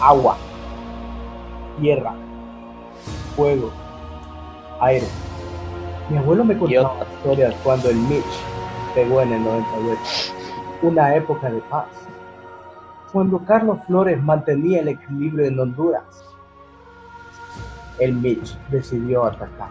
agua, 0.00 0.36
tierra, 1.80 2.14
fuego, 3.36 3.70
aire. 4.80 5.06
Mi 6.10 6.18
abuelo 6.18 6.44
me 6.44 6.56
contaba 6.58 7.06
historias 7.16 7.54
cuando 7.62 7.90
el 7.90 7.96
Mitch 7.96 8.24
pegó 8.94 9.22
en 9.22 9.32
el 9.32 9.44
98, 9.44 10.00
una 10.82 11.14
época 11.14 11.50
de 11.50 11.60
paz. 11.62 11.86
Cuando 13.12 13.38
Carlos 13.38 13.78
Flores 13.86 14.22
mantenía 14.22 14.80
el 14.80 14.88
equilibrio 14.88 15.46
en 15.46 15.58
Honduras, 15.58 16.24
el 17.98 18.14
Mitch 18.14 18.58
decidió 18.70 19.24
atacar. 19.24 19.70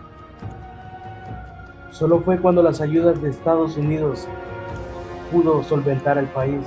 Solo 1.92 2.22
fue 2.22 2.40
cuando 2.40 2.64
las 2.64 2.82
ayudas 2.82 3.22
de 3.22 3.30
Estados 3.30 3.78
Unidos 3.78 4.28
pudo 5.32 5.62
solventar 5.64 6.18
el 6.18 6.26
país, 6.28 6.66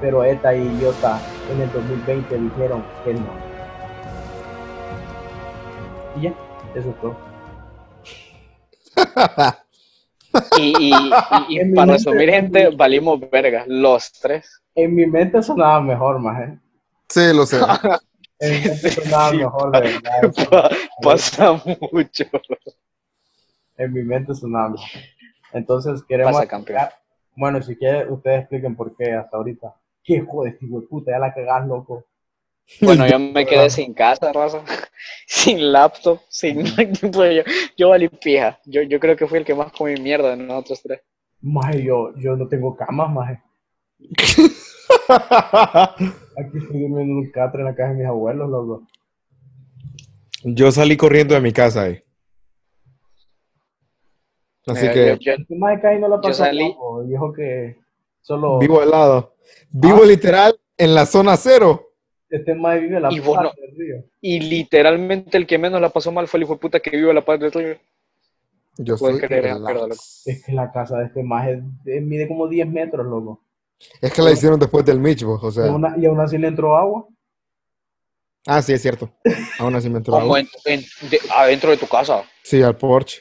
pero 0.00 0.24
ETA 0.24 0.54
y 0.54 0.80
IOTA 0.80 1.20
en 1.50 1.60
el 1.60 1.72
2020 1.72 2.38
dijeron 2.38 2.84
que 3.04 3.14
no. 3.14 3.28
Y 6.16 6.22
ya, 6.22 6.34
eso 6.74 6.90
es 6.90 7.00
todo. 7.00 7.16
Y, 10.58 10.62
y, 10.78 10.90
y, 10.94 11.10
y 11.48 11.58
En 11.60 11.70
mi 11.70 11.74
para 11.76 11.86
mente- 11.92 11.92
resumir, 12.10 12.30
gente, 12.30 12.68
valimos 12.76 13.20
verga, 13.30 13.64
los 13.66 14.12
tres. 14.12 14.62
En 14.74 14.94
mi 14.94 15.06
mente 15.06 15.42
sonaba 15.42 15.80
mejor, 15.80 16.18
maje. 16.18 16.58
Sí, 17.08 17.32
lo 17.34 17.44
sé. 17.44 17.58
En 18.38 18.52
mi 18.62 18.68
mente 18.68 18.90
sonaba 18.90 19.30
Sí. 19.30 19.36
mejor, 19.38 19.70
de 19.72 19.80
verdad. 19.80 20.48
Pa- 20.50 20.70
Pasa 21.02 21.52
mucho. 21.92 22.24
En 23.76 23.92
mi 23.92 24.02
mente 24.02 24.34
sonaba 24.34 24.70
mejor. 24.70 24.88
Entonces 25.52 26.02
queremos 26.08 26.32
Pasa, 26.34 26.46
campeón. 26.48 26.88
Bueno, 27.36 27.62
si 27.62 27.76
quieren, 27.76 28.10
ustedes 28.12 28.40
expliquen 28.40 28.74
por 28.76 28.94
qué 28.96 29.12
hasta 29.14 29.36
ahorita. 29.36 29.74
¿Qué 30.04 30.20
joder, 30.20 30.58
hijo 30.60 30.80
de 30.80 30.86
puta? 30.86 31.12
Ya 31.12 31.18
la 31.18 31.32
cagás, 31.32 31.66
loco. 31.66 32.04
Bueno, 32.80 33.06
yo 33.08 33.18
me 33.34 33.44
quedé 33.46 33.70
sin 33.70 33.94
casa, 33.94 34.32
raza, 34.32 34.62
sin 35.26 35.72
laptop, 35.72 36.20
sin 36.28 36.64
pues 37.12 37.36
yo, 37.36 37.42
yo 37.76 37.88
valí 37.90 38.08
pija. 38.08 38.58
Yo, 38.66 38.82
yo 38.82 38.98
creo 39.00 39.16
que 39.16 39.26
fui 39.26 39.38
el 39.38 39.44
que 39.44 39.54
más 39.54 39.72
comí 39.72 39.94
mierda 40.00 40.30
de 40.30 40.36
nosotros 40.42 40.80
tres. 40.82 41.00
Maje, 41.40 41.82
yo, 41.82 42.12
yo 42.16 42.36
no 42.36 42.46
tengo 42.48 42.76
camas, 42.76 43.10
maje. 43.12 43.42
Aquí 45.08 46.58
estoy 46.58 46.80
durmiendo 46.80 47.00
en 47.00 47.10
un 47.16 47.30
catre 47.30 47.60
en 47.60 47.66
la 47.66 47.74
casa 47.74 47.90
de 47.90 47.96
mis 47.96 48.06
abuelos, 48.06 48.48
loco. 48.48 48.86
Yo 50.44 50.70
salí 50.72 50.96
corriendo 50.96 51.34
de 51.34 51.40
mi 51.40 51.52
casa 51.52 51.82
ahí. 51.82 52.02
Así 54.66 54.82
Mira, 54.82 54.92
que 54.92 55.06
yo- 55.20 55.36
yo- 55.36 55.44
pasó 56.28 56.44
salí- 56.44 56.68
loco. 56.68 57.02
Dijo 57.04 57.32
que 57.32 57.76
solo 58.22 58.58
vivo 58.58 58.80
al 58.80 58.90
lado. 58.90 59.34
Vivo 59.70 60.00
Ah. 60.02 60.06
literal 60.06 60.60
en 60.78 60.94
la 60.94 61.04
zona 61.06 61.36
cero. 61.36 61.88
este 62.30 62.54
maje 62.54 62.80
vive 62.80 62.96
en 62.96 63.02
la 63.02 63.12
Y 63.12 63.20
vos 63.20 63.36
parte 63.36 63.60
no- 63.60 63.66
del 63.66 63.76
río. 63.76 64.04
y 64.22 64.40
literalmente 64.40 65.36
el 65.36 65.46
que 65.46 65.58
menos 65.58 65.80
la 65.82 65.90
pasó 65.90 66.10
mal 66.12 66.26
fue 66.28 66.38
el 66.38 66.44
hijo 66.44 66.54
de 66.54 66.60
puta 66.60 66.80
que 66.80 66.88
vive 66.90 67.12
la 67.12 67.22
paz 67.24 67.38
del 67.38 67.52
río. 67.52 67.76
Yo 68.78 68.96
Puedes 68.96 69.16
estoy 69.22 69.28
creer. 69.28 69.54
Es 70.24 70.42
que 70.46 70.52
la 70.52 70.72
casa 70.72 70.96
de 70.98 71.04
este 71.06 71.22
maje 71.22 71.62
eh, 71.84 72.00
mide 72.00 72.26
como 72.26 72.48
10 72.48 72.66
metros, 72.66 73.04
loco. 73.06 73.44
Es 74.00 74.14
que 74.14 74.22
la 74.22 74.30
hicieron 74.30 74.58
después 74.58 74.82
del 74.86 74.98
Mitch, 74.98 75.24
vos, 75.24 75.42
o 75.44 75.48
Y 75.48 75.52
sea. 75.52 75.66
aún, 75.66 75.84
y 76.00 76.06
aún 76.06 76.20
así 76.20 76.38
le 76.38 76.48
entró 76.48 76.74
agua. 76.74 77.06
Ah, 78.46 78.62
sí, 78.62 78.72
es 78.72 78.80
cierto. 78.80 79.10
Aún 79.58 79.74
así 79.76 79.90
me 79.90 79.98
entró 79.98 80.16
agua. 80.16 80.40
en- 80.40 80.48
en- 80.64 80.80
de- 81.10 81.20
adentro 81.36 81.70
de 81.70 81.76
tu 81.76 81.86
casa. 81.86 82.24
Sí, 82.42 82.62
al 82.62 82.76
Porsche. 82.78 83.20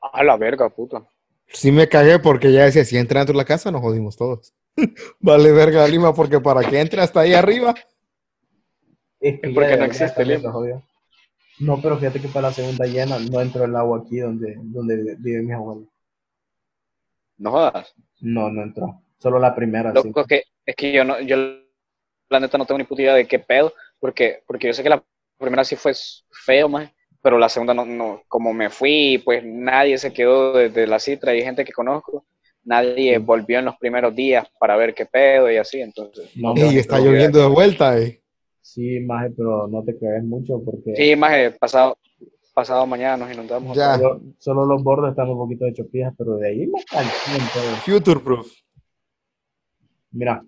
A 0.00 0.24
la 0.24 0.36
verga, 0.36 0.68
puta. 0.68 1.06
Sí 1.48 1.70
me 1.72 1.88
cagué 1.88 2.18
porque 2.18 2.52
ya 2.52 2.64
decía, 2.64 2.84
si 2.84 2.96
entra 2.96 3.20
dentro 3.20 3.32
de 3.34 3.38
la 3.38 3.44
casa, 3.44 3.70
nos 3.70 3.80
jodimos 3.80 4.16
todos. 4.16 4.54
vale 5.20 5.52
verga 5.52 5.86
Lima, 5.86 6.14
porque 6.14 6.40
para 6.40 6.68
que 6.68 6.80
entre 6.80 7.00
hasta 7.00 7.20
ahí 7.20 7.32
arriba. 7.32 7.74
Es 9.20 9.40
que 9.40 9.48
Es 9.48 9.54
porque 9.54 9.76
no 9.76 9.84
existe 9.84 10.24
Lima. 10.24 10.52
No, 11.60 11.80
pero 11.80 11.96
fíjate 11.98 12.20
que 12.20 12.28
para 12.28 12.48
la 12.48 12.54
segunda 12.54 12.84
llena 12.86 13.18
no 13.18 13.40
entró 13.40 13.64
el 13.64 13.76
agua 13.76 14.02
aquí 14.04 14.18
donde, 14.18 14.56
donde 14.58 15.16
viven 15.18 15.46
mis 15.46 15.54
abuelos. 15.54 15.88
No 17.38 17.52
jodas. 17.52 17.94
No, 18.20 18.50
no 18.50 18.62
entró. 18.62 19.00
Solo 19.18 19.38
la 19.38 19.54
primera, 19.54 19.92
sí. 19.92 20.08
Loco, 20.08 20.22
es 20.22 20.26
que, 20.26 20.42
es 20.66 20.76
que 20.76 20.92
yo 20.92 21.04
no, 21.04 21.20
yo 21.20 21.36
la 22.28 22.40
neta 22.40 22.58
no 22.58 22.66
tengo 22.66 22.78
ni 22.78 22.84
puta 22.84 23.02
idea 23.02 23.14
de 23.14 23.26
qué 23.26 23.38
pedo, 23.38 23.72
porque, 24.00 24.42
porque 24.46 24.66
yo 24.66 24.74
sé 24.74 24.82
que 24.82 24.88
la 24.88 25.02
primera 25.38 25.64
sí 25.64 25.76
fue 25.76 25.92
feo, 26.30 26.68
más, 26.68 26.90
pero 27.24 27.38
la 27.38 27.48
segunda 27.48 27.72
no, 27.72 27.86
no, 27.86 28.20
como 28.28 28.52
me 28.52 28.68
fui, 28.68 29.16
pues 29.24 29.42
nadie 29.42 29.96
se 29.96 30.12
quedó 30.12 30.52
desde 30.52 30.86
la 30.86 30.98
citra 30.98 31.34
y 31.34 31.40
gente 31.40 31.64
que 31.64 31.72
conozco, 31.72 32.26
nadie 32.64 33.16
volvió 33.16 33.60
en 33.60 33.64
los 33.64 33.76
primeros 33.78 34.14
días 34.14 34.46
para 34.60 34.76
ver 34.76 34.92
qué 34.94 35.06
pedo 35.06 35.50
y 35.50 35.56
así, 35.56 35.80
entonces. 35.80 36.30
No, 36.36 36.52
Y 36.54 36.76
está 36.76 36.98
lloviendo 36.98 37.38
de 37.40 37.46
vuelta. 37.46 37.98
eh. 37.98 38.20
Sí, 38.60 39.00
maje, 39.00 39.30
pero 39.34 39.66
no 39.68 39.82
te 39.82 39.96
crees 39.96 40.22
mucho 40.22 40.60
porque 40.62 40.94
Sí, 40.94 41.16
más 41.16 41.32
pasado, 41.58 41.96
pasado 42.52 42.86
mañana 42.86 43.16
nos 43.24 43.32
inundamos. 43.32 43.74
Ya. 43.74 43.96
solo, 43.96 44.20
solo 44.38 44.66
los 44.66 44.82
bordes 44.82 45.12
están 45.12 45.30
un 45.30 45.38
poquito 45.38 45.64
hechos 45.64 45.86
pijas, 45.90 46.12
pero 46.18 46.36
de 46.36 46.48
ahí 46.48 46.66
me 46.66 46.78
están 46.78 47.06
todo. 47.54 47.76
Future 47.86 48.20
proof. 48.20 48.52
Mira. 50.12 50.44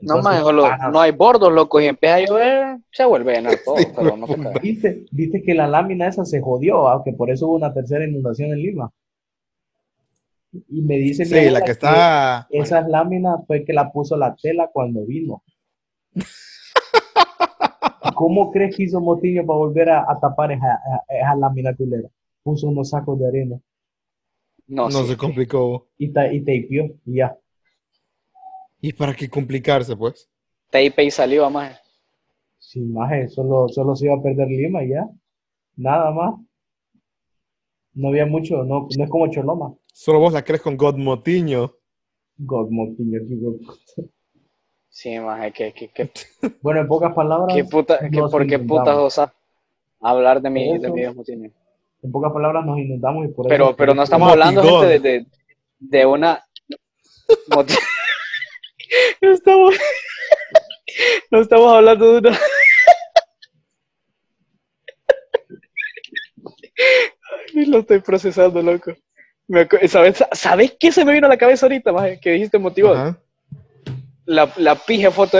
No, 0.00 0.22
más, 0.22 0.44
ajá, 0.64 0.90
no 0.90 1.00
hay 1.00 1.10
bordos, 1.12 1.52
loco, 1.52 1.80
y 1.80 1.86
empieza 1.86 2.16
a 2.16 2.20
llover, 2.20 2.78
se 2.92 3.04
vuelve 3.04 3.32
a 3.32 3.34
llenar 3.36 3.56
todo, 3.64 3.76
Sí, 3.76 3.86
pero 3.94 4.16
no 4.16 4.26
te 4.28 4.32
huevón. 4.32 4.36
cagas. 4.36 4.62
¿Viste, 4.62 5.04
viste 5.10 5.42
que 5.42 5.54
la 5.54 5.66
lámina 5.66 6.06
esa 6.06 6.24
se 6.24 6.40
jodió, 6.40 6.88
aunque 6.88 7.12
por 7.12 7.30
eso 7.30 7.48
hubo 7.48 7.56
una 7.56 7.74
tercera 7.74 8.04
inundación 8.06 8.50
en 8.52 8.58
Lima. 8.62 8.92
Y 10.68 10.82
me 10.82 10.96
dice 10.96 11.24
mi 11.24 11.30
Sí, 11.30 11.50
la 11.50 11.62
que 11.62 11.72
está. 11.72 12.46
Esas 12.50 12.88
láminas 12.88 13.40
fue 13.46 13.64
que 13.64 13.72
la 13.72 13.90
puso 13.92 14.16
la 14.16 14.34
tela 14.36 14.70
cuando 14.72 15.04
vino. 15.04 15.42
¿Cómo 18.14 18.50
crees 18.50 18.76
que 18.76 18.84
hizo 18.84 19.00
Motillo 19.00 19.44
para 19.46 19.58
volver 19.58 19.90
a, 19.90 20.00
a 20.10 20.18
tapar 20.20 20.52
esa, 20.52 20.80
esa 21.08 21.34
lámina 21.36 21.74
culera? 21.74 22.08
Puso 22.42 22.68
unos 22.68 22.90
sacos 22.90 23.18
de 23.18 23.28
arena 23.28 23.56
No, 24.66 24.88
No 24.88 25.02
sí. 25.02 25.08
se 25.08 25.16
complicó. 25.16 25.88
y, 25.98 26.08
ta, 26.12 26.32
y 26.32 26.40
tapeó 26.40 26.86
y 27.04 27.14
ya. 27.16 27.36
¿Y 28.80 28.92
para 28.92 29.14
qué 29.14 29.28
complicarse, 29.28 29.96
pues? 29.96 30.28
Tape 30.70 31.04
y 31.04 31.10
saliva, 31.10 31.50
más. 31.50 31.80
Sin 32.58 32.92
más, 32.92 33.32
solo, 33.32 33.68
solo 33.68 33.96
se 33.96 34.06
iba 34.06 34.14
a 34.14 34.22
perder 34.22 34.48
Lima 34.48 34.82
y 34.84 34.90
ya. 34.90 35.08
Nada 35.76 36.10
más. 36.10 36.34
No 37.94 38.08
había 38.08 38.26
mucho, 38.26 38.62
no, 38.64 38.86
no 38.96 39.04
es 39.04 39.10
como 39.10 39.28
Choloma. 39.28 39.74
Solo 39.92 40.20
vos 40.20 40.32
la 40.32 40.44
crees 40.44 40.62
con 40.62 40.76
God 40.76 40.96
Motiño. 40.96 41.72
God, 42.36 42.70
Motillo, 42.70 43.18
qué 43.26 43.34
hijo 43.34 43.50
de 43.50 43.58
puta. 43.58 44.12
Sí, 44.88 45.18
más, 45.18 45.52
que, 45.52 45.72
que, 45.72 45.88
que 45.88 46.10
Bueno, 46.62 46.80
en 46.80 46.88
pocas 46.88 47.12
palabras, 47.14 47.56
¿Qué 47.56 47.64
puta, 47.64 47.98
¿Por 48.30 48.46
qué 48.46 48.58
putas 48.58 48.96
osas 48.96 49.30
hablar 50.00 50.40
de 50.40 50.50
mi, 50.50 50.78
de 50.78 50.90
mi 50.90 51.00
desmotinio? 51.00 51.50
En 52.02 52.12
pocas 52.12 52.32
palabras 52.32 52.64
nos 52.64 52.78
inundamos 52.78 53.26
y 53.26 53.28
por 53.28 53.46
eso. 53.46 53.48
Pero, 53.48 53.76
pero 53.76 53.94
no 53.94 54.04
estamos 54.04 54.30
hablando, 54.30 54.62
gente, 54.62 54.86
de, 54.86 54.98
de, 55.00 55.26
de 55.80 56.06
una... 56.06 56.44
no, 59.20 59.32
estamos, 59.32 59.74
no 61.30 61.40
estamos 61.40 61.74
hablando 61.74 62.12
de 62.12 62.28
una... 62.28 62.38
Ay, 67.54 67.66
lo 67.66 67.78
estoy 67.80 68.00
procesando, 68.00 68.62
loco. 68.62 68.94
¿Sabes, 69.88 70.24
¿Sabes 70.32 70.76
qué 70.78 70.92
se 70.92 71.04
me 71.04 71.12
vino 71.12 71.26
a 71.26 71.30
la 71.30 71.38
cabeza 71.38 71.66
ahorita, 71.66 71.92
maje? 71.92 72.20
Que 72.20 72.32
dijiste 72.32 72.58
motivo. 72.58 72.92
Ajá. 72.92 73.18
La, 74.26 74.52
la 74.56 74.74
pija 74.74 75.10
foto 75.10 75.38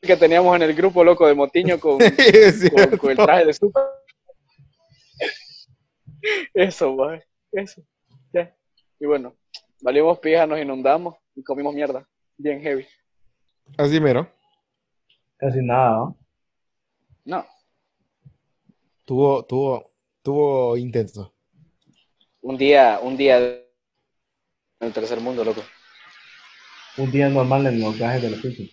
que 0.00 0.16
teníamos 0.16 0.54
en 0.56 0.62
el 0.62 0.74
grupo, 0.74 1.04
loco, 1.04 1.26
de 1.26 1.34
Motiño 1.34 1.78
con, 1.78 1.98
con 2.98 3.10
el 3.10 3.16
traje 3.16 3.46
de 3.46 3.52
super. 3.52 3.82
Eso, 6.54 6.94
maje, 6.94 7.24
eso. 7.52 7.82
Ya. 8.32 8.54
Y 8.98 9.06
bueno, 9.06 9.34
valimos 9.80 10.18
pija, 10.20 10.46
nos 10.46 10.60
inundamos 10.60 11.16
y 11.34 11.42
comimos 11.42 11.74
mierda. 11.74 12.06
Bien 12.42 12.58
heavy. 12.62 12.86
Así 13.76 14.00
mero. 14.00 14.26
Casi 15.36 15.60
nada, 15.62 15.90
¿no? 15.96 16.16
No, 17.26 17.44
Tuvo, 19.04 19.44
tuvo, 19.44 19.90
tuvo 20.22 20.76
intenso. 20.76 21.34
un 22.42 22.56
día, 22.56 22.98
un 23.02 23.16
día 23.16 23.36
en 23.38 23.60
el 24.80 24.92
tercer 24.92 25.20
mundo, 25.20 25.44
loco. 25.44 25.60
un 26.96 27.10
día 27.10 27.28
normal 27.28 27.66
en 27.66 27.80
los 27.80 27.98
gajes 27.98 28.22
del 28.22 28.34
oficio. 28.34 28.66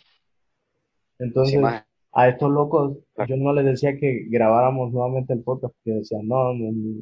Entonces, 1.19 1.59
Sí, 1.59 1.65
a 2.13 2.30
estos 2.30 2.50
locos, 2.51 2.97
yo 3.27 3.36
no 3.36 3.51
les 3.53 3.65
decía 3.65 3.97
que 4.00 4.25
grabáramos 4.30 4.92
nuevamente 4.94 5.33
el 5.33 5.44
podcast, 5.44 5.74
porque 5.75 6.00
decían, 6.00 6.25
no, 6.27 6.53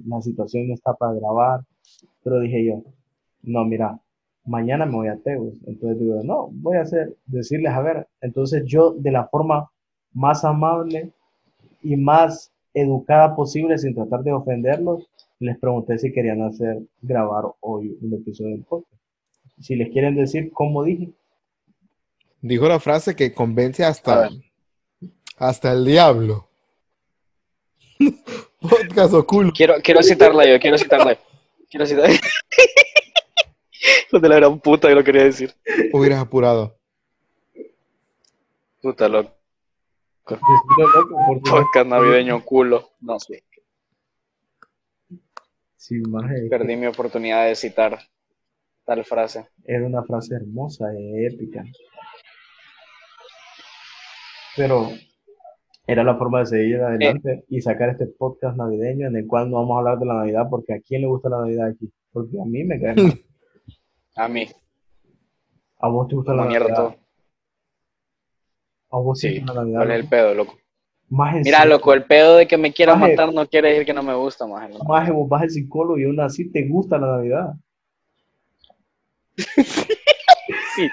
la 0.07 0.21
situación 0.21 0.67
no 0.69 0.73
está 0.73 0.93
para 0.95 1.13
grabar. 1.13 1.61
Pero 2.23 2.39
dije 2.39 2.65
yo, 2.65 2.83
no, 3.43 3.63
mira, 3.65 3.99
mañana 4.45 4.85
me 4.85 4.95
voy 4.95 5.07
a 5.07 5.17
Tegus. 5.17 5.55
Entonces 5.65 5.99
digo, 5.99 6.21
no, 6.23 6.49
voy 6.51 6.77
a 6.77 6.81
hacer, 6.81 7.15
decirles, 7.25 7.73
a 7.73 7.81
ver. 7.81 8.07
Entonces 8.21 8.63
yo, 8.65 8.93
de 8.93 9.11
la 9.11 9.27
forma 9.27 9.69
más 10.13 10.45
amable 10.45 11.11
y 11.81 11.95
más 11.95 12.51
educada 12.73 13.35
posible, 13.35 13.77
sin 13.77 13.95
tratar 13.95 14.23
de 14.23 14.33
ofenderlos, 14.33 15.09
les 15.39 15.57
pregunté 15.59 15.97
si 15.97 16.11
querían 16.11 16.41
hacer, 16.41 16.81
grabar 17.01 17.45
hoy 17.59 17.97
un 18.01 18.13
episodio 18.13 18.51
del 18.51 18.63
podcast. 18.63 19.01
Si 19.59 19.75
les 19.75 19.91
quieren 19.91 20.15
decir 20.15 20.51
cómo 20.51 20.83
dije, 20.83 21.11
Dijo 22.45 22.67
la 22.67 22.79
frase 22.79 23.15
que 23.15 23.33
convence 23.33 23.83
hasta. 23.83 24.29
Hasta 25.37 25.71
el 25.71 25.83
diablo. 25.83 26.47
Podcast 28.61 29.15
oculto. 29.15 29.51
Quiero, 29.57 29.73
quiero 29.83 30.03
citarla 30.03 30.45
yo, 30.45 30.59
quiero 30.59 30.77
citarla. 30.77 31.17
Quiero 31.71 31.87
citarla. 31.87 32.15
Lo 34.11 34.19
de 34.19 34.29
la 34.29 34.35
gran 34.35 34.59
puta 34.59 34.87
que 34.87 34.95
lo 34.95 35.03
quería 35.03 35.23
decir. 35.23 35.53
Hubieras 35.93 36.19
apurado. 36.19 36.77
Puta 38.81 39.07
loco. 39.09 39.35
Podcast 41.43 41.87
navideño 41.87 42.43
culo. 42.43 42.89
No 43.01 43.19
sé. 43.19 43.43
Sí, 45.77 46.01
Perdí 46.49 46.75
mi 46.75 46.87
oportunidad 46.87 47.45
de 47.47 47.55
citar 47.55 47.99
tal 48.85 49.03
frase. 49.05 49.47
era 49.65 49.85
una 49.85 50.03
frase 50.03 50.35
hermosa 50.35 50.85
y 50.97 51.25
épica. 51.25 51.63
Pero 54.55 54.89
era 55.85 56.03
la 56.03 56.15
forma 56.17 56.39
de 56.39 56.45
seguir 56.47 56.81
adelante 56.81 57.43
y 57.49 57.61
sacar 57.61 57.89
este 57.89 58.07
podcast 58.07 58.57
navideño 58.57 59.07
en 59.07 59.17
el 59.17 59.27
cual 59.27 59.49
no 59.51 59.57
vamos 59.57 59.75
a 59.75 59.79
hablar 59.79 59.99
de 59.99 60.05
la 60.05 60.13
Navidad 60.15 60.47
porque 60.49 60.73
a 60.73 60.79
quién 60.81 61.01
le 61.01 61.07
gusta 61.07 61.29
la 61.29 61.41
Navidad 61.41 61.67
aquí. 61.69 61.91
Porque 62.11 62.39
a 62.41 62.45
mí 62.45 62.63
me 62.63 62.79
cae 62.79 62.95
mal. 62.95 63.19
A 64.15 64.27
mí. 64.27 64.47
A 65.79 65.87
vos 65.89 66.07
te 66.07 66.15
gusta 66.15 66.33
la 66.33 66.45
mierda 66.45 66.67
Navidad. 66.69 66.83
todo. 66.83 66.95
A 68.91 68.97
vos 69.03 69.19
te 69.19 69.29
Sí. 69.29 69.37
gusta 69.39 69.53
la 69.53 69.61
Navidad. 69.61 69.77
¿Cuál 69.79 69.89
es 69.91 69.95
el 69.95 70.01
loco. 70.01 70.09
pedo, 70.09 70.33
loco? 70.33 70.57
Mira, 71.43 71.65
loco, 71.65 71.93
el 71.93 72.03
pedo 72.05 72.35
de 72.37 72.47
que 72.47 72.57
me 72.57 72.73
quiera 72.73 72.95
Maje. 72.95 73.11
matar 73.15 73.33
no 73.33 73.47
quiere 73.47 73.69
decir 73.69 73.85
que 73.85 73.93
no 73.93 74.01
me 74.03 74.15
gusta, 74.15 74.47
más. 74.47 74.69
Maje, 74.87 75.11
vos 75.11 75.29
vas 75.29 75.43
al 75.43 75.49
psicólogo 75.51 75.97
y 75.99 76.05
aún 76.05 76.19
así 76.19 76.49
te 76.51 76.67
gusta 76.67 76.97
la 76.97 77.07
Navidad. 77.17 77.53
Sí. 80.75 80.89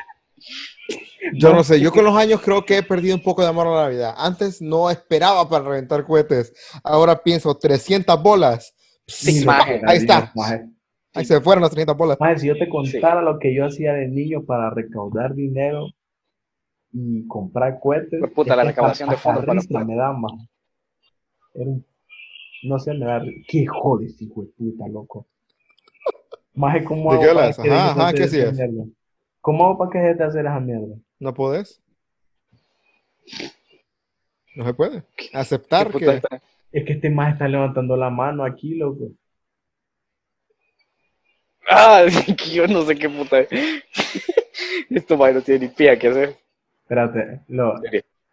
Yo 1.34 1.52
no 1.52 1.62
sé, 1.64 1.80
yo 1.80 1.92
con 1.92 2.04
los 2.04 2.16
años 2.16 2.40
creo 2.40 2.64
que 2.64 2.78
he 2.78 2.82
perdido 2.82 3.14
un 3.16 3.22
poco 3.22 3.42
de 3.42 3.48
amor 3.48 3.66
a 3.66 3.70
la 3.70 3.82
Navidad. 3.82 4.14
Antes 4.16 4.60
no 4.62 4.90
esperaba 4.90 5.48
para 5.48 5.64
reventar 5.64 6.04
cohetes. 6.04 6.52
Ahora 6.84 7.20
pienso 7.22 7.56
300 7.56 8.20
bolas. 8.22 8.74
Sí, 9.06 9.40
Pss, 9.40 9.44
maje. 9.46 9.80
Ahí 9.86 9.98
está. 9.98 10.32
Maje. 10.34 10.68
Ahí 11.14 11.24
se 11.24 11.40
fueron 11.40 11.62
las 11.62 11.70
300 11.70 11.96
bolas. 11.96 12.18
Maje, 12.20 12.38
si 12.38 12.46
yo 12.48 12.56
te 12.56 12.68
contara 12.68 13.22
lo 13.22 13.38
que 13.38 13.54
yo 13.54 13.66
hacía 13.66 13.92
de 13.92 14.08
niño 14.08 14.44
para 14.44 14.70
recaudar 14.70 15.34
dinero 15.34 15.88
y 16.92 17.26
comprar 17.26 17.78
cohetes, 17.80 18.20
Pues 18.20 18.32
puta, 18.32 18.56
la 18.56 18.64
recaudación 18.64 19.10
de 19.10 19.16
fondos 19.16 19.44
para 19.44 19.54
los 19.54 19.66
risa 19.66 19.84
me 19.84 19.94
da, 19.96 20.12
maje. 20.12 20.48
Era 21.54 21.70
un- 21.70 21.86
No 22.64 22.78
sé, 22.78 22.94
me 22.94 23.04
da... 23.06 23.22
¿Qué 23.48 23.66
jodes, 23.66 24.20
hijo 24.22 24.42
de 24.42 24.48
puta, 24.56 24.88
loco? 24.88 25.26
Maje, 26.54 26.84
¿cómo 26.84 27.10
¿De 27.12 27.16
hago 27.16 27.26
qué 27.26 27.34
para 27.34 27.52
que 27.54 27.70
Ajá, 27.70 27.90
ajá, 27.90 28.12
¿qué 28.12 28.22
esa 28.24 28.26
hacías? 28.36 28.54
mierda? 28.54 28.84
¿Cómo 29.40 29.64
hago 29.66 29.78
para 29.78 29.90
que 29.90 29.98
dejes 29.98 30.18
de 30.18 30.24
hacer 30.24 30.46
esa 30.46 30.60
mierda? 30.60 30.94
¿No 31.18 31.34
podés? 31.34 31.82
No 34.54 34.64
se 34.64 34.74
puede. 34.74 35.02
Aceptar 35.32 35.86
¿Qué 35.86 35.92
puta 35.92 36.06
que... 36.12 36.16
está? 36.16 36.42
Es 36.72 36.84
que 36.86 36.92
este 36.94 37.10
maje 37.10 37.32
está 37.32 37.48
levantando 37.48 37.96
la 37.96 38.10
mano 38.10 38.44
aquí, 38.44 38.74
loco. 38.76 39.10
Ah, 41.68 42.04
que 42.26 42.50
yo 42.50 42.66
no 42.66 42.82
sé 42.82 42.96
qué 42.96 43.08
puta 43.08 43.40
es. 43.40 43.48
Esto, 44.90 45.16
maje, 45.16 45.34
no 45.34 45.42
tiene 45.42 45.66
ni 45.66 45.72
pía 45.72 45.98
que 45.98 46.08
hacer. 46.08 46.36
Espérate, 46.82 47.40
lo. 47.48 47.74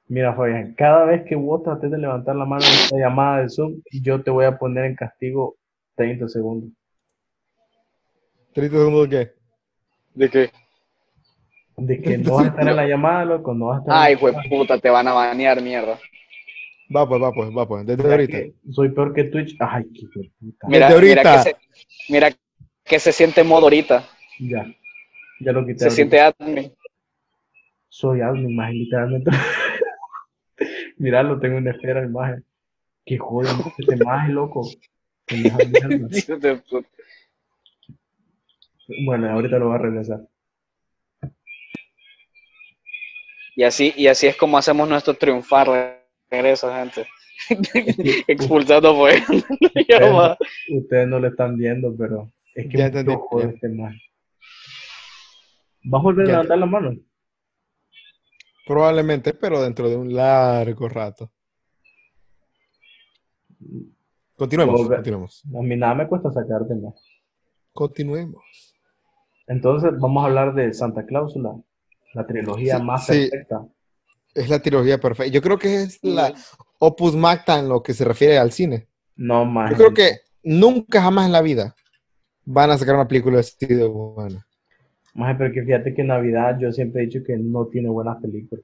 Mira, 0.07 0.33
Fabián, 0.33 0.73
cada 0.75 1.05
vez 1.05 1.23
que 1.25 1.35
vos 1.35 1.63
trates 1.63 1.91
de 1.91 1.97
levantar 1.97 2.35
la 2.35 2.45
mano 2.45 2.65
en 2.65 2.71
esta 2.71 2.97
llamada 2.97 3.43
de 3.43 3.49
Zoom, 3.49 3.81
yo 3.91 4.21
te 4.23 4.31
voy 4.31 4.45
a 4.45 4.57
poner 4.57 4.85
en 4.85 4.95
castigo 4.95 5.55
30 5.95 6.27
segundos. 6.27 6.71
30 8.53 8.75
segundos 8.75 9.09
de 9.09 9.17
qué? 9.25 9.31
¿De 10.15 10.29
qué? 10.29 10.51
De 11.77 12.01
que 12.01 12.17
no 12.17 12.33
vas 12.35 12.45
a 12.45 12.49
estar 12.49 12.67
en 12.67 12.75
la 12.75 12.87
llamada, 12.87 13.23
loco, 13.23 13.53
no 13.53 13.67
vas 13.67 13.77
a 13.77 13.81
estar 13.81 13.95
Ay, 13.97 14.15
güey, 14.15 14.33
puta, 14.49 14.79
te 14.79 14.89
van 14.89 15.07
a 15.07 15.13
banear, 15.13 15.61
mierda. 15.61 15.99
Va 16.93 17.07
pues, 17.07 17.21
va 17.21 17.31
pues, 17.31 17.49
va 17.55 17.67
pues. 17.67 17.85
Desde 17.85 18.01
Mira 18.01 18.15
ahorita. 18.15 18.37
que 18.37 18.53
Soy 18.71 18.89
peor 18.89 19.13
que 19.13 19.25
Twitch. 19.25 19.55
Ay, 19.59 19.83
qué 19.93 20.07
puta. 20.39 20.67
Mira, 20.67 20.87
Desde 20.89 21.01
mira 21.01 21.21
ahorita. 21.21 21.43
que 21.43 21.49
se, 21.51 21.55
mira 22.11 22.29
que 22.89 22.99
se 22.99 23.11
siente 23.13 23.43
modo 23.43 23.67
ahorita. 23.67 24.03
Ya, 24.39 24.65
ya 25.39 25.51
lo 25.51 25.65
quité. 25.65 25.85
Se 25.85 25.91
siente 25.91 26.19
admin. 26.19 26.73
Soy 27.87 28.21
admin, 28.21 28.55
más 28.55 28.73
literalmente. 28.73 29.29
Mira, 30.97 31.23
lo 31.23 31.39
tengo 31.39 31.59
en 31.59 31.67
espera, 31.67 32.03
imagen. 32.03 32.43
Que 33.05 33.17
joder, 33.17 33.51
este 33.77 33.95
maje, 34.03 34.31
loco. 34.33 34.67
Puta. 36.69 36.89
Bueno, 39.05 39.29
ahorita 39.31 39.59
lo 39.59 39.67
voy 39.67 39.75
a 39.75 39.77
regresar. 39.77 40.21
Y 43.55 43.63
así, 43.63 43.93
y 43.95 44.07
así 44.07 44.25
es 44.25 44.35
como 44.35 44.57
hacemos 44.57 44.89
nuestro 44.89 45.13
triunfar 45.13 46.01
regreso, 46.31 46.73
gente. 46.73 47.05
Expulsando 48.27 48.95
pues. 48.95 49.21
Ustedes, 49.29 50.37
ustedes 50.69 51.07
no 51.07 51.19
lo 51.19 51.27
están 51.27 51.55
viendo, 51.57 51.95
pero 51.95 52.31
es 52.61 52.71
que 52.71 52.77
Ya 52.77 52.89
ya. 52.91 52.99
este 52.99 53.69
maje. 53.69 54.01
¿Vas 55.83 55.99
a 55.99 56.03
volver 56.03 56.25
a 56.25 56.29
levantar 56.31 56.57
la 56.57 56.65
mano? 56.65 56.91
Probablemente, 58.67 59.33
pero 59.33 59.61
dentro 59.61 59.89
de 59.89 59.95
un 59.95 60.13
largo 60.13 60.87
rato. 60.89 61.31
Continuemos, 64.35 64.87
continuemos. 64.87 65.43
A 65.45 65.61
mí 65.61 65.75
nada 65.75 65.95
me 65.95 66.07
cuesta 66.07 66.31
sacarte 66.31 66.75
más. 66.75 66.93
Continuemos. 67.73 68.43
Entonces, 69.47 69.91
vamos 69.99 70.23
a 70.23 70.27
hablar 70.27 70.53
de 70.53 70.73
Santa 70.73 71.05
Cláusula, 71.05 71.55
la 72.13 72.25
trilogía 72.27 72.77
Sí, 72.77 72.83
más 72.83 73.05
sí. 73.05 73.29
perfecta. 73.29 73.65
Es 74.35 74.49
la 74.49 74.59
trilogía 74.61 74.99
perfecta. 74.99 75.31
Yo 75.33 75.41
creo 75.41 75.57
que 75.57 75.81
es 75.83 75.99
la 76.03 76.33
opus 76.77 77.15
magna 77.15 77.59
en 77.59 77.67
lo 77.67 77.81
que 77.81 77.93
se 77.93 78.05
refiere 78.05 78.37
al 78.37 78.51
cine. 78.51 78.87
No 79.15 79.43
más. 79.45 79.71
Yo 79.71 79.77
creo 79.77 79.93
que 79.93 80.19
nunca 80.43 81.01
jamás 81.01 81.25
en 81.25 81.31
la 81.33 81.41
vida 81.41 81.75
van 82.45 82.71
a 82.71 82.77
sacar 82.77 82.95
una 82.95 83.07
película 83.07 83.39
así 83.39 83.65
de 83.65 83.85
buena. 83.85 84.45
Más 85.13 85.35
pero 85.37 85.51
que 85.51 85.63
fíjate 85.63 85.93
que 85.93 86.03
Navidad 86.03 86.57
yo 86.59 86.71
siempre 86.71 87.01
he 87.03 87.05
dicho 87.07 87.19
que 87.25 87.37
no 87.37 87.65
tiene 87.67 87.89
buenas 87.89 88.21
películas. 88.21 88.63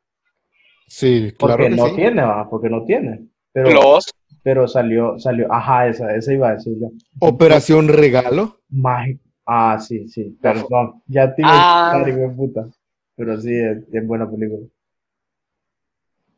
Sí, 0.88 1.34
Porque 1.38 1.56
claro 1.56 1.70
que 1.70 1.76
no 1.76 1.88
sí. 1.88 1.96
tiene, 1.96 2.22
va, 2.22 2.50
porque 2.50 2.70
no 2.70 2.84
tiene. 2.86 3.28
Pero, 3.52 3.72
Los. 3.72 4.06
pero 4.44 4.68
salió, 4.68 5.18
salió, 5.18 5.52
ajá, 5.52 5.88
esa, 5.88 6.16
esa 6.16 6.34
iba 6.34 6.50
a 6.50 6.54
decir 6.56 6.74
yo. 6.80 6.92
Operación 7.20 7.88
Regalo. 7.88 8.60
Mágico. 8.70 9.22
Ah, 9.48 9.80
sí, 9.80 10.08
sí, 10.08 10.38
perdón. 10.42 11.02
Ya 11.08 11.34
iba 11.38 11.50
Ah. 11.52 12.04
puta. 12.36 12.68
Pero 13.16 13.40
sí, 13.40 13.54
es, 13.56 13.78
es 13.92 14.08
buena 14.08 14.30
película. 14.30 14.68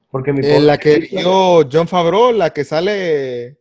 Porque 0.10 0.32
mi 0.32 0.40
Eh, 0.46 0.60
la 0.60 0.78
que 0.78 1.00
dio 1.00 1.68
John 1.70 1.88
Favreau, 1.88 2.32
la 2.32 2.52
que 2.52 2.64
sale, 2.64 3.58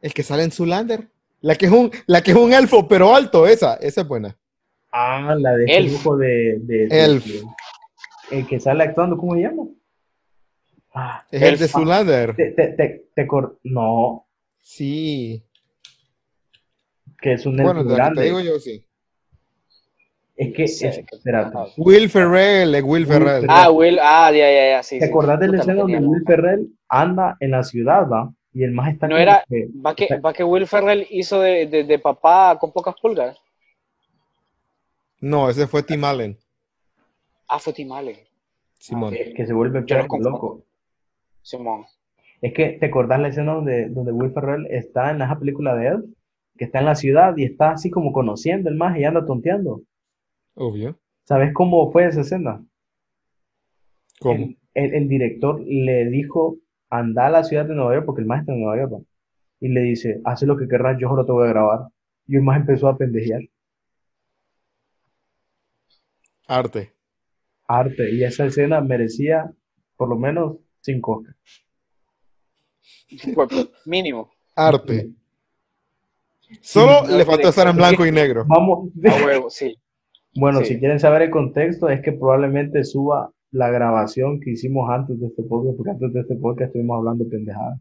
el 0.00 0.14
que 0.14 0.22
sale 0.22 0.44
en 0.44 0.50
Zoolander. 0.52 1.08
La 1.42 1.54
que 1.54 1.66
es 1.66 1.72
un, 1.72 1.90
la 2.06 2.22
que 2.22 2.32
es 2.32 2.36
un 2.36 2.52
elfo, 2.52 2.86
pero 2.86 3.14
alto, 3.14 3.46
esa, 3.46 3.74
esa 3.76 4.02
es 4.02 4.08
buena. 4.08 4.36
Ah, 4.92 5.34
la 5.38 5.56
de 5.56 5.64
este 5.64 5.76
Elf. 5.78 5.92
grupo 5.94 6.16
de, 6.16 6.58
de, 6.60 6.86
de- 6.88 7.04
Elf. 7.04 7.24
de- 7.26 7.42
el 8.38 8.46
que 8.46 8.60
sale 8.60 8.84
actuando, 8.84 9.16
¿cómo 9.16 9.34
se 9.34 9.40
llama? 9.42 9.64
Ah, 10.94 11.24
Es 11.30 11.42
el 11.42 11.58
de 11.58 11.68
Zoolander. 11.68 12.34
te, 12.36 12.50
te, 12.52 12.68
te, 12.68 13.06
te 13.14 13.26
cor- 13.26 13.58
no, 13.64 14.26
Sí. 14.60 15.42
que 17.20 17.32
es 17.34 17.46
un 17.46 17.56
Bueno, 17.56 17.80
elfo 17.80 17.82
de 17.84 17.88
que 17.88 17.94
grande. 17.96 18.20
te 18.22 18.26
digo 18.26 18.40
yo, 18.40 18.58
sí. 18.58 18.84
Es 20.36 20.54
que, 20.54 20.68
Sí, 20.68 20.86
es- 20.86 20.98
espérate. 21.10 21.56
Will 21.76 22.08
Ferrell, 22.10 22.74
es 22.74 22.82
Will 22.82 23.02
Will 23.02 23.06
Ferrell. 23.06 23.46
Ah, 23.48 23.70
Will, 23.70 23.98
ah, 24.00 24.30
ya, 24.32 24.50
ya, 24.50 24.70
ya, 24.70 24.82
sí. 24.82 24.98
¿Te 24.98 25.06
sí. 25.06 25.10
acordás 25.10 25.38
de 25.40 25.46
la 25.46 25.52
Puta, 25.52 25.62
escena 25.62 25.80
donde. 25.82 25.98
Will 25.98 26.24
Ferrell 26.26 26.68
anda 26.88 27.36
en 27.40 27.50
la 27.52 27.62
ciudad, 27.62 28.08
va? 28.08 28.32
Y 28.52 28.64
el 28.64 28.72
más 28.72 28.92
está 28.92 29.06
No 29.06 29.16
era, 29.16 29.44
que- 29.48 29.68
va 29.84 29.94
que, 29.94 30.08
va 30.18 30.32
que 30.32 30.42
Will 30.44 30.66
Ferrell 30.66 31.06
hizo 31.10 31.40
de, 31.40 31.66
de, 31.66 31.84
de 31.84 31.98
papá 31.98 32.58
con 32.58 32.72
pocas 32.72 32.94
pulgas. 33.00 33.38
No, 35.20 35.48
ese 35.50 35.66
fue 35.66 35.82
Tim 35.82 36.02
Allen. 36.04 36.36
Ah, 37.48 37.58
fue 37.58 37.72
Tim 37.72 37.92
Allen. 37.92 38.16
Simón. 38.78 39.12
que, 39.12 39.34
que 39.34 39.46
se 39.46 39.52
vuelve 39.52 39.84
loco. 40.20 40.64
Simón. 41.42 41.84
Es 42.40 42.54
que, 42.54 42.70
¿te 42.70 42.86
acordás 42.86 43.20
la 43.20 43.28
escena 43.28 43.52
donde, 43.54 43.88
donde 43.90 44.12
Will 44.12 44.32
Ferrell 44.32 44.66
está 44.70 45.10
en 45.10 45.20
esa 45.20 45.38
película 45.38 45.74
de 45.76 45.88
él? 45.88 46.16
Que 46.56 46.64
está 46.64 46.78
en 46.78 46.86
la 46.86 46.94
ciudad 46.94 47.36
y 47.36 47.44
está 47.44 47.72
así 47.72 47.90
como 47.90 48.12
conociendo 48.12 48.70
el 48.70 48.76
más 48.76 48.96
y 48.98 49.04
anda 49.04 49.26
tonteando. 49.26 49.82
Obvio. 50.54 50.98
¿Sabes 51.24 51.52
cómo 51.52 51.92
fue 51.92 52.06
esa 52.06 52.22
escena? 52.22 52.64
¿Cómo? 54.20 54.34
El, 54.34 54.58
el- 54.74 54.94
el 54.94 55.08
director 55.08 55.60
le 55.60 56.06
dijo, 56.06 56.56
anda 56.90 57.26
a 57.26 57.30
la 57.30 57.44
ciudad 57.44 57.64
de 57.66 57.74
Nueva 57.74 57.94
York, 57.94 58.06
porque 58.06 58.20
el 58.22 58.26
más 58.26 58.40
está 58.40 58.52
en 58.52 58.60
Nueva 58.60 58.76
York, 58.76 58.92
¿va? 58.94 58.98
Y 59.60 59.68
le 59.68 59.80
dice, 59.82 60.20
haz 60.24 60.42
lo 60.42 60.56
que 60.56 60.66
querrás, 60.68 60.98
yo 61.00 61.08
solo 61.08 61.24
te 61.24 61.32
voy 61.32 61.46
a 61.46 61.50
grabar. 61.50 61.80
Y 62.26 62.36
el 62.36 62.42
más 62.42 62.58
empezó 62.60 62.88
a 62.88 62.96
pendejear. 62.96 63.40
Arte. 66.46 66.92
Arte. 67.68 68.10
Y 68.12 68.24
esa 68.24 68.46
escena 68.46 68.80
merecía 68.80 69.50
por 69.96 70.08
lo 70.08 70.16
menos 70.16 70.56
cinco 70.80 71.18
Oscars. 71.18 71.36
Mínimo. 73.84 74.30
Arte. 74.56 75.10
Solo 76.60 77.06
Sí, 77.06 77.16
le 77.16 77.24
faltó 77.24 77.48
estar 77.48 77.68
en 77.68 77.76
blanco 77.76 78.04
y 78.04 78.10
negro. 78.12 78.44
Vamos. 78.46 78.90
A 79.04 79.24
huevo, 79.24 79.50
sí. 79.50 79.76
Bueno, 80.34 80.60
Sí. 80.60 80.66
si 80.74 80.78
quieren 80.80 80.98
saber 80.98 81.22
el 81.22 81.30
contexto, 81.30 81.88
es 81.88 82.00
que 82.02 82.12
probablemente 82.12 82.82
suba 82.84 83.30
la 83.52 83.70
grabación 83.70 84.40
que 84.40 84.50
hicimos 84.52 84.88
antes 84.90 85.20
de 85.20 85.26
este 85.26 85.42
podcast, 85.42 85.76
porque 85.76 85.90
antes 85.90 86.12
de 86.12 86.20
este 86.20 86.36
podcast 86.36 86.68
estuvimos 86.68 86.98
hablando 86.98 87.28
pendejadas, 87.28 87.80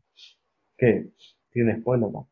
que 0.77 1.09
tiene 1.51 1.79
spoiler, 1.79 2.09
¿no? 2.11 2.27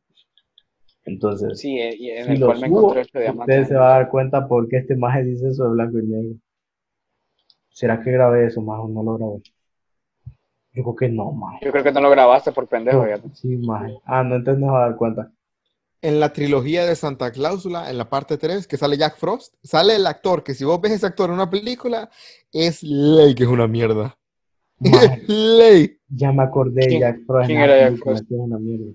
Entonces, 1.05 1.59
Sí, 1.59 1.77
eh, 1.79 1.95
y 1.97 2.09
en 2.09 2.25
si 2.25 2.31
el 2.33 2.39
lo 2.39 2.47
cual 2.47 2.59
me 2.61 2.67
subo, 2.67 2.79
encontré 2.79 3.01
este 3.01 3.19
diamante. 3.21 3.51
ustedes 3.51 3.67
se 3.69 3.75
van 3.75 3.83
a 3.85 3.89
dar 3.95 4.09
cuenta 4.09 4.47
por 4.47 4.67
qué 4.67 4.77
este 4.77 4.95
maje 4.95 5.23
dice 5.23 5.47
eso 5.49 5.63
de 5.63 5.69
blanco 5.71 5.99
y 5.99 6.07
negro. 6.07 6.35
¿Será 7.69 8.01
que 8.01 8.11
grabé 8.11 8.45
eso, 8.47 8.61
maje, 8.61 8.81
o 8.81 8.87
no 8.89 9.03
lo 9.03 9.17
grabé? 9.17 9.41
Yo 10.73 10.83
creo 10.83 10.95
que 10.95 11.09
no, 11.09 11.31
maje. 11.31 11.59
Yo 11.63 11.71
creo 11.71 11.83
que 11.83 11.91
no 11.91 12.01
lo 12.01 12.09
grabaste 12.09 12.51
por 12.51 12.67
pendejo, 12.67 13.03
fíjate. 13.03 13.29
Sí, 13.35 13.55
maje. 13.57 13.97
Ah, 14.03 14.23
no, 14.23 14.35
entonces 14.35 14.59
no 14.59 14.67
se 14.67 14.71
va 14.73 14.83
a 14.83 14.87
dar 14.89 14.97
cuenta. 14.97 15.31
En 16.07 16.19
la 16.21 16.31
trilogía 16.31 16.85
de 16.85 16.95
Santa 16.95 17.31
Cláusula, 17.31 17.89
en 17.89 17.97
la 17.97 18.09
parte 18.09 18.37
3, 18.37 18.65
que 18.65 18.77
sale 18.77 18.97
Jack 18.97 19.17
Frost, 19.17 19.55
sale 19.61 19.95
el 19.95 20.07
actor, 20.07 20.41
que 20.43 20.53
si 20.53 20.63
vos 20.63 20.79
ves 20.79 20.93
ese 20.93 21.05
actor 21.05 21.29
en 21.29 21.35
una 21.35 21.49
película, 21.49 22.09
es 22.53 22.81
ley 22.81 23.35
que 23.35 23.43
es 23.43 23.49
una 23.49 23.67
mierda. 23.67 24.17
Ley. 25.27 25.99
ya 26.07 26.31
me 26.31 26.43
acordé, 26.43 26.87
¿Quién- 26.87 27.01
Jack 27.01 27.17
Frost 27.25 27.47
quién 27.47 27.59
la 27.59 27.65
era 27.65 27.89
Jack 27.89 27.99
Frost? 27.99 28.23
es 28.23 28.37
una 28.37 28.57
mierda. 28.57 28.93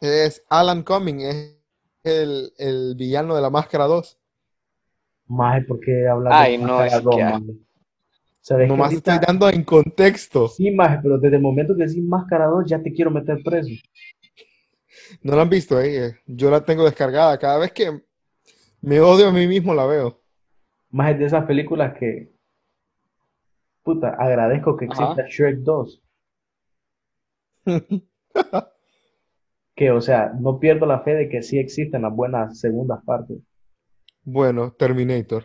Es 0.00 0.42
Alan 0.48 0.82
Cumming, 0.82 1.20
es 1.22 1.56
el, 2.04 2.52
el 2.58 2.94
villano 2.96 3.34
de 3.34 3.42
la 3.42 3.50
Máscara 3.50 3.86
2. 3.86 4.18
Maje, 5.26 5.62
¿por 5.62 5.80
qué 5.80 6.06
hablas 6.06 6.32
Ay, 6.36 6.52
de 6.56 6.62
no, 6.64 6.76
Máscara 6.76 6.96
es 6.98 7.02
2, 7.04 7.16
que- 7.16 7.24
maje? 7.24 7.44
¿Sabes 8.40 8.64
que 8.64 8.68
Nomás 8.68 8.92
ahorita- 8.92 9.14
estoy 9.14 9.26
dando 9.26 9.48
en 9.50 9.64
contexto. 9.64 10.48
Sí, 10.48 10.70
maje, 10.70 11.00
pero 11.02 11.18
desde 11.18 11.36
el 11.36 11.42
momento 11.42 11.74
que 11.76 11.84
decís 11.86 12.02
Máscara 12.04 12.46
2 12.46 12.64
ya 12.66 12.80
te 12.80 12.92
quiero 12.92 13.10
meter 13.10 13.42
preso. 13.42 13.68
No 15.22 15.36
la 15.36 15.42
han 15.42 15.50
visto, 15.50 15.80
eh? 15.80 16.18
Yo 16.26 16.50
la 16.50 16.64
tengo 16.64 16.84
descargada. 16.84 17.38
Cada 17.38 17.58
vez 17.58 17.72
que 17.72 18.02
me 18.80 19.00
odio 19.00 19.28
a 19.28 19.32
mí 19.32 19.46
mismo 19.46 19.74
la 19.74 19.86
veo. 19.86 20.20
Más 20.90 21.12
es 21.12 21.18
de 21.18 21.24
esas 21.26 21.44
películas 21.44 21.96
que, 21.98 22.32
puta, 23.82 24.16
agradezco 24.18 24.76
que 24.76 24.86
Ajá. 24.86 25.12
exista 25.12 25.28
Shrek 25.28 25.58
2. 25.58 26.02
Que, 29.74 29.92
o 29.92 30.00
sea, 30.00 30.32
no 30.36 30.58
pierdo 30.58 30.86
la 30.86 31.02
fe 31.02 31.14
de 31.14 31.28
que 31.28 31.40
sí 31.40 31.56
existen 31.56 32.02
las 32.02 32.12
buenas 32.12 32.58
segundas 32.58 33.00
partes. 33.04 33.38
Bueno, 34.24 34.72
Terminator. 34.72 35.44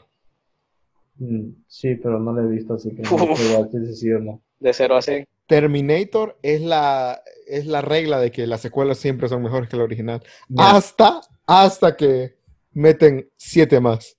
Mm, 1.17 1.49
sí, 1.67 1.93
pero 1.95 2.19
no 2.19 2.33
lo 2.33 2.41
he 2.41 2.47
visto, 2.47 2.73
así 2.73 2.95
que 2.95 3.03
no 3.03 3.09
decir 3.63 3.85
si 3.85 3.95
sí 3.95 4.11
o 4.11 4.19
no. 4.19 4.41
De 4.59 4.73
0 4.73 4.95
a 4.95 5.01
100. 5.03 5.27
Terminator 5.47 6.37
es 6.41 6.61
la, 6.61 7.21
es 7.47 7.65
la 7.65 7.81
regla 7.81 8.19
de 8.19 8.31
que 8.31 8.47
las 8.47 8.61
secuelas 8.61 8.97
siempre 8.97 9.27
son 9.27 9.43
mejores 9.43 9.69
que 9.69 9.77
la 9.77 9.83
original. 9.83 10.23
Hasta, 10.57 11.21
hasta 11.45 11.95
que 11.95 12.37
meten 12.71 13.29
siete 13.37 13.79
más. 13.79 14.17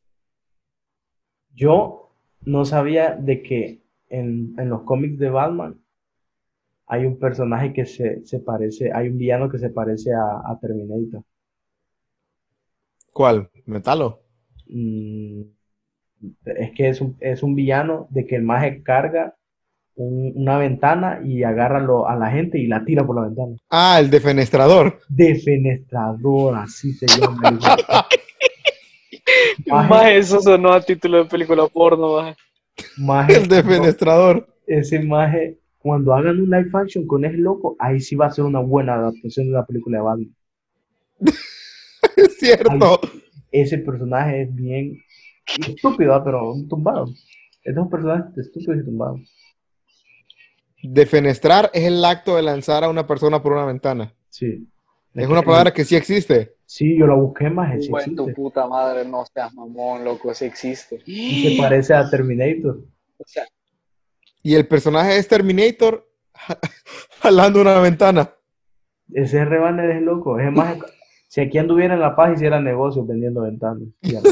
yo 1.54 2.10
no 2.42 2.64
sabía 2.64 3.16
de 3.16 3.42
que 3.42 3.80
en, 4.08 4.54
en 4.58 4.68
los 4.68 4.82
cómics 4.82 5.18
de 5.18 5.30
Batman 5.30 5.80
hay 6.86 7.06
un 7.06 7.18
personaje 7.18 7.72
que 7.72 7.86
se, 7.86 8.24
se 8.26 8.40
parece, 8.40 8.92
hay 8.92 9.08
un 9.08 9.16
villano 9.18 9.48
que 9.48 9.58
se 9.58 9.70
parece 9.70 10.12
a, 10.12 10.42
a 10.50 10.58
Terminator. 10.60 11.22
¿Cuál? 13.12 13.50
¿Metalo? 13.64 14.20
Mm, 14.66 15.42
es 16.44 16.70
que 16.72 16.88
es 16.88 17.00
un, 17.00 17.16
es 17.20 17.42
un 17.42 17.54
villano 17.54 18.06
de 18.10 18.26
que 18.26 18.36
el 18.36 18.42
maje 18.42 18.82
carga 18.82 19.36
un- 19.96 20.32
una 20.36 20.58
ventana 20.58 21.20
y 21.24 21.42
agarra 21.44 21.80
lo- 21.80 22.08
a 22.08 22.16
la 22.16 22.30
gente 22.30 22.58
y 22.58 22.66
la 22.66 22.84
tira 22.84 23.04
por 23.06 23.16
la 23.16 23.22
ventana. 23.28 23.56
Ah, 23.70 23.98
el 24.00 24.10
defenestrador. 24.10 24.98
Defenestrador, 25.08 26.56
así 26.56 26.92
se 26.94 27.06
llama. 27.06 27.58
Más 29.66 30.06
eso 30.10 30.40
sonó 30.40 30.72
a 30.72 30.80
título 30.80 31.18
de 31.18 31.24
película 31.26 31.66
porno, 31.68 32.16
maje. 32.16 32.36
maje, 32.98 33.36
El 33.36 33.48
defenestrador. 33.48 34.46
ese 34.66 35.00
maje, 35.00 35.58
cuando 35.78 36.14
hagan 36.14 36.40
un 36.40 36.50
live 36.50 36.70
action 36.74 37.06
con 37.06 37.24
ese 37.24 37.36
loco, 37.38 37.76
ahí 37.78 38.00
sí 38.00 38.16
va 38.16 38.26
a 38.26 38.30
ser 38.30 38.44
una 38.44 38.60
buena 38.60 38.94
adaptación 38.94 39.46
de 39.46 39.52
la 39.52 39.64
película 39.66 39.98
de 39.98 40.04
Batman. 40.04 40.34
Es 42.16 42.38
cierto. 42.38 43.00
Ese 43.50 43.78
personaje 43.78 44.42
es 44.42 44.54
bien 44.54 44.96
estúpido, 45.66 46.22
pero 46.22 46.52
un 46.52 46.68
tumbado. 46.68 47.06
Es 47.64 47.76
un 47.76 47.88
personaje 47.90 48.24
estúpido 48.40 48.74
y 48.74 48.84
tumbado. 48.84 49.16
Defenestrar 50.86 51.70
es 51.72 51.84
el 51.84 52.04
acto 52.04 52.36
de 52.36 52.42
lanzar 52.42 52.84
a 52.84 52.90
una 52.90 53.06
persona 53.06 53.42
por 53.42 53.52
una 53.52 53.64
ventana. 53.64 54.12
Sí. 54.28 54.68
Es 55.14 55.28
una 55.28 55.42
palabra 55.42 55.72
que 55.72 55.84
sí 55.84 55.96
existe. 55.96 56.56
Sí, 56.66 56.98
yo 56.98 57.06
la 57.06 57.14
busqué 57.14 57.48
más, 57.48 57.84
sí 57.84 57.88
Bueno, 57.88 58.26
tu 58.26 58.32
puta 58.32 58.66
madre, 58.66 59.04
no 59.06 59.24
seas 59.32 59.54
mamón, 59.54 60.04
loco, 60.04 60.32
ese 60.32 60.46
existe. 60.46 61.00
Y 61.06 61.56
se 61.56 61.62
parece 61.62 61.94
a 61.94 62.10
Terminator. 62.10 62.80
O 63.18 63.24
sea, 63.24 63.44
Y 64.42 64.54
el 64.54 64.66
personaje 64.66 65.16
es 65.16 65.28
Terminator 65.28 66.10
jalando 67.22 67.60
una 67.60 67.78
ventana. 67.78 68.34
Ese 69.12 69.44
rebane 69.44 69.96
es 69.96 70.02
loco. 70.02 70.40
Es 70.40 70.50
más, 70.50 70.76
si 71.28 71.40
aquí 71.40 71.58
anduviera 71.58 71.94
en 71.94 72.00
La 72.00 72.16
Paz, 72.16 72.34
hiciera 72.34 72.60
negocios 72.60 73.06
vendiendo 73.06 73.42
ventanas. 73.42 73.88
y. 74.02 74.14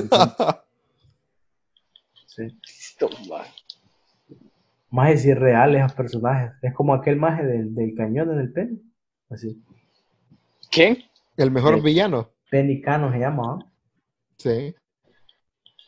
Sí. 2.35 2.45
esto, 2.67 3.11
maje. 4.93 5.11
Maje, 5.13 5.17
si 5.19 5.31
es 5.31 5.39
real 5.39 5.75
esos 5.75 5.93
personajes. 5.95 6.53
Es 6.63 6.73
como 6.75 6.95
aquel 6.95 7.17
maje 7.17 7.45
del, 7.45 7.75
del 7.75 7.95
cañón 7.95 8.31
en 8.33 8.39
el 8.41 8.53
pene. 8.53 8.79
Así. 9.31 9.63
¿Quién? 10.71 10.99
El 11.37 11.51
mejor 11.51 11.77
Sí. 11.77 11.81
villano. 11.81 12.31
Penicano 12.51 13.11
se 13.11 13.19
llama, 13.19 13.43
¿ah? 13.59 13.73
Sí. 14.37 14.75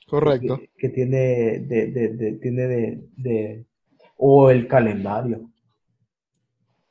Correcto. 0.09 0.59
Que, 0.59 0.71
que 0.77 0.89
tiene 0.91 1.17
de, 1.61 1.87
de, 1.89 2.09
de- 2.09 2.33
tiene 2.35 2.63
de, 2.67 3.09
de- 3.17 3.67
O 4.17 4.51
el 4.51 4.67
calendario. 4.69 5.51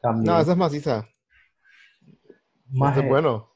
También. 0.01 0.25
No, 0.25 0.39
esa 0.39 0.51
es 0.51 0.58
maciza. 0.58 1.08
Maje, 2.70 3.00
Ese 3.00 3.05
es 3.05 3.10
bueno. 3.10 3.50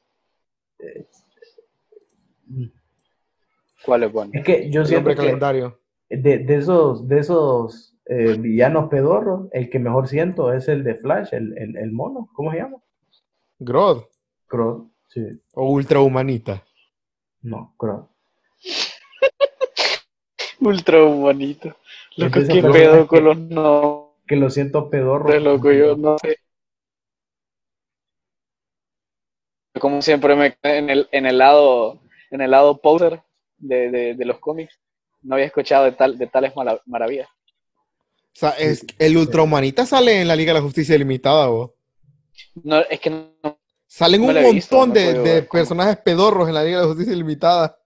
¿Cuál 3.84 4.02
es 4.04 4.12
bueno? 4.12 4.30
Es 4.34 4.44
que 4.44 4.70
yo 4.70 4.82
El 4.82 4.86
siento 4.86 5.10
que 5.10 5.16
calendario. 5.16 5.80
de, 6.08 6.38
de 6.38 6.56
esos, 6.56 7.06
de 7.08 7.18
esos 7.18 7.97
eh, 8.08 8.36
villanos 8.38 8.88
pedorros, 8.88 9.48
el 9.52 9.68
que 9.70 9.78
mejor 9.78 10.08
siento 10.08 10.52
es 10.52 10.68
el 10.68 10.82
de 10.84 10.94
Flash, 10.96 11.28
el, 11.32 11.56
el, 11.58 11.76
el 11.76 11.92
mono. 11.92 12.28
¿Cómo 12.32 12.50
se 12.52 12.58
llama? 12.58 12.78
Grodd. 13.58 14.04
Crow. 14.46 14.90
Sí. 15.08 15.22
O 15.54 15.70
ultrahumanita. 15.70 16.64
No, 17.42 17.74
Crow. 17.76 18.08
Ultra 20.60 21.02
bonito. 21.02 21.76
Loco, 22.16 22.40
qué 22.46 22.62
pedo 22.62 23.06
con 23.06 23.24
los 23.24 23.38
nombres, 23.38 24.16
Que 24.26 24.36
lo 24.36 24.50
siento 24.50 24.90
pedorro. 24.90 25.38
loco, 25.38 25.70
yo 25.70 25.96
no 25.96 26.18
sé. 26.18 26.36
Como 29.80 30.02
siempre 30.02 30.34
me 30.34 30.56
en 30.62 30.90
el, 30.90 31.08
en 31.12 31.26
el 31.26 31.38
lado, 31.38 32.00
en 32.30 32.40
el 32.40 32.50
lado 32.50 32.80
poser 32.80 33.22
de, 33.58 33.90
de, 33.90 34.14
de 34.14 34.24
los 34.24 34.38
cómics. 34.40 34.80
No 35.22 35.34
había 35.34 35.46
escuchado 35.46 35.84
de 35.84 35.92
tal, 35.92 36.18
de 36.18 36.26
tales 36.26 36.52
maravillas. 36.86 37.28
O 38.38 38.40
sea, 38.40 38.50
es, 38.50 38.86
el 39.00 39.16
ultrahumanita 39.16 39.84
sale 39.84 40.20
en 40.20 40.28
la 40.28 40.36
Liga 40.36 40.52
de 40.52 40.60
la 40.60 40.64
Justicia 40.64 40.94
Ilimitada, 40.94 41.50
¿o? 41.50 41.74
No, 42.62 42.78
es 42.88 43.00
que 43.00 43.10
no, 43.10 43.58
Salen 43.88 44.20
No 44.20 44.28
un 44.28 44.54
visto, 44.54 44.76
montón 44.76 44.90
no 44.90 44.94
de, 44.94 45.18
de 45.18 45.42
personajes 45.42 45.96
pedorros 45.96 46.46
en 46.46 46.54
la 46.54 46.62
Liga 46.62 46.76
de 46.76 46.82
la 46.84 46.88
Justicia 46.88 47.14
Ilimitada. 47.14 47.76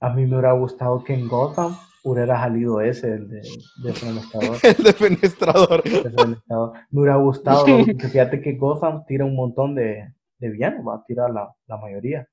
A 0.00 0.14
mí 0.14 0.22
me 0.22 0.36
hubiera 0.36 0.52
gustado 0.52 1.04
que 1.04 1.12
en 1.12 1.28
Gotham 1.28 1.76
hubiera 2.04 2.40
salido 2.40 2.80
ese, 2.80 3.08
el 3.08 3.28
de, 3.28 3.40
de 3.40 3.52
Defenestrador. 3.82 4.56
El 4.62 4.82
defenestrador. 4.82 5.82
Defenestrador. 5.82 6.72
Me 6.90 7.00
hubiera 7.00 7.16
gustado, 7.16 7.66
porque 7.86 8.08
fíjate 8.08 8.40
que 8.40 8.54
Gotham 8.54 9.04
tira 9.04 9.26
un 9.26 9.36
montón 9.36 9.74
de, 9.74 10.10
de 10.38 10.48
villanos, 10.48 10.88
va 10.88 10.94
a 10.94 11.04
tirar 11.04 11.30
la, 11.30 11.54
la 11.66 11.76
mayoría 11.76 12.26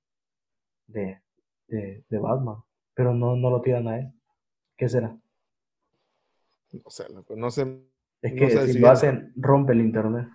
de, 0.88 1.19
de, 1.67 2.05
de 2.07 2.19
Batman. 2.19 2.55
Pero 2.93 3.13
no, 3.13 3.36
no 3.36 3.50
lo 3.50 3.59
tiran 3.59 3.86
a 3.89 4.00
él. 4.00 4.13
¿Qué 4.77 4.88
será? 4.88 5.13
No 6.72 6.90
sé, 6.90 7.06
loco, 7.10 7.36
no 7.36 7.50
sé. 7.52 7.62
Es 8.22 8.34
No 8.34 8.40
que 8.40 8.50
sé 8.52 8.74
si 8.74 8.80
lo 8.80 8.90
hacen, 8.90 9.34
rompe 9.36 9.74
el 9.74 9.82
internet. 9.82 10.28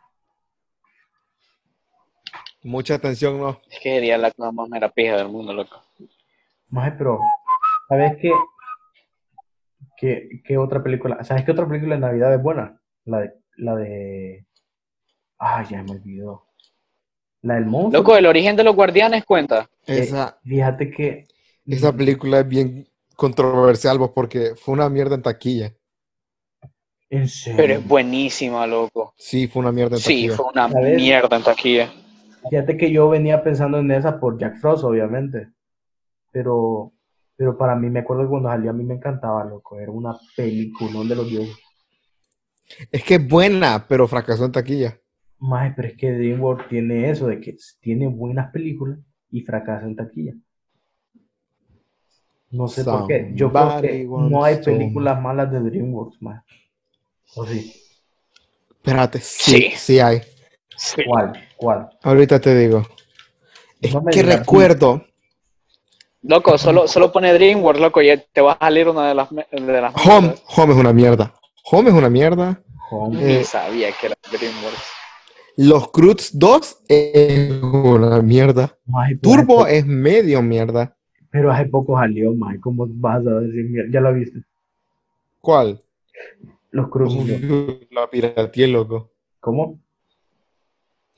Mucha 2.63 2.95
atención, 2.95 3.39
¿no? 3.39 3.61
es 3.71 3.79
que 3.81 3.91
sería 3.95 4.17
la 4.17 4.31
cosa 4.31 4.51
más 4.51 4.69
mera 4.71 4.89
pija 4.91 5.17
del 5.17 5.29
mundo, 5.29 5.53
loco. 5.53 5.83
Maje, 6.69 6.93
pero, 6.97 7.21
¿sabes 7.89 8.17
qué? 8.21 8.31
¿Qué, 9.99 10.43
qué 10.45 10.57
otra 10.59 10.83
película? 10.83 11.23
¿Sabes 11.25 11.45
qué 11.45 11.53
otra 11.53 11.69
película 11.69 11.95
de 11.95 12.01
Navidad 12.01 12.35
es 12.35 12.43
buena? 12.43 12.81
La 13.05 13.21
de, 13.21 13.35
la 13.59 13.77
de... 13.77 14.47
Ah, 15.39 15.63
ya 15.69 15.83
me 15.83 15.93
olvidó. 15.93 16.47
La 17.43 17.57
del 17.57 17.67
monstruo. 17.67 18.01
Loco, 18.03 18.17
el 18.17 18.27
origen 18.27 18.57
de 18.57 18.65
los 18.65 18.75
guardianes 18.75 19.25
cuenta. 19.27 19.69
Eh, 19.87 19.99
Esa, 20.01 20.39
Fíjate 20.43 20.91
que... 20.91 21.29
esa 21.67 21.93
película 21.95 22.41
es 22.41 22.49
bien 22.49 22.89
controversial, 23.15 23.99
vos, 23.99 24.11
porque 24.15 24.55
fue 24.57 24.73
una 24.75 24.89
mierda 24.89 25.15
en 25.17 25.23
taquilla. 25.23 25.75
En 27.17 27.29
serio. 27.29 27.57
Pero 27.57 27.75
es 27.75 27.87
buenísima, 27.89 28.67
loco. 28.67 29.15
Sí, 29.17 29.47
fue 29.47 29.61
una 29.61 29.73
mierda 29.73 29.97
en 29.97 30.03
Sí, 30.03 30.29
taquilla. 30.29 30.37
fue 30.37 30.47
una 30.53 30.69
¿Sabes? 30.71 30.97
mierda 30.97 31.37
en 31.37 31.43
taquilla. 31.43 31.93
Fíjate 32.51 32.77
que 32.77 32.91
yo 32.93 33.09
venía 33.09 33.43
pensando 33.43 33.79
en 33.79 33.91
esa 33.91 34.19
por 34.21 34.39
Jack 34.39 34.59
Frost, 34.61 34.85
obviamente. 34.85 35.49
Pero 36.33 36.93
Pero 37.37 37.59
para 37.59 37.75
mí, 37.77 37.91
me 37.91 38.01
acuerdo 38.01 38.23
que 38.25 38.29
cuando 38.31 38.49
salió 38.49 38.71
a 38.71 38.75
mí 38.75 38.85
me 38.85 38.95
encantaba, 38.95 39.45
loco. 39.45 39.79
Era 39.79 39.91
una 39.93 40.17
película 40.37 41.01
de 41.05 41.17
los 41.17 41.29
dioses. 41.29 41.57
Es 42.91 43.05
que 43.05 43.17
es 43.17 43.29
buena, 43.29 43.87
pero 43.89 44.09
fracasó 44.09 44.45
en 44.47 44.53
taquilla. 44.53 44.99
Más, 45.39 45.73
pero 45.77 45.87
es 45.89 45.97
que 45.97 46.11
DreamWorks 46.13 46.69
tiene 46.69 47.09
eso, 47.11 47.29
de 47.29 47.41
que 47.41 47.57
tiene 47.81 48.09
buenas 48.09 48.51
películas 48.53 48.99
y 49.31 49.43
fracasa 49.43 49.87
en 49.87 49.95
taquilla. 49.97 50.35
No 52.51 52.69
sé 52.69 52.85
por 52.85 53.07
qué. 53.07 53.33
Yo 53.35 53.53
creo 53.53 53.81
que 53.81 54.05
no 54.07 54.45
hay 54.45 54.57
películas 54.63 55.21
malas 55.21 55.51
de 55.51 55.61
DreamWorks, 55.61 56.23
más. 56.23 56.45
¿O 57.37 57.47
sí? 57.47 57.75
Espérate, 58.71 59.21
sí, 59.21 59.73
sí, 59.77 59.99
hay. 59.99 60.21
¿Cuál? 61.07 61.33
¿Cuál? 61.57 61.89
Ahorita 62.03 62.41
te 62.41 62.55
digo. 62.57 62.87
Es 63.81 63.95
que 64.13 64.23
recuerdo. 64.23 65.05
Loco, 66.23 66.57
solo, 66.59 66.87
solo 66.87 67.13
pone 67.13 67.33
DreamWorks, 67.33 67.81
loco, 67.81 68.03
y 68.03 68.09
te 68.33 68.41
va 68.41 68.53
a 68.53 68.59
salir 68.59 68.89
una 68.89 69.09
de 69.09 69.15
las. 69.15 69.29
De 69.31 69.81
las 69.81 69.95
Home, 70.07 70.35
Home 70.57 70.73
es 70.75 70.79
una 70.79 70.93
mierda. 70.93 71.35
Home 71.71 71.91
es 71.91 71.97
una 71.97 72.11
mierda. 72.11 72.63
Home. 72.91 73.41
Eh, 73.41 73.45
sabía 73.45 73.89
que 73.93 74.07
era 74.07 74.17
DreamWorks. 74.31 74.95
Los 75.57 75.91
Cruz 75.93 76.31
2 76.33 76.79
es 76.89 77.63
una 77.63 78.21
mierda. 78.23 78.77
Turbo 79.23 79.67
es 79.67 79.87
medio 79.87 80.43
mierda. 80.43 80.97
Pero 81.31 81.51
hace 81.53 81.67
poco 81.67 81.99
salió, 81.99 82.33
Mike. 82.33 82.61
¿Cómo 82.61 82.87
vas 82.89 83.27
a 83.27 83.31
decir 83.41 83.65
mierda? 83.71 83.91
¿Ya 83.93 84.01
lo 84.01 84.13
viste? 84.13 84.41
¿Cuál? 85.41 85.81
Los 86.75 86.89
Cruz. 86.89 87.15
La 87.93 88.11
pirateé, 88.11 88.67
loco. 88.67 89.13
¿Cómo? 89.39 89.79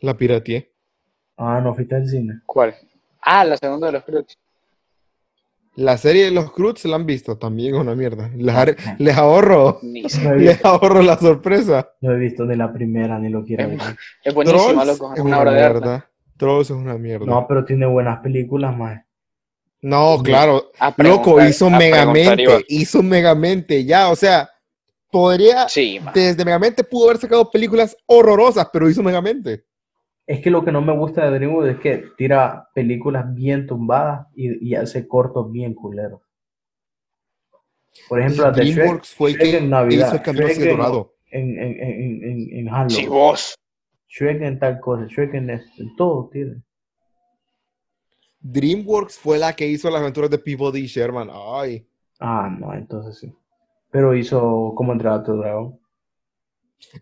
La 0.01 0.15
pirateé. 0.15 0.71
Ah, 1.39 1.63
no 1.65 1.75
fuiste 1.75 1.95
al 1.95 2.07
cine. 2.07 2.41
¿Cuál? 2.45 2.75
Ah, 3.23 3.43
la 3.43 3.57
segunda 3.57 3.87
de 3.87 3.95
los 3.95 4.05
Cruz. 4.05 4.39
La 5.75 5.97
serie 5.97 6.27
de 6.27 6.31
los 6.31 6.53
Cruz 6.53 6.85
la 6.85 6.97
han 6.97 7.07
visto, 7.07 7.39
también 7.39 7.75
es 7.75 7.81
una 7.81 7.95
mierda. 7.95 8.31
Les, 8.99 9.17
ahorro, 9.17 9.81
les 9.83 10.63
ahorro 10.63 11.01
la 11.01 11.17
sorpresa. 11.17 11.91
No 12.03 12.13
he 12.13 12.19
visto 12.19 12.45
ni 12.45 12.55
la 12.55 12.71
primera 12.71 13.19
ni 13.19 13.31
lo 13.31 13.43
quiero 13.43 13.67
ver. 13.67 13.79
Es 14.25 14.35
buenísima, 14.35 14.85
loco. 14.85 15.15
Es 15.15 15.21
una, 15.21 15.41
obra 15.41 15.53
de 15.53 15.63
arte. 15.63 16.05
Trolls 16.37 16.69
es 16.69 16.77
una 16.77 16.99
mierda. 16.99 17.25
No, 17.25 17.47
pero 17.49 17.65
tiene 17.65 17.87
buenas 17.87 18.21
películas, 18.21 18.77
más. 18.77 19.01
No, 19.81 20.19
claro. 20.23 20.71
Loco, 20.99 21.43
hizo 21.43 21.71
Megamente, 21.71 22.63
hizo 22.69 23.03
Megamente, 23.03 23.87
ya, 23.87 24.11
o 24.11 24.17
sea, 24.17 24.51
podría, 25.11 25.69
sí, 25.69 26.01
desde 26.15 26.45
Megamente 26.45 26.85
pudo 26.85 27.07
haber 27.07 27.19
sacado 27.19 27.51
películas 27.51 27.97
horrorosas, 28.07 28.69
pero 28.73 28.89
hizo 28.89 29.03
Megamente. 29.03 29.65
Es 30.27 30.41
que 30.41 30.51
lo 30.51 30.65
que 30.65 30.73
no 30.73 30.83
me 30.83 30.97
gusta 30.97 31.31
de 31.31 31.39
DreamWorks 31.39 31.75
es 31.75 31.81
que 31.81 32.05
tira 32.17 32.69
películas 32.75 33.33
bien 33.33 33.67
tumbadas 33.67 34.27
y, 34.35 34.75
hace 34.75 35.07
cortos 35.07 35.53
bien 35.53 35.73
culeros. 35.75 36.21
Por 38.09 38.21
ejemplo, 38.21 38.45
la 38.45 38.51
de 38.51 38.65
DreamWorks 38.65 39.15
fue 39.15 39.33
Shrek 39.33 39.43
que 39.43 39.57
en 39.59 39.71
Navidad, 39.71 40.09
hizo 40.09 40.17
el 40.17 40.23
camino 40.23 40.47
hacia 40.47 40.71
dorado. 40.71 41.15
En, 41.31 41.59
en, 41.59 41.81
en, 41.81 42.25
en, 42.25 42.59
en 42.59 42.69
Halloween. 42.69 42.91
Sí, 42.91 43.07
vos. 43.07 43.55
Shrek 44.09 44.43
en 44.43 44.59
tal 44.59 44.81
cosa, 44.81 45.07
Shrek 45.07 45.35
en 45.35 45.51
esto, 45.51 45.83
en 45.83 45.97
todo 45.97 46.29
tiene. 46.33 46.63
DreamWorks 48.41 49.19
fue 49.19 49.39
la 49.39 49.55
que 49.55 49.67
hizo 49.67 49.91
las 49.91 50.01
aventuras 50.01 50.31
de 50.31 50.39
Peabody 50.39 50.81
y 50.81 50.87
Sherman. 50.87 51.29
Ay. 51.33 51.87
Ah, 52.19 52.49
no, 52.59 52.75
entonces 52.75 53.19
sí. 53.19 53.33
Pero 53.91 54.15
hizo 54.15 54.73
como 54.75 54.93
entrar 54.93 55.21
a 55.21 55.23
tu 55.23 55.37
dragón. 55.37 55.79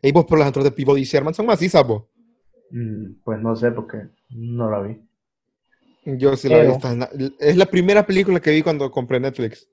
Y 0.02 0.12
vos 0.12 0.24
por 0.24 0.38
las 0.38 0.46
aventuras 0.46 0.64
de 0.64 0.72
Peabody 0.72 1.02
y 1.02 1.04
Sherman 1.04 1.34
son 1.34 1.46
más 1.46 1.60
sabo. 1.70 2.10
Mm, 2.70 3.22
pues 3.24 3.40
no 3.40 3.54
sé 3.56 3.70
porque 3.70 4.08
no 4.30 4.70
la 4.70 4.80
vi. 4.80 5.00
Yo 6.04 6.36
sí 6.36 6.48
la 6.48 6.62
vi. 6.62 7.34
es 7.38 7.56
la 7.56 7.66
primera 7.66 8.04
película 8.04 8.40
que 8.40 8.50
vi 8.50 8.62
cuando 8.62 8.90
compré 8.90 9.20
Netflix. 9.20 9.68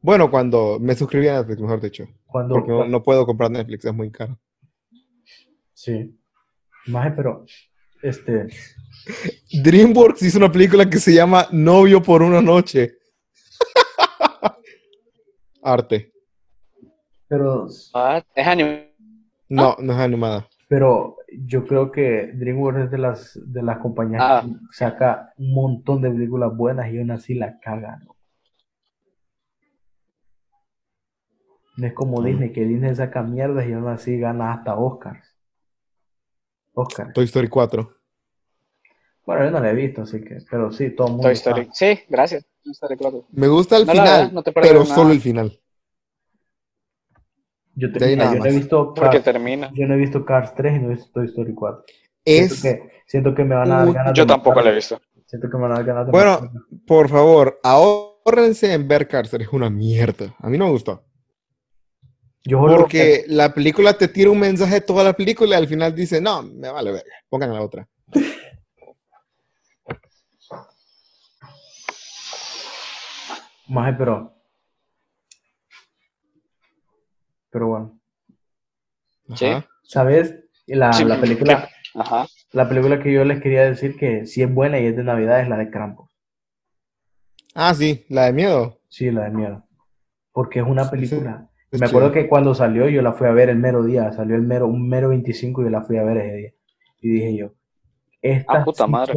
Bueno, 0.00 0.30
cuando 0.30 0.78
me 0.80 0.94
suscribí 0.94 1.28
a 1.28 1.38
Netflix, 1.38 1.60
mejor 1.60 1.80
dicho. 1.80 2.04
Cuando, 2.26 2.54
porque 2.54 2.88
no, 2.88 3.02
puedo 3.02 3.24
comprar 3.24 3.50
Netflix, 3.50 3.84
es 3.84 3.94
muy 3.94 4.10
caro. 4.10 4.38
Sí. 5.72 6.18
Más, 6.86 7.12
pero 7.14 7.44
este. 8.02 8.48
DreamWorks 9.62 10.22
hizo 10.22 10.38
una 10.38 10.50
película 10.50 10.88
que 10.88 10.98
se 10.98 11.14
llama 11.14 11.46
Novio 11.52 12.02
por 12.02 12.22
una 12.22 12.42
noche. 12.42 12.98
Arte. 15.62 16.15
Pero. 17.28 17.66
¿Es 17.66 18.46
animada? 18.46 18.86
No, 19.48 19.76
no 19.78 19.92
es 19.92 19.98
animada. 19.98 20.48
Pero 20.68 21.16
yo 21.32 21.66
creo 21.66 21.92
que 21.92 22.32
DreamWorks 22.34 22.84
es 22.84 22.90
de 22.90 22.98
las, 22.98 23.40
de 23.44 23.62
las 23.62 23.78
compañías 23.78 24.22
ah. 24.24 24.42
que 24.44 24.52
saca 24.72 25.32
un 25.38 25.54
montón 25.54 26.02
de 26.02 26.10
películas 26.10 26.56
buenas 26.56 26.92
y 26.92 26.98
aún 26.98 27.10
así 27.12 27.34
la 27.34 27.58
cagan. 27.60 28.06
No 31.76 31.86
es 31.86 31.92
como 31.92 32.22
Disney, 32.22 32.52
que 32.52 32.64
Disney 32.64 32.94
saca 32.96 33.22
mierdas 33.22 33.68
y 33.68 33.72
aún 33.74 33.86
así 33.88 34.18
gana 34.18 34.54
hasta 34.54 34.76
Oscars. 34.76 35.36
Oscar. 36.72 37.12
Toy 37.12 37.24
Story 37.24 37.48
4. 37.48 37.96
Bueno, 39.26 39.44
yo 39.44 39.50
no 39.50 39.60
la 39.60 39.70
he 39.70 39.74
visto, 39.74 40.02
así 40.02 40.22
que, 40.22 40.38
pero 40.50 40.72
sí, 40.72 40.90
todo 40.90 41.08
el 41.08 41.12
mundo. 41.14 41.28
Toy 41.28 41.34
Story. 41.34 41.68
Sí, 41.72 42.00
gracias. 42.08 42.46
Toy 42.62 42.72
Story 42.72 42.96
4. 42.96 43.26
Me 43.32 43.48
gusta 43.48 43.76
el 43.76 43.86
final, 43.86 44.42
pero 44.54 44.84
solo 44.84 45.12
el 45.12 45.20
final. 45.20 45.60
Yo, 47.78 47.92
te, 47.92 48.16
yo 48.16 48.16
no 48.16 48.44
he 48.46 48.52
visto 48.52 48.94
Cars, 48.94 49.22
termina. 49.22 49.70
Yo 49.74 49.86
no 49.86 49.94
he 49.94 49.96
visto 49.98 50.24
Cars 50.24 50.54
3 50.54 50.76
y 50.76 50.78
no 50.78 50.86
he 50.86 50.94
visto 50.94 51.10
Toy 51.12 51.26
Story 51.26 51.52
4. 51.54 51.84
Es 52.24 52.58
siento, 52.58 52.62
que, 52.62 52.92
siento 53.06 53.34
que 53.34 53.44
me 53.44 53.54
van 53.54 53.70
a 53.70 53.84
dar 53.84 53.92
ganas 53.92 54.12
Yo 54.14 54.26
tampoco 54.26 54.62
la 54.62 54.70
he 54.70 54.74
visto. 54.74 54.98
Siento 55.26 55.50
que 55.50 55.56
me 55.58 55.64
van 55.64 55.72
a 55.72 55.74
dar 55.76 55.84
ganas 55.84 56.06
de 56.06 56.12
Bueno, 56.12 56.50
por 56.86 57.10
favor, 57.10 57.60
ahórrense 57.62 58.72
en 58.72 58.88
ver 58.88 59.06
Cars 59.06 59.28
3. 59.28 59.46
Es 59.46 59.52
una 59.52 59.68
mierda. 59.68 60.34
A 60.38 60.48
mí 60.48 60.56
no 60.56 60.64
me 60.64 60.70
gustó. 60.70 61.04
Yo 62.44 62.60
Porque 62.60 63.24
la 63.28 63.52
película 63.52 63.98
te 63.98 64.08
tira 64.08 64.30
un 64.30 64.38
mensaje 64.38 64.80
toda 64.80 65.04
la 65.04 65.12
película 65.12 65.56
y 65.56 65.58
al 65.58 65.68
final 65.68 65.94
dice, 65.94 66.18
no, 66.20 66.42
me 66.44 66.70
vale 66.70 66.92
ver, 66.92 67.04
pongan 67.28 67.52
la 67.52 67.60
otra. 67.60 67.86
Maje, 73.68 73.94
pero 73.98 74.35
pero 77.56 77.68
bueno. 77.68 77.98
¿Sí? 79.34 79.46
¿Sabes? 79.82 80.34
La, 80.66 80.90
la 80.90 81.18
película. 81.18 81.70
Ajá. 81.94 82.26
La 82.52 82.68
película 82.68 83.02
que 83.02 83.10
yo 83.10 83.24
les 83.24 83.40
quería 83.40 83.62
decir 83.62 83.96
que 83.96 84.26
sí 84.26 84.42
es 84.42 84.52
buena 84.52 84.78
y 84.78 84.84
es 84.84 84.94
de 84.94 85.02
Navidad 85.02 85.40
es 85.40 85.48
la 85.48 85.56
de 85.56 85.70
Krampus. 85.70 86.10
Ah, 87.54 87.72
sí, 87.72 88.04
la 88.10 88.26
de 88.26 88.34
miedo. 88.34 88.78
Sí, 88.90 89.10
la 89.10 89.24
de 89.24 89.30
miedo. 89.30 89.64
Porque 90.32 90.58
es 90.58 90.66
una 90.66 90.90
película. 90.90 91.48
me 91.72 91.86
acuerdo 91.86 92.12
que 92.12 92.28
cuando 92.28 92.54
salió 92.54 92.90
yo 92.90 93.00
la 93.00 93.14
fui 93.14 93.26
a 93.26 93.32
ver 93.32 93.48
el 93.48 93.56
mero 93.56 93.82
día, 93.82 94.12
salió 94.12 94.36
el 94.36 94.42
mero, 94.42 94.66
un 94.66 94.86
mero 94.86 95.08
25 95.08 95.62
y 95.62 95.64
yo 95.64 95.70
la 95.70 95.80
fui 95.80 95.96
a 95.96 96.02
ver 96.02 96.18
ese 96.18 96.36
día. 96.36 96.52
Y 97.00 97.08
dije 97.08 97.36
yo, 97.38 97.54
esta 98.20 98.60
ah, 98.60 98.64
puta 98.66 98.86
madre. 98.86 99.14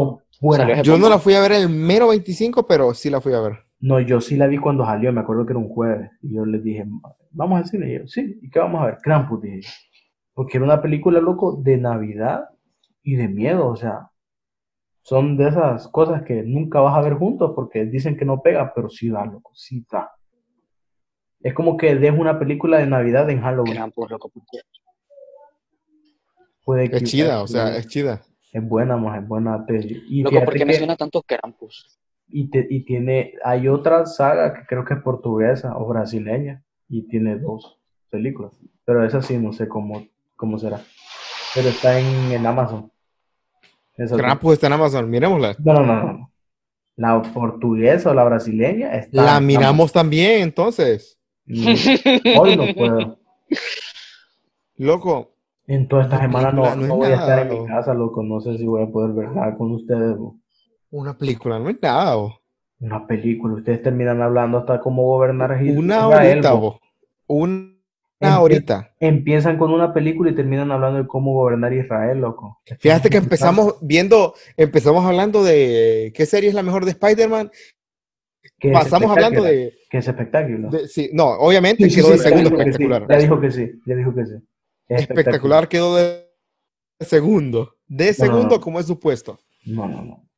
Yo 0.84 0.97
no 0.97 1.10
la 1.10 1.19
fui 1.19 1.34
a 1.34 1.41
ver 1.41 1.52
el 1.52 1.67
mero 1.67 2.08
25, 2.08 2.65
pero 2.65 2.93
sí 2.93 3.10
la 3.10 3.19
fui 3.19 3.34
a 3.34 3.41
ver. 3.41 3.68
No, 3.82 4.00
yo 4.00 4.20
sí 4.20 4.36
la 4.36 4.48
vi 4.48 4.58
cuando 4.58 4.86
salió, 4.86 5.13
me 5.13 5.22
acuerdo 5.22 5.46
que 5.46 5.54
era 5.54 5.60
un 5.60 5.70
jueves. 5.70 6.12
Y 6.22 6.36
yo 6.36 6.46
les 6.46 6.63
dije, 6.63 6.86
vamos 7.32 7.60
al 7.60 7.65
cine. 7.65 7.92
Y 7.92 8.00
yo, 8.00 8.08
sí, 8.08 8.38
¿y 8.42 8.50
qué 8.50 8.60
vamos 8.60 8.82
a 8.82 8.88
ver? 8.88 8.98
Krampus, 9.02 9.42
dije. 9.42 9.62
Porque 10.34 10.58
era 10.58 10.65
una 10.65 10.82
película, 10.82 11.20
loco, 11.20 11.62
de 11.62 11.78
Navidad 11.78 12.50
y 13.04 13.15
de 13.15 13.28
miedo, 13.28 13.68
o 13.68 13.76
sea. 13.76 14.10
Son 15.02 15.38
de 15.38 15.48
esas 15.48 15.88
cosas 15.88 16.24
que 16.24 16.44
nunca 16.44 16.82
vas 16.82 16.96
a 16.96 17.02
ver 17.02 17.13
juntos 17.13 17.54
porque 17.56 17.86
dicen 17.86 18.18
que 18.18 18.26
no 18.26 18.42
pega, 18.42 18.74
pero 18.76 18.89
sí 18.89 19.10
da, 19.10 19.26
loco, 19.26 19.52
sí 19.56 19.84
da. 19.89 20.12
Es 21.39 21.54
como 21.54 21.78
que 21.78 21.96
dejo 21.96 22.18
una 22.18 22.38
película 22.38 22.78
de 22.78 22.86
Navidad 22.86 23.30
en 23.30 23.42
Halloween. 23.42 23.76
Krampus, 23.76 24.12
loco. 24.12 24.32
Puede 26.65 26.96
es 26.96 27.04
chida, 27.04 27.42
o 27.42 27.48
sea, 27.48 27.76
es 27.78 27.88
chida. 27.88 28.22
Es 28.52 28.68
buena, 28.68 28.98
más 28.98 29.22
es 29.22 29.28
buena 29.28 29.65
peli. 29.65 30.04
Y 30.10 30.22
loco, 30.22 30.44
¿por 30.44 30.54
qué 30.54 30.65
menciona 30.65 30.96
tanto 30.98 31.24
Krampus? 31.24 31.98
Y, 32.32 32.50
y 32.54 32.86
tiene, 32.86 33.34
hay 33.44 33.68
otra 33.68 34.06
saga 34.06 34.54
que 34.54 34.65
creo 34.68 34.86
que 34.86 34.94
es 34.94 35.02
portuguesa 35.02 35.76
o 35.78 35.88
brasileña 35.88 36.63
y 36.88 37.08
tiene 37.08 37.38
dos 37.38 37.80
películas. 38.10 38.52
Pero 38.86 39.06
esa 39.06 39.22
sí 39.22 39.38
no 39.38 39.54
sé 39.54 39.68
cómo, 39.68 40.06
cómo 40.36 40.58
será. 40.58 40.82
Pero 41.56 41.70
está 41.70 42.00
en, 42.00 42.32
en 42.32 42.46
Amazon. 42.46 42.92
Krampus 43.96 44.54
está 44.54 44.68
en 44.68 44.74
Amazon, 44.74 45.10
miremosla. 45.10 45.56
No, 45.60 45.74
no, 45.74 45.86
no, 45.86 46.13
no. 46.13 46.32
La 46.96 47.22
portuguesa 47.22 48.12
o 48.12 48.13
la 48.13 48.24
brasileña 48.24 48.96
está. 48.96 49.24
La 49.24 49.39
miramos 49.39 49.92
también, 49.92 50.42
entonces. 50.42 51.18
hoy 51.48 52.58
no 52.58 52.74
puedo. 52.76 53.20
Loco. 54.78 55.34
En 55.68 55.88
toda 55.88 56.04
esta 56.04 56.20
semana 56.20 56.52
no, 56.52 56.76
no, 56.76 56.96
voy 56.96 57.12
a 57.12 57.15
estar 57.15 57.39
en 57.39 57.62
mi 57.62 57.68
casa, 57.68 57.94
loco. 57.94 58.24
No 58.24 58.42
sé 58.42 58.58
si 58.58 58.65
voy 58.65 58.82
a 58.82 58.88
poder 58.88 59.13
verla 59.13 59.56
con 59.56 59.72
ustedes. 59.74 60.18
Una 60.91 61.17
película, 61.17 61.60
no 61.60 61.69
es 61.69 61.78
nada. 61.82 62.15
Una 62.80 63.06
película. 63.08 63.56
Ustedes 63.56 63.82
terminan 63.84 64.21
hablando 64.21 64.58
hasta 64.60 64.80
cómo 64.80 65.04
gobernar 65.04 65.52
Israel. 65.62 65.78
Una 65.78 66.08
horita, 66.08 66.54
Una 67.28 68.39
horita. 68.39 68.93
Empiezan 68.99 69.58
con 69.58 69.71
una 69.71 69.93
película 69.93 70.32
y 70.32 70.36
terminan 70.36 70.71
hablando 70.71 70.99
de 71.02 71.08
cómo 71.08 71.34
gobernar 71.34 71.73
Israel, 71.73 72.19
loco. 72.19 72.60
Fíjate 72.80 73.10
que 73.10 73.17
empezamos 73.17 73.75
viendo, 73.82 74.34
empezamos 74.58 75.06
hablando 75.06 75.43
de 75.43 76.12
qué 76.15 76.25
serie 76.25 76.49
es 76.49 76.56
la 76.56 76.63
mejor 76.63 76.86
de 76.86 76.91
Spider-Man 76.91 77.52
Que 78.58 78.71
Pasamos 78.71 79.12
hablando 79.12 79.43
de, 79.43 79.73
Que 79.89 79.99
es 79.99 80.08
espectáculo. 80.08 80.69
de- 80.69 80.88
sí, 80.88 81.10
no, 81.13 81.28
obviamente 81.39 81.84
Sí, 81.86 81.89
sí, 81.91 81.95
quedó 81.97 82.12
de 82.12 82.17
segundo 82.17 82.49
sí, 82.49 82.56
espectacular. 82.56 83.08
Ya 83.10 83.17
dijo 83.17 83.39
que 83.39 83.52
sí, 83.52 83.71
ya 83.86 83.95
dijo 83.95 84.13
que 84.15 84.25
sí. 84.25 84.34
Es 84.89 85.02
Espectacular 85.02 85.67
quedó 85.69 85.95
de 85.95 86.25
segundo. 86.99 87.75
De 87.88 88.06
No, 88.06 88.10
no, 88.10 88.13
segundo 88.13 88.56
no. 88.56 88.62
como 88.62 88.80
es 88.80 88.86
supuesto. 88.88 89.39
No, 89.65 89.88
no, 89.88 90.02
no. 90.02 90.29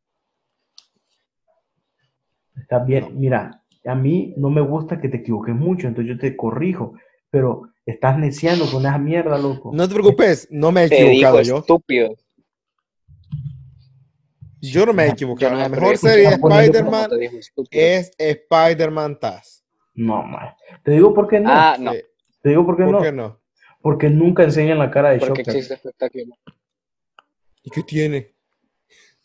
Está 2.59 2.79
bien, 2.79 3.19
mira, 3.19 3.63
a 3.85 3.95
mí 3.95 4.33
no 4.37 4.49
me 4.49 4.61
gusta 4.61 4.99
que 4.99 5.09
te 5.09 5.17
equivoques 5.17 5.55
mucho, 5.55 5.87
entonces 5.87 6.13
yo 6.15 6.19
te 6.19 6.35
corrijo, 6.35 6.93
pero 7.29 7.63
estás 7.85 8.17
neciando 8.17 8.65
con 8.71 8.81
esa 8.85 8.97
mierda, 8.97 9.37
loco. 9.37 9.71
No 9.73 9.87
te 9.87 9.93
preocupes, 9.93 10.47
no 10.51 10.71
me 10.71 10.85
he 10.85 10.89
Te 10.89 11.01
equivocado 11.07 11.41
yo. 11.41 11.57
estúpido. 11.59 12.15
Yo 14.61 14.85
no 14.85 14.93
me 14.93 15.03
he 15.03 15.07
Yo 15.07 15.13
equivocado. 15.13 15.53
no 15.53 15.57
La 15.59 15.69
mejor 15.69 15.97
serie 15.97 16.27
de 16.29 16.33
Spider-Man 16.35 17.09
es 17.71 18.11
Spider-Man 18.17 19.19
Taz. 19.19 19.65
No, 19.95 20.21
man. 20.23 20.49
Te 20.83 20.91
digo 20.91 21.13
por 21.13 21.27
qué 21.27 21.39
no. 21.39 21.49
Ah, 21.51 21.75
no, 21.79 21.91
Te 22.41 22.49
digo 22.49 22.65
por 22.65 22.77
qué 22.77 22.83
¿Por 22.83 22.91
no. 22.91 23.01
qué 23.01 23.11
no? 23.11 23.39
Porque 23.81 24.09
nunca 24.09 24.43
enseñan 24.43 24.77
la 24.77 24.91
cara 24.91 25.09
de 25.09 25.17
porque 25.17 25.41
Shocker. 25.41 25.55
existe 25.55 25.73
espectáculo. 25.73 26.35
¿Y 27.63 27.71
qué 27.71 27.81
tiene? 27.81 28.35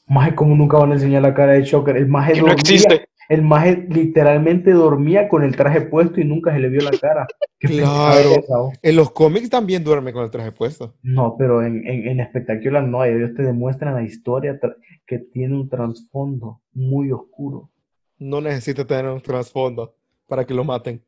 Maje, 0.07 0.35
como 0.35 0.55
nunca 0.57 0.79
van 0.79 0.93
a 0.93 0.95
enseñar 0.95 1.21
la 1.23 1.35
cara 1.35 1.53
de 1.53 1.63
Shocker. 1.65 1.97
El 1.97 2.05
Que 2.07 2.41
no 2.41 2.53
existe. 2.53 3.09
El 3.29 3.43
maje 3.43 3.87
literalmente 3.89 4.73
dormía 4.73 5.29
con 5.29 5.43
el 5.45 5.57
traje 5.57 5.83
puesto 5.83 6.21
y 6.21 6.25
nunca 6.25 6.53
se 6.53 6.61
le 6.61 6.69
vio 6.69 6.81
la 6.83 6.97
cara. 6.99 7.27
Claro. 7.59 8.33
oh. 8.51 8.73
En 8.83 8.97
los 8.97 9.11
cómics 9.13 9.49
también 9.49 9.83
duerme 9.83 10.13
con 10.13 10.23
el 10.23 10.31
traje 10.31 10.53
puesto. 10.53 10.95
No, 11.03 11.37
pero 11.39 11.63
en, 11.63 11.89
en, 11.89 12.07
en 12.07 12.21
Espectacular 12.21 12.85
no, 12.85 13.03
ellos 13.03 13.33
te 13.35 13.43
demuestran 13.43 13.95
la 13.95 14.03
historia 14.03 14.61
que 15.07 15.19
tiene 15.19 15.55
un 15.55 15.67
trasfondo 15.67 16.61
muy 16.75 17.11
oscuro. 17.13 17.71
No 18.19 18.43
necesita 18.43 18.85
tener 18.85 19.11
un 19.11 19.23
trasfondo 19.23 19.95
para 20.29 20.45
que 20.45 20.53
lo 20.53 20.65
maten. 20.65 21.03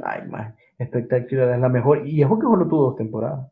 Ay, 0.00 0.28
man, 0.28 0.54
Espectacular 0.78 1.54
es 1.54 1.60
la 1.60 1.68
mejor. 1.68 2.06
Y 2.06 2.22
es 2.22 2.28
que 2.28 2.34
solo 2.40 2.68
tuvo 2.68 2.82
dos 2.84 2.96
temporadas. 2.96 3.50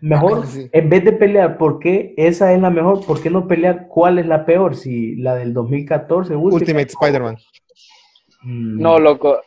Mejor, 0.00 0.46
sí. 0.46 0.68
en 0.72 0.88
vez 0.90 1.04
de 1.04 1.12
pelear 1.12 1.56
por 1.58 1.78
qué 1.78 2.14
esa 2.16 2.52
es 2.52 2.60
la 2.60 2.70
mejor, 2.70 3.04
¿por 3.06 3.22
qué 3.22 3.30
no 3.30 3.48
pelear 3.48 3.88
cuál 3.88 4.18
es 4.18 4.26
la 4.26 4.44
peor? 4.44 4.76
Si 4.76 5.16
la 5.16 5.34
del 5.34 5.52
2014, 5.54 6.36
Ultimate, 6.36 6.64
Ultimate 6.64 6.88
Spider-Man. 6.92 7.36
Mm, 8.42 8.80
No, 8.80 8.98
loco. 8.98 9.40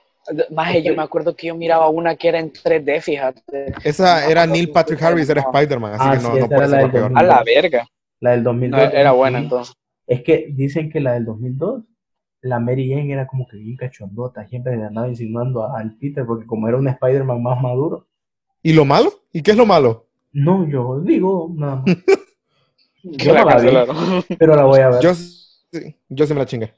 Maje, 0.52 0.84
yo 0.84 0.96
me 0.96 1.02
acuerdo 1.02 1.36
que 1.36 1.48
yo 1.48 1.56
miraba 1.56 1.90
una 1.90 2.16
que 2.16 2.28
era 2.28 2.40
en 2.40 2.52
3D, 2.52 3.02
fíjate. 3.02 3.74
Esa 3.84 4.22
No, 4.26 4.30
era 4.30 4.46
no, 4.46 4.54
Neil 4.54 4.68
no, 4.68 4.74
Patrick 4.74 5.02
no, 5.02 5.08
Harris, 5.08 5.30
era 5.30 5.42
no. 5.42 5.52
Spider-Man, 5.52 5.94
así 5.94 6.04
Ah, 6.08 6.18
que 6.18 6.24
no, 6.24 6.34
sí, 6.36 6.40
no 6.40 6.48
puede 6.48 6.60
era 6.60 6.68
ser 6.70 6.82
la 6.82 6.92
peor. 6.92 7.02
2000. 7.10 7.18
A 7.18 7.24
la 7.24 7.44
verga. 7.44 7.88
La 8.20 8.32
del 8.32 8.44
No, 8.44 8.50
2002. 8.52 8.94
era 8.94 9.12
buena 9.14 9.40
entonces. 9.40 9.76
Es 10.06 10.22
que 10.24 10.48
dicen 10.52 10.92
que 10.92 11.00
la 11.00 11.14
del 11.14 11.26
2002, 11.26 11.84
la 12.42 12.60
Mary 12.60 12.90
Jane 12.90 13.12
era 13.12 13.28
como 13.28 13.48
que 13.48 13.58
bien 13.58 13.76
cachondota, 13.78 14.46
siempre 14.48 14.76
le 14.78 14.84
andaba 14.86 15.08
insinuando 15.08 15.64
a- 15.64 15.80
al 15.80 15.98
Peter, 15.98 16.26
porque 16.26 16.46
como 16.46 16.68
era 16.68 16.78
un 16.78 16.88
Spider-Man 16.88 17.42
más 17.42 17.62
maduro. 17.62 18.08
¿Y 18.62 18.74
lo 18.74 18.86
malo? 18.86 19.12
¿Y 19.32 19.42
qué 19.42 19.52
es 19.52 19.58
lo 19.58 19.66
malo? 19.66 20.09
No, 20.32 20.68
yo 20.68 21.00
digo 21.02 21.52
nada 21.56 21.78
más. 21.78 21.86
Yo 23.02 23.34
la 23.34 23.44
no 23.44 23.50
la 23.50 23.56
vi. 23.56 23.62
cancelaron. 23.62 24.24
Pero 24.38 24.56
la 24.58 24.64
voy 24.66 24.80
a 24.82 24.90
ver. 24.90 25.02
Yo, 25.02 25.14
sí, 25.16 25.96
yo 26.10 26.28
sí 26.28 26.34
me 26.34 26.40
la 26.42 26.46
chingué. 26.46 26.74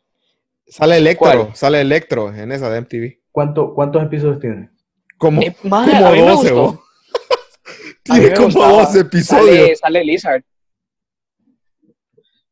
Sale 0.67 0.97
Electro, 0.97 1.19
¿Cuál? 1.45 1.55
sale 1.55 1.81
Electro 1.81 2.31
en 2.33 2.51
esa 2.51 2.69
de 2.69 2.79
MTV. 2.81 3.21
¿Cuánto, 3.31 3.73
¿Cuántos 3.73 4.03
episodios 4.03 4.39
tiene? 4.39 4.69
Como, 5.17 5.41
Eh, 5.41 5.55
maje, 5.63 5.91
como 5.93 6.07
a 6.07 6.11
mí 6.11 6.19
me 6.21 6.27
12, 6.27 6.51
gustó. 6.51 6.55
vos. 6.61 6.79
A 8.09 8.13
mí 8.13 8.19
Tiene 8.19 8.35
como 8.35 8.45
gustaba. 8.45 8.71
12 8.83 8.99
episodios. 8.99 9.45
Sale, 9.49 9.75
sale 9.77 10.03
Lizard. 10.03 10.43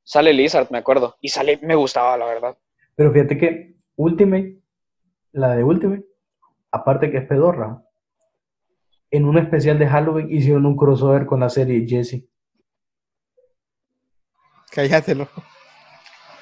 Sale 0.04 0.34
Lizard, 0.34 0.68
me 0.72 0.80
acuerdo. 0.80 1.18
Y 1.22 1.30
sale, 1.30 1.60
me 1.62 1.76
gustaba, 1.76 2.18
la 2.18 2.26
verdad. 2.26 2.58
Pero 2.96 3.12
fíjate 3.14 3.38
que 3.38 3.76
Ultimate, 3.96 4.60
la 5.32 5.56
de 5.56 5.64
Ultimate, 5.64 6.06
aparte 6.72 7.12
que 7.12 7.18
es 7.18 7.28
pedorra, 7.28 7.84
en 9.12 9.26
un 9.26 9.38
especial 9.38 9.80
de 9.80 9.88
Halloween 9.88 10.28
hicieron 10.32 10.66
un 10.66 10.76
crossover 10.78 11.26
con 11.26 11.40
la 11.40 11.50
serie 11.50 11.86
Jesse. 11.88 12.24
Cállatelo. 14.72 15.28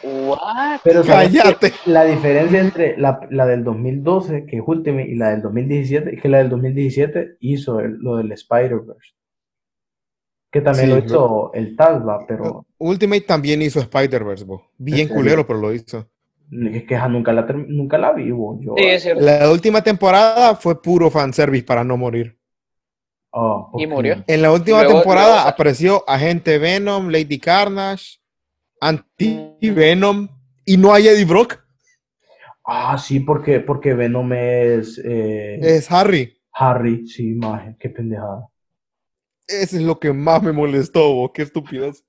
What? 0.04 0.82
Pero. 0.84 1.04
Cállate. 1.04 1.74
La 1.86 2.04
diferencia 2.06 2.60
entre 2.60 2.98
la, 2.98 3.20
la 3.32 3.46
del 3.46 3.64
2012, 3.64 4.46
que 4.46 4.58
es 4.58 4.64
Ultimate, 4.66 5.08
y 5.10 5.16
la 5.16 5.30
del 5.32 5.42
2017, 5.42 6.16
es 6.16 6.22
que 6.22 6.30
la 6.30 6.38
del 6.40 6.50
2017 6.50 7.38
hizo 7.40 7.80
el- 7.80 7.98
lo 8.00 8.18
del 8.18 8.32
Spider-Verse. 8.32 9.14
Que 10.52 10.62
también 10.62 10.88
Sí, 10.88 10.92
lo 10.94 11.00
hizo 11.06 11.52
el 11.54 11.76
Tazba, 11.76 12.26
pero 12.28 12.66
Ultimate 12.78 13.22
también 13.22 13.62
hizo 13.62 13.80
Spider-Verse, 13.80 14.46
bo. 14.46 14.72
Bien 14.78 15.08
culero, 15.08 15.46
pero 15.46 15.60
lo 15.60 15.74
hizo. 15.74 16.10
es 16.52 16.84
que 16.86 16.98
nunca 17.10 17.34
la, 17.34 17.42
nunca 17.68 17.98
la 17.98 18.14
vivo. 18.14 18.58
Yo, 18.62 18.76
Sí, 18.78 18.86
es 18.86 19.04
cierto. 19.04 19.24
La 19.24 19.52
última 19.52 19.82
temporada 19.84 20.56
fue 20.56 20.82
puro 20.82 21.10
fanservice 21.12 21.66
para 21.66 21.84
no 21.84 21.98
morir. 21.98 22.37
Oh, 23.40 23.72
Y 23.78 23.86
murió. 23.86 24.24
En 24.26 24.42
la 24.42 24.52
última 24.52 24.82
Luego- 24.84 25.00
temporada 25.02 25.36
luego- 25.36 25.50
apareció 25.50 26.04
Agente 26.10 26.58
Venom, 26.58 27.10
Lady 27.10 27.38
Carnage, 27.40 28.18
Anti-Venom 28.82 30.28
y 30.66 30.78
no 30.78 30.94
hay 30.94 31.08
Eddie 31.08 31.26
Brock. 31.26 31.64
Ah, 32.66 32.98
sí, 32.98 33.20
porque, 33.20 33.60
porque 33.60 33.94
Venom 33.94 34.34
es 34.34 35.00
eh, 35.04 35.60
Es 35.62 35.92
Harry. 35.92 36.36
Harry, 36.52 37.08
sí, 37.08 37.34
maje, 37.36 37.76
qué 37.80 37.90
pendejada. 37.90 38.48
Ese 39.48 39.78
es 39.78 39.84
lo 39.84 40.00
que 40.00 40.12
más 40.12 40.42
me 40.42 40.52
molestó, 40.52 41.14
bo. 41.14 41.32
Qué 41.32 41.44
estupidez. 41.44 42.04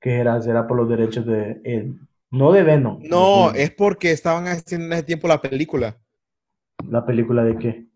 Que 0.00 0.14
era, 0.16 0.40
será 0.40 0.66
por 0.66 0.76
los 0.78 0.88
derechos 0.88 1.26
de 1.26 1.60
él. 1.64 2.00
No 2.30 2.50
de 2.52 2.62
Venom. 2.62 2.98
No, 3.02 3.52
de- 3.52 3.64
es 3.64 3.70
porque 3.72 4.10
estaban 4.10 4.46
haciendo 4.48 4.86
en 4.86 4.92
ese 4.94 5.02
tiempo 5.02 5.28
la 5.28 5.40
película 5.40 5.96
¿La 6.88 7.04
película 7.04 7.44
de 7.44 7.58
qué? 7.58 7.86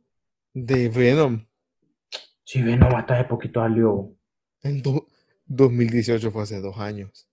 de 0.52 0.88
Venom. 0.90 1.44
Sí, 2.44 2.62
Venom 2.62 2.94
hasta 2.94 3.14
hace 3.14 3.24
poquito 3.24 3.60
salió. 3.60 4.10
En 4.62 4.82
do- 4.82 5.06
2018 5.46 6.30
fue 6.30 6.42
hace 6.42 6.60
dos 6.60 6.78
años. 6.78 7.28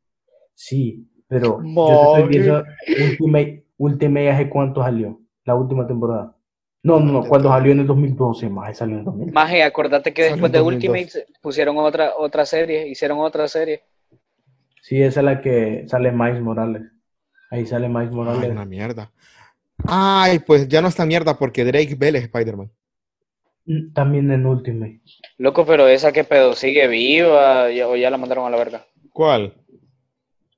Sí, 0.54 1.08
pero 1.28 1.60
yo 1.64 2.24
estoy 2.28 2.64
Ultimate, 3.10 3.66
Ultimate 3.78 4.30
hace 4.32 4.50
cuánto 4.50 4.84
salió, 4.84 5.20
la 5.46 5.56
última 5.56 5.88
temporada. 5.88 6.36
No, 6.84 7.00
no, 7.00 7.12
no, 7.14 7.24
cuando 7.24 7.50
salió 7.50 7.72
en 7.74 7.82
el 7.82 7.88
2012, 7.88 8.50
más 8.50 8.78
salió 8.78 8.96
en 8.96 9.00
el 9.00 9.06
2012. 9.06 9.34
Maje, 9.34 9.64
acordate 9.64 10.14
que 10.14 10.24
Salió 10.24 10.34
después 10.36 10.50
en 10.50 10.54
de 10.54 10.60
2002. 10.60 10.98
Ultimate 10.98 11.28
pusieron 11.42 11.78
otra, 11.78 12.14
otra 12.18 12.46
serie, 12.46 12.88
hicieron 12.88 13.20
otra 13.20 13.48
serie. 13.48 13.84
Sí, 14.82 15.02
esa 15.02 15.20
es 15.20 15.26
la 15.26 15.42
que 15.42 15.86
sale 15.88 16.12
Miles 16.12 16.42
Morales. 16.42 16.84
Ahí 17.52 17.66
sale 17.68 17.88
Miles 17.88 18.10
Ay, 18.10 18.16
Morales. 18.16 18.50
una 18.52 18.66
mierda. 18.66 19.12
Ay, 19.86 20.40
pues 20.40 20.68
ya 20.68 20.82
no 20.82 20.88
está 20.88 21.06
mierda 21.06 21.38
porque 21.38 21.64
Drake 21.64 21.96
Bell 21.96 22.16
es 22.16 22.24
Spider-Man. 22.24 22.72
También 23.94 24.32
en 24.32 24.46
Ultimate. 24.46 25.02
Loco, 25.38 25.66
pero 25.66 25.88
esa 25.88 26.12
que 26.12 26.24
pedo 26.24 26.54
sigue 26.54 26.88
viva 26.88 27.66
o 27.88 27.96
ya 27.96 28.10
la 28.10 28.18
mandaron 28.18 28.46
a 28.46 28.50
la 28.50 28.58
verga. 28.58 28.86
¿Cuál? 29.14 29.54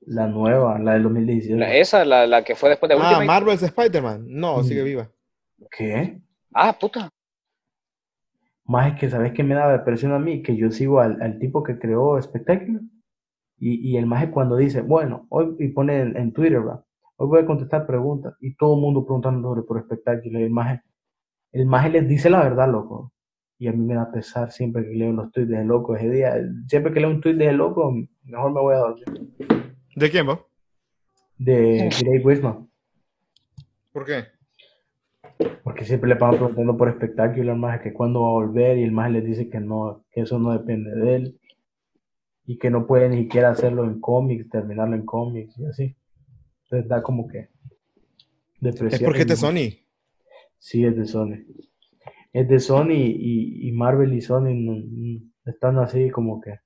La 0.06 0.26
nueva, 0.26 0.78
la 0.78 0.94
del 0.94 1.04
2017. 1.04 1.58
La- 1.58 1.74
esa, 1.76 2.04
la, 2.04 2.26
la 2.26 2.44
que 2.44 2.54
fue 2.54 2.70
después 2.70 2.88
de 2.88 2.94
Ah, 2.96 2.98
Ultimate. 2.98 3.26
Marvel's 3.26 3.62
Spider-Man. 3.62 4.24
No, 4.28 4.58
Mm. 4.58 4.64
sigue 4.64 4.82
viva. 4.82 5.10
¿Qué? 5.76 6.20
Ah, 6.52 6.76
puta. 6.78 7.08
Más 8.66 8.92
es 8.94 8.98
que, 9.00 9.10
¿sabes 9.10 9.32
qué 9.32 9.42
me 9.42 9.54
da 9.54 9.70
depresión 9.72 10.12
a 10.12 10.18
mí? 10.18 10.42
Que 10.42 10.56
yo 10.56 10.70
sigo 10.70 11.00
al, 11.00 11.20
al 11.22 11.38
tipo 11.38 11.62
que 11.62 11.78
creó 11.78 12.20
Spectacular 12.20 12.80
y, 13.58 13.90
y 13.92 13.96
el 13.96 14.06
maje 14.06 14.30
cuando 14.30 14.56
dice, 14.56 14.80
bueno, 14.80 15.26
hoy, 15.28 15.54
y 15.58 15.68
pone 15.68 16.00
en, 16.00 16.16
en 16.16 16.32
Twitter, 16.32 16.60
¿verdad? 16.60 16.84
Hoy 17.16 17.28
voy 17.28 17.40
a 17.42 17.46
contestar 17.46 17.86
preguntas 17.86 18.34
y 18.40 18.56
todo 18.56 18.74
el 18.74 18.80
mundo 18.80 19.04
preguntando 19.04 19.48
sobre 19.48 19.62
por 19.62 19.82
Spectacular 19.84 20.40
y 20.40 20.44
el 20.44 20.50
maje, 20.50 20.80
el 21.54 21.66
maje 21.66 21.88
les 21.90 22.08
dice 22.08 22.28
la 22.28 22.42
verdad, 22.42 22.70
loco. 22.70 23.12
Y 23.58 23.68
a 23.68 23.72
mí 23.72 23.78
me 23.78 23.94
da 23.94 24.10
pesar 24.10 24.50
siempre 24.50 24.82
que 24.84 24.94
leo 24.94 25.12
los 25.12 25.30
tweets 25.30 25.48
de 25.50 25.64
loco 25.64 25.94
ese 25.96 26.10
día. 26.10 26.34
Siempre 26.66 26.92
que 26.92 27.00
leo 27.00 27.08
un 27.10 27.20
tweet 27.20 27.34
de 27.34 27.52
loco, 27.52 27.94
mejor 28.24 28.52
me 28.52 28.60
voy 28.60 28.74
a 28.74 28.78
dormir. 28.78 29.04
¿De 29.94 30.10
quién, 30.10 30.26
vos? 30.26 30.40
De 31.38 31.88
Grey 32.00 32.20
Wisman. 32.24 32.68
¿Por 33.92 34.04
qué? 34.04 34.24
Porque 35.62 35.84
siempre 35.84 36.08
le 36.08 36.16
pasan 36.16 36.38
preguntando 36.38 36.76
por 36.76 36.92
Spectacular, 36.92 37.56
más 37.56 37.80
que 37.80 37.92
cuándo 37.92 38.22
va 38.22 38.28
a 38.30 38.32
volver, 38.32 38.76
y 38.76 38.82
el 38.82 38.92
más 38.92 39.10
les 39.12 39.24
dice 39.24 39.48
que 39.48 39.60
no, 39.60 40.04
que 40.10 40.22
eso 40.22 40.38
no 40.40 40.52
depende 40.52 40.90
de 40.90 41.14
él, 41.14 41.40
y 42.46 42.58
que 42.58 42.70
no 42.70 42.86
puede 42.88 43.08
ni 43.08 43.22
siquiera 43.22 43.50
hacerlo 43.50 43.84
en 43.84 44.00
cómics, 44.00 44.48
terminarlo 44.50 44.96
en 44.96 45.06
cómics, 45.06 45.56
y 45.58 45.66
así. 45.66 45.96
Entonces 46.64 46.88
da 46.88 47.02
como 47.02 47.28
que 47.28 47.38
Es 47.38 47.48
depresión. 48.60 49.04
porque 49.04 49.20
es 49.22 49.26
de 49.28 49.34
¿no? 49.34 49.38
Sony. 49.38 49.83
Sí, 50.64 50.82
es 50.86 50.96
de 50.96 51.04
Sony. 51.04 51.44
Es 52.32 52.48
de 52.48 52.58
Sony 52.58 52.92
y, 52.96 53.68
y 53.68 53.72
Marvel 53.72 54.14
y 54.14 54.22
Sony 54.22 54.54
no- 54.54 54.76
no- 54.76 55.20
están 55.44 55.78
así 55.78 56.08
como 56.08 56.40
que 56.40 56.58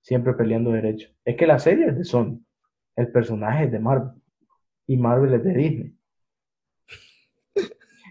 siempre 0.00 0.32
peleando 0.32 0.70
derecho. 0.72 1.10
Es 1.22 1.36
que 1.36 1.46
la 1.46 1.58
serie 1.58 1.88
es 1.88 1.98
de 1.98 2.04
Sony, 2.04 2.40
el 2.96 3.12
personaje 3.12 3.64
es 3.64 3.72
de 3.72 3.78
Marvel, 3.78 4.12
y 4.86 4.96
Marvel 4.96 5.34
es 5.34 5.44
de 5.44 5.52
Disney. 5.52 5.94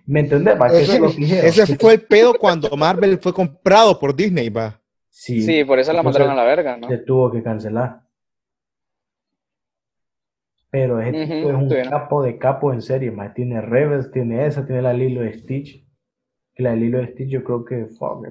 ¿Me 0.06 0.20
entendés? 0.20 0.58
¿Para 0.58 0.72
qué 0.78 0.84
Ese, 0.84 0.92
se 0.92 1.00
lo 1.00 1.10
dijeron? 1.10 1.46
ese 1.50 1.76
fue 1.76 1.94
el 1.96 2.02
pedo 2.06 2.36
cuando 2.36 2.70
Marvel 2.78 3.18
fue 3.18 3.34
comprado 3.34 4.00
por 4.00 4.16
Disney, 4.16 4.50
va. 4.50 4.80
Sí, 5.10 5.42
Sí, 5.42 5.64
por 5.66 5.80
eso 5.80 5.92
la 5.92 6.04
mandaron 6.04 6.30
a 6.30 6.36
la 6.36 6.44
verga, 6.44 6.78
¿no? 6.78 6.88
se 6.88 7.00
tuvo 7.00 7.32
que 7.32 7.42
cancelar. 7.42 8.01
Pero 10.72 11.02
ese 11.02 11.12
Ujú, 11.12 11.34
tipo 11.34 11.50
es 11.50 11.56
un 11.56 11.68
bueno. 11.68 11.90
capo 11.90 12.24
de 12.24 12.38
capo 12.38 12.72
en 12.74 12.82
serie, 12.82 13.12
más. 13.12 13.34
Tiene 13.34 13.62
Rebels, 13.62 14.10
tiene 14.12 14.48
esa, 14.48 14.66
tiene 14.66 14.82
la 14.82 14.94
Lilo 14.94 15.22
de 15.22 15.34
Stitch. 15.34 15.86
Que 16.56 16.64
la 16.64 16.72
de 16.72 16.78
Lilo 16.78 17.00
de 17.00 17.08
Stitch 17.08 17.30
yo 17.30 17.44
creo 17.44 17.66
que, 17.66 17.86
fuck, 17.88 18.26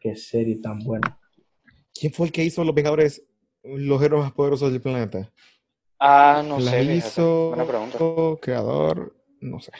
qué 0.00 0.14
serie 0.14 0.56
tan 0.56 0.78
buena. 0.78 1.18
¿Quién 1.98 2.12
fue 2.12 2.26
el 2.26 2.32
que 2.32 2.44
hizo 2.44 2.62
Los 2.64 2.74
Vengadores, 2.74 3.22
los 3.62 4.02
héroes 4.02 4.22
más 4.24 4.32
poderosos 4.32 4.70
del 4.70 4.80
planeta? 4.80 5.32
Ah, 5.98 6.42
no 6.46 6.58
La 6.60 6.72
sé, 6.72 6.78
fíjate. 6.78 6.96
hizo 6.96 7.48
Buena 7.48 8.38
creador, 8.40 9.14
no 9.40 9.60
sé, 9.60 9.72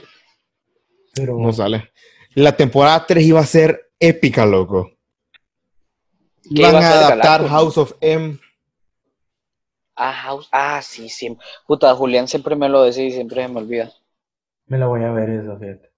Pero 1.15 1.39
no 1.39 1.53
sale. 1.53 1.91
La 2.35 2.57
temporada 2.57 3.07
3 3.07 3.25
iba 3.25 3.41
a 3.41 3.47
ser 3.47 3.91
épica, 3.99 4.47
loco. 4.47 4.91
¿Qué 6.43 6.63
Iban 6.63 6.77
iba 6.77 6.81
a 6.87 6.91
adaptar 6.93 7.41
Galactus? 7.41 7.51
House 7.51 7.79
of 7.79 7.93
M. 8.01 8.39
Ah, 10.03 10.13
House. 10.13 10.49
Ah, 10.53 10.81
sí, 10.83 11.09
siempre. 11.09 11.45
Puta, 11.67 11.95
Julián 11.95 12.27
siempre 12.27 12.57
me 12.57 12.69
lo 12.69 12.83
decía 12.85 13.05
y 13.05 13.11
siempre 13.11 13.43
se 13.43 13.49
me 13.49 13.59
olvida. 13.61 13.93
me 14.67 14.79
la 14.79 14.87
voy 14.87 15.03
a 15.05 15.13
ver 15.13 15.29
esa, 15.31 15.59
fíjate. 15.59 15.91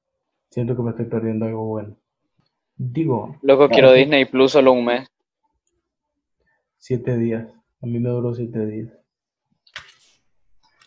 Siento 0.50 0.74
que 0.76 0.82
me 0.82 0.90
estoy 0.90 1.06
perdiendo 1.06 1.46
algo 1.46 1.64
bueno. 1.66 1.96
Digo, 2.76 3.36
Loco, 3.42 3.68
quiero 3.68 3.88
Ajá. 3.88 3.96
Disney 3.98 4.24
Plus 4.24 4.52
solo 4.52 4.72
un 4.72 4.84
mes. 4.86 5.06
siete 6.78 7.16
días. 7.16 7.46
A 7.80 7.86
mí 7.86 7.98
me 8.00 8.08
duró 8.10 8.34
siete 8.34 8.66
días. 8.66 8.92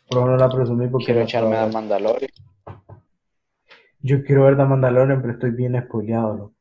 Pero 0.09 0.25
no 0.25 0.35
la 0.37 0.49
presumí 0.49 0.87
porque 0.87 1.05
Quiero 1.05 1.21
echarme 1.21 1.57
a. 1.57 1.67
Mandalorian. 1.67 2.29
Yo 4.01 4.23
quiero 4.23 4.43
ver 4.43 4.55
The 4.57 4.65
Mandalorian, 4.65 5.21
pero 5.21 5.33
estoy 5.33 5.51
bien 5.51 5.81
spoileado, 5.81 6.35
loco. 6.35 6.55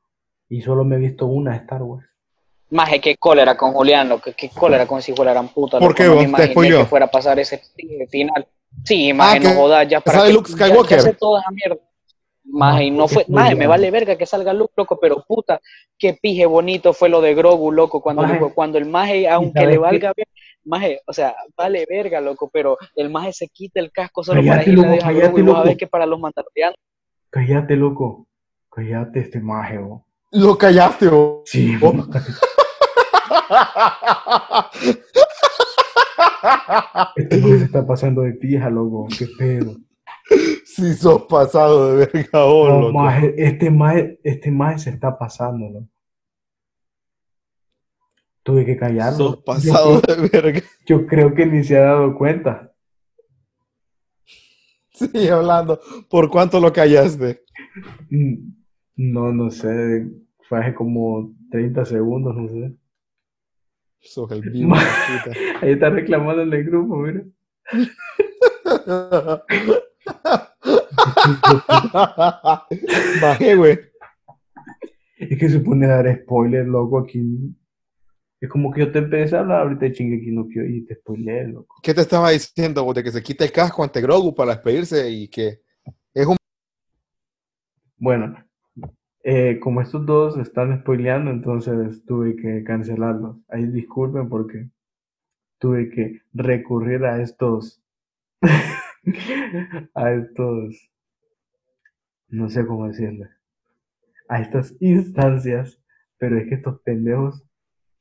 Y 0.48 0.62
solo 0.62 0.84
me 0.84 0.96
he 0.96 0.98
visto 0.98 1.26
una 1.26 1.50
de 1.52 1.58
Star 1.58 1.82
Wars. 1.82 2.06
Maje, 2.70 3.00
qué 3.00 3.16
cólera 3.16 3.56
con 3.56 3.72
Julián, 3.72 4.08
loco. 4.08 4.30
Qué 4.36 4.48
cólera 4.48 4.86
con 4.86 4.98
ese 4.98 5.12
hijo 5.12 5.22
de 5.22 5.26
la 5.26 5.32
gran 5.32 5.48
puta. 5.48 5.78
¿Por 5.78 5.94
qué, 5.94 6.04
no 6.04 6.14
vos? 6.14 6.26
me 6.28 6.36
¿Te 6.36 6.52
imaginé 6.52 6.76
que 6.78 6.84
fuera 6.86 7.06
a 7.06 7.10
pasar 7.10 7.38
ese 7.38 7.60
final. 8.10 8.46
Sí, 8.84 9.12
maje, 9.12 9.38
no 9.40 9.50
que 9.50 9.54
jodas, 9.56 9.88
ya 9.88 10.00
para 10.00 10.18
sale 10.18 10.30
que- 10.30 10.34
Luke 10.34 10.50
ya- 10.50 10.56
Skywalker. 10.66 10.98
Ya, 10.98 11.02
sé 11.04 11.12
toda 11.14 11.40
esa 11.40 11.50
mierda. 11.50 11.76
Maje, 12.46 12.90
no 12.90 13.08
fue, 13.08 13.24
maje, 13.28 13.54
me 13.54 13.66
vale 13.66 13.90
verga 13.90 14.16
que 14.16 14.26
salga 14.26 14.52
Luke, 14.52 14.74
loco, 14.76 14.98
pero 15.00 15.24
puta, 15.26 15.60
qué 15.98 16.18
pije 16.20 16.44
bonito 16.44 16.92
fue 16.92 17.08
lo 17.08 17.20
de 17.22 17.34
Grogu, 17.34 17.72
loco, 17.72 18.02
cuando, 18.02 18.22
Maje. 18.22 18.38
cuando 18.54 18.76
el 18.78 18.84
maje, 18.84 19.26
aunque 19.28 19.66
le 19.66 19.78
valga 19.78 20.12
bien, 20.14 20.26
maje, 20.64 21.00
o 21.06 21.12
sea, 21.12 21.34
vale 21.56 21.86
verga, 21.88 22.20
loco, 22.20 22.50
pero 22.52 22.76
el 22.96 23.08
maje 23.08 23.32
se 23.32 23.48
quita 23.48 23.80
el 23.80 23.90
casco 23.90 24.22
solo 24.22 24.42
Cállate, 24.42 24.58
para 24.76 24.94
ir 24.96 25.04
a 25.04 25.12
Grogu, 25.12 25.38
y 25.38 25.42
vos 25.42 25.76
que 25.78 25.86
para 25.86 26.04
los 26.06 26.20
mandalorianos, 26.20 26.76
Cállate, 27.30 27.76
loco. 27.76 28.26
Cállate 28.70 29.20
este 29.20 29.40
maje, 29.40 29.78
bo. 29.78 30.04
Lo 30.34 30.56
callaste, 30.58 31.08
vos. 31.08 31.42
Sí, 31.46 31.74
Oh. 31.80 31.92
Este 37.16 37.40
maje 37.40 37.58
se 37.58 37.64
está 37.64 37.86
pasando 37.86 38.22
de 38.22 38.32
pija, 38.32 38.68
loco. 38.70 39.06
Qué 39.16 39.26
pedo. 39.38 39.76
Si 40.64 40.94
sos 40.94 41.22
pasado 41.22 41.96
de 41.96 42.06
verga, 42.06 42.44
vos, 42.44 42.68
No, 42.68 42.80
loco. 42.80 42.92
maje, 42.92 43.34
este 43.36 43.70
maje, 43.70 44.18
este 44.24 44.50
maje 44.50 44.78
se 44.78 44.90
está 44.90 45.16
pasando, 45.18 45.68
loco. 45.70 45.88
Tuve 48.42 48.64
que 48.66 48.76
callarlo. 48.76 49.16
Sos 49.16 49.36
Yo 49.36 49.44
pasado 49.44 50.00
creo- 50.02 50.16
de 50.16 50.28
verga. 50.28 50.60
Yo 50.86 51.06
creo 51.06 51.34
que 51.34 51.46
ni 51.46 51.64
se 51.64 51.76
ha 51.78 51.82
dado 51.84 52.14
cuenta. 52.16 52.72
Sigue 54.92 55.30
hablando. 55.30 55.80
¿Por 56.10 56.30
cuánto 56.30 56.60
lo 56.60 56.72
callaste? 56.72 57.42
Mm, 58.10 58.52
No, 58.96 59.32
no 59.32 59.50
sé. 59.50 60.06
Fue 60.48 60.58
hace 60.60 60.74
como 60.74 61.34
30 61.50 61.84
segundos, 61.84 62.36
no 62.36 62.48
sé. 62.48 62.74
Sos 64.00 64.30
el 64.32 64.42
vivo, 64.50 64.74
puta. 64.74 65.36
Ahí 65.62 65.72
está 65.72 65.90
reclamando 65.90 66.42
en 66.42 66.52
el 66.52 66.64
grupo, 66.64 66.96
mira. 66.96 67.24
Bajé, 73.22 73.56
güey. 73.56 73.78
Es 75.18 75.38
que 75.38 75.48
se 75.48 75.60
pone 75.60 75.86
a 75.86 76.02
dar 76.02 76.20
spoiler, 76.22 76.66
loco, 76.66 76.98
aquí. 76.98 77.54
Es 78.40 78.50
como 78.50 78.70
que 78.70 78.80
yo 78.80 78.92
te 78.92 78.98
empecé 78.98 79.36
a 79.36 79.40
hablar 79.40 79.62
ahorita 79.62 79.86
de 79.86 79.92
Shingeki 79.92 80.30
no 80.32 80.46
y 80.68 80.84
te 80.84 80.96
spoileé, 80.96 81.48
loco. 81.48 81.76
¿Qué 81.82 81.94
te 81.94 82.02
estaba 82.02 82.30
diciendo, 82.30 82.84
vos? 82.84 82.94
De 82.94 83.02
que 83.02 83.10
se 83.10 83.22
quita 83.22 83.44
el 83.44 83.52
casco 83.52 83.82
ante 83.82 84.02
Grogu 84.02 84.34
para 84.34 84.52
despedirse 84.54 85.08
y 85.10 85.28
que 85.28 85.62
es 86.12 86.26
un... 86.26 86.36
Bueno, 87.96 88.36
eh, 89.26 89.58
como 89.58 89.80
estos 89.80 90.04
dos 90.04 90.36
están 90.36 90.78
spoileando, 90.80 91.30
entonces 91.30 92.04
tuve 92.04 92.36
que 92.36 92.62
cancelarlos. 92.62 93.38
Ahí 93.48 93.66
disculpen 93.66 94.28
porque 94.28 94.68
tuve 95.58 95.88
que 95.88 96.20
recurrir 96.34 97.06
a 97.06 97.22
estos, 97.22 97.82
a 99.94 100.12
estos, 100.12 100.90
no 102.28 102.50
sé 102.50 102.66
cómo 102.66 102.86
decirle, 102.86 103.30
a 104.28 104.42
estas 104.42 104.76
instancias, 104.80 105.82
pero 106.18 106.36
es 106.36 106.46
que 106.46 106.56
estos 106.56 106.82
pendejos 106.82 107.42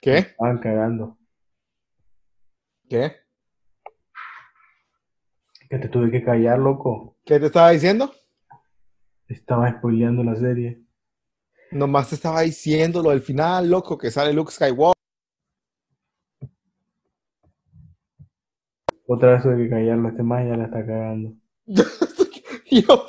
¿Qué? 0.02 0.18
estaban 0.18 0.58
cagando. 0.58 1.18
¿Qué? 2.90 3.14
Que 5.70 5.80
te 5.80 5.88
tuve 5.88 6.12
que 6.12 6.22
callar, 6.22 6.60
loco. 6.60 7.16
¿Qué 7.24 7.40
te 7.40 7.46
estaba 7.46 7.70
diciendo? 7.70 8.12
Estaba 9.30 9.72
spoileando 9.72 10.22
la 10.26 10.36
serie. 10.36 10.83
Nomás 11.74 12.10
te 12.10 12.16
estaba 12.16 12.42
diciendo 12.42 13.02
lo 13.02 13.10
del 13.10 13.22
final, 13.22 13.70
loco, 13.70 13.98
que 13.98 14.12
sale 14.12 14.34
Luke 14.34 14.52
Skywalker. 14.52 14.94
Otra 19.06 19.34
vez 19.34 19.44
tuve 19.44 19.58
que 19.58 19.70
callarlo, 19.70 20.10
este 20.10 20.24
más 20.24 20.48
ya 20.48 20.56
la 20.56 20.66
está 20.66 20.86
cagando. 20.86 21.34
Yo, 22.72 23.06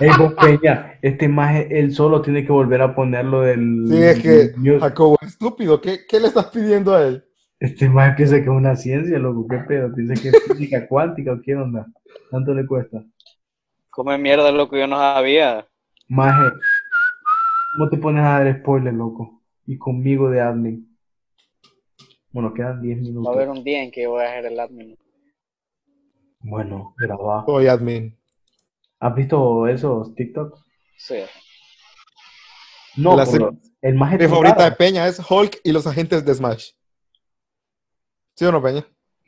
Ey, 0.00 0.10
vos, 0.18 0.34
Peña, 0.34 0.98
este 1.02 1.28
maje, 1.28 1.68
él 1.78 1.92
solo 1.92 2.22
tiene 2.22 2.44
que 2.44 2.52
volver 2.52 2.80
a 2.82 2.94
ponerlo 2.94 3.42
del... 3.42 3.84
Sí, 3.88 4.02
es 4.02 4.22
que 4.22 4.60
Dios, 4.60 4.80
Jacobo, 4.80 5.16
estúpido, 5.22 5.80
¿qué, 5.80 6.00
¿qué 6.08 6.20
le 6.20 6.28
estás 6.28 6.46
pidiendo 6.46 6.94
a 6.94 7.06
él? 7.06 7.24
Este 7.60 7.88
maje 7.88 8.14
piensa 8.16 8.36
que 8.36 8.42
es 8.42 8.48
una 8.48 8.76
ciencia, 8.76 9.18
loco, 9.18 9.46
qué 9.48 9.58
pedo, 9.58 9.92
piensa 9.94 10.20
que 10.20 10.28
es 10.28 10.42
física 10.44 10.88
cuántica 10.88 11.32
o 11.32 11.40
qué 11.42 11.54
onda. 11.54 11.86
¿Cuánto 12.30 12.54
le 12.54 12.66
cuesta? 12.66 13.04
come 13.94 14.18
mierda, 14.18 14.50
loco, 14.50 14.76
yo 14.76 14.86
no 14.88 14.96
sabía. 14.96 15.66
Maje, 16.08 16.50
¿cómo 17.74 17.88
te 17.90 17.96
pones 17.98 18.24
a 18.24 18.38
dar 18.44 18.60
spoiler, 18.60 18.94
loco? 18.94 19.42
Y 19.66 19.78
conmigo 19.78 20.30
de 20.30 20.40
admin. 20.40 20.96
Bueno, 22.30 22.52
quedan 22.52 22.82
10 22.82 22.98
Va 22.98 23.00
a 23.00 23.04
minutos. 23.04 23.34
haber 23.36 23.48
un 23.48 23.64
día 23.64 23.82
en 23.82 23.90
que 23.90 24.06
voy 24.06 24.24
a 24.24 24.30
ser 24.30 24.46
el 24.46 24.58
admin. 24.58 24.96
Bueno, 26.40 26.94
grabado. 26.98 27.44
Soy 27.46 27.68
admin. 27.68 28.16
¿Has 29.00 29.14
visto 29.14 29.66
esos 29.68 30.14
TikToks? 30.14 30.60
Sí. 30.98 31.16
No, 32.96 33.16
La 33.16 33.24
el 33.82 33.94
maje 33.96 34.18
Mi 34.18 34.26
favorita 34.28 34.64
de. 34.70 34.76
Peña 34.76 35.06
es 35.08 35.20
Hulk 35.28 35.60
y 35.64 35.72
los 35.72 35.86
agentes 35.86 36.24
de 36.24 36.34
Smash. 36.34 36.70
¿Sí 38.36 38.44
o 38.44 38.52
no, 38.52 38.62
Peña? 38.62 38.84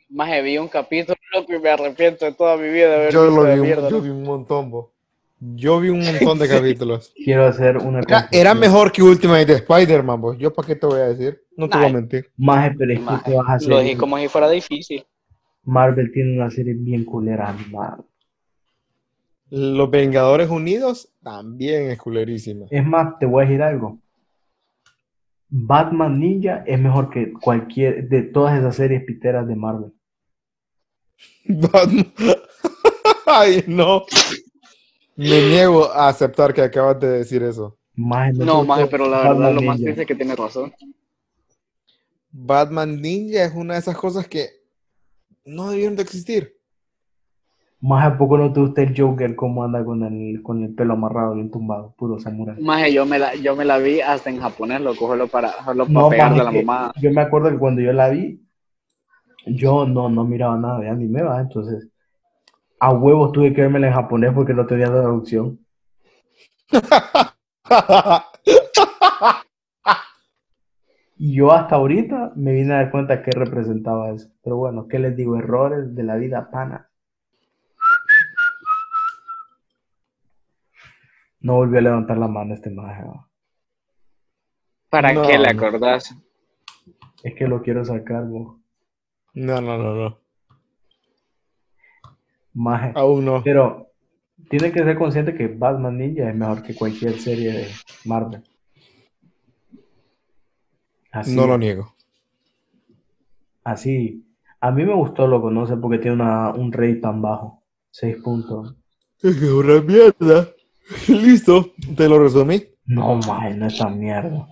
Maje, 0.09 0.41
vi 0.41 0.57
un 0.57 0.67
capítulo, 0.69 1.17
loco, 1.33 1.53
y 1.53 1.59
me 1.59 1.69
arrepiento 1.69 2.25
de 2.25 2.33
toda 2.33 2.55
mi 2.57 2.69
vida 2.69 2.89
de 2.89 2.95
haber 2.95 3.11
Yo 3.13 3.25
visto 3.25 3.41
lo 3.43 3.51
vi, 3.53 3.59
un- 3.59 3.65
mierda, 3.65 3.89
yo 3.89 4.01
vi 4.01 4.09
un 4.09 4.23
montón, 4.23 4.71
bo. 4.71 4.93
Yo 5.39 5.79
vi 5.79 5.89
un 5.89 5.99
montón 6.03 6.39
de 6.39 6.47
capítulos. 6.49 7.13
Quiero 7.15 7.45
hacer 7.45 7.77
una 7.77 8.01
Era, 8.31 8.55
mejor 8.55 8.91
que 8.91 9.03
Ultimate 9.03 9.45
de 9.45 9.53
Spider-Man. 9.55 10.37
Yo, 10.39 10.53
¿para 10.53 10.67
qué 10.67 10.75
te 10.75 10.87
voy 10.87 10.99
a 10.99 11.07
decir? 11.09 11.41
No 11.55 11.69
te 11.69 11.75
Nah, 11.75 11.81
voy 11.83 11.91
a 11.91 11.93
mentir. 11.93 12.31
Maje, 12.37 12.75
pero 12.77 12.93
es 12.93 12.99
que 12.99 13.35
vas 13.35 13.49
a 13.49 13.53
hacer. 13.53 13.69
Lo 13.69 13.79
dije 13.79 13.97
como 13.97 14.17
si 14.17 14.27
fuera 14.27 14.49
difícil. 14.49 15.05
Marvel 15.63 16.11
tiene 16.11 16.35
una 16.35 16.49
serie 16.49 16.73
bien 16.73 17.03
culera 17.03 17.49
animada. 17.49 17.99
Los 19.49 19.89
Vengadores 19.89 20.49
Unidos 20.49 21.09
también 21.21 21.89
es 21.91 21.97
culerísima. 21.99 22.65
Es 22.69 22.85
más, 22.85 23.17
te 23.19 23.25
voy 23.25 23.43
a 23.43 23.47
decir 23.47 23.61
algo. 23.61 23.99
Batman 25.49 26.19
Ninja 26.19 26.63
es 26.65 26.79
mejor 26.79 27.09
que 27.09 27.31
cualquier 27.31 28.09
de 28.09 28.23
todas 28.23 28.57
esas 28.59 28.75
series 28.75 29.03
piteras 29.03 29.47
de 29.47 29.55
Marvel. 29.55 29.93
Batman. 31.45 32.11
Ay, 33.25 33.63
no. 33.67 34.03
Me 35.17 35.41
niego 35.41 35.91
a 35.91 36.07
aceptar 36.09 36.53
que 36.53 36.61
acabas 36.61 36.99
de 36.99 37.07
decir 37.09 37.41
eso. 37.43 37.77
Maje, 37.95 38.33
No, 38.33 38.63
maje, 38.63 38.85
pero 38.87 39.09
la 39.09 39.17
Batman 39.17 39.39
verdad 39.39 39.53
lo 39.55 39.61
más 39.63 39.77
triste 39.77 40.01
es 40.01 40.07
que 40.07 40.15
tiene 40.15 40.35
razón. 40.35 40.71
Batman 42.31 43.01
Ninja 43.01 43.43
es 43.45 43.53
una 43.55 43.73
de 43.73 43.79
esas 43.79 43.97
cosas 43.97 44.27
que 44.27 44.49
no 45.45 45.71
debieron 45.71 45.95
de 45.95 46.03
existir. 46.03 46.53
Maje, 47.79 48.07
¿a 48.07 48.17
poco 48.17 48.37
no 48.37 48.51
te 48.53 48.59
gusta 48.59 48.81
el 48.83 48.93
Joker 48.99 49.35
cómo 49.35 49.63
anda 49.63 49.83
con 49.83 50.03
el, 50.03 50.41
con 50.43 50.63
el 50.63 50.73
pelo 50.75 50.93
amarrado 50.93 51.33
bien 51.35 51.49
tumbado? 51.49 51.93
Puro 51.97 52.19
samurai. 52.19 52.59
Maje, 52.61 52.93
yo 52.93 53.05
me 53.05 53.17
la, 53.19 53.33
yo 53.35 53.55
me 53.55 53.65
la 53.65 53.77
vi 53.77 54.01
hasta 54.01 54.29
en 54.29 54.39
japonés, 54.39 54.81
loco, 54.81 55.07
solo 55.07 55.27
para, 55.27 55.51
solo 55.63 55.85
para 55.85 55.93
No, 55.99 56.09
pegarle 56.09 56.41
a 56.41 56.43
la 56.43 56.51
mamá. 56.51 56.91
yo 57.01 57.11
me 57.11 57.21
acuerdo 57.21 57.49
que 57.51 57.57
cuando 57.57 57.81
yo 57.81 57.93
la 57.93 58.09
vi, 58.09 58.39
yo 59.47 59.85
no, 59.85 60.09
no 60.09 60.23
miraba 60.25 60.57
nada 60.57 60.79
de 60.79 60.89
anime, 60.89 61.21
¿va? 61.23 61.39
Entonces, 61.41 61.87
a 62.79 62.91
huevos 62.91 63.31
tuve 63.31 63.53
que 63.53 63.61
verme 63.61 63.85
en 63.85 63.93
japonés 63.93 64.33
porque 64.33 64.53
no 64.53 64.65
tenía 64.65 64.87
traducción. 64.87 65.59
Y 71.19 71.35
yo 71.35 71.51
hasta 71.51 71.75
ahorita 71.75 72.33
me 72.35 72.53
vine 72.53 72.73
a 72.73 72.77
dar 72.77 72.91
cuenta 72.91 73.23
que 73.23 73.31
representaba 73.31 74.11
eso. 74.11 74.29
Pero 74.43 74.57
bueno, 74.57 74.87
¿qué 74.87 74.99
les 74.99 75.15
digo? 75.15 75.35
Errores 75.35 75.95
de 75.95 76.03
la 76.03 76.15
vida 76.15 76.51
pana. 76.51 76.91
No 81.39 81.55
volvió 81.55 81.79
a 81.79 81.81
levantar 81.81 82.17
la 82.17 82.27
mano 82.27 82.53
este 82.53 82.69
maje. 82.69 83.03
¿Para 84.89 85.13
qué 85.13 85.37
le 85.39 85.49
acordás? 85.49 86.15
Es 87.23 87.35
que 87.35 87.47
lo 87.47 87.61
quiero 87.63 87.83
sacar, 87.83 88.25
vos. 88.25 88.57
No, 89.33 89.59
no, 89.59 89.77
no, 89.77 89.95
no. 89.95 90.19
Maje. 92.57 92.91
Aún 92.95 93.23
no. 93.25 93.43
Pero 93.43 93.91
tiene 94.49 94.71
que 94.71 94.83
ser 94.83 94.97
consciente 94.97 95.35
que 95.35 95.47
Batman 95.47 95.97
Ninja 95.97 96.29
es 96.29 96.35
mejor 96.35 96.63
que 96.63 96.75
cualquier 96.75 97.19
serie 97.19 97.51
de 97.53 97.67
Marvel. 98.05 98.43
Así, 101.11 101.35
No 101.35 101.47
lo 101.47 101.57
niego. 101.57 101.93
así. 103.63 104.23
A 104.59 104.71
mí 104.71 104.83
me 104.83 104.93
gustó, 104.95 105.27
loco, 105.27 105.51
no 105.51 105.67
sé 105.67 105.77
por 105.77 105.91
qué 105.91 105.99
tiene 105.99 106.15
una, 106.15 106.49
un 106.51 106.71
rate 106.71 106.95
tan 106.95 107.21
bajo. 107.21 107.63
6 107.91 108.17
puntos. 108.23 108.75
Es 109.21 109.35
que 109.37 109.45
una 109.51 109.81
mierda. 109.81 110.49
Listo. 111.07 111.73
Te 111.95 112.09
lo 112.09 112.19
resumí. 112.19 112.63
No, 112.85 113.15
maje, 113.17 113.53
no 113.55 113.67
es 113.67 113.77
tan 113.77 113.99
mierda. 113.99 114.47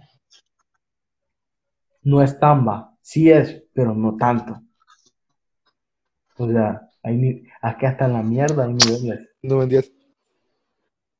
No 2.03 2.21
es 2.21 2.39
tan 2.39 2.65
bajo. 2.65 2.97
Sí 3.01 3.31
es, 3.31 3.63
pero 3.73 3.95
no 3.95 4.15
tanto. 4.15 4.61
O 6.37 6.47
sea, 6.47 6.81
hay 7.05 7.15
ni... 7.15 7.43
aquí 7.61 7.85
hasta 7.85 8.05
en 8.05 8.13
la 8.13 8.23
mierda 8.23 8.65
hay 8.65 8.73
niveles. 8.73 9.29
No 9.43 9.61
entiendes. 9.61 9.91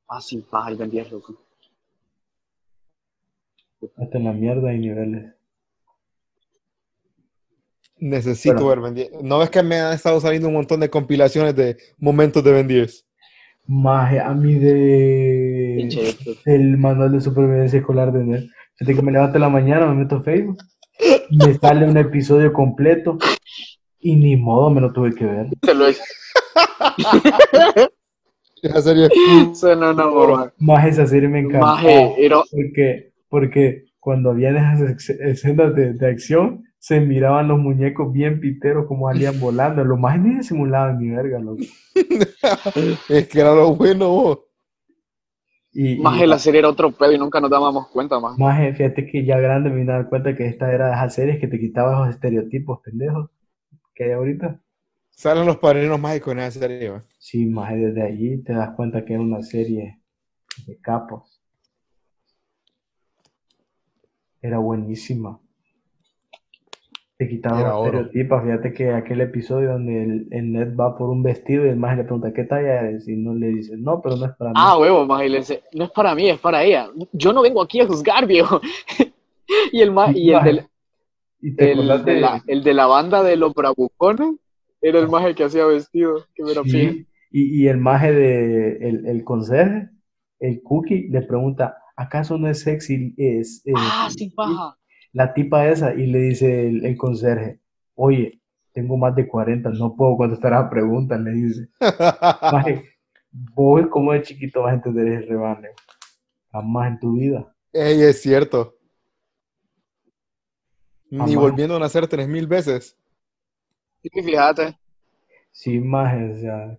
Ah, 0.08 0.20
sí, 0.20 0.44
paja, 0.50 0.70
el 0.70 0.76
Ben 0.76 0.90
10, 0.90 1.12
loco. 1.12 1.40
Hasta 3.96 4.18
en 4.18 4.24
la 4.24 4.32
mierda 4.32 4.70
hay 4.70 4.78
niveles. 4.78 5.32
Necesito 7.98 8.56
Pero- 8.56 8.68
ver 8.68 8.80
Ben 8.80 8.94
10. 8.94 9.22
¿No 9.22 9.38
ves 9.38 9.48
que 9.48 9.62
me 9.62 9.78
han 9.78 9.94
estado 9.94 10.20
saliendo 10.20 10.48
un 10.48 10.54
montón 10.54 10.80
de 10.80 10.90
compilaciones 10.90 11.54
de 11.54 11.76
momentos 11.98 12.42
de 12.42 12.52
Ben 12.52 12.66
10? 12.66 13.06
Maje, 13.68 14.18
a 14.18 14.34
mí 14.34 14.54
de... 14.54 15.88
El 16.44 16.78
manual 16.78 17.12
de 17.12 17.20
supervivencia 17.20 17.78
escolar 17.78 18.12
de 18.12 18.24
NET. 18.24 18.44
Fíjate 18.76 18.96
que 18.96 19.02
me 19.02 19.12
levanto 19.12 19.36
en 19.36 19.42
la 19.42 19.48
mañana, 19.48 19.86
me 19.86 20.02
meto 20.02 20.16
a 20.16 20.22
Facebook, 20.22 20.58
y 21.30 21.36
me 21.36 21.54
sale 21.54 21.88
un 21.88 21.96
episodio 21.96 22.52
completo 22.52 23.18
y 24.00 24.16
ni 24.16 24.36
modo 24.36 24.70
me 24.70 24.80
lo 24.80 24.92
tuve 24.92 25.14
que 25.14 25.24
ver. 25.24 25.46
Te 25.60 25.74
lo 25.74 25.86
La 28.62 28.80
serie. 28.82 29.08
Suena 29.54 29.90
una 29.90 30.06
boba. 30.06 30.52
Más 30.58 30.86
esa 30.86 31.06
serie 31.06 31.28
me 31.28 31.40
encantó. 31.40 31.66
Maje, 31.66 32.14
era... 32.24 32.42
Porque, 32.50 33.12
porque 33.28 33.84
cuando 34.00 34.30
habían 34.30 34.56
esas 34.56 35.10
escenas 35.10 35.74
de, 35.74 35.92
de 35.94 36.06
acción, 36.06 36.64
se 36.78 37.00
miraban 37.00 37.48
los 37.48 37.58
muñecos 37.58 38.12
bien 38.12 38.40
piteros 38.40 38.86
como 38.86 39.08
salían 39.10 39.40
volando. 39.40 39.84
Los 39.84 39.98
más 39.98 40.18
ni 40.20 40.42
simulaban 40.42 40.98
ni 40.98 41.10
verga, 41.10 41.38
loco. 41.40 41.62
es 43.08 43.28
que 43.28 43.40
era 43.40 43.54
lo 43.54 43.74
bueno, 43.74 44.08
vos. 44.08 44.38
Y, 45.72 45.92
y- 45.94 45.98
Maje, 46.00 46.26
la 46.26 46.38
serie 46.38 46.60
era 46.60 46.70
otro 46.70 46.90
pedo 46.90 47.12
y 47.12 47.18
nunca 47.18 47.38
nos 47.40 47.50
dábamos 47.50 47.88
cuenta, 47.88 48.18
más. 48.18 48.38
Maje, 48.38 48.72
fíjate 48.74 49.06
que 49.06 49.24
ya 49.26 49.38
grande 49.38 49.68
me 49.68 49.76
vine 49.76 49.92
a 49.92 49.96
dar 49.96 50.08
cuenta 50.08 50.34
que 50.34 50.46
esta 50.46 50.72
era 50.72 50.86
de 50.86 50.92
esas 50.94 51.14
series 51.14 51.38
que 51.38 51.48
te 51.48 51.58
quitaba 51.58 51.92
esos 52.04 52.14
estereotipos 52.14 52.80
pendejos 52.82 53.30
que 53.96 54.04
hay 54.04 54.10
ahorita. 54.12 54.60
Salen 55.10 55.46
los 55.46 55.56
padrinos 55.56 55.98
mágicos 55.98 56.32
en 56.34 56.40
esa 56.40 56.60
serie, 56.60 56.90
va. 56.90 57.04
Sí, 57.18 57.46
maje, 57.46 57.76
desde 57.76 58.02
allí 58.02 58.42
te 58.44 58.52
das 58.52 58.70
cuenta 58.76 59.04
que 59.04 59.14
es 59.14 59.18
una 59.20 59.42
serie 59.42 59.98
de 60.66 60.78
capos. 60.78 61.40
Era 64.42 64.58
buenísima. 64.58 65.40
Te 67.18 67.26
quitaba 67.28 67.60
Era 67.60 67.68
los 67.70 67.78
oro. 67.78 67.86
estereotipos. 68.00 68.42
Fíjate 68.44 68.72
que 68.74 68.90
aquel 68.92 69.22
episodio 69.22 69.72
donde 69.72 70.02
el, 70.04 70.28
el 70.30 70.52
Ned 70.52 70.76
va 70.76 70.96
por 70.98 71.08
un 71.08 71.22
vestido 71.22 71.64
y 71.64 71.70
el 71.70 71.76
maje 71.76 71.96
le 71.96 72.04
pregunta 72.04 72.32
¿qué 72.34 72.44
talla 72.44 72.80
eres? 72.82 73.08
Y 73.08 73.16
no 73.16 73.34
le 73.34 73.48
dice, 73.48 73.74
no, 73.78 74.02
pero 74.02 74.16
no 74.16 74.26
es 74.26 74.32
para 74.36 74.50
mí. 74.50 74.56
Ah, 74.58 74.76
huevo, 74.78 75.06
maje, 75.06 75.26
y 75.26 75.28
le 75.30 75.38
dice, 75.38 75.62
no 75.72 75.84
es 75.84 75.90
para 75.90 76.14
mí, 76.14 76.28
es 76.28 76.38
para 76.38 76.62
ella. 76.62 76.90
Yo 77.12 77.32
no 77.32 77.40
vengo 77.40 77.62
aquí 77.62 77.80
a 77.80 77.86
juzgar, 77.86 78.26
viejo. 78.26 78.60
y 79.72 79.80
el 79.80 79.92
ma- 79.92 80.12
y 80.14 80.30
el 80.32 80.44
del- 80.44 80.66
y 81.48 81.56
te 81.56 81.72
el 81.72 82.04
de 82.04 82.20
la, 82.20 82.42
el 82.46 82.62
de 82.64 82.74
la 82.74 82.86
banda 82.86 83.22
de 83.22 83.36
los 83.36 83.54
bravucones 83.54 84.36
era 84.80 84.98
el 84.98 85.08
maje 85.08 85.34
que 85.34 85.44
hacía 85.44 85.64
vestido, 85.66 86.24
que 86.34 86.44
me 86.44 86.52
era 86.52 86.62
Sí, 86.62 86.70
pija. 86.70 86.92
y, 87.30 87.62
y 87.64 87.68
el 87.68 87.78
maje 87.78 88.12
de 88.12 88.76
el, 88.88 89.06
el 89.06 89.24
conserje, 89.24 89.88
el 90.40 90.62
cookie, 90.62 91.08
le 91.08 91.22
pregunta, 91.22 91.76
¿acaso 91.96 92.36
no 92.38 92.48
es 92.48 92.60
sexy? 92.60 93.14
Es, 93.16 93.62
es- 93.64 93.74
Ah, 93.76 94.08
sí, 94.10 94.30
paja. 94.30 94.76
la 95.12 95.32
tipa 95.34 95.66
esa 95.68 95.94
y 95.94 96.06
le 96.06 96.18
dice 96.18 96.68
el, 96.68 96.84
el 96.84 96.96
conserje, 96.96 97.60
oye, 97.94 98.40
tengo 98.72 98.96
más 98.98 99.14
de 99.16 99.26
40, 99.26 99.70
no 99.70 99.96
puedo 99.96 100.16
contestar 100.16 100.52
a 100.54 100.68
preguntas, 100.68 101.18
le 101.20 101.30
dice. 101.30 101.68
Maje, 102.52 102.84
vos 103.32 103.86
como 103.88 104.12
de 104.12 104.22
chiquito 104.22 104.62
vas 104.62 104.72
a 104.72 104.76
entender 104.76 105.08
ese 105.08 105.26
rebane. 105.26 105.68
Jamás 106.52 106.88
en 106.92 107.00
tu 107.00 107.14
vida. 107.14 107.54
Ey, 107.72 108.02
es 108.02 108.22
cierto. 108.22 108.75
Ni 111.10 111.36
volviendo 111.36 111.76
a 111.76 111.80
nacer 111.80 112.06
tres 112.08 112.28
mil 112.28 112.46
veces. 112.46 112.96
Sí, 114.02 114.10
fíjate. 114.22 114.78
Sí, 115.52 115.78
maje, 115.80 116.32
o 116.32 116.36
sea, 116.36 116.78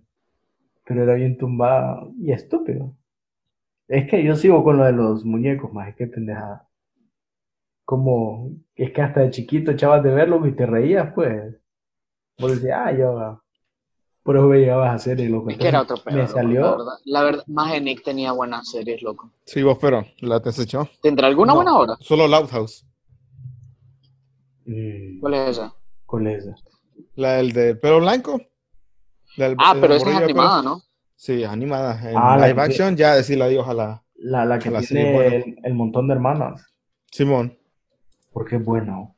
pero 0.85 1.03
era 1.03 1.15
bien 1.15 1.37
tumbada 1.37 2.07
y 2.21 2.31
estúpido. 2.31 2.93
Es 3.87 4.09
que 4.09 4.23
yo 4.23 4.35
sigo 4.35 4.63
con 4.63 4.77
lo 4.77 4.83
de 4.85 4.91
los 4.91 5.25
muñecos, 5.25 5.71
maje, 5.73 5.95
qué 5.97 6.07
pendejada. 6.07 6.67
Como, 7.85 8.51
es 8.75 8.91
que 8.91 9.01
hasta 9.01 9.21
de 9.21 9.31
chiquito 9.31 9.71
echabas 9.71 10.03
de 10.03 10.13
verlo 10.13 10.45
y 10.45 10.55
te 10.55 10.65
reías, 10.65 11.13
pues. 11.13 11.55
Vos 12.37 12.51
decías, 12.51 12.79
ah, 12.85 12.91
yo, 12.91 13.41
por 14.23 14.35
eso 14.35 14.45
me 14.47 14.59
llegabas 14.59 14.89
a 14.89 14.93
hacer 14.95 15.19
y 15.21 15.29
loco. 15.29 15.49
Es 15.49 15.57
que 15.57 15.67
era 15.69 15.81
otro 15.81 15.97
pedo. 16.03 16.17
me 16.17 16.23
loco, 16.23 16.33
salió, 16.33 16.61
La 16.61 16.71
verdad, 16.71 16.93
la 17.05 17.23
verdad, 17.23 17.43
maje, 17.47 17.79
Nick 17.81 18.03
tenía 18.03 18.33
buenas 18.33 18.69
series, 18.69 19.01
loco. 19.01 19.31
Sí, 19.45 19.63
vos, 19.63 19.77
pero 19.79 20.05
la 20.19 20.41
te 20.41 20.49
echó. 20.49 20.89
¿Tendrá 21.01 21.27
alguna 21.27 21.53
No. 21.53 21.55
buena 21.55 21.77
hora? 21.77 21.95
Solo 22.01 22.27
Loud 22.27 22.49
House. 22.49 22.85
Mm, 24.67 25.19
¿Cuál 25.19 25.33
es 25.33 25.49
esa? 25.49 25.73
¿cuál 26.05 26.27
es 26.27 26.43
esa? 26.45 26.55
La 27.15 27.33
del 27.37 27.51
del 27.53 27.79
pelo 27.79 27.99
blanco. 27.99 28.39
La 29.37 29.49
del- 29.49 29.57
Ah, 29.59 29.75
pero 29.79 29.93
esa 29.95 30.05
es 30.09 30.13
morrillo, 30.13 30.25
animada, 30.25 30.61
¿no? 30.61 30.81
Sí, 31.15 31.41
es 31.43 31.49
animada. 31.49 31.99
En 32.11 32.17
Ah, 32.17 32.37
la 32.37 32.47
live 32.47 32.55
que- 32.55 32.61
action, 32.61 32.95
ya 32.95 33.15
decirle 33.15 33.45
adiós 33.45 33.67
a 33.67 33.73
la 33.73 34.03
La, 34.15 34.45
la 34.45 34.59
que 34.59 34.69
La 34.71 34.81
tiene 34.81 35.27
el, 35.37 35.55
el 35.63 35.73
montón 35.73 36.07
de 36.07 36.13
hermanas, 36.15 36.65
Simón. 37.11 37.57
porque 38.31 38.55
es 38.57 38.63
bueno. 38.65 39.15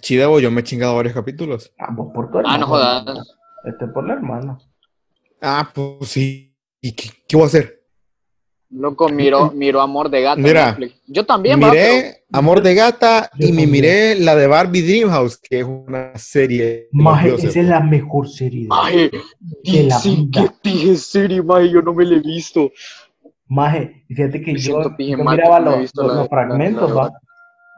Chidevo, 0.00 0.38
yo 0.40 0.50
me 0.50 0.60
he 0.60 0.64
chingado 0.64 0.96
varios 0.96 1.14
capítulos. 1.14 1.72
Ah, 1.78 1.88
vos 1.92 2.12
por 2.12 2.30
tu 2.30 2.38
Ah, 2.44 2.58
no 2.58 2.66
jodas. 2.66 3.04
Este 3.64 3.86
por 3.86 4.06
la 4.06 4.14
hermana. 4.14 4.58
Ah, 5.40 5.70
pues 5.74 6.10
sí. 6.10 6.54
¿Y 6.80 6.92
qué, 6.92 7.10
qué 7.26 7.36
voy 7.36 7.44
a 7.44 7.46
hacer? 7.46 7.77
Loco, 8.70 9.08
miró, 9.08 9.50
miró 9.54 9.80
Amor 9.80 10.10
de 10.10 10.22
Gata 10.22 10.40
Mira, 10.40 10.66
Netflix. 10.66 11.00
Yo 11.06 11.24
también, 11.24 11.60
va, 11.62 11.70
pero- 11.70 11.94
Miré 11.96 12.14
Amor 12.30 12.62
de 12.62 12.74
Gata 12.74 13.30
Yo 13.38 13.48
y 13.48 13.52
me 13.52 13.66
miré 13.66 14.14
la 14.16 14.36
de 14.36 14.46
Barbie 14.46 14.82
Dreamhouse, 14.82 15.38
que 15.38 15.60
es 15.60 15.64
una 15.64 16.16
serie. 16.18 16.88
Maje, 16.92 17.38
sé, 17.38 17.46
esa 17.48 17.60
es 17.60 17.66
la 17.66 17.80
mejor 17.80 18.28
serie. 18.28 18.66
Maje, 18.68 19.10
De 19.64 19.82
la 19.84 19.98
sí, 19.98 20.28
vida. 20.30 20.42
qué 20.42 20.50
pije 20.62 20.96
serie, 20.96 21.42
maje, 21.42 21.70
yo 21.70 21.80
no 21.80 21.94
me 21.94 22.04
la 22.04 22.16
he 22.16 22.20
visto. 22.20 22.70
Maje, 23.46 24.04
fíjate 24.08 24.42
que 24.42 24.52
Me 24.52 24.58
yo, 24.58 24.78
miraba 24.98 25.58
los, 25.60 25.78
visto 25.80 26.02
los- 26.02 26.12
la- 26.12 26.18
los 26.20 26.28
fragmentos, 26.28 26.82
la- 26.82 26.88
la 26.88 26.94
va. 26.94 27.02
verdad. 27.04 27.18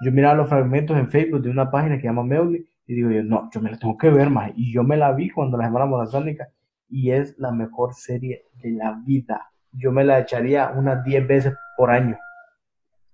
Yo 0.05 0.12
miraba 0.12 0.35
los 0.35 0.48
fragmentos 0.48 0.96
en 0.98 1.11
Facebook 1.11 1.42
de 1.42 1.50
una 1.50 1.70
página 1.70 1.94
que 1.96 2.00
se 2.03 2.07
llama 2.09 2.24
Meuli 2.24 2.66
y 2.88 2.94
digo 2.94 3.11
yo, 3.11 3.22
no, 3.22 3.48
yo 3.55 3.61
me 3.61 3.70
la 3.70 3.79
tengo 3.79 3.96
que 3.96 4.11
ver, 4.11 4.31
maje. 4.31 4.53
Y 4.57 4.72
yo 4.72 4.83
me 4.83 4.96
la 4.96 5.12
vi 5.12 5.31
cuando 5.31 5.57
la 5.57 5.66
semana 5.66 5.87
morazónica 5.87 6.48
y 6.88 7.12
es 7.12 7.38
la 7.38 7.53
mejor 7.53 7.94
serie 7.94 8.46
de 8.62 8.72
la 8.72 8.98
vida. 9.07 9.46
Yo 9.72 9.92
me 9.92 10.04
la 10.04 10.18
echaría 10.20 10.70
unas 10.74 11.04
10 11.04 11.26
veces 11.26 11.54
por 11.76 11.90
año. 11.90 12.18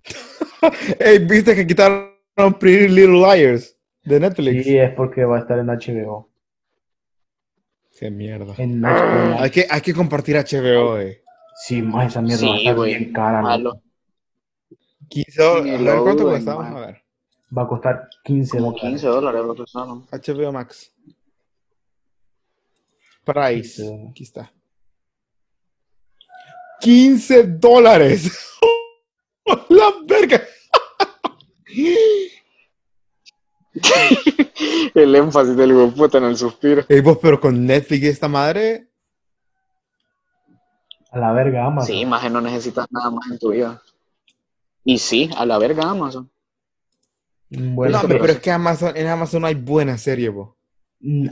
Ey, 0.99 1.19
¿viste 1.19 1.55
que 1.55 1.67
quitaron 1.67 2.11
Pretty 2.59 2.89
Little 2.89 3.19
Liars 3.21 3.77
de 4.05 4.21
Netflix? 4.21 4.65
Sí, 4.65 4.79
es 4.79 4.93
porque 4.95 5.25
va 5.25 5.37
a 5.37 5.41
estar 5.41 5.59
en 5.59 5.67
HBO. 5.67 6.31
Qué 7.99 8.11
mierda. 8.11 8.55
En 8.59 8.81
HBO. 8.81 9.41
Hay 9.41 9.51
que, 9.51 9.67
hay 9.69 9.81
que 9.81 9.95
compartir 9.95 10.37
HBO, 10.37 10.99
eh. 10.99 11.23
Sí, 11.57 11.81
maje, 11.83 12.09
esa 12.09 12.21
mierda 12.23 12.47
va 12.49 12.55
a 12.55 12.59
Sí, 12.59 12.69
estar 12.69 12.85
bien 12.85 13.13
cara. 13.13 13.43
Malo. 13.43 13.83
15 15.09 15.43
dólares. 15.43 15.65
Ni 15.65 15.75
A 15.75 15.79
lo 15.79 15.85
ver, 15.85 16.03
¿cuánto 16.03 16.23
duden, 16.25 16.33
cuesta? 16.35 16.55
Vamos 16.55 16.73
man. 16.73 16.83
a 16.83 16.87
ver. 16.87 17.03
Va 17.57 17.63
a 17.63 17.69
costar 17.69 18.09
15 18.25 18.51
Como 18.59 18.71
dólares. 18.73 18.91
15 18.91 19.07
dólares 19.07 19.43
lo 19.45 19.55
que 19.55 19.63
son. 19.67 20.07
HBO 20.11 20.53
Max. 20.53 20.93
Price. 23.25 23.83
Sí. 23.83 24.07
Aquí 24.11 24.23
está. 24.25 24.53
15 26.81 27.43
dólares. 27.59 28.31
La 29.69 29.93
verga. 30.07 30.43
El 34.95 35.15
énfasis 35.15 35.57
del 35.57 35.71
hijo 35.73 35.91
puta 35.91 36.19
en 36.19 36.25
el 36.25 36.37
suspiro. 36.37 36.85
Ey, 36.89 37.01
vos, 37.01 37.19
pero 37.21 37.41
con 37.41 37.67
Netflix 37.67 38.03
y 38.03 38.07
esta 38.09 38.29
madre. 38.29 38.89
A 41.11 41.19
la 41.19 41.33
verga, 41.33 41.67
Amazon. 41.67 41.87
Sí, 41.95 42.05
maje, 42.07 42.31
no 42.31 42.41
necesitas 42.41 42.87
nada 42.91 43.11
más 43.11 43.31
en 43.31 43.39
tu 43.39 43.51
vida. 43.51 43.83
Y 44.85 44.99
sí, 44.99 45.31
a 45.37 45.45
la 45.47 45.59
verga 45.59 45.91
Amazon. 45.91 46.31
Bueno, 47.49 47.93
no, 47.93 48.01
hombre, 48.01 48.17
pero- 48.17 48.21
pero 48.23 48.33
es 48.35 48.41
que 48.41 48.51
Amazon, 48.51 48.97
en 48.97 49.07
Amazon 49.07 49.43
no 49.43 49.47
hay 49.49 49.55
buena 49.55 49.97
serie, 49.99 50.29
vos. 50.31 50.55
Mm, 51.01 51.29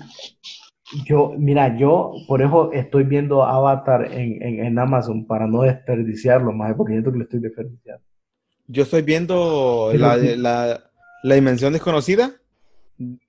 Yo, 1.07 1.33
mira, 1.39 1.77
yo 1.79 2.13
por 2.29 2.43
eso 2.43 2.71
estoy 2.73 3.05
viendo 3.05 3.43
Avatar 3.43 4.13
en, 4.13 4.43
en, 4.43 4.65
en 4.65 4.79
Amazon 4.79 5.27
para 5.27 5.47
no 5.47 5.63
desperdiciarlo 5.63 6.53
más, 6.53 6.75
porque 6.77 6.93
siento 6.93 7.11
que 7.11 7.19
lo 7.19 7.25
estoy 7.25 7.41
desperdiciando. 7.41 8.03
Yo 8.67 8.83
estoy 8.83 9.03
viendo 9.03 9.91
la, 9.95 10.17
la, 10.17 10.91
la 11.23 11.35
dimensión 11.35 11.73
desconocida, 11.73 12.33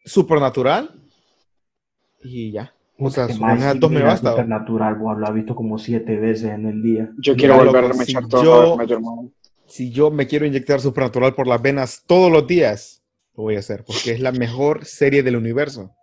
supernatural, 0.03 0.91
y 2.21 2.51
ya. 2.51 2.73
O 2.97 3.09
sea, 3.09 3.25
esas 3.25 3.79
dos 3.79 3.91
me 3.91 4.01
basta. 4.01 4.31
Supernatural, 4.31 4.95
buah, 4.95 5.15
lo 5.15 5.27
ha 5.27 5.31
visto 5.31 5.55
como 5.55 5.77
siete 5.77 6.17
veces 6.17 6.51
en 6.51 6.65
el 6.65 6.81
día. 6.81 7.09
Yo 7.17 7.35
Mira, 7.35 7.55
quiero 7.55 7.63
loco, 7.65 7.77
volverme 7.77 8.03
a 8.03 8.05
si 8.05 8.11
echar 8.11 8.27
todo 8.27 8.83
yo-. 8.83 9.31
Si 9.67 9.91
yo 9.91 10.11
me 10.11 10.27
quiero 10.27 10.45
inyectar 10.45 10.79
supernatural 10.79 11.35
por 11.35 11.47
las 11.47 11.61
venas 11.61 12.03
todos 12.05 12.31
los 12.31 12.47
días, 12.47 13.03
lo 13.35 13.43
voy 13.43 13.55
a 13.55 13.59
hacer, 13.59 13.83
porque 13.85 14.11
es 14.11 14.19
la 14.19 14.31
mejor 14.31 14.85
serie 14.85 15.23
del 15.23 15.35
universo. 15.35 15.93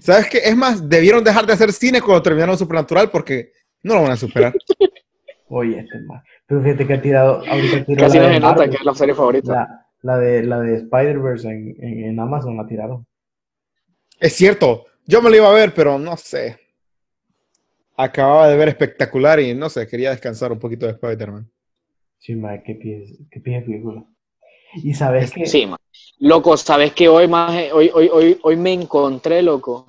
¿Sabes 0.00 0.28
qué? 0.28 0.38
Es 0.38 0.56
más, 0.56 0.88
debieron 0.88 1.24
dejar 1.24 1.46
de 1.46 1.52
hacer 1.52 1.72
cine 1.72 2.00
cuando 2.00 2.22
terminaron 2.22 2.58
Supernatural 2.58 3.10
porque 3.10 3.52
no 3.82 3.94
lo 3.94 4.02
van 4.02 4.12
a 4.12 4.16
superar. 4.16 4.54
Oye, 5.48 5.80
este 5.80 5.98
más. 6.00 6.22
Pero 6.46 6.62
fíjate 6.62 6.86
que 6.86 6.94
ha 6.94 7.02
tirado, 7.02 7.42
ahorita 7.46 7.84
tiró 7.84 8.00
Casi 8.02 8.18
la 8.18 8.24
no 8.24 8.28
de 8.28 8.34
se 8.34 8.40
nota 8.40 8.68
que 8.68 8.76
es 8.76 8.84
la 8.84 8.94
serie 8.94 9.14
favorita. 9.14 9.52
la, 9.52 9.86
la 10.02 10.18
de, 10.18 10.42
la 10.44 10.60
de 10.60 10.76
Spider-Verse 10.76 11.48
en, 11.48 11.76
en, 11.80 12.04
en 12.04 12.20
Amazon 12.20 12.56
la 12.56 12.66
tiraron. 12.66 13.06
Es 14.20 14.34
cierto, 14.34 14.86
yo 15.06 15.22
me 15.22 15.30
lo 15.30 15.36
iba 15.36 15.48
a 15.48 15.54
ver, 15.54 15.72
pero 15.74 15.98
no 15.98 16.16
sé. 16.16 16.58
Acababa 17.96 18.48
de 18.48 18.56
ver 18.56 18.68
espectacular 18.68 19.40
y 19.40 19.54
no 19.54 19.68
sé, 19.70 19.86
quería 19.86 20.10
descansar 20.10 20.52
un 20.52 20.58
poquito 20.58 20.86
de 20.86 20.92
Spider-Man. 20.92 21.50
Sí, 22.18 22.34
madre, 22.34 22.62
qué 22.64 22.74
pie, 22.74 23.06
qué 23.30 23.40
pie 23.40 23.56
de 23.60 23.62
película. 23.62 24.04
Y 24.74 24.94
sabes 24.94 25.30
que 25.32 25.46
Sí, 25.46 25.66
man. 25.66 25.78
Loco, 26.18 26.56
¿sabes 26.56 26.92
qué? 26.92 27.08
Hoy, 27.08 27.28
más, 27.28 27.52
hoy, 27.72 27.90
hoy, 27.94 28.08
hoy, 28.12 28.38
hoy 28.42 28.56
me 28.56 28.72
encontré, 28.72 29.42
loco, 29.42 29.86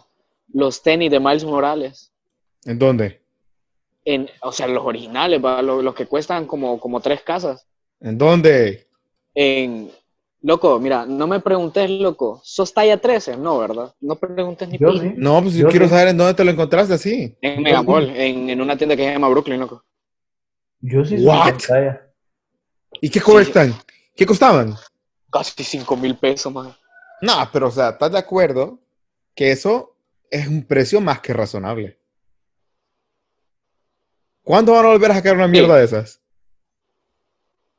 los 0.54 0.82
tenis 0.82 1.10
de 1.12 1.20
Miles 1.20 1.44
Morales. 1.44 2.12
¿En 2.66 2.78
dónde? 2.78 3.22
En, 4.06 4.30
o 4.42 4.52
sea, 4.52 4.68
los 4.68 4.86
originales. 4.86 5.42
Los, 5.42 5.84
los 5.84 5.96
que 5.96 6.06
cuestan 6.06 6.46
como, 6.46 6.80
como 6.80 7.00
tres 7.00 7.22
casas. 7.22 7.66
¿En 8.00 8.18
dónde? 8.18 8.88
En, 9.34 9.92
loco, 10.42 10.80
mira, 10.80 11.06
no 11.06 11.28
me 11.28 11.40
preguntes, 11.40 11.90
loco, 11.90 12.42
¿sos 12.44 12.74
talla 12.74 12.98
13? 12.98 13.38
No, 13.38 13.58
¿verdad? 13.60 13.94
No 14.02 14.16
preguntes 14.16 14.70
ni 14.70 14.78
yo 14.78 14.94
sí. 14.94 15.14
No, 15.18 15.42
pues 15.42 15.56
yo 15.56 15.64
Yo 15.66 15.70
quiero 15.70 15.86
sí. 15.86 15.92
saber 15.92 16.10
en 16.10 16.18
dónde 16.18 16.34
te 16.34 16.44
lo 16.46 16.52
encontraste 16.52 16.94
así. 16.94 17.36
En 17.42 17.62
Megamall, 17.62 18.10
en, 18.16 18.50
en 18.50 18.62
una 18.62 18.78
tienda 18.78 18.96
que 18.96 19.04
se 19.06 19.12
llama 19.14 19.30
Brooklyn, 19.30 19.60
loco. 19.60 19.84
Yo 20.82 21.04
sí 21.04 21.18
soy 21.18 21.26
What? 21.26 21.50
pantalla. 21.50 22.02
¿Y 23.02 23.10
qué 23.10 23.22
cuestan? 23.22 23.74
¿Qué 24.20 24.26
costaban? 24.26 24.76
Casi 25.32 25.64
5 25.64 25.96
mil 25.96 26.18
pesos, 26.18 26.52
man. 26.52 26.76
No, 27.22 27.32
pero 27.54 27.70
o 27.70 27.72
sea, 27.72 27.92
¿estás 27.92 28.12
de 28.12 28.18
acuerdo 28.18 28.78
que 29.34 29.50
eso 29.50 29.96
es 30.30 30.46
un 30.46 30.66
precio 30.66 31.00
más 31.00 31.22
que 31.22 31.32
razonable? 31.32 31.98
¿Cuándo 34.44 34.74
van 34.74 34.84
a 34.84 34.90
volver 34.90 35.12
a 35.12 35.14
sacar 35.14 35.38
una 35.38 35.48
mierda 35.48 35.78
de 35.78 35.86
esas? 35.86 36.22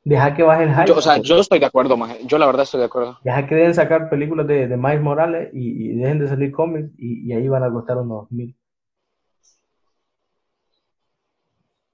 Deja 0.03 0.33
que 0.33 0.41
baje 0.41 0.63
el 0.63 0.73
hype. 0.73 0.87
Yo, 0.87 0.95
o 0.95 1.01
sea, 1.03 1.17
yo 1.17 1.39
estoy 1.39 1.59
de 1.59 1.67
acuerdo, 1.67 1.95
man. 1.95 2.17
Yo 2.25 2.39
la 2.39 2.47
verdad 2.47 2.63
estoy 2.63 2.79
de 2.79 2.87
acuerdo. 2.87 3.19
Deja 3.23 3.45
que 3.45 3.53
dejen 3.53 3.75
sacar 3.75 4.09
películas 4.09 4.47
de, 4.47 4.67
de 4.67 4.77
Miles 4.77 5.01
Morales 5.01 5.51
y, 5.53 5.91
y 5.91 5.95
dejen 5.95 6.17
de 6.17 6.27
salir 6.27 6.51
cómics 6.51 6.89
y, 6.97 7.27
y 7.29 7.33
ahí 7.33 7.47
van 7.49 7.63
a 7.63 7.71
costar 7.71 7.97
unos 7.97 8.31
mil. 8.31 8.57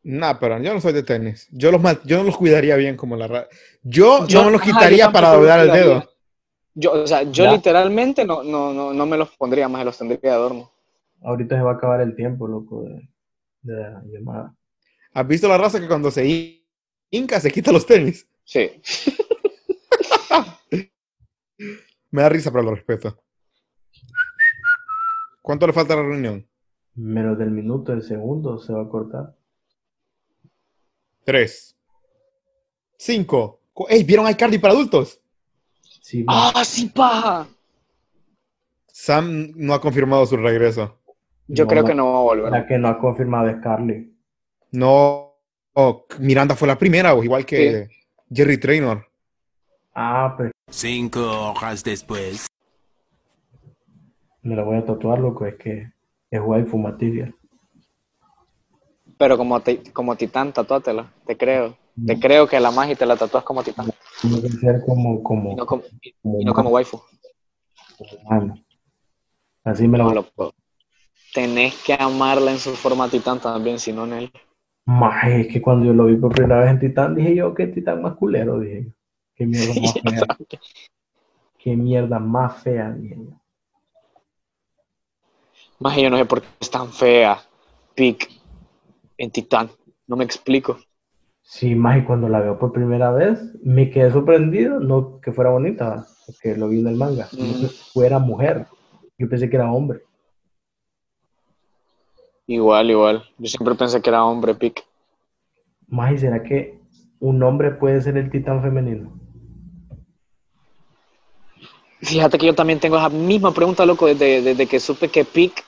No, 0.10 0.40
pero 0.40 0.58
yo 0.62 0.74
no 0.74 0.80
soy 0.80 0.94
de 0.94 1.04
tenis. 1.04 1.50
Yo 1.52 1.70
los, 1.70 1.82
yo 2.06 2.20
no 2.20 2.24
los 2.24 2.38
cuidaría 2.38 2.78
bien 2.78 2.96
como 2.96 3.18
la 3.18 3.28
ra- 3.28 3.48
Yo, 3.84 4.26
Yo- 4.26 4.40
no 4.40 4.46
me 4.46 4.52
los 4.54 4.62
ajá, 4.62 4.72
quitaría 4.72 5.12
para 5.12 5.34
doblar 5.34 5.60
el 5.60 5.70
dedo. 5.72 6.10
Yo, 6.76 6.94
o 6.94 7.06
sea, 7.08 7.24
yo 7.24 7.44
Ya. 7.44 7.52
literalmente 7.52 8.24
no, 8.24 8.42
no, 8.42 8.74
no, 8.74 8.94
no 8.94 9.06
me 9.06 9.18
los 9.18 9.36
pondría 9.36 9.68
más, 9.68 9.84
los 9.84 9.98
tendría 9.98 10.18
de 10.22 10.30
adorno. 10.30 10.72
Ahorita 11.24 11.58
se 11.58 11.62
va 11.62 11.72
a 11.72 11.74
acabar 11.74 12.00
el 12.00 12.16
tiempo, 12.16 12.48
loco, 12.48 12.84
de, 12.84 13.10
de 13.64 13.74
la 13.82 14.02
llamada. 14.06 14.56
¿Has 15.14 15.28
visto 15.28 15.50
la 15.50 15.58
raza 15.58 15.82
que 15.82 15.90
cuando 15.90 16.10
se 16.10 16.64
hinca 17.10 17.42
se 17.42 17.52
quita 17.52 17.74
los 17.74 17.86
tenis? 17.86 18.26
Sí. 18.46 18.82
Me 22.12 22.22
da 22.22 22.30
risa, 22.30 22.50
pero 22.52 22.64
lo 22.64 22.76
respeto. 22.76 23.22
¿Cuánto 25.42 25.68
le 25.68 25.74
falta 25.74 25.94
a 25.96 25.98
la 25.98 26.04
reunión? 26.04 26.48
Menos 26.96 27.38
del 27.38 27.52
minuto, 27.52 27.92
del 27.92 28.04
segundo 28.04 28.58
se 28.60 28.72
va 28.74 28.84
a 28.84 28.90
cortar. 28.90 29.36
Tres. 31.32 31.76
Cinco. 32.98 33.60
Cu- 33.74 33.86
¡Ey! 33.90 34.06
¿Vieron 34.06 34.30
iCarly 34.30 34.58
para 34.60 34.74
adultos? 34.74 35.20
Sí. 36.02 36.24
¡Ah, 36.26 36.64
sí, 36.64 36.86
paja! 36.88 37.46
Sam 38.88 39.52
no 39.58 39.74
ha 39.74 39.82
confirmado 39.82 40.26
su 40.26 40.38
regreso. 40.38 40.98
Yo 41.50 41.66
No, 41.66 41.68
creo 41.70 41.84
que 41.84 41.94
no 41.94 42.14
va 42.14 42.20
a 42.20 42.24
volver. 42.24 42.52
La 42.54 42.66
que 42.66 42.78
no 42.78 42.88
ha 42.88 42.98
confirmado 42.98 43.50
es 43.50 43.58
Carly. 43.62 44.16
No. 44.72 45.34
oh, 45.74 46.06
Miranda 46.20 46.56
fue 46.56 46.66
la 46.70 46.78
primera, 46.80 47.14
igual 47.22 47.46
que 47.46 47.90
Jerry 48.34 48.58
Traynor. 48.58 49.06
Ah, 49.94 50.34
pero 50.38 50.52
Cinco 50.70 51.52
horas 51.52 51.84
después. 51.84 52.48
me 54.44 54.56
la 54.56 54.64
voy 54.64 54.78
a 54.78 54.86
tatuar, 54.86 55.20
loco, 55.20 55.46
es 55.46 55.56
que 55.56 55.92
es 56.32 56.40
waifu 56.42 56.78
material. 56.78 57.36
Pero 59.18 59.38
como, 59.38 59.62
como 59.94 60.16
titán, 60.16 60.54
tatúatela. 60.54 61.12
Te 61.26 61.38
creo. 61.38 61.76
Te 62.06 62.20
creo 62.20 62.48
que 62.48 62.60
la 62.60 62.70
magia 62.72 62.96
te 62.96 63.06
la 63.06 63.16
tatúas 63.16 63.44
como 63.44 63.64
titán. 63.64 63.90
Tiene 64.22 64.42
que 64.42 64.50
ser 64.50 64.82
como, 64.86 65.24
como, 65.24 65.52
Y 65.52 65.56
no 65.56 65.66
como, 65.66 65.84
como 66.22 66.42
y 66.42 66.46
no 66.46 66.54
como 66.54 66.70
waifu. 66.70 67.02
humano. 68.24 68.60
Así 69.64 69.88
me 69.88 69.98
No 69.98 70.06
voy 70.06 70.16
lo 70.16 70.24
puedo. 70.24 70.54
Tenés 71.34 71.76
que 71.84 71.94
amarla 71.94 72.52
en 72.52 72.60
su 72.60 72.76
forma 72.76 73.10
titán 73.10 73.40
también, 73.40 73.80
si 73.80 73.92
no 73.92 74.06
en 74.06 74.14
él. 74.14 74.32
Maje, 74.86 75.42
es 75.42 75.48
que 75.54 75.62
cuando 75.62 75.86
yo 75.86 75.94
lo 75.94 76.06
vi 76.06 76.16
por 76.16 76.34
primera 76.34 76.62
vez 76.62 76.72
en 76.72 76.80
Titán, 76.80 77.14
dije 77.14 77.36
yo, 77.36 77.54
qué 77.54 77.68
Titán 77.68 78.02
más 78.02 78.16
culero, 78.16 78.60
dije 78.60 78.86
yo. 78.86 78.92
Qué 79.36 79.46
mierda 79.46 79.74
más 79.82 79.94
fea. 79.94 80.38
Qué 81.58 81.76
mierda 81.76 82.20
más 82.20 82.64
fea, 82.64 82.92
dije 82.94 83.18
yo. 83.18 83.38
Yo 85.98 86.10
no 86.10 86.18
sé 86.18 86.26
por 86.26 86.42
qué 86.42 86.48
es 86.60 86.72
tan 86.72 86.92
fea. 86.92 87.40
Pic 87.96 88.37
en 89.18 89.32
titán. 89.32 89.70
No 90.08 90.16
me 90.16 90.24
explico. 90.24 90.78
Sí, 91.42 91.76
más 91.76 91.98
y 92.00 92.04
cuando 92.04 92.28
la 92.28 92.42
veo 92.42 92.60
por 92.60 92.74
primera 92.74 93.12
vez, 93.12 93.40
me 93.64 93.90
quedé 93.90 94.12
sorprendido, 94.12 94.80
no 94.80 95.20
que 95.22 95.32
fuera 95.32 95.50
bonita, 95.52 96.06
porque 96.26 96.58
lo 96.58 96.68
vi 96.68 96.82
en 96.82 96.88
el 96.88 96.96
manga, 96.96 97.28
no 97.32 97.44
Mm. 97.46 97.62
que 97.62 97.68
fuera 97.68 98.20
mujer. 98.20 98.68
Yo 99.18 99.30
pensé 99.30 99.50
que 99.50 99.56
era 99.56 99.72
hombre. 99.72 100.02
Igual, 102.48 102.90
igual. 102.92 103.24
Yo 103.38 103.48
siempre 103.48 103.76
pensé 103.76 104.02
que 104.02 104.10
era 104.10 104.24
hombre, 104.26 104.56
Pic. 104.56 104.84
Más 105.88 106.14
y 106.14 106.18
será 106.18 106.44
que 106.44 106.80
un 107.20 107.42
hombre 107.44 107.72
puede 107.72 108.02
ser 108.02 108.18
el 108.18 108.30
titán 108.30 108.62
femenino. 108.62 109.20
Fíjate 112.02 112.38
que 112.38 112.46
yo 112.46 112.56
también 112.56 112.80
tengo 112.80 112.98
esa 112.98 113.10
misma 113.10 113.54
pregunta, 113.54 113.86
loco, 113.86 114.06
desde, 114.06 114.42
desde 114.42 114.68
que 114.68 114.80
supe 114.80 115.10
que 115.10 115.26
Pic 115.26 115.64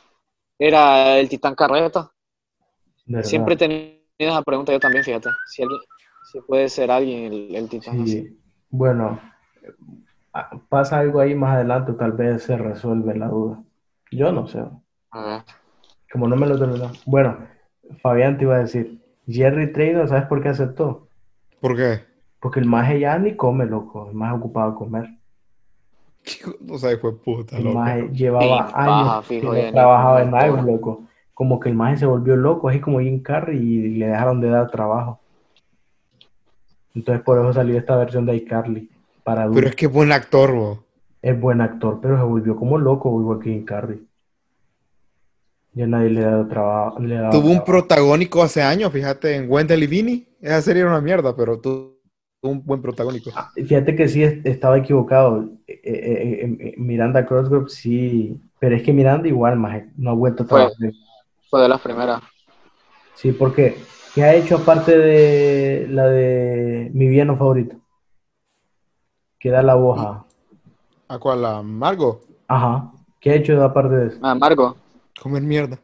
era 0.59 1.17
el 1.17 1.27
titán 1.27 1.55
carreta. 1.55 2.11
Verdad. 3.17 3.29
Siempre 3.29 3.53
he 3.55 3.57
tenido 3.57 3.99
esa 4.17 4.41
pregunta 4.43 4.71
yo 4.71 4.79
también, 4.79 5.03
fíjate. 5.03 5.29
Si, 5.47 5.63
alguien- 5.63 5.81
si 6.31 6.41
puede 6.41 6.69
ser 6.69 6.91
alguien 6.91 7.33
el, 7.33 7.55
el 7.55 7.69
titán 7.69 8.01
así. 8.01 8.21
Sí, 8.23 8.39
bueno, 8.69 9.19
ah, 10.33 10.49
pasa 10.69 10.99
algo 10.99 11.19
ahí 11.19 11.35
más 11.35 11.55
adelante, 11.55 11.93
tal 11.93 12.13
vez 12.13 12.43
se 12.43 12.57
resuelve 12.57 13.15
la 13.15 13.27
duda. 13.27 13.63
Yo 14.11 14.31
no 14.31 14.47
sé, 14.47 14.59
como 16.11 16.27
no 16.27 16.35
me 16.35 16.47
lo 16.47 16.57
terminó. 16.57 16.91
Bueno, 17.05 17.37
Fabián 18.01 18.37
te 18.37 18.43
iba 18.43 18.55
a 18.55 18.59
decir, 18.59 18.99
Jerry 19.27 19.71
Traynor, 19.71 20.07
¿sabes 20.07 20.25
por 20.25 20.41
qué 20.41 20.49
aceptó? 20.49 21.07
¿Por 21.61 21.75
qué? 21.75 22.01
Porque 22.39 22.59
el 22.59 22.65
maje 22.65 22.99
ya 22.99 23.17
ni 23.19 23.35
come, 23.35 23.65
loco, 23.65 24.07
el 24.09 24.15
maje 24.15 24.35
ocupado 24.35 24.71
a 24.71 24.75
comer. 24.75 25.09
No 26.61 26.77
sabes, 26.77 26.99
fue 26.99 27.17
puta, 27.17 27.57
El 27.57 27.65
loco. 27.65 27.79
maje 27.79 28.09
llevaba 28.13 28.71
años 28.75 29.25
fijo, 29.25 29.51
que 29.51 29.61
ya 29.61 29.65
no 29.67 29.71
trabajaba 29.73 30.21
en 30.21 30.35
algo, 30.35 30.57
pobre. 30.57 30.71
loco. 30.73 31.03
Como 31.39 31.57
que 31.57 31.69
el 31.69 31.75
maje 31.75 31.95
se 31.95 32.05
volvió 32.05 32.35
loco, 32.35 32.67
así 32.67 32.81
como 32.81 32.99
Jim 32.99 33.23
Carrey, 33.23 33.57
y 33.57 33.95
le 33.97 34.07
dejaron 34.07 34.41
de 34.41 34.49
dar 34.49 34.69
trabajo. 34.69 35.21
Entonces 36.93 37.23
por 37.23 37.39
eso 37.39 37.53
salió 37.53 37.77
esta 37.77 37.95
versión 37.95 38.25
de 38.25 38.35
iCarly 38.35 38.89
para 39.23 39.49
Pero 39.49 39.69
es 39.69 39.75
que 39.77 39.85
es 39.85 39.91
buen 39.93 40.11
actor, 40.11 40.53
bo. 40.53 40.83
Es 41.21 41.39
buen 41.39 41.61
actor, 41.61 41.99
pero 42.01 42.17
se 42.17 42.23
volvió 42.23 42.57
como 42.57 42.77
loco, 42.77 43.21
igual 43.21 43.39
que 43.39 43.51
Jim 43.51 43.63
Carrey. 43.63 44.05
Ya 45.71 45.87
nadie 45.87 46.09
le 46.09 46.25
ha 46.25 46.31
dado 46.31 46.47
trabajo. 46.49 46.99
le 46.99 47.17
ha 47.17 47.21
dado 47.21 47.41
Tuvo 47.41 47.51
un 47.53 47.63
protagónico 47.63 48.43
hace 48.43 48.61
años, 48.61 48.91
fíjate, 48.91 49.33
en 49.37 49.49
Wendell 49.49 49.83
y 49.83 49.87
Vini. 49.87 50.27
Esa 50.41 50.61
serie 50.61 50.81
era 50.81 50.91
una 50.91 50.99
mierda, 50.99 51.33
pero 51.37 51.57
tuvo 51.57 52.01
un 52.41 52.65
buen 52.65 52.81
protagónico. 52.81 53.31
Ah, 53.33 53.49
Fíjate 53.55 53.95
que 53.95 54.09
sí 54.09 54.23
es- 54.23 54.45
estaba 54.45 54.77
equivocado. 54.77 55.49
Eh, 55.67 55.79
eh, 55.85 56.41
eh, 56.43 56.57
eh, 56.59 56.73
Miranda 56.77 57.25
Crossgrove 57.25 57.69
sí, 57.69 58.37
pero 58.59 58.75
es 58.75 58.83
que 58.83 58.91
Miranda 58.91 59.29
igual, 59.29 59.57
no 59.95 60.09
ha 60.09 60.13
vuelto 60.13 60.45
a. 60.53 60.69
Fue 61.49 61.61
de 61.61 61.69
las 61.69 61.81
primeras. 61.81 62.21
Sí, 63.15 63.31
porque 63.31 63.83
¿qué 64.13 64.23
ha 64.23 64.35
hecho 64.35 64.57
aparte 64.57 64.97
de 64.97 65.87
la 65.89 66.07
de 66.07 66.89
mi 66.93 67.07
villano 67.07 67.37
favorito? 67.37 67.75
Que 69.39 69.49
da 69.49 69.61
la 69.63 69.75
voz 69.75 69.99
a- 69.99 70.25
¿A 71.07 71.17
cuál? 71.19 71.43
¿A 71.45 71.61
Margo? 71.63 72.21
Ajá. 72.47 72.91
¿Qué 73.19 73.31
ha 73.31 73.35
hecho 73.35 73.61
aparte 73.63 73.95
de 73.95 74.07
eso? 74.07 74.19
Ah, 74.21 74.35
Margo. 74.35 74.77
Comer 75.21 75.41
mierda. 75.41 75.79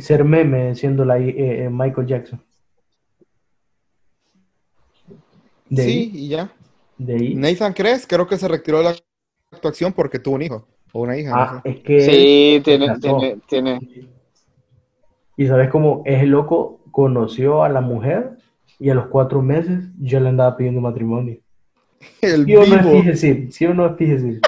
Ser 0.00 0.24
meme 0.24 0.74
siendo 0.74 1.04
la, 1.04 1.18
eh, 1.18 1.64
eh, 1.64 1.68
Michael 1.70 2.06
Jackson. 2.06 2.42
De 5.68 5.82
sí, 5.82 5.90
ahí, 5.90 6.10
y 6.14 6.28
ya. 6.28 6.52
de 6.98 7.14
ahí. 7.16 7.34
Nathan 7.34 7.72
Cress 7.72 8.06
creo 8.06 8.26
que 8.26 8.36
se 8.36 8.46
retiró 8.48 8.78
de 8.78 8.84
la 8.84 8.96
actuación 9.50 9.92
porque 9.92 10.18
tuvo 10.18 10.36
un 10.36 10.42
hijo 10.42 10.66
o 10.96 11.02
una 11.02 11.16
hija. 11.16 11.30
no 11.30 11.36
Ah, 11.36 11.60
sé. 11.62 11.70
es 11.70 11.80
que 11.80 12.00
Sí, 12.00 12.60
tiene, 12.64 12.98
tiene, 12.98 13.38
tiene. 13.46 13.80
Y 15.36 15.46
sabes 15.46 15.68
cómo 15.68 16.02
es 16.06 16.22
el 16.22 16.30
loco, 16.30 16.80
conoció 16.90 17.62
a 17.62 17.68
la 17.68 17.80
mujer 17.80 18.38
y 18.78 18.88
a 18.90 18.94
los 18.94 19.06
cuatro 19.08 19.42
meses 19.42 19.84
yo 20.00 20.18
le 20.20 20.28
andaba 20.30 20.56
pidiendo 20.56 20.80
matrimonio. 20.80 21.38
El 22.20 22.44
¿Sí 22.46 22.56
o 22.56 22.66
no 22.66 22.76
es 22.76 22.86
fíjese? 22.86 23.48
¿Sí 23.50 23.66
o 23.66 23.74
no 23.74 23.86
es 23.86 23.96
fíjese? 23.96 24.40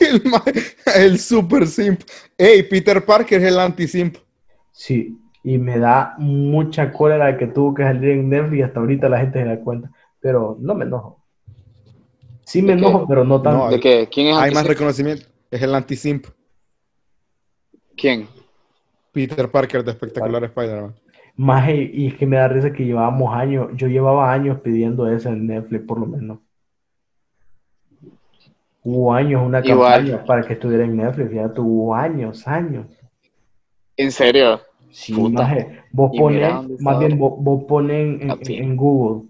El, 0.96 1.18
super 1.18 1.66
simp. 1.66 2.00
Ey, 2.36 2.62
Peter 2.62 3.04
Parker 3.04 3.40
es 3.40 3.46
el 3.48 3.58
anti-simp. 3.58 4.16
Sí, 4.72 5.18
y 5.44 5.58
me 5.58 5.78
da 5.78 6.14
mucha 6.18 6.92
cólera 6.92 7.36
que 7.36 7.46
tuvo 7.46 7.74
que 7.74 7.82
salir 7.82 8.10
en 8.10 8.28
Netflix 8.30 8.58
y 8.58 8.62
hasta 8.62 8.80
ahorita 8.80 9.08
la 9.08 9.20
gente 9.20 9.40
se 9.42 9.44
da 9.46 9.60
cuenta. 9.60 9.90
Pero 10.20 10.56
no 10.60 10.74
me 10.74 10.84
enojo. 10.86 11.22
Sí 12.44 12.62
me 12.62 12.72
enojo, 12.72 13.06
pero 13.06 13.24
no 13.24 13.42
tanto. 13.42 13.64
No, 13.66 13.70
¿De 13.70 13.80
qué? 13.80 14.08
¿Quién 14.10 14.28
es 14.28 14.36
Hay 14.36 14.52
más 14.52 14.66
reconocimiento. 14.66 15.26
Es 15.50 15.62
el 15.62 15.74
anti-simp. 15.74 16.26
¿Quién? 17.96 18.26
Peter 19.12 19.50
Parker 19.50 19.82
de 19.84 19.90
Espectacular 19.92 20.44
Spider-Man. 20.44 20.94
Más, 21.36 21.68
y 21.70 21.90
y 21.94 22.06
es 22.08 22.14
que 22.16 22.26
me 22.26 22.36
da 22.36 22.48
risa 22.48 22.72
que 22.72 22.84
llevábamos 22.84 23.34
años, 23.34 23.68
yo 23.74 23.86
llevaba 23.86 24.32
años 24.32 24.60
pidiendo 24.60 25.08
eso 25.10 25.28
en 25.28 25.46
Netflix, 25.46 25.84
por 25.86 26.00
lo 26.00 26.06
menos. 26.06 26.38
Hubo 28.82 29.12
años 29.14 29.42
una 29.44 29.60
Igual. 29.64 30.04
campaña 30.04 30.24
para 30.24 30.42
que 30.42 30.54
estuviera 30.54 30.84
en 30.84 30.96
Netflix, 30.96 31.32
ya 31.32 31.52
tuvo 31.52 31.94
años, 31.94 32.46
años. 32.46 32.86
¿En 33.96 34.10
serio? 34.12 34.60
Sí, 34.90 35.12
maje, 35.12 35.82
vos 35.92 36.12
dónde 36.16 36.76
más 36.80 36.98
bien 36.98 37.18
vos, 37.18 37.34
vos 37.38 37.64
pones 37.64 38.22
en, 38.22 38.30
A 38.30 38.36
ti. 38.36 38.56
en 38.56 38.76
Google 38.76 39.28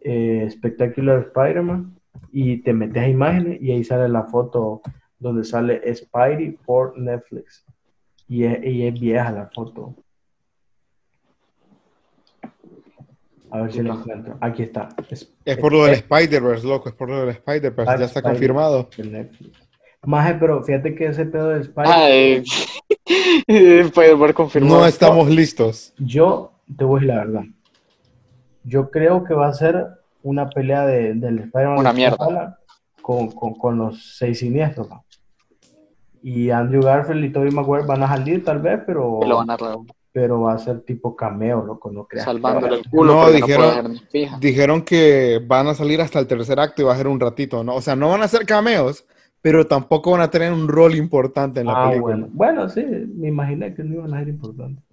eh, 0.00 0.48
Spectacular 0.50 1.18
Spider-Man 1.20 1.96
y 2.30 2.58
te 2.58 2.72
metes 2.72 3.02
a 3.02 3.08
imágenes 3.08 3.60
y 3.60 3.72
ahí 3.72 3.82
sale 3.82 4.08
la 4.08 4.24
foto 4.24 4.82
donde 5.18 5.44
sale 5.44 5.82
Spidey 5.94 6.52
por 6.64 6.96
Netflix. 6.98 7.64
Y 8.28 8.44
es, 8.44 8.64
y 8.64 8.86
es 8.86 8.98
vieja 9.00 9.30
la 9.32 9.46
foto. 9.54 9.94
A 13.50 13.62
ver 13.62 13.72
si 13.72 13.82
la 13.82 13.94
encuentro. 13.94 14.36
Aquí 14.40 14.62
está. 14.64 14.90
Es, 15.08 15.32
Es 15.44 15.56
por 15.56 15.72
lo 15.72 15.84
del 15.86 15.94
Spider-Verse, 15.94 16.66
loco. 16.66 16.90
Es 16.90 16.94
por 16.94 17.08
lo 17.08 17.20
del 17.20 17.30
Spider-Verse. 17.30 17.90
Ah, 17.90 17.96
Ya 17.98 18.04
está 18.04 18.20
Spider- 18.20 18.32
confirmado. 18.34 18.88
Maje, 20.04 20.34
pero 20.34 20.62
fíjate 20.62 20.94
que 20.94 21.06
ese 21.06 21.24
pedo 21.26 21.48
de 21.48 21.64
Spidey, 21.64 22.44
Ay, 23.46 23.90
puede 23.94 24.14
ver 24.14 24.34
confirmado. 24.34 24.80
No 24.80 24.86
estamos 24.86 25.28
listos. 25.28 25.92
yo 25.98 26.52
te 26.76 26.84
voy 26.84 26.98
a 26.98 27.00
decir 27.00 27.14
la 27.16 27.24
verdad. 27.24 27.42
Yo 28.64 28.90
creo 28.90 29.24
que 29.24 29.32
va 29.34 29.48
a 29.48 29.54
ser 29.54 29.86
una 30.22 30.48
pelea 30.50 30.84
de, 30.86 31.14
del 31.14 31.38
Spider-Man 31.40 31.78
Una 31.78 31.92
mierda. 31.94 32.58
Con, 33.00 33.30
con, 33.30 33.54
con 33.54 33.78
los 33.78 34.16
seis 34.18 34.38
siniestros. 34.40 34.88
¿no? 34.90 35.04
Y 36.30 36.50
Andrew 36.50 36.82
Garfield 36.82 37.24
y 37.24 37.32
Tobey 37.32 37.50
Maguire 37.50 37.86
van 37.86 38.02
a 38.02 38.08
salir 38.08 38.44
tal 38.44 38.58
vez, 38.60 38.80
pero, 38.86 39.20
Lo 39.26 39.36
van 39.38 39.50
a 39.50 39.56
re- 39.56 39.64
pero 40.12 40.42
va 40.42 40.52
a 40.54 40.58
ser 40.58 40.80
tipo 40.82 41.16
cameo, 41.16 41.62
loco, 41.64 41.90
no 41.90 42.06
creas. 42.06 42.26
salvándole 42.26 42.76
el 42.76 42.90
culo 42.90 43.14
No, 43.14 43.30
dijeron- 43.30 43.94
no. 43.94 44.38
Dijeron 44.38 44.82
que 44.82 45.40
van 45.46 45.68
a 45.68 45.74
salir 45.74 46.00
hasta 46.02 46.18
el 46.18 46.26
tercer 46.26 46.60
acto 46.60 46.82
y 46.82 46.84
va 46.84 46.92
a 46.92 46.96
ser 46.98 47.06
un 47.08 47.18
ratito, 47.18 47.64
¿no? 47.64 47.76
O 47.76 47.80
sea, 47.80 47.96
no 47.96 48.10
van 48.10 48.22
a 48.22 48.28
ser 48.28 48.44
cameos, 48.44 49.06
pero 49.40 49.66
tampoco 49.66 50.10
van 50.10 50.20
a 50.20 50.30
tener 50.30 50.52
un 50.52 50.68
rol 50.68 50.94
importante 50.96 51.60
en 51.60 51.66
la 51.66 51.72
Ah, 51.86 51.88
película. 51.90 52.16
bueno. 52.16 52.28
Bueno, 52.32 52.68
sí, 52.68 52.84
me 52.84 53.28
imaginé 53.28 53.74
que 53.74 53.82
no 53.84 53.94
iban 53.94 54.12
a 54.12 54.18
ser 54.18 54.28
importantes. 54.28 54.84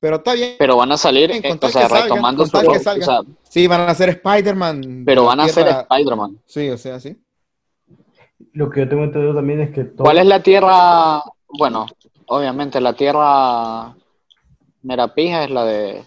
Pero 0.00 0.16
está 0.16 0.34
bien. 0.34 0.54
Pero 0.58 0.76
van 0.76 0.92
a 0.92 0.96
salir, 0.96 1.30
eh, 1.30 1.40
o 1.60 1.68
sea, 1.68 1.88
salgan, 1.88 2.02
retomando 2.08 2.44
su 2.46 2.56
rol, 2.60 2.76
o 2.76 2.78
sea, 2.80 3.20
Sí, 3.48 3.66
van 3.66 3.82
a 3.82 3.94
ser 3.94 4.08
Spider-Man. 4.10 5.02
pero 5.06 5.24
van 5.24 5.40
a 5.40 5.48
ser 5.48 5.66
Spider-Man. 5.68 6.38
Sí, 6.44 6.68
o 6.70 6.76
sea, 6.76 6.98
sí. 7.00 7.16
Lo 8.52 8.70
que 8.70 8.80
yo 8.80 8.88
tengo 8.88 9.04
entendido 9.04 9.34
también 9.34 9.60
es 9.60 9.70
que 9.70 9.84
todo- 9.84 10.04
¿Cuál 10.04 10.18
es 10.18 10.26
la 10.26 10.42
tierra? 10.42 11.22
Bueno, 11.58 11.86
obviamente 12.26 12.80
la 12.80 12.94
tierra 12.94 13.94
Merapija 14.82 15.44
es 15.44 15.50
la 15.50 15.64
de 15.64 16.04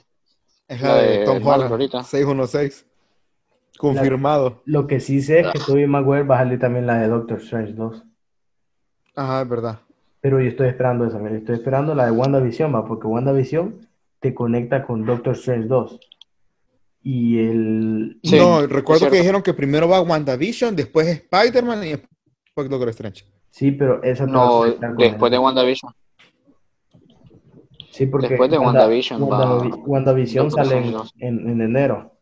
Es 0.68 0.82
La 0.82 0.88
la 0.90 0.96
de 0.96 1.18
de 1.20 1.26
Tom 1.26 1.46
Holland. 1.46 1.72
ahorita. 1.72 2.04
616. 2.04 2.86
Confirmado. 3.78 4.62
lo 4.66 4.88
que 4.88 5.00
sí 5.00 5.22
sé 5.22 5.42
es 5.42 5.48
que 5.52 5.60
Tobey 5.60 5.86
Maguire 5.86 6.24
va 6.24 6.38
a 6.38 6.40
salir 6.40 6.60
también 6.60 6.88
la 6.88 6.98
de 7.00 7.08
Doctor 7.08 7.38
Strange 7.40 7.74
2. 7.74 8.04
Ajá, 9.16 9.42
es 9.44 9.50
verdad. 9.50 9.80
Pero 10.20 10.42
yo 10.42 10.50
estoy 10.50 10.68
esperando 10.68 11.06
esa, 11.06 11.20
mira, 11.20 11.36
estoy 11.38 11.56
esperando 11.56 11.94
la 11.94 12.06
de 12.06 12.12
WandaVision, 12.12 12.74
va, 12.74 12.86
porque 12.88 13.06
WandaVision 13.08 13.88
te 14.20 14.34
conecta 14.34 14.84
con 14.84 15.06
Doctor 15.06 15.34
Strange 15.36 15.68
2. 15.68 16.00
Y 17.04 17.38
el... 17.40 18.20
Sí, 18.24 18.38
no, 18.40 18.66
recuerdo 18.66 19.10
que 19.12 19.18
dijeron 19.20 19.44
que 19.44 19.54
primero 19.54 19.88
va 19.88 20.02
WandaVision, 20.02 20.76
después 20.76 21.08
Spider-Man 21.08 21.84
y 21.84 21.90
después 21.92 22.10
Doctor 22.66 22.89
Strange. 22.89 23.26
Sí, 23.51 23.72
pero 23.72 24.01
esa 24.03 24.26
No, 24.26 24.64
con 24.80 24.97
después 24.97 25.32
de 25.32 25.38
WandaVision. 25.38 25.93
Sí, 27.91 28.05
porque 28.05 28.30
después 28.30 28.51
de 28.51 28.58
Wanda- 28.58 28.82
WandaVision 28.82 29.22
va 29.24 29.58
Wanda- 29.58 29.76
WandaVision 29.86 30.51
sale 30.51 30.78
en, 30.78 30.84
Strange 30.84 30.91
2. 30.91 31.14
en- 31.20 31.49
en 31.49 31.62
enero. 31.62 32.14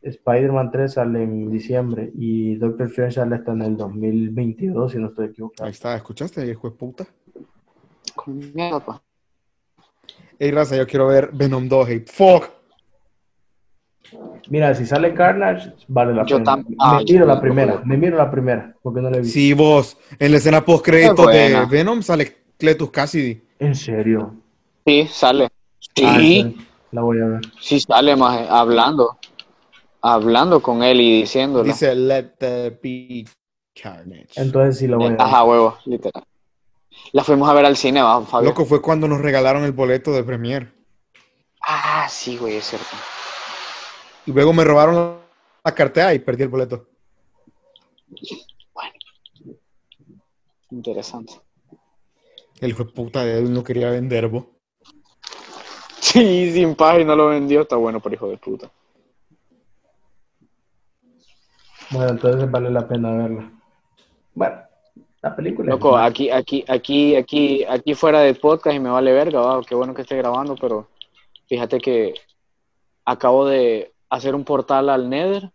Spider-Man 0.00 0.70
3 0.70 0.92
sale 0.94 1.22
en 1.24 1.50
diciembre 1.50 2.10
y 2.14 2.54
Doctor 2.54 2.86
Strange 2.86 3.14
sale 3.16 3.34
hasta 3.34 3.52
en 3.52 3.62
el 3.62 3.76
2022, 3.76 4.92
si 4.92 4.98
no 4.98 5.08
estoy 5.08 5.26
equivocado. 5.26 5.66
Ahí 5.66 5.72
está, 5.72 5.96
¿escuchaste, 5.96 6.46
hijo 6.46 6.70
de 6.70 6.76
puta? 6.76 7.06
Con 8.14 8.38
mierda. 8.54 9.02
Ey, 10.38 10.50
raza, 10.52 10.76
yo 10.76 10.86
quiero 10.86 11.08
ver 11.08 11.30
Venom 11.32 11.68
2, 11.68 11.88
hey, 11.88 12.04
fuck. 12.06 12.44
Mira, 14.50 14.74
si 14.74 14.86
sale 14.86 15.12
Carnage, 15.14 15.72
vale 15.88 16.14
la 16.14 16.24
Yo 16.24 16.38
pena. 16.38 16.56
Me 16.56 16.64
ah, 16.78 17.00
miro 17.04 17.20
yo 17.20 17.26
la 17.26 17.34
no 17.34 17.40
primera, 17.40 17.82
me 17.84 17.96
miro 17.96 18.16
la 18.16 18.30
primera, 18.30 18.74
porque 18.82 19.00
no 19.00 19.10
la 19.10 19.18
he 19.18 19.20
visto. 19.20 19.34
Sí, 19.34 19.52
vos, 19.52 19.96
en 20.18 20.32
la 20.32 20.38
escena 20.38 20.64
post 20.64 20.84
créditos 20.84 21.28
Es 21.34 21.52
de. 21.52 21.66
Venom 21.66 22.02
sale 22.02 22.36
Cletus 22.56 22.90
Cassidy. 22.90 23.42
¿En 23.58 23.74
serio? 23.74 24.34
Sí, 24.86 25.06
sale. 25.10 25.48
Sí, 25.94 26.04
Ah, 26.04 26.62
la 26.92 27.02
voy 27.02 27.20
a 27.20 27.26
ver. 27.26 27.40
sí 27.60 27.80
sale 27.80 28.16
más 28.16 28.48
hablando. 28.48 29.18
Hablando 30.00 30.62
con 30.62 30.82
él 30.82 31.00
y 31.00 31.20
diciéndole. 31.20 31.68
Dice, 31.68 31.94
let 31.94 32.34
the 32.38 32.70
be 32.82 33.24
carnage. 33.80 34.28
Entonces 34.36 34.78
sí 34.78 34.86
la 34.86 34.96
voy 34.96 35.06
a 35.06 35.10
ver. 35.10 35.20
Ajá, 35.20 35.44
huevo, 35.44 35.76
literal. 35.84 36.24
La 37.12 37.24
fuimos 37.24 37.48
a 37.48 37.52
ver 37.52 37.64
al 37.66 37.76
cine, 37.76 38.00
va, 38.02 38.20
Fabio. 38.22 38.48
Loco, 38.50 38.64
fue 38.64 38.80
cuando 38.80 39.08
nos 39.08 39.20
regalaron 39.20 39.64
el 39.64 39.72
boleto 39.72 40.12
de 40.12 40.22
Premiere. 40.24 40.68
Ah, 41.60 42.06
sí, 42.08 42.36
güey, 42.38 42.56
es 42.56 42.64
cierto. 42.64 42.86
Y 44.28 44.32
luego 44.32 44.52
me 44.52 44.62
robaron 44.62 45.20
la 45.64 45.74
cartera 45.74 46.12
y 46.12 46.18
perdí 46.18 46.42
el 46.42 46.50
boleto. 46.50 46.86
Interesante. 50.70 51.32
El 52.60 52.68
hijo 52.68 52.84
de 52.84 52.92
puta 52.92 53.24
de 53.24 53.38
él 53.38 53.50
no 53.50 53.64
quería 53.64 53.88
vender, 53.88 54.28
vos. 54.28 54.44
Sí, 56.00 56.52
sin 56.52 56.74
página 56.74 57.14
lo 57.14 57.28
vendió, 57.28 57.62
está 57.62 57.76
bueno 57.76 58.00
por 58.00 58.12
hijo 58.12 58.28
de 58.28 58.36
puta. 58.36 58.70
Bueno, 61.88 62.10
entonces 62.10 62.50
vale 62.50 62.70
la 62.70 62.86
pena 62.86 63.10
verla. 63.12 63.50
Bueno, 64.34 64.60
la 65.22 65.36
película. 65.36 65.70
Loco, 65.70 65.96
aquí, 65.96 66.28
aquí, 66.28 66.66
aquí, 66.68 67.16
aquí, 67.16 67.64
aquí 67.64 67.94
fuera 67.94 68.20
del 68.20 68.36
podcast 68.36 68.76
y 68.76 68.80
me 68.80 68.90
vale 68.90 69.10
verga, 69.10 69.40
va, 69.40 69.62
qué 69.64 69.74
bueno 69.74 69.94
que 69.94 70.02
esté 70.02 70.18
grabando, 70.18 70.54
pero 70.54 70.90
fíjate 71.46 71.78
que 71.78 72.12
acabo 73.06 73.46
de 73.46 73.94
hacer 74.10 74.34
un 74.34 74.44
portal 74.44 74.88
al 74.88 75.08
Nether 75.08 75.50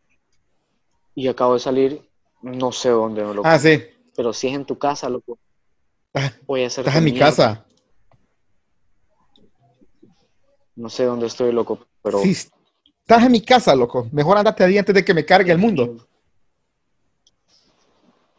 y 1.16 1.28
acabo 1.28 1.54
de 1.54 1.60
salir, 1.60 2.10
no 2.41 2.72
sé 2.72 2.89
dónde, 2.89 3.22
loco, 3.24 3.47
Ah, 3.47 3.60
sí. 3.60 3.82
pero 4.16 4.34
si 4.34 4.47
es 4.47 4.54
en 4.56 4.66
tu 4.66 4.78
casa, 4.78 5.10
loco, 5.10 5.38
Ah, 6.16 6.32
voy 6.45 6.64
a 6.64 6.68
hacer 6.68 6.86
Estás 6.86 6.97
en 6.99 7.06
mi 7.06 7.18
casa. 7.18 7.66
No 10.76 10.89
sé 10.89 11.06
dónde 11.06 11.28
estoy, 11.28 11.51
loco, 11.51 11.80
pero 12.01 12.20
Sí, 12.20 12.32
estás 12.32 13.24
en 13.24 13.32
mi 13.32 13.41
casa, 13.41 13.76
loco. 13.76 14.08
Mejor 14.12 14.38
andate 14.38 14.64
ahí 14.64 14.78
antes 14.78 14.93
de 14.93 15.04
que 15.06 15.14
me 15.14 15.26
cargue 15.26 15.51
el 15.51 15.58
mundo. 15.58 16.08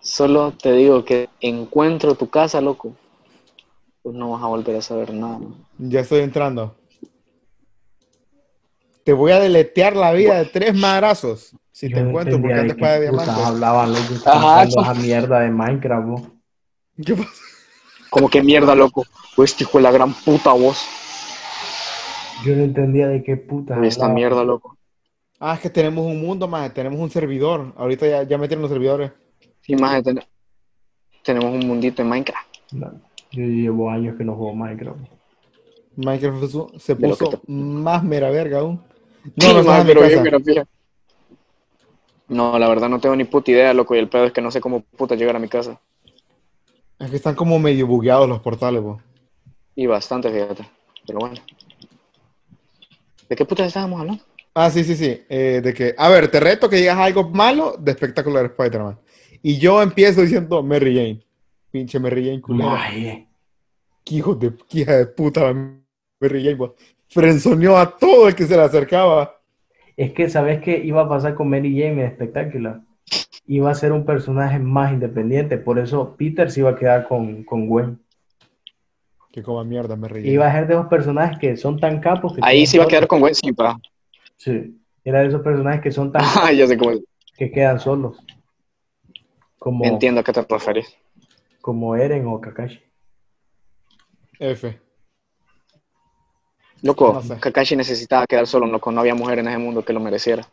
solo 0.01 0.53
te 0.53 0.73
digo 0.73 1.05
que 1.05 1.29
encuentro 1.41 2.15
tu 2.15 2.29
casa, 2.29 2.61
loco, 2.61 2.95
pues 4.03 4.15
no 4.15 4.33
vas 4.33 4.43
a 4.43 4.47
volver 4.47 4.77
a 4.77 4.83
saber 4.83 5.13
nada. 5.15 5.41
Ya 5.79 6.01
estoy 6.01 6.21
entrando. 6.21 6.77
Te 9.05 9.13
voy 9.13 9.33
a 9.33 9.39
deletear 9.41 9.95
la 9.97 10.13
vida 10.13 10.39
de 10.39 10.47
tres 10.47 10.75
madrazos. 10.75 11.55
Si 11.73 11.89
Yo 11.89 11.97
te 11.97 12.01
encuentro, 12.03 12.41
porque 12.41 12.55
antes 12.55 12.77
de 12.77 12.81
para 12.81 13.01
diamantes. 13.01 13.29
hablaban, 13.45 13.93
loco, 13.93 14.03
Ajá, 14.27 14.63
esa 14.63 14.95
mierda 14.95 15.41
de 15.41 15.51
Minecraft, 15.51 16.07
vos. 16.09 16.23
¿Qué 17.05 17.15
pasa? 17.17 17.31
Como 18.11 18.29
que 18.31 18.43
mierda, 18.43 18.75
loco, 18.75 19.05
pues 19.37 19.51
este 19.51 19.65
hijo 19.65 19.79
de 19.79 19.83
la 19.83 19.91
gran 19.91 20.15
puta 20.15 20.53
voz, 20.53 20.79
Yo 22.45 22.55
no 22.55 22.63
entendía 22.63 23.09
de 23.09 23.23
qué 23.25 23.37
putas 23.37 23.77
esta 23.85 24.05
hablaban. 24.05 24.15
mierda, 24.15 24.45
loco. 24.45 24.77
Ah, 25.41 25.55
es 25.55 25.61
que 25.61 25.69
tenemos 25.69 26.07
un 26.07 26.21
mundo 26.23 26.47
más, 26.47 26.73
tenemos 26.73 27.01
un 27.01 27.11
servidor. 27.11 27.73
Ahorita 27.77 28.07
ya, 28.07 28.23
ya 28.23 28.39
metieron 28.39 28.63
los 28.63 28.71
servidores. 28.71 29.11
Sí, 29.61 29.75
más 29.75 30.03
ten- 30.03 30.21
tenemos 31.25 31.53
un 31.53 31.67
mundito 31.67 32.01
en 32.03 32.09
Minecraft. 32.09 32.47
No, 32.73 32.93
yo 33.33 33.43
llevo 33.45 33.91
años 33.91 34.17
que 34.17 34.25
no 34.25 34.37
juego 34.37 34.55
Minecraft. 34.55 35.01
Minecraft 35.97 36.79
se 36.79 36.95
De 36.95 37.09
puso 37.09 37.43
más 37.49 38.03
mera 38.05 38.31
verga 38.31 38.61
aún. 38.61 38.81
No, 39.37 39.63
no 39.63 39.87
pero 40.23 40.41
fija. 40.41 40.67
No, 42.29 42.59
la 42.59 42.69
verdad 42.69 42.89
no 42.89 43.01
tengo 43.01 43.17
ni 43.17 43.25
puta 43.25 43.51
idea, 43.51 43.75
loco, 43.75 43.95
y 43.95 43.99
el 43.99 44.09
pedo 44.09 44.25
es 44.25 44.33
que 44.33 44.41
no 44.41 44.51
sé 44.51 44.61
cómo 44.61 44.81
puta 44.81 45.15
llegar 45.15 45.37
a 45.37 45.39
mi 45.39 45.49
casa. 45.49 45.81
Es 46.99 47.11
que 47.11 47.17
están 47.17 47.35
como 47.35 47.59
medio 47.59 47.87
bugueados 47.87 48.29
los 48.29 48.41
portales, 48.41 48.81
po. 48.83 49.01
Y 49.75 49.87
bastante, 49.87 50.31
fíjate. 50.31 50.69
Pero 51.07 51.19
bueno. 51.19 51.37
¿De 53.29 53.37
qué 53.37 53.45
puta 53.45 53.67
estábamos 53.67 54.01
hablando? 54.01 54.23
Ah, 54.55 54.71
sí, 54.71 54.85
sí, 54.85 54.97
sí. 54.97 55.23
Eh, 55.29 55.61
de 55.63 55.75
que, 55.75 55.95
a 55.99 56.09
ver, 56.09 56.31
te 56.31 56.41
reto 56.41 56.69
que 56.69 56.77
digas 56.77 56.97
algo 56.97 57.29
malo 57.31 57.77
de 57.79 57.91
Espectacular 57.91 58.47
Spider-Man. 58.47 58.99
Y 59.43 59.59
yo 59.59 59.83
empiezo 59.83 60.23
diciendo 60.23 60.63
Mary 60.63 60.95
Jane. 60.95 61.21
Pinche 61.71 61.99
Mary 61.99 62.25
Jane 62.27 62.41
culera. 62.41 62.71
Maje. 62.71 63.29
Qué 64.05 64.15
hijo 64.15 64.35
de, 64.35 64.55
qué 64.69 64.81
hija 64.81 64.97
de 64.97 65.07
puta 65.07 65.53
Mary 65.53 66.45
Jane, 66.45 66.57
po. 66.57 66.77
Frenzoneó 67.15 67.77
a 67.79 67.97
todo 67.97 68.27
el 68.29 68.35
que 68.35 68.45
se 68.45 68.57
le 68.57 68.63
acercaba. 68.63 69.41
Es 69.97 70.13
que, 70.13 70.29
¿sabes 70.29 70.61
qué 70.61 70.79
iba 70.79 71.03
a 71.03 71.09
pasar 71.09 71.35
con 71.37 71.49
Mary 71.49 71.71
Jane 71.79 71.93
en 71.93 72.01
espectacular? 72.01 72.81
Iba 73.47 73.71
a 73.71 73.75
ser 73.75 73.93
un 73.93 74.05
personaje 74.05 74.59
más 74.59 74.93
independiente, 74.93 75.57
por 75.57 75.79
eso 75.79 76.17
Peter 76.19 76.51
se 76.51 76.61
iba 76.61 76.71
a 76.71 76.77
quedar 76.77 77.07
con, 77.07 77.45
con 77.45 77.69
Gwen. 77.69 78.01
Que 79.31 79.43
coma 79.43 79.63
mierda, 79.65 79.95
Mary 79.95 80.23
Jane. 80.23 80.33
Iba 80.33 80.49
a 80.49 80.53
ser 80.53 80.67
de 80.67 80.75
esos 80.75 80.87
personajes 80.87 81.39
que 81.39 81.57
son 81.57 81.79
tan 81.79 82.01
capos 82.01 82.35
que 82.35 82.41
Ahí 82.43 82.67
sí 82.67 82.79
va 82.79 82.85
a 82.85 82.89
quedar 82.89 83.07
con 83.07 83.21
buen 83.21 83.35
sí, 83.35 83.53
pa. 83.53 83.79
Sí, 84.37 84.77
era 85.05 85.21
de 85.21 85.29
esos 85.29 85.43
personajes 85.43 85.81
que 85.83 85.93
son 85.93 86.11
tan 86.11 86.23
Ah, 86.43 86.53
ya 86.53 86.67
sé 86.67 86.77
cómo 86.77 86.91
es. 86.93 87.01
que 87.37 87.53
quedan 87.53 87.79
solos. 87.79 88.19
Como, 89.59 89.85
Entiendo 89.85 90.21
a 90.21 90.25
qué 90.25 90.33
te 90.33 90.43
refieres. 90.43 90.97
como 91.61 91.95
Eren 91.95 92.27
o 92.27 92.41
Kakashi. 92.41 92.81
F. 94.41 94.84
Loco, 96.85 97.15
No 97.15 97.23
sé. 97.23 97.37
Kakashi 97.41 97.77
necesitaba 97.77 98.27
quedar 98.27 98.47
solo, 98.47 98.67
loco. 98.67 98.93
No 98.93 99.01
había 99.01 99.15
mujer 99.15 99.39
en 99.41 99.49
ese 99.49 99.59
mundo 99.59 99.83
que 99.85 99.93
lo 99.93 100.01
mereciera. 100.01 100.47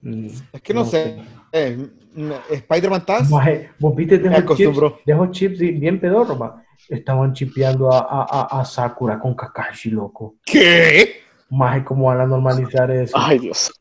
Mm, 0.00 0.28
Es 0.52 0.62
que 0.62 0.72
no, 0.72 0.84
sé. 0.84 1.16
Eh, 1.52 1.76
mm, 2.14 2.30
Spider-Man 2.50 3.04
Taz. 3.04 3.28
Maje, 3.28 3.70
vos 3.78 3.94
viste 3.96 4.18
de 4.18 4.28
esos 4.28 4.36
chips, 4.38 4.44
acostumbró. 4.44 4.98
de 5.04 5.12
esos 5.12 5.30
chips 5.32 5.60
y- 5.60 5.72
bien 5.72 6.00
pedorros, 6.00 6.38
ma. 6.38 6.62
Estaban 6.88 7.32
chipeando 7.32 7.92
a, 7.92 7.98
a, 7.98 8.26
a, 8.56 8.60
a 8.60 8.64
Sakura 8.64 9.18
con 9.18 9.34
Kakashi, 9.34 9.90
loco. 9.90 10.36
¿Qué? 10.44 11.16
Maje, 11.50 11.84
¿cómo 11.84 12.06
van 12.06 12.20
a 12.20 12.26
normalizar 12.26 12.90
eso? 12.90 13.16
Ay, 13.18 13.38
Dios. 13.40 13.72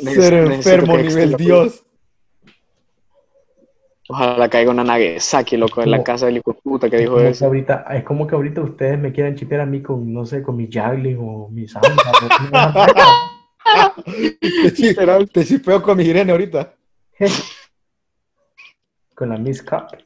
Ser 0.00 0.34
enfermo 0.34 0.96
nivel 0.96 1.34
Dios. 1.36 1.82
Ojalá 4.10 4.48
caiga 4.50 4.70
una 4.72 4.82
Nagasaki, 4.82 5.56
loco, 5.56 5.82
en 5.82 5.90
la 5.92 5.98
Como- 5.98 6.04
casa 6.04 6.26
del 6.26 6.38
hijo 6.38 6.52
de 6.52 6.60
puta 6.62 6.90
que 6.90 6.96
dijo 6.98 7.12
como 7.12 7.22
que 7.22 7.28
eso. 7.30 7.46
ahorita, 7.46 7.86
es 7.90 8.02
como 8.04 8.26
que 8.26 8.34
ahorita 8.34 8.60
ustedes 8.60 8.98
me 8.98 9.12
quieran 9.12 9.36
chipear 9.36 9.60
a 9.60 9.66
mí 9.66 9.80
con, 9.82 10.12
no 10.12 10.26
sé, 10.26 10.42
con 10.42 10.56
mi 10.56 10.68
Jagling 10.70 11.16
o 11.20 11.48
mi 11.48 11.68
Samba. 11.68 11.88
Te, 14.74 15.26
te 15.26 15.44
chipeo 15.44 15.82
con 15.82 15.96
mi 15.96 16.04
Irene 16.04 16.32
ahorita. 16.32 16.74
con 19.14 19.28
la 19.28 19.36
Miss 19.36 19.62
Cup. 19.62 19.96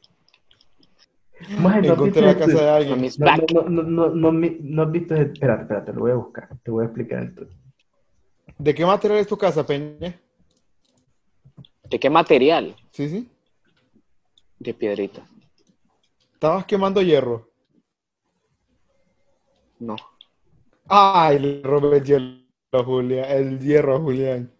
¿no 1.59 1.69
has 1.69 1.77
Encontré 1.83 2.05
visto 2.05 2.21
la 2.21 2.31
ese- 2.31 2.39
casa 2.39 2.63
de 2.63 2.69
A 2.69 2.75
alguien. 2.75 3.01
Miss 3.01 3.19
No, 3.19 3.25
Black. 3.25 3.51
no, 3.53 3.61
no, 3.63 4.09
no, 4.09 4.31
no, 4.31 4.81
has 4.83 4.91
visto 4.91 5.15
Espérate, 5.15 5.61
espérate, 5.63 5.93
lo 5.93 6.01
voy 6.01 6.11
a 6.11 6.15
buscar. 6.15 6.49
Te 6.63 6.69
voy 6.71 6.83
a 6.83 6.85
explicar 6.85 7.23
el 7.23 7.33
tuyo. 7.33 7.51
¿De 8.57 8.75
qué 8.75 8.85
material 8.85 9.19
es 9.19 9.27
tu 9.27 9.37
casa, 9.37 9.65
Peña? 9.65 10.13
¿De 11.89 11.99
qué 11.99 12.09
material? 12.09 12.75
Sí, 12.91 13.09
sí. 13.09 13.29
De 14.65 14.73
piedrita. 14.73 15.21
Estabas 16.33 16.65
quemando 16.65 17.01
hierro. 17.01 17.49
No. 19.79 19.95
Ay, 20.87 21.39
le 21.39 21.61
robé 21.63 21.97
el 21.97 22.03
hierro 22.03 22.39
a 22.73 22.83
Julián. 22.83 23.25
El 23.29 23.59
hierro 23.59 23.95
a 23.95 23.99
Julián. 23.99 24.51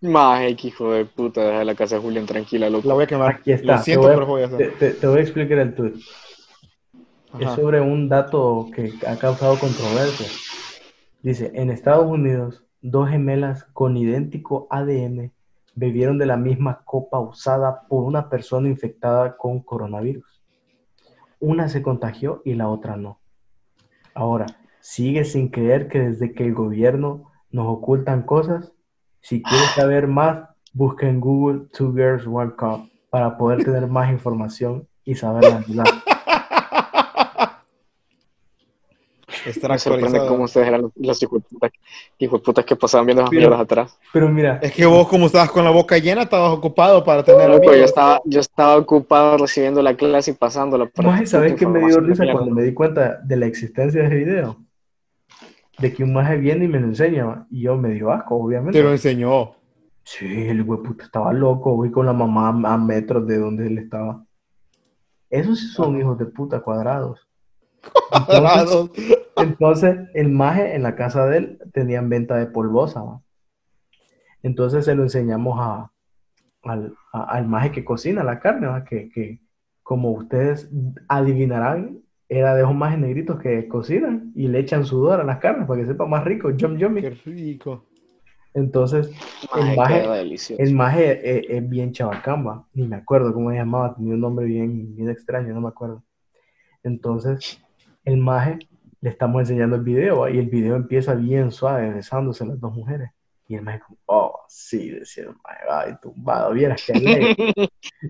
Maje, 0.00 0.56
que 0.56 0.68
hijo 0.68 0.92
de 0.92 1.04
puta, 1.04 1.44
deja 1.46 1.64
la 1.64 1.74
casa 1.76 1.96
de 1.96 2.02
Julián 2.02 2.26
tranquila, 2.26 2.66
La 2.68 2.76
loco. 2.78 2.92
voy 2.94 3.04
a 3.04 3.06
quemar. 3.06 3.34
Aquí 3.36 3.52
está. 3.52 3.76
Lo 3.76 3.82
siento, 3.82 4.08
te, 4.08 4.08
voy 4.08 4.12
a, 4.12 4.14
pero 4.16 4.26
voy 4.26 4.42
a 4.42 4.48
te, 4.48 4.54
hacer. 4.54 4.78
te- 4.78 4.90
te 4.94 5.06
voy 5.06 5.18
a 5.18 5.22
explicar 5.22 5.58
el 5.58 5.74
tuyo. 5.74 5.94
Es 7.38 7.50
sobre 7.52 7.80
un 7.80 8.08
dato 8.08 8.68
que 8.74 8.92
ha 9.06 9.16
causado 9.16 9.58
controversia. 9.58 10.26
Dice, 11.22 11.50
en 11.54 11.70
Estados 11.70 12.06
Unidos, 12.06 12.62
dos 12.82 13.08
gemelas 13.08 13.64
con 13.72 13.96
idéntico 13.96 14.66
ADN 14.70 15.32
bebieron 15.74 16.18
de 16.18 16.26
la 16.26 16.36
misma 16.36 16.82
copa 16.84 17.18
usada 17.20 17.86
por 17.88 18.04
una 18.04 18.28
persona 18.28 18.68
infectada 18.68 19.36
con 19.36 19.60
coronavirus. 19.60 20.42
Una 21.40 21.68
se 21.68 21.82
contagió 21.82 22.42
y 22.44 22.54
la 22.54 22.68
otra 22.68 22.96
no. 22.96 23.20
Ahora, 24.14 24.46
¿sigue 24.80 25.24
sin 25.24 25.48
creer 25.48 25.88
que 25.88 26.00
desde 26.00 26.34
que 26.34 26.44
el 26.44 26.54
gobierno 26.54 27.30
nos 27.50 27.66
ocultan 27.66 28.22
cosas? 28.22 28.72
Si 29.20 29.42
quieres 29.42 29.70
saber 29.70 30.06
más, 30.06 30.48
busca 30.72 31.08
en 31.08 31.20
Google 31.20 31.68
Two 31.72 31.92
Girls 31.92 32.26
One 32.26 32.52
Cup 32.56 32.90
para 33.10 33.36
poder 33.36 33.64
tener 33.64 33.86
más 33.86 34.10
información 34.10 34.88
y 35.04 35.14
saber 35.14 35.44
la 35.44 35.58
verdad. 35.58 35.84
Estar 39.46 39.70
Me 39.70 39.78
sorprende 39.78 40.18
cómo 40.26 40.44
ustedes 40.44 40.68
eran 40.68 40.82
los, 40.82 40.92
los 40.96 41.22
hijos 41.22 41.42
puta, 41.50 41.70
putas 42.44 42.64
que 42.64 42.76
pasaban 42.76 43.06
viendo 43.06 43.24
Pero- 43.24 43.40
mierdas 43.40 43.60
atrás. 43.60 43.98
Pero 44.12 44.28
mira, 44.28 44.58
Es 44.62 44.72
que 44.72 44.86
vos, 44.86 45.08
como 45.08 45.26
estabas 45.26 45.50
con 45.50 45.64
la 45.64 45.70
boca 45.70 45.98
llena, 45.98 46.22
estabas 46.22 46.52
ocupado 46.52 47.02
para 47.04 47.22
tener 47.24 47.48
Loco, 47.48 47.56
amigos. 47.70 47.76
yo 47.78 47.84
estaba, 47.84 48.20
yo 48.24 48.40
estaba 48.40 48.76
ocupado 48.76 49.38
recibiendo 49.38 49.82
la 49.82 49.94
clase 49.96 50.30
y 50.30 50.34
pasándola. 50.34 50.86
para 50.86 51.08
Maje, 51.08 51.26
¿sabes 51.26 51.52
puta 51.52 51.58
qué 51.60 51.66
me 51.66 51.86
dio 51.86 52.00
risa 52.00 52.24
cuando 52.30 52.54
me 52.54 52.62
di 52.62 52.72
cuenta 52.74 53.18
de 53.22 53.36
la 53.36 53.46
existencia 53.46 54.00
de 54.00 54.06
ese 54.06 54.16
video? 54.16 54.56
De 55.78 55.92
que 55.92 56.04
un 56.04 56.12
maje 56.12 56.36
viene 56.36 56.66
y 56.66 56.68
me 56.68 56.78
lo 56.78 56.86
enseña, 56.86 57.46
y 57.50 57.62
yo 57.62 57.76
me 57.76 57.90
dio 57.90 58.12
asco, 58.12 58.36
obviamente. 58.36 58.78
Te 58.78 58.84
lo 58.84 58.92
enseñó. 58.92 59.54
Sí, 60.04 60.26
el 60.48 60.64
puto 60.66 61.02
estaba 61.02 61.32
loco, 61.32 61.74
voy 61.76 61.90
con 61.90 62.06
la 62.06 62.12
mamá 62.12 62.48
a 62.72 62.76
metros 62.78 63.26
de 63.26 63.38
donde 63.38 63.66
él 63.66 63.78
estaba. 63.78 64.24
Esos 65.30 65.58
sí 65.60 65.66
son 65.68 65.98
hijos 65.98 66.18
de 66.18 66.26
puta 66.26 66.60
cuadrados. 66.60 67.26
Entonces, 68.12 68.90
entonces, 69.36 69.96
el 70.14 70.28
maje 70.30 70.74
en 70.74 70.82
la 70.82 70.94
casa 70.94 71.26
de 71.26 71.38
él 71.38 71.58
tenían 71.72 72.08
venta 72.08 72.36
de 72.36 72.46
polvosa. 72.46 73.02
Entonces 74.42 74.84
se 74.84 74.94
lo 74.94 75.02
enseñamos 75.04 75.58
a, 75.60 75.92
al, 76.64 76.94
a- 77.12 77.24
al 77.24 77.46
maje 77.46 77.72
que 77.72 77.84
cocina 77.84 78.24
la 78.24 78.40
carne, 78.40 78.68
que, 78.88 79.08
que 79.10 79.40
como 79.82 80.10
ustedes 80.12 80.70
adivinarán, 81.08 81.98
era 82.28 82.54
de 82.54 82.62
esos 82.62 82.74
majes 82.74 82.98
negritos 82.98 83.38
que 83.40 83.68
cocinan 83.68 84.32
y 84.34 84.48
le 84.48 84.60
echan 84.60 84.84
sudor 84.86 85.20
a 85.20 85.24
las 85.24 85.38
carnes 85.38 85.66
para 85.68 85.80
que 85.82 85.86
sepa 85.86 86.06
más 86.06 86.24
rico, 86.24 86.50
yum 86.50 86.76
yummy. 86.78 87.02
Qué 87.02 87.10
rico. 87.10 87.84
Entonces, 88.54 89.10
el 89.56 89.76
maje- 89.76 90.02
el 90.58 90.74
maje 90.74 91.38
es, 91.38 91.44
es 91.50 91.68
bien 91.68 91.92
chabacamba, 91.92 92.66
ni 92.74 92.86
me 92.86 92.96
acuerdo 92.96 93.32
cómo 93.34 93.50
se 93.50 93.56
llamaba, 93.56 93.94
tenía 93.94 94.14
un 94.14 94.20
nombre 94.20 94.46
bien, 94.46 94.94
bien 94.96 95.10
extraño, 95.10 95.52
no 95.54 95.60
me 95.60 95.68
acuerdo. 95.68 96.02
Entonces, 96.82 97.61
el 98.04 98.16
maje 98.16 98.58
le 99.00 99.10
estamos 99.10 99.40
enseñando 99.40 99.76
el 99.76 99.82
video 99.82 100.28
y 100.28 100.38
el 100.38 100.48
video 100.48 100.76
empieza 100.76 101.14
bien 101.14 101.50
suave, 101.50 101.90
besándose 101.90 102.46
las 102.46 102.60
dos 102.60 102.72
mujeres. 102.72 103.10
Y 103.48 103.56
el 103.56 103.62
maje 103.62 103.80
como, 103.80 103.98
oh, 104.06 104.40
sí, 104.48 104.90
decía 104.90 105.24
el 105.24 105.30
maje, 105.30 105.64
ay, 105.68 105.94
tumbado, 106.00 106.52
vieras 106.52 106.82
que 106.86 106.92
alegre. 106.92 107.36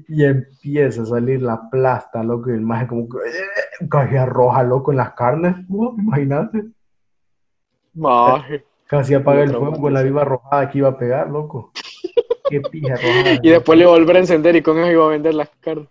Y 0.08 0.24
empieza 0.24 1.02
a 1.02 1.06
salir 1.06 1.42
la 1.42 1.68
plasta, 1.70 2.22
loco, 2.22 2.50
y 2.50 2.54
el 2.54 2.60
maje 2.60 2.86
como 2.86 3.02
eh, 3.02 3.86
casi 3.88 4.16
roja, 4.26 4.62
loco, 4.62 4.92
en 4.92 4.98
las 4.98 5.14
carnes, 5.14 5.56
¿no? 5.68 5.94
imagínate. 5.98 6.64
Maje. 7.94 8.64
Casi 8.86 9.14
apaga 9.14 9.42
el 9.42 9.50
fuego 9.50 9.80
con 9.80 9.94
la 9.94 10.02
viva 10.02 10.24
rojada 10.24 10.68
que 10.68 10.78
iba 10.78 10.88
a 10.88 10.98
pegar, 10.98 11.30
loco. 11.30 11.72
Qué 12.50 12.60
pija 12.60 12.96
rojada. 12.96 13.38
Y 13.42 13.48
después 13.48 13.78
le 13.78 13.86
volver 13.86 14.16
a 14.16 14.20
encender 14.20 14.54
y 14.54 14.62
con 14.62 14.78
eso 14.78 14.92
iba 14.92 15.06
a 15.06 15.08
vender 15.08 15.34
las 15.34 15.48
carnes. 15.60 15.88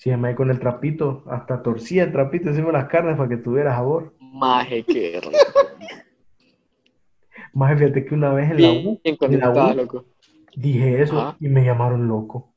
Sí, 0.00 0.08
me 0.16 0.34
con 0.34 0.50
el 0.50 0.58
trapito, 0.58 1.24
hasta 1.26 1.62
torcía 1.62 2.04
el 2.04 2.12
trapito 2.12 2.48
encima 2.48 2.68
de 2.68 2.72
las 2.72 2.88
carnes 2.88 3.18
para 3.18 3.28
que 3.28 3.36
tuviera 3.36 3.74
sabor. 3.74 4.14
Maje, 4.18 4.82
qué 4.82 5.20
rico. 5.22 5.32
Más 7.52 7.78
fíjate 7.78 8.06
que 8.06 8.14
una 8.14 8.32
vez 8.32 8.50
en 8.50 8.62
la 8.62 8.70
U 8.70 8.98
Bien 9.04 9.18
en 9.20 9.40
la 9.40 9.50
U. 9.50 9.76
loco. 9.76 10.06
dije 10.56 11.02
eso 11.02 11.20
Ajá. 11.20 11.36
y 11.38 11.48
me 11.48 11.62
llamaron 11.62 12.08
loco. 12.08 12.50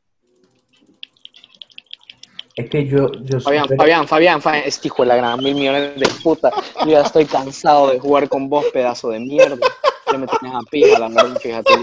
Es 2.55 2.69
que 2.69 2.87
yo, 2.87 3.11
yo 3.11 3.41
Fabián, 3.41 3.67
Fabián, 3.77 4.07
Fabián, 4.07 4.41
Fabián, 4.41 4.63
este 4.65 4.87
hijo 4.87 5.03
de 5.03 5.09
la 5.09 5.17
gran 5.17 5.43
mil 5.43 5.53
millones 5.53 5.99
de 5.99 6.07
puta. 6.23 6.49
Yo 6.85 6.91
ya 6.91 7.01
estoy 7.01 7.25
cansado 7.25 7.91
de 7.91 7.99
jugar 7.99 8.29
con 8.29 8.47
vos, 8.47 8.63
pedazo 8.71 9.09
de 9.09 9.19
mierda. 9.19 9.67
Ya 10.13 10.19
me 10.19 10.27
tienes 10.27 10.55
a 10.55 10.59
pija, 10.69 10.99
la 10.99 11.07
verdad, 11.07 11.39
fíjate, 11.39 11.73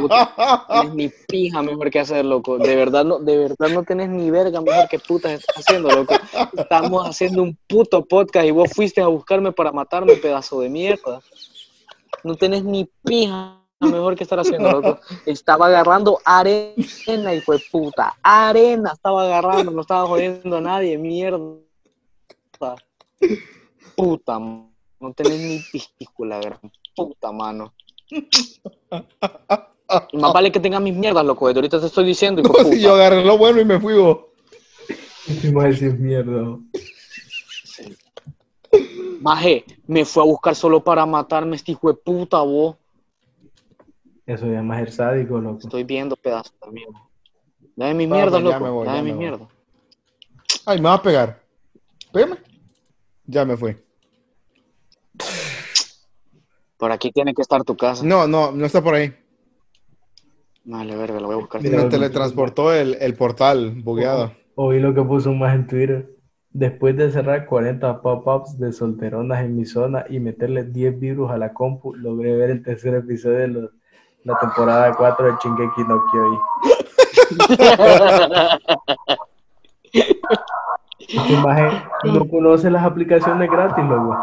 puta. 0.00 0.84
Ni 0.94 1.08
pija 1.08 1.62
mejor 1.62 1.90
que 1.90 2.00
hacer, 2.00 2.26
loco. 2.26 2.58
De 2.58 2.76
verdad 2.76 3.06
no, 3.06 3.18
de 3.18 3.38
verdad 3.38 3.70
no 3.70 3.84
tenés 3.84 4.10
ni 4.10 4.30
verga 4.30 4.60
mejor 4.60 4.86
que 4.86 4.98
putas 4.98 5.32
estás 5.32 5.56
haciendo, 5.56 5.88
loco. 5.88 6.14
Estamos 6.54 7.08
haciendo 7.08 7.42
un 7.42 7.56
puto 7.66 8.04
podcast 8.04 8.46
y 8.46 8.50
vos 8.50 8.70
fuiste 8.74 9.00
a 9.00 9.06
buscarme 9.06 9.52
para 9.52 9.72
matarme, 9.72 10.16
pedazo 10.16 10.60
de 10.60 10.68
mierda. 10.68 11.22
No 12.22 12.34
tenés 12.34 12.64
ni 12.64 12.86
pija 13.02 13.58
mejor 13.80 14.14
que 14.14 14.24
estar 14.24 14.38
haciendo, 14.38 14.70
loco. 14.72 15.00
Estaba 15.24 15.68
agarrando 15.68 16.18
arena 16.22 17.32
y 17.34 17.40
fue 17.40 17.62
puta. 17.72 18.14
Arena 18.22 18.90
estaba 18.92 19.22
agarrando, 19.22 19.70
no 19.70 19.80
estaba 19.80 20.06
jodiendo 20.06 20.58
a 20.58 20.60
nadie, 20.60 20.98
mierda. 20.98 21.56
Puta, 23.96 24.38
no 24.38 25.14
tenés 25.16 25.40
ni 25.40 25.60
pistícula, 25.72 26.40
gran 26.40 26.60
puta 26.94 27.32
mano. 27.32 27.74
Más 30.12 30.32
vale 30.32 30.52
que 30.52 30.60
tenga 30.60 30.80
mis 30.80 30.94
mierdas, 30.94 31.24
loco. 31.24 31.46
desde 31.48 31.58
Ahorita 31.58 31.80
te 31.80 31.86
estoy 31.86 32.04
diciendo. 32.04 32.42
hijo 32.42 32.52
No, 32.62 32.64
de 32.64 32.76
si 32.76 32.80
yo 32.80 32.94
agarré 32.94 33.24
lo 33.24 33.36
bueno 33.38 33.60
y 33.60 33.64
me 33.64 33.80
fui 33.80 33.94
vos. 33.94 34.18
Este 35.26 35.52
maje 35.52 35.74
sí 35.74 35.86
es 35.86 35.98
mierda. 35.98 36.58
Maje, 39.20 39.64
me 39.86 40.04
fue 40.04 40.22
a 40.22 40.26
buscar 40.26 40.54
solo 40.54 40.82
para 40.82 41.04
matarme 41.06 41.56
este 41.56 41.72
hijo 41.72 41.88
de 41.88 41.94
puta, 41.94 42.40
vos. 42.40 42.76
Eso 44.26 44.46
ya 44.46 44.58
es 44.58 44.64
más 44.64 44.80
el 44.80 44.92
sádico, 44.92 45.40
loco. 45.40 45.58
Estoy 45.58 45.84
viendo 45.84 46.16
pedazos 46.16 46.54
de 46.64 46.70
mierda. 46.70 47.08
Dame 47.76 47.94
mis 47.94 48.08
mierdas, 48.08 48.42
loco. 48.42 48.72
voy, 48.72 48.86
Dame 48.86 49.02
mis 49.02 49.14
mierdas. 49.16 49.48
Ay, 50.66 50.78
me 50.78 50.84
va 50.84 50.94
a 50.94 51.02
pegar. 51.02 51.42
Pégame. 52.12 52.36
Ya 53.26 53.44
me 53.44 53.56
fui. 53.56 53.76
Por 56.80 56.90
aquí 56.92 57.12
tiene 57.12 57.34
que 57.34 57.42
estar 57.42 57.62
tu 57.62 57.76
casa. 57.76 58.02
No, 58.04 58.26
no, 58.26 58.50
no 58.52 58.64
está 58.66 58.82
por 58.82 58.94
ahí. 58.94 59.14
Vale, 60.64 60.96
verga, 60.96 61.20
lo 61.20 61.26
voy 61.26 61.34
a 61.34 61.38
buscar. 61.38 61.62
Mira, 61.62 61.88
teletransportó 61.88 62.72
el, 62.72 62.96
el 63.00 63.14
portal 63.14 63.74
bugueado. 63.84 64.32
Oí 64.54 64.80
lo 64.80 64.94
que 64.94 65.02
puso 65.02 65.30
un 65.30 65.38
más 65.38 65.54
en 65.54 65.66
Twitter. 65.66 66.10
Después 66.52 66.96
de 66.96 67.12
cerrar 67.12 67.46
40 67.46 68.00
pop-ups 68.02 68.58
de 68.58 68.72
solteronas 68.72 69.44
en 69.44 69.56
mi 69.56 69.64
zona 69.66 70.04
y 70.08 70.18
meterle 70.20 70.64
10 70.64 70.98
virus 70.98 71.30
a 71.30 71.36
la 71.38 71.52
compu, 71.52 71.94
logré 71.94 72.34
ver 72.34 72.50
el 72.50 72.62
tercer 72.62 72.94
episodio 72.94 73.38
de 73.38 73.48
los- 73.48 73.70
la 74.24 74.38
temporada 74.38 74.92
4 74.96 75.26
de 75.26 75.32
Shingeki 75.42 75.82
no 75.88 76.02
Kyojin. 76.10 76.40
Maje 81.42 81.82
no 82.04 82.28
conoce 82.28 82.70
las 82.70 82.84
aplicaciones 82.84 83.50
gratis, 83.50 83.84
loco. 83.84 84.16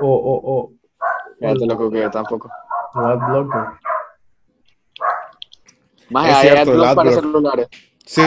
O, 0.00 0.06
o, 0.08 0.52
o, 0.52 0.72
Fíjate, 1.38 1.66
loco, 1.66 1.90
que 1.90 2.00
yo 2.00 2.10
tampoco. 2.10 2.50
o 2.94 2.98
Adblocker. 3.00 3.64
Maje, 6.10 6.30
Es 6.30 6.38
cierto, 6.38 6.70
adblock 6.72 6.94
para 6.94 7.10
celulares. 7.12 7.68
Sí, 8.04 8.22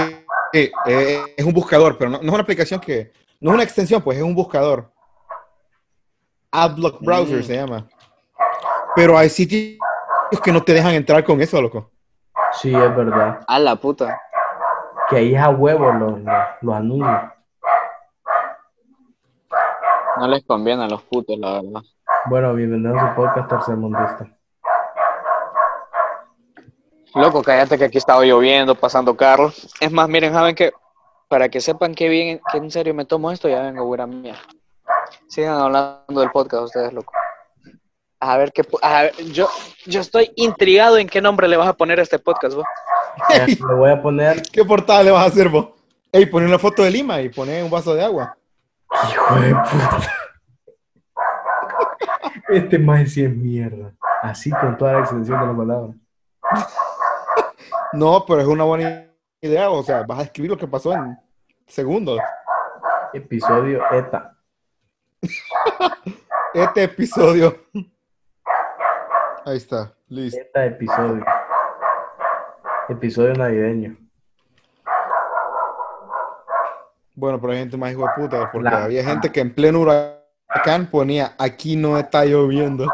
sí, 0.54 0.72
eh, 0.86 1.22
es 1.38 1.46
un 1.46 1.54
buscador, 1.54 1.98
pero 1.98 2.10
no, 2.10 2.18
no 2.18 2.24
es 2.24 2.30
una 2.34 2.42
aplicación 2.44 2.80
que. 2.80 3.12
No 3.40 3.52
es 3.52 3.56
una 3.56 3.64
extensión, 3.64 4.02
pues 4.02 4.18
es 4.18 4.24
un 4.24 4.36
buscador. 4.36 4.92
Adblock 6.52 7.00
Browser 7.02 7.40
Mm. 7.40 7.44
se 7.44 7.56
llama. 7.56 7.88
Pero 8.96 9.18
hay 9.18 9.30
sitios 9.30 9.78
que 10.44 10.52
no 10.52 10.62
te 10.62 10.74
dejan 10.74 10.94
entrar 10.94 11.24
con 11.24 11.40
eso, 11.42 11.62
loco. 11.62 11.92
Sí, 12.54 12.70
es 12.76 12.96
verdad. 12.96 13.40
A 13.48 13.60
la 13.60 13.76
puta. 13.78 14.20
Que 15.10 15.18
ahí 15.18 15.36
es 15.36 15.42
a 15.42 15.50
huevo 15.50 15.92
los, 15.94 16.20
los, 16.20 16.38
los 16.62 16.76
anuncios. 16.76 17.22
No 20.20 20.28
les 20.28 20.44
conviene 20.44 20.84
a 20.84 20.88
los 20.90 21.02
putos, 21.04 21.40
la 21.40 21.62
verdad. 21.62 21.82
Bueno, 22.26 22.54
bienvenidos 22.54 23.02
a 23.02 23.10
su 23.10 23.16
podcast 23.16 23.50
tercermundista. 23.50 24.38
Loco, 27.16 27.42
cállate 27.42 27.78
que 27.78 27.86
aquí 27.86 27.98
estaba 27.98 28.26
lloviendo, 28.26 28.76
pasando 28.76 29.16
carros. 29.16 29.74
Es 29.80 29.90
más, 29.94 30.10
miren, 30.10 30.34
saben 30.34 30.56
que 30.56 30.74
para 31.30 31.48
que 31.48 31.62
sepan 31.62 31.96
que 31.96 32.10
bien, 32.10 32.42
que 32.52 32.58
en 32.58 32.70
serio 32.70 32.94
me 32.94 33.06
tomo 33.06 33.32
esto, 33.32 33.48
ya 33.48 33.62
vengo 33.62 33.90
a 33.90 33.96
ir 33.96 34.02
a 34.02 34.08
mía. 34.08 34.36
Sigan 35.30 35.56
hablando 35.56 36.20
del 36.20 36.32
podcast 36.32 36.66
ustedes, 36.66 36.92
loco. 36.92 37.14
A 38.20 38.38
ver 38.38 38.52
qué, 38.52 38.64
a 38.82 39.04
ver, 39.04 39.16
yo, 39.32 39.48
yo 39.86 40.02
estoy 40.02 40.34
intrigado 40.36 40.98
en 40.98 41.08
qué 41.08 41.22
nombre 41.22 41.48
le 41.48 41.56
vas 41.56 41.70
a 41.70 41.78
poner 41.78 41.98
a 41.98 42.04
este 42.04 42.20
podcast, 42.20 42.56
vos. 42.56 42.66
Le 43.34 43.74
voy 43.74 43.90
a 43.90 44.02
poner, 44.02 44.42
¿Qué 44.52 44.66
portada 44.66 45.02
le 45.02 45.12
vas 45.12 45.24
a 45.24 45.28
hacer 45.28 45.48
vos? 45.48 45.70
Ey, 46.12 46.26
poné 46.26 46.46
una 46.46 46.60
foto 46.60 46.84
de 46.84 46.92
Lima 46.92 47.22
y 47.22 47.30
poné 47.30 47.64
un 47.64 47.70
vaso 47.70 47.94
de 47.94 48.04
agua. 48.04 48.36
Hijo 49.10 49.36
de 49.36 49.56
puta. 49.56 50.14
Este 52.50 52.80
más 52.80 53.12
sí 53.12 53.24
es 53.24 53.36
mierda. 53.36 53.94
Así 54.22 54.50
con 54.50 54.78
toda 54.78 54.94
la 54.94 55.00
extensión 55.00 55.40
de 55.40 55.48
la 55.48 55.56
palabra. 55.56 55.94
No, 57.94 58.26
pero 58.26 58.42
es 58.42 58.48
una 58.48 58.64
buena 58.64 59.06
idea. 59.42 59.70
O 59.70 59.84
sea, 59.84 60.04
vas 60.04 60.20
a 60.20 60.24
escribir 60.24 60.52
lo 60.52 60.58
que 60.58 60.68
pasó 60.68 60.94
en 60.94 61.18
segundos. 61.68 62.20
Episodio 63.14 63.82
ETA. 63.92 64.36
Este 66.54 66.84
episodio. 66.84 67.56
Ahí 69.46 69.58
está, 69.58 69.94
listo. 70.08 70.42
ETA 70.42 70.66
episodio. 70.66 71.26
Episodio 72.90 73.34
navideño. 73.34 74.09
Bueno, 77.20 77.40
pero 77.42 77.52
hay 77.52 77.60
gente 77.60 77.76
más 77.76 77.92
hijo 77.92 78.04
de 78.04 78.10
puta, 78.16 78.50
porque 78.50 78.70
La- 78.70 78.86
había 78.86 79.04
gente 79.04 79.30
que 79.30 79.42
en 79.42 79.54
pleno 79.54 79.82
huracán 79.82 80.86
ponía 80.90 81.34
aquí 81.38 81.76
no 81.76 81.98
está 81.98 82.24
lloviendo. 82.24 82.86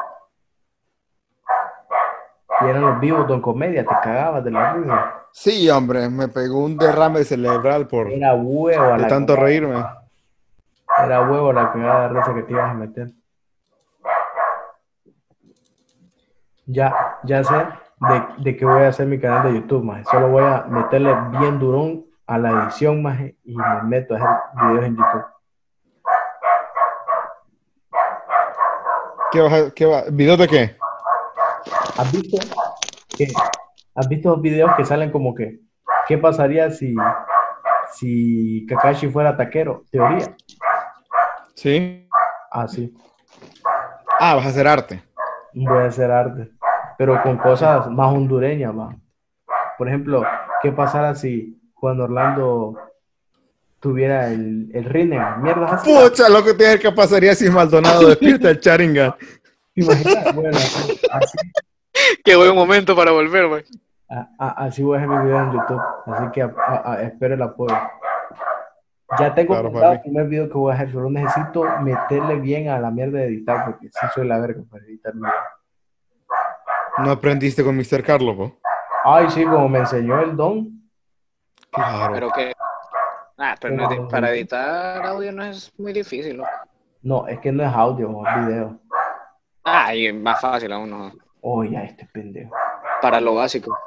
Y 2.62 2.66
eran 2.66 2.82
los 2.82 3.00
vivos 3.00 3.28
don 3.28 3.40
comedia, 3.42 3.84
te 3.86 3.94
cagabas 4.02 4.44
de 4.44 4.50
la 4.50 4.74
risa. 4.74 5.14
Sí, 5.32 5.70
hombre, 5.70 6.10
me 6.10 6.28
pegó 6.28 6.64
un 6.64 6.76
derrame 6.76 7.24
cerebral 7.24 7.88
por 7.88 8.08
de 8.08 8.16
Era 8.18 8.34
huevo 8.34 8.94
a 8.94 8.98
la 8.98 9.08
tanto 9.08 9.34
cagada. 9.36 9.46
reírme. 9.46 9.86
Era 11.06 11.30
huevo 11.30 11.54
la 11.54 11.72
cagada 11.72 12.08
de 12.08 12.20
risa 12.20 12.34
que 12.34 12.42
te 12.44 12.52
ibas 12.54 12.72
a 12.72 12.74
meter. 12.74 13.12
Ya, 16.66 17.20
ya 17.26 17.44
sé 17.44 17.54
de, 17.54 18.24
de 18.40 18.58
qué 18.58 18.66
voy 18.66 18.82
a 18.82 18.88
hacer 18.88 19.06
mi 19.06 19.20
canal 19.20 19.44
de 19.54 19.60
YouTube, 19.60 19.84
más. 19.84 20.08
Solo 20.10 20.30
voy 20.30 20.44
a 20.44 20.66
meterle 20.68 21.14
bien 21.40 21.60
durón 21.60 22.05
a 22.28 22.38
la 22.38 22.50
edición, 22.64 23.02
más, 23.04 23.20
y 23.44 23.56
me 23.56 23.84
meto 23.84 24.16
a 24.16 24.18
hacer 24.18 24.30
videos 24.68 24.86
en 24.86 24.96
YouTube. 24.98 25.26
¿Qué 29.32 29.42
vas 29.42 29.54
a, 29.54 29.72
qué 29.74 29.86
va- 29.86 30.04
¿Videos 30.12 30.40
de 30.40 30.48
qué? 30.48 30.78
¿Has 31.98 32.12
visto 32.12 32.38
que 33.18 33.28
has 33.96 34.08
visto 34.10 34.30
los 34.30 34.42
videos 34.42 34.72
que 34.76 34.86
salen 34.86 35.12
como 35.12 35.34
que 35.34 35.60
qué 36.08 36.18
pasaría 36.18 36.70
si 36.72 36.96
si 37.94 38.66
Kakashi 38.68 39.10
fuera 39.10 39.36
taquero? 39.38 39.84
Teoría. 39.92 40.36
Sí. 41.56 42.10
Así. 42.52 42.94
Ah, 44.20 44.36
vas 44.36 44.46
a 44.46 44.50
hacer 44.50 44.68
arte. 44.68 45.04
Voy 45.54 45.84
a 45.84 45.86
hacer 45.86 46.12
arte, 46.12 46.52
pero 46.98 47.22
con 47.24 47.38
cosas 47.38 47.90
más 47.90 48.14
hondureñas, 48.14 48.74
más. 48.74 48.96
Por 49.78 49.88
ejemplo, 49.88 50.24
¿qué 50.62 50.72
pasara 50.72 51.16
si 51.16 51.62
Juan 51.86 52.02
Orlando 52.02 52.76
tuviera 53.80 54.28
el, 54.30 54.72
el 54.74 54.86
Rinnegan? 54.86 55.44
Mierda, 55.44 55.66
así. 55.68 55.94
Pucha, 55.94 56.28
lo 56.30 56.44
que 56.44 56.56
te 56.56 56.80
que 56.80 56.92
pasaría 56.92 57.36
si 57.36 57.48
Maldonado 57.48 58.08
despierta 58.08 58.50
el 58.50 58.58
Sharingan. 58.60 59.14
¿Te 59.76 59.82
imaginas? 59.84 60.26
Bueno, 60.36 60.58
así, 60.58 61.00
así, 61.12 61.38
Qué 62.24 62.36
buen 62.36 62.56
momento 62.56 62.96
para 62.96 63.12
volver, 63.12 63.48
güey. 63.48 63.64
así 64.40 64.82
voy 64.82 64.98
a 64.98 65.02
hacer 65.02 65.10
mi 65.10 65.26
video 65.26 65.44
en 65.44 65.52
YouTube. 65.52 65.82
Así 66.08 66.32
que 66.32 66.42
a- 66.42 66.54
a- 66.58 66.94
a- 66.94 67.02
espero 67.04 67.36
el 67.36 67.42
apoyo. 67.44 67.76
Ya 69.20 69.36
tengo 69.36 69.54
Claro, 69.54 69.70
pensado 69.72 69.94
el 69.94 70.02
primer 70.02 70.28
video 70.28 70.48
que 70.50 70.58
voy 70.58 70.72
a 70.72 70.76
hacer, 70.76 70.88
pero 70.92 71.08
necesito 71.12 71.64
meterle 71.82 72.36
bien 72.40 72.70
a 72.70 72.80
la 72.80 72.90
mierda 72.90 73.20
de 73.20 73.26
editar, 73.26 73.66
porque 73.66 73.90
sí 73.90 74.08
soy 74.16 74.28
la 74.28 74.40
verga 74.40 74.64
para 74.72 74.84
editar 74.86 75.14
video. 75.14 75.30
No 76.98 77.12
aprendiste 77.12 77.64
con 77.64 77.78
Mr. 77.78 78.02
Carlos, 78.04 78.36
po? 78.36 78.58
Ay, 79.04 79.30
sí, 79.30 79.44
como 79.44 79.70
me 79.70 79.78
enseñó 79.80 80.20
el 80.22 80.36
don, 80.36 80.75
Claro. 81.76 82.14
Pero 82.14 82.30
que. 82.32 82.54
Ah, 83.38 83.56
pero 83.60 83.76
no 83.76 83.92
es- 83.92 84.00
para 84.10 84.32
editar 84.32 85.06
audio 85.06 85.32
no 85.32 85.44
es 85.44 85.72
muy 85.78 85.92
difícil, 85.94 86.38
loco. 86.38 86.50
no, 87.02 87.28
es 87.28 87.40
que 87.40 87.52
no 87.52 87.64
es 87.64 87.74
audio, 87.74 88.10
es 88.26 88.48
video. 88.48 88.80
Ah, 89.64 89.94
y 89.94 90.08
es 90.08 90.16
más 90.16 90.40
fácil 90.40 90.72
aún, 90.72 90.90
¿no? 90.90 91.12
Oye, 91.42 91.84
este 91.84 92.06
pendejo. 92.12 92.52
Para 93.02 93.20
lo 93.20 93.36
básico. 93.36 93.78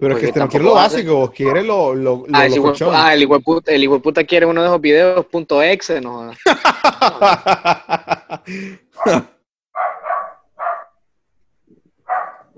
Pero 0.00 0.14
es 0.14 0.20
que 0.20 0.26
este 0.26 0.38
no 0.38 0.48
quiere 0.48 0.64
lo 0.64 0.78
hace- 0.78 0.98
básico, 0.98 1.32
quiere 1.34 1.64
lo, 1.64 1.92
lo, 1.94 2.18
lo, 2.18 2.24
Ah, 2.32 2.46
el 2.46 2.54
locochón. 2.54 2.94
ah, 2.94 3.12
el 3.12 3.22
hijo 3.24 3.34
de 3.34 3.40
puta, 3.40 3.72
el 3.72 3.82
quiere 4.26 4.46
uno 4.46 4.60
de 4.62 4.68
esos 4.68 4.80
videos 4.80 5.26
punto 5.26 5.60
.exe, 5.60 6.00
no. 6.00 6.30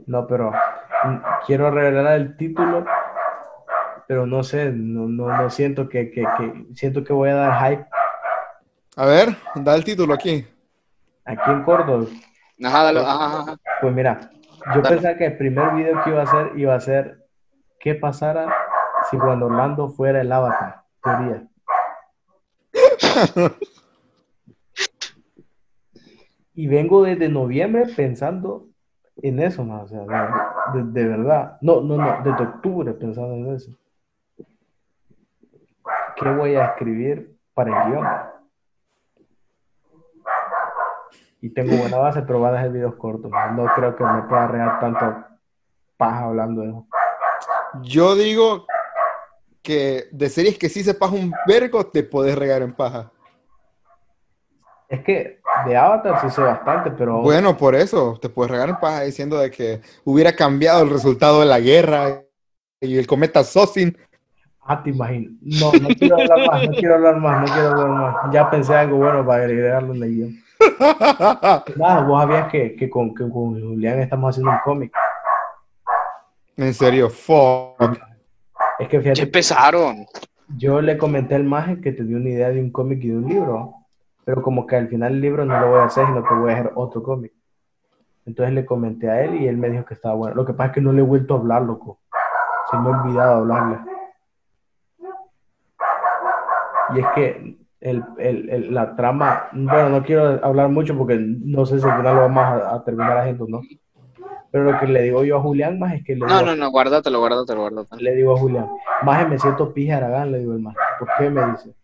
No, 0.07 0.26
pero 0.26 0.51
mm, 0.51 1.16
quiero 1.47 1.70
revelar 1.70 2.14
el 2.14 2.36
título, 2.36 2.84
pero 4.11 4.26
no 4.26 4.42
sé, 4.42 4.72
no, 4.72 5.06
no, 5.06 5.28
no 5.40 5.50
siento 5.50 5.88
que, 5.88 6.11
que, 6.11 6.22
que- 6.36 6.66
siento 6.74 7.04
que 7.04 7.12
voy 7.12 7.28
a 7.28 7.36
dar 7.36 7.70
hype 7.70 7.86
A 8.96 9.06
ver, 9.06 9.36
da 9.54 9.76
el 9.76 9.84
título 9.84 10.12
aquí. 10.14 10.44
aquí 11.24 11.48
en 11.52 11.62
Córdoba. 11.62 12.06
Ajá, 12.64 12.82
dale, 12.82 12.98
ajá, 13.02 13.24
ajá, 13.26 13.40
ajá. 13.42 13.56
Pues 13.80 13.94
mira, 13.94 14.18
yo 14.74 14.82
Dale. 14.82 14.96
pensaba 14.96 15.16
que 15.16 15.26
el 15.26 15.36
primer 15.38 15.74
video 15.76 16.02
que 16.02 16.11
iba 16.11 16.22
a 16.22 16.24
hacer 16.24 16.58
iba 16.58 16.74
a 16.74 16.80
ser 16.80 17.24
qué 17.78 17.94
pasara 17.94 18.52
si 19.08 19.16
Juan 19.16 19.44
Orlando 19.44 19.90
fuera 19.90 20.22
el 20.22 20.32
avatar, 20.32 20.82
teoría. 21.04 21.46
Y 26.54 26.66
vengo 26.66 27.04
desde 27.04 27.28
noviembre 27.28 27.86
pensando 27.94 28.66
en 29.22 29.38
eso, 29.38 29.64
más, 29.64 29.84
o 29.84 29.86
sea, 29.88 30.00
de, 30.74 30.82
de 30.82 31.08
verdad. 31.08 31.58
No, 31.61 31.80
no, 31.80 31.96
no, 31.96 32.22
desde 32.24 32.42
octubre 32.42 32.92
pensando 32.94 33.34
en 33.34 33.54
eso. 33.54 33.70
¿Qué 36.20 36.28
voy 36.28 36.54
a 36.54 36.66
escribir 36.66 37.36
para 37.54 37.70
el 37.70 37.90
guion? 37.90 38.06
Y 41.40 41.50
tengo 41.50 41.76
buena 41.76 41.96
base, 41.96 42.22
pero 42.22 42.40
voy 42.40 42.48
a 42.48 42.52
dejar 42.52 42.70
videos 42.70 42.94
cortos. 42.96 43.30
No 43.54 43.66
creo 43.74 43.96
que 43.96 44.04
me 44.04 44.22
pueda 44.22 44.46
regar 44.46 44.80
tanto 44.80 45.24
paja 45.96 46.24
hablando 46.24 46.60
de 46.60 46.68
eso. 46.68 46.86
Yo 47.82 48.14
digo 48.14 48.66
que 49.62 50.08
de 50.12 50.28
series 50.28 50.58
que 50.58 50.68
sí 50.68 50.82
sepas 50.82 51.10
un 51.10 51.32
vergo, 51.46 51.86
te 51.86 52.02
puedes 52.02 52.36
regar 52.36 52.60
en 52.62 52.74
paja. 52.74 53.10
Es 54.88 55.02
que 55.04 55.40
de 55.64 55.76
Avatar 55.76 56.20
sí 56.20 56.30
sé 56.30 56.42
bastante, 56.42 56.90
pero... 56.90 57.22
Bueno, 57.22 57.56
por 57.56 57.74
eso 57.74 58.18
te 58.20 58.28
puedes 58.28 58.50
regar 58.50 58.68
en 58.68 58.76
paja 58.76 59.02
diciendo 59.02 59.38
de 59.38 59.50
que 59.50 59.80
hubiera 60.04 60.34
cambiado 60.34 60.82
el 60.82 60.90
resultado 60.90 61.40
de 61.40 61.46
la 61.46 61.60
guerra 61.60 62.22
y 62.80 62.98
el 62.98 63.06
cometa 63.06 63.44
Sosin. 63.44 63.96
Ah, 64.72 64.80
te 64.84 64.90
imagino. 64.90 65.32
No, 65.40 65.72
no 65.82 65.88
quiero 65.98 66.14
hablar 66.20 66.46
más, 66.48 66.62
no 66.68 66.72
quiero 66.74 66.94
hablar 66.94 67.16
más, 67.16 67.40
no 67.40 67.46
quiero 67.54 67.68
hablar 67.70 67.88
más. 67.88 68.32
Ya 68.32 68.48
pensé 68.48 68.72
algo 68.76 68.98
bueno 68.98 69.26
para 69.26 69.42
agregarlo 69.42 69.94
en 69.94 70.00
la 70.00 70.06
guion. 70.06 70.34
Nada, 71.76 72.02
vos 72.06 72.22
sabías 72.22 72.48
que, 72.52 72.76
que, 72.76 72.88
con, 72.88 73.12
que 73.12 73.28
con 73.28 73.60
Julián 73.60 73.98
estamos 73.98 74.30
haciendo 74.30 74.52
un 74.52 74.58
cómic. 74.64 74.92
En 76.56 76.72
serio, 76.72 77.10
fuck. 77.10 77.98
Es 78.78 78.88
que 78.88 78.98
Ya 78.98 79.02
fíjate, 79.02 79.22
empezaron. 79.22 80.06
yo 80.56 80.80
le 80.80 80.96
comenté 80.96 81.34
al 81.34 81.42
maje 81.42 81.80
que 81.80 81.90
te 81.90 82.04
dio 82.04 82.16
una 82.18 82.28
idea 82.28 82.50
de 82.50 82.60
un 82.60 82.70
cómic 82.70 83.02
y 83.02 83.08
de 83.08 83.16
un 83.16 83.28
libro, 83.28 83.74
pero 84.24 84.40
como 84.40 84.68
que 84.68 84.76
al 84.76 84.86
final 84.88 85.14
el 85.14 85.20
libro 85.20 85.44
no 85.44 85.58
lo 85.58 85.68
voy 85.70 85.80
a 85.80 85.84
hacer, 85.86 86.06
sino 86.06 86.22
que 86.22 86.34
voy 86.34 86.50
a 86.52 86.54
hacer 86.54 86.70
otro 86.76 87.02
cómic. 87.02 87.32
Entonces 88.24 88.54
le 88.54 88.64
comenté 88.64 89.10
a 89.10 89.20
él 89.24 89.34
y 89.34 89.48
él 89.48 89.56
me 89.56 89.68
dijo 89.68 89.84
que 89.84 89.94
estaba 89.94 90.14
bueno. 90.14 90.36
Lo 90.36 90.44
que 90.46 90.52
pasa 90.52 90.68
es 90.68 90.74
que 90.74 90.80
no 90.80 90.92
le 90.92 91.00
he 91.00 91.04
vuelto 91.04 91.34
a 91.34 91.38
hablar, 91.38 91.62
loco. 91.62 91.98
Se 92.70 92.76
me 92.78 92.88
ha 92.88 93.00
olvidado 93.00 93.38
hablarle. 93.38 93.78
Y 96.95 97.01
es 97.01 97.07
que 97.14 97.57
el, 97.80 98.05
el- 98.18 98.51
el- 98.51 98.74
la 98.74 98.95
trama, 98.97 99.49
bueno, 99.53 99.88
no 99.91 100.03
quiero 100.03 100.45
hablar 100.45 100.68
mucho 100.68 100.97
porque 100.97 101.18
no 101.18 101.64
sé 101.66 101.80
si 101.80 101.88
al 101.88 101.97
final 101.99 102.14
lo 102.16 102.20
vamos 102.22 102.45
a, 102.45 102.74
a 102.74 102.84
terminar 102.84 103.18
haciendo, 103.18 103.47
¿no? 103.49 103.61
Pero 104.53 104.64
lo 104.64 104.78
que 104.80 104.86
le 104.86 105.03
digo 105.03 105.22
yo 105.24 105.38
a 105.38 105.41
Julián 105.41 105.78
más 105.78 105.95
es 105.95 106.05
que 106.05 106.14
le 106.14 106.26
No, 106.26 106.38
digo, 106.41 106.47
no, 106.47 106.57
no, 106.57 106.70
guárdatelo, 106.70 107.20
guárdatelo, 107.20 107.61
guárdatelo. 107.61 108.03
le 108.03 108.14
digo 108.16 108.34
a 108.34 108.38
Julián, 108.38 108.66
maje, 109.03 109.26
me 109.26 109.38
siento 109.38 109.72
pija 109.72 109.97
Aragán, 109.99 110.32
le 110.32 110.41
digo 110.41 110.53
el 110.53 110.61
maje. 110.61 110.76
¿Por 110.99 111.09
qué 111.18 111.30
me 111.30 111.47
dice? 111.53 111.74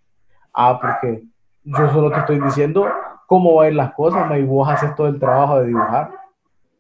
Ah, 0.53 0.79
porque 0.81 1.23
yo 1.63 1.89
solo 1.91 2.11
te 2.11 2.19
estoy 2.21 2.41
diciendo 2.41 2.87
cómo 3.27 3.55
van 3.55 3.67
a 3.67 3.69
ir 3.71 3.75
las 3.77 3.93
cosas, 3.95 4.27
maje, 4.29 4.41
y 4.41 4.45
vos 4.45 4.69
haces 4.69 4.95
todo 4.97 5.07
el 5.07 5.19
trabajo 5.21 5.61
de 5.61 5.67
dibujar. 5.69 6.11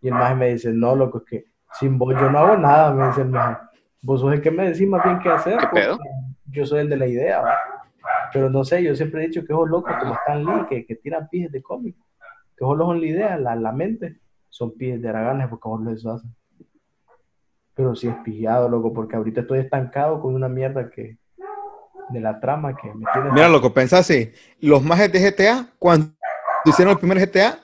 Y 0.03 0.09
el 0.09 0.15
maje 0.15 0.35
me 0.35 0.49
dice, 0.53 0.73
no, 0.73 0.95
loco, 0.97 1.19
es 1.19 1.25
que 1.25 1.45
sin 1.73 1.99
vos 1.99 2.15
yo 2.19 2.31
no 2.31 2.39
hago 2.39 2.57
nada, 2.57 2.93
me 2.93 3.07
dice 3.07 3.23
el 3.23 3.29
maje. 3.29 3.57
Vos 4.03 4.21
sos 4.21 4.33
el 4.33 4.41
que 4.43 4.51
me 4.51 4.71
decís 4.71 4.89
más 4.89 5.03
bien 5.05 5.19
qué 5.21 5.29
hacer. 5.31 5.59
¿Qué 5.59 5.67
pedo? 5.69 5.97
porque 5.97 6.09
Yo 6.47 6.67
soy 6.67 6.81
el 6.81 6.89
de 6.89 6.97
la 6.97 7.07
idea, 7.07 7.41
¿va? 7.41 7.55
Pero 8.37 8.51
no 8.51 8.65
sé, 8.65 8.83
yo 8.83 8.95
siempre 8.95 9.25
he 9.25 9.29
dicho 9.29 9.41
que 9.47 9.55
esos 9.55 9.67
locos 9.67 9.95
como 9.99 10.13
Stan 10.13 10.45
Lee, 10.45 10.67
que, 10.69 10.85
que 10.85 10.95
tiran 10.97 11.27
pijes 11.31 11.51
de 11.51 11.63
cómic, 11.63 11.97
que 12.55 12.67
solo 12.67 12.85
son 12.85 13.01
la 13.01 13.07
idea, 13.07 13.39
la, 13.39 13.57
la 13.57 13.73
mente, 13.73 14.21
son 14.51 14.77
pijes 14.77 15.01
de 15.01 15.09
Araganes 15.09 15.49
porque 15.49 15.67
vos 15.67 15.81
los 15.81 16.05
hacen. 16.05 16.37
Pero 17.73 17.95
sí 17.95 18.09
es 18.09 18.15
pillado, 18.17 18.69
loco, 18.69 18.93
porque 18.93 19.17
ahorita 19.17 19.41
estoy 19.41 19.61
estancado 19.61 20.21
con 20.21 20.35
una 20.35 20.51
mierda 20.51 20.91
que 20.91 21.17
de 22.11 22.21
la 22.21 22.39
trama 22.39 22.77
que 22.77 22.93
me 22.93 23.07
tiene. 23.11 23.33
Mira, 23.33 23.49
loco, 23.49 23.73
pensá 23.73 24.01
así. 24.01 24.31
Los 24.61 24.83
majes 24.83 25.11
de 25.11 25.19
GTA, 25.19 25.69
cuando 25.79 26.13
hicieron 26.67 26.93
el 26.93 26.99
primer 26.99 27.19
GTA, 27.19 27.59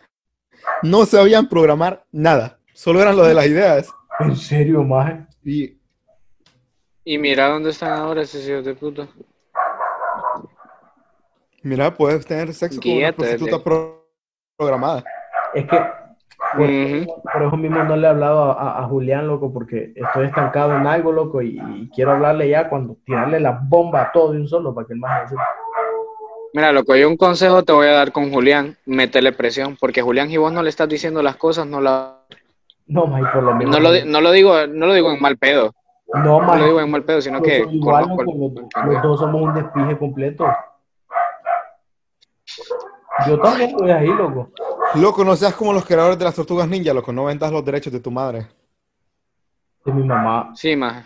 no 0.82 1.04
sabían 1.04 1.50
programar 1.50 2.06
nada. 2.10 2.58
Solo 2.72 3.02
eran 3.02 3.14
lo 3.14 3.24
de 3.24 3.34
las 3.34 3.46
ideas. 3.46 3.90
En 4.20 4.34
serio, 4.36 4.82
maje. 4.82 5.26
Y 5.44 5.76
Y 7.04 7.18
mira 7.18 7.48
dónde 7.50 7.68
están 7.68 7.92
ahora 7.92 8.22
esos 8.22 8.48
hijos 8.48 8.64
de 8.64 8.74
puta. 8.74 9.06
Mira, 11.62 11.92
puedes 11.94 12.26
tener 12.26 12.52
sexo 12.54 12.80
con 12.80 12.90
una 12.90 12.98
Guíate, 12.98 13.16
prostituta 13.16 13.58
pro- 13.62 14.06
programada. 14.56 15.04
Es 15.54 15.66
que 15.66 15.78
por, 16.56 16.68
Ujú. 16.68 17.22
por 17.32 17.42
eso 17.42 17.56
mismo 17.56 17.82
no 17.84 17.96
le 17.96 18.06
he 18.06 18.10
hablado 18.10 18.42
a, 18.44 18.52
a- 18.52 18.84
a 18.84 18.88
Julián, 18.88 19.26
loco, 19.26 19.52
porque 19.52 19.92
estoy 19.94 20.26
estancado 20.26 20.76
en 20.76 20.86
algo, 20.86 21.12
loco, 21.12 21.40
y, 21.42 21.58
y 21.76 21.90
quiero 21.94 22.12
hablarle 22.12 22.48
ya 22.48 22.68
cuando 22.68 22.96
tirarle 23.04 23.40
la 23.40 23.58
bomba 23.62 24.02
a 24.02 24.12
todo 24.12 24.32
de 24.32 24.40
un 24.40 24.48
solo 24.48 24.74
para 24.74 24.86
que 24.86 24.92
el 24.94 24.98
maje 24.98 25.22
decida. 25.22 25.42
Mira, 26.54 26.70
loco, 26.72 26.94
yo 26.94 27.08
un 27.08 27.16
consejo 27.16 27.62
te 27.62 27.72
voy 27.72 27.86
a 27.86 27.92
dar 27.92 28.12
con 28.12 28.30
Julián, 28.30 28.76
métele 28.84 29.32
presión, 29.32 29.76
porque 29.80 30.02
Julián, 30.02 30.28
si 30.28 30.36
vos 30.36 30.52
no 30.52 30.62
le 30.62 30.68
estás 30.68 30.88
diciendo 30.88 31.22
las 31.22 31.36
cosas, 31.36 31.66
no 31.66 31.80
la... 31.80 32.18
No, 32.86 33.06
maje, 33.06 33.24
por 33.32 33.42
lo 33.42 33.54
menos. 33.54 33.72
No 33.72 33.80
lo, 33.80 34.04
no 34.04 34.20
lo 34.20 34.30
digo, 34.32 34.66
no 34.66 34.86
lo 34.86 34.92
digo 34.92 35.10
en 35.12 35.20
mal 35.22 35.38
pedo, 35.38 35.72
No, 36.12 36.22
no 36.22 36.40
maje. 36.40 36.58
lo 36.60 36.66
digo 36.66 36.80
en 36.80 36.90
mal 36.90 37.04
pedo, 37.04 37.22
sino 37.22 37.40
que 37.40 37.64
igual, 37.70 38.04
conozco 38.04 38.24
loco, 38.24 38.68
los, 38.84 38.86
los 38.94 39.02
dos 39.02 39.20
somos 39.20 39.40
un 39.40 39.54
despije 39.54 39.96
completo. 39.96 40.46
Yo 43.26 43.38
también 43.40 43.70
estoy 43.70 43.90
ahí, 43.90 44.06
loco. 44.06 44.50
Loco, 44.94 45.24
no 45.24 45.36
seas 45.36 45.54
como 45.54 45.72
los 45.72 45.84
creadores 45.84 46.18
de 46.18 46.24
las 46.24 46.34
tortugas 46.34 46.68
ninja, 46.68 46.92
loco. 46.92 47.12
No 47.12 47.24
vendas 47.24 47.52
los 47.52 47.64
derechos 47.64 47.92
de 47.92 48.00
tu 48.00 48.10
madre. 48.10 48.46
De 49.84 49.92
mi 49.92 50.02
mamá. 50.04 50.50
Sí, 50.54 50.74
más. 50.76 51.04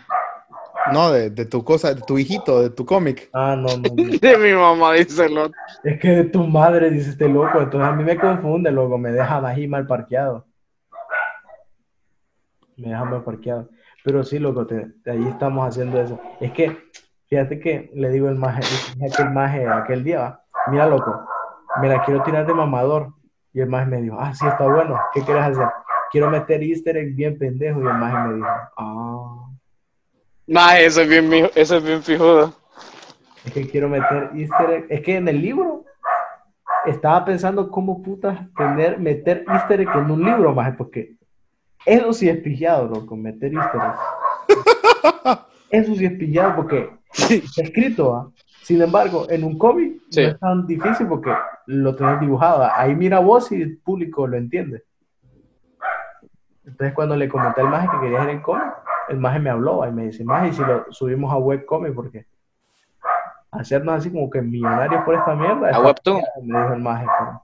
No, 0.93 1.11
de, 1.11 1.29
de 1.29 1.45
tu 1.45 1.63
cosa, 1.65 1.93
de 1.93 2.01
tu 2.01 2.17
hijito, 2.17 2.61
de 2.61 2.69
tu 2.69 2.85
cómic. 2.85 3.29
Ah, 3.33 3.55
no, 3.57 3.67
no, 3.77 3.93
no. 3.95 3.95
De 4.21 4.37
mi 4.37 4.53
mamá, 4.53 4.93
dice 4.93 5.25
el 5.25 5.37
otro. 5.37 5.53
Es 5.83 5.99
que 5.99 6.07
de 6.09 6.23
tu 6.25 6.43
madre, 6.45 6.89
dice 6.89 7.09
este 7.09 7.27
loco. 7.27 7.59
Entonces 7.59 7.89
a 7.89 7.91
mí 7.91 8.03
me 8.05 8.17
confunde, 8.17 8.71
loco. 8.71 8.97
Me 8.97 9.11
deja 9.11 9.45
ahí 9.45 9.67
mal 9.67 9.85
parqueado. 9.85 10.45
Me 12.77 12.89
deja 12.89 13.03
mal 13.03 13.23
parqueado. 13.23 13.69
Pero 14.03 14.23
sí, 14.23 14.39
loco, 14.39 14.65
te- 14.65 14.93
ahí 15.07 15.27
estamos 15.27 15.67
haciendo 15.67 15.99
eso. 15.99 16.19
Es 16.39 16.51
que, 16.53 16.77
fíjate 17.27 17.59
que 17.59 17.91
le 17.93 18.09
digo 18.09 18.29
el 18.29 18.35
maje, 18.35 18.61
aquel 19.11 19.31
maje 19.31 19.67
aquel 19.67 20.03
día, 20.05 20.19
va, 20.19 20.43
mira, 20.67 20.87
loco, 20.87 21.25
me 21.81 21.89
la 21.89 22.03
quiero 22.03 22.23
tirar 22.23 22.45
de 22.45 22.53
mamador. 22.53 23.13
Y 23.53 23.61
el 23.61 23.69
maje 23.69 23.85
me 23.87 24.01
dijo, 24.01 24.17
ah, 24.19 24.33
sí, 24.33 24.45
está 24.45 24.67
bueno. 24.67 24.99
¿Qué 25.13 25.21
quieres 25.21 25.43
hacer? 25.43 25.67
Quiero 26.11 26.29
meter 26.29 26.61
easter 26.63 26.97
egg 26.97 27.15
bien 27.15 27.37
pendejo. 27.37 27.81
Y 27.83 27.87
el 27.87 27.93
maje 27.93 28.27
me 28.27 28.33
dijo, 28.35 28.47
ah, 28.77 29.49
Más, 30.47 30.79
eso 30.79 31.01
es 31.01 31.09
bien, 31.09 31.49
eso 31.55 31.77
es 31.77 31.83
bien 31.83 32.03
fijudo. 32.03 32.53
es 33.45 33.51
que 33.53 33.67
quiero 33.69 33.89
meter 33.89 34.29
easter 34.35 34.69
egg. 34.71 34.85
Es 34.89 35.01
que 35.01 35.15
en 35.17 35.27
el 35.27 35.41
libro 35.41 35.83
estaba 36.85 37.25
pensando 37.25 37.69
cómo 37.71 38.01
putas 38.03 38.39
tener, 38.55 38.99
meter 38.99 39.43
easter 39.47 39.81
egg 39.81 39.89
en 39.95 40.11
un 40.11 40.23
libro, 40.23 40.53
maje, 40.53 40.73
porque 40.73 41.15
eso 41.85 42.13
sí 42.13 42.29
es 42.29 42.37
pillado, 42.37 42.87
loco, 42.87 43.15
meter 43.15 43.53
easter 43.53 43.81
egg. 43.81 43.95
Eso 45.69 45.93
sí 45.95 46.05
es 46.05 46.13
pillado 46.13 46.55
porque 46.55 46.89
está 47.11 47.61
escrito, 47.61 48.15
¿ah? 48.15 48.31
Sin 48.63 48.81
embargo, 48.81 49.25
en 49.29 49.43
un 49.43 49.57
cómic 49.57 49.97
Sí. 50.09 50.21
no 50.23 50.27
es 50.29 50.39
tan 50.39 50.65
difícil 50.65 51.07
porque 51.07 51.31
lo 51.67 51.95
tenés 51.95 52.19
dibujado. 52.19 52.63
¿ah? 52.63 52.73
Ahí 52.75 52.95
mira 52.95 53.19
vos 53.19 53.51
y 53.51 53.61
el 53.61 53.77
público 53.77 54.25
lo 54.27 54.37
entiende. 54.37 54.83
Entonces, 56.65 56.93
cuando 56.93 57.15
le 57.15 57.29
comenté 57.29 57.61
al 57.61 57.69
maje 57.69 57.87
que 57.91 57.99
quería 58.01 58.19
hacer 58.19 58.35
el 58.35 58.41
cómic, 58.41 58.63
el 59.09 59.17
maje 59.19 59.39
me 59.39 59.49
habló 59.49 59.87
y 59.87 59.91
me 59.91 60.03
dice, 60.07 60.23
maje, 60.25 60.49
¿y 60.49 60.53
si 60.53 60.61
lo 60.61 60.85
subimos 60.91 61.31
a 61.31 61.37
webcomic, 61.37 61.93
porque 61.93 62.25
hacernos 63.51 63.95
así 63.95 64.11
como 64.11 64.29
que 64.29 64.41
millonarios 64.41 65.03
por 65.05 65.15
esta 65.15 65.33
mierda. 65.33 65.69
está 65.69 65.79
Webtoon. 65.81 66.17
pillado", 66.17 66.41
Me 66.43 66.59
dijo 66.61 66.73
el 66.73 66.81
maje, 66.81 67.05
pero, 67.17 67.43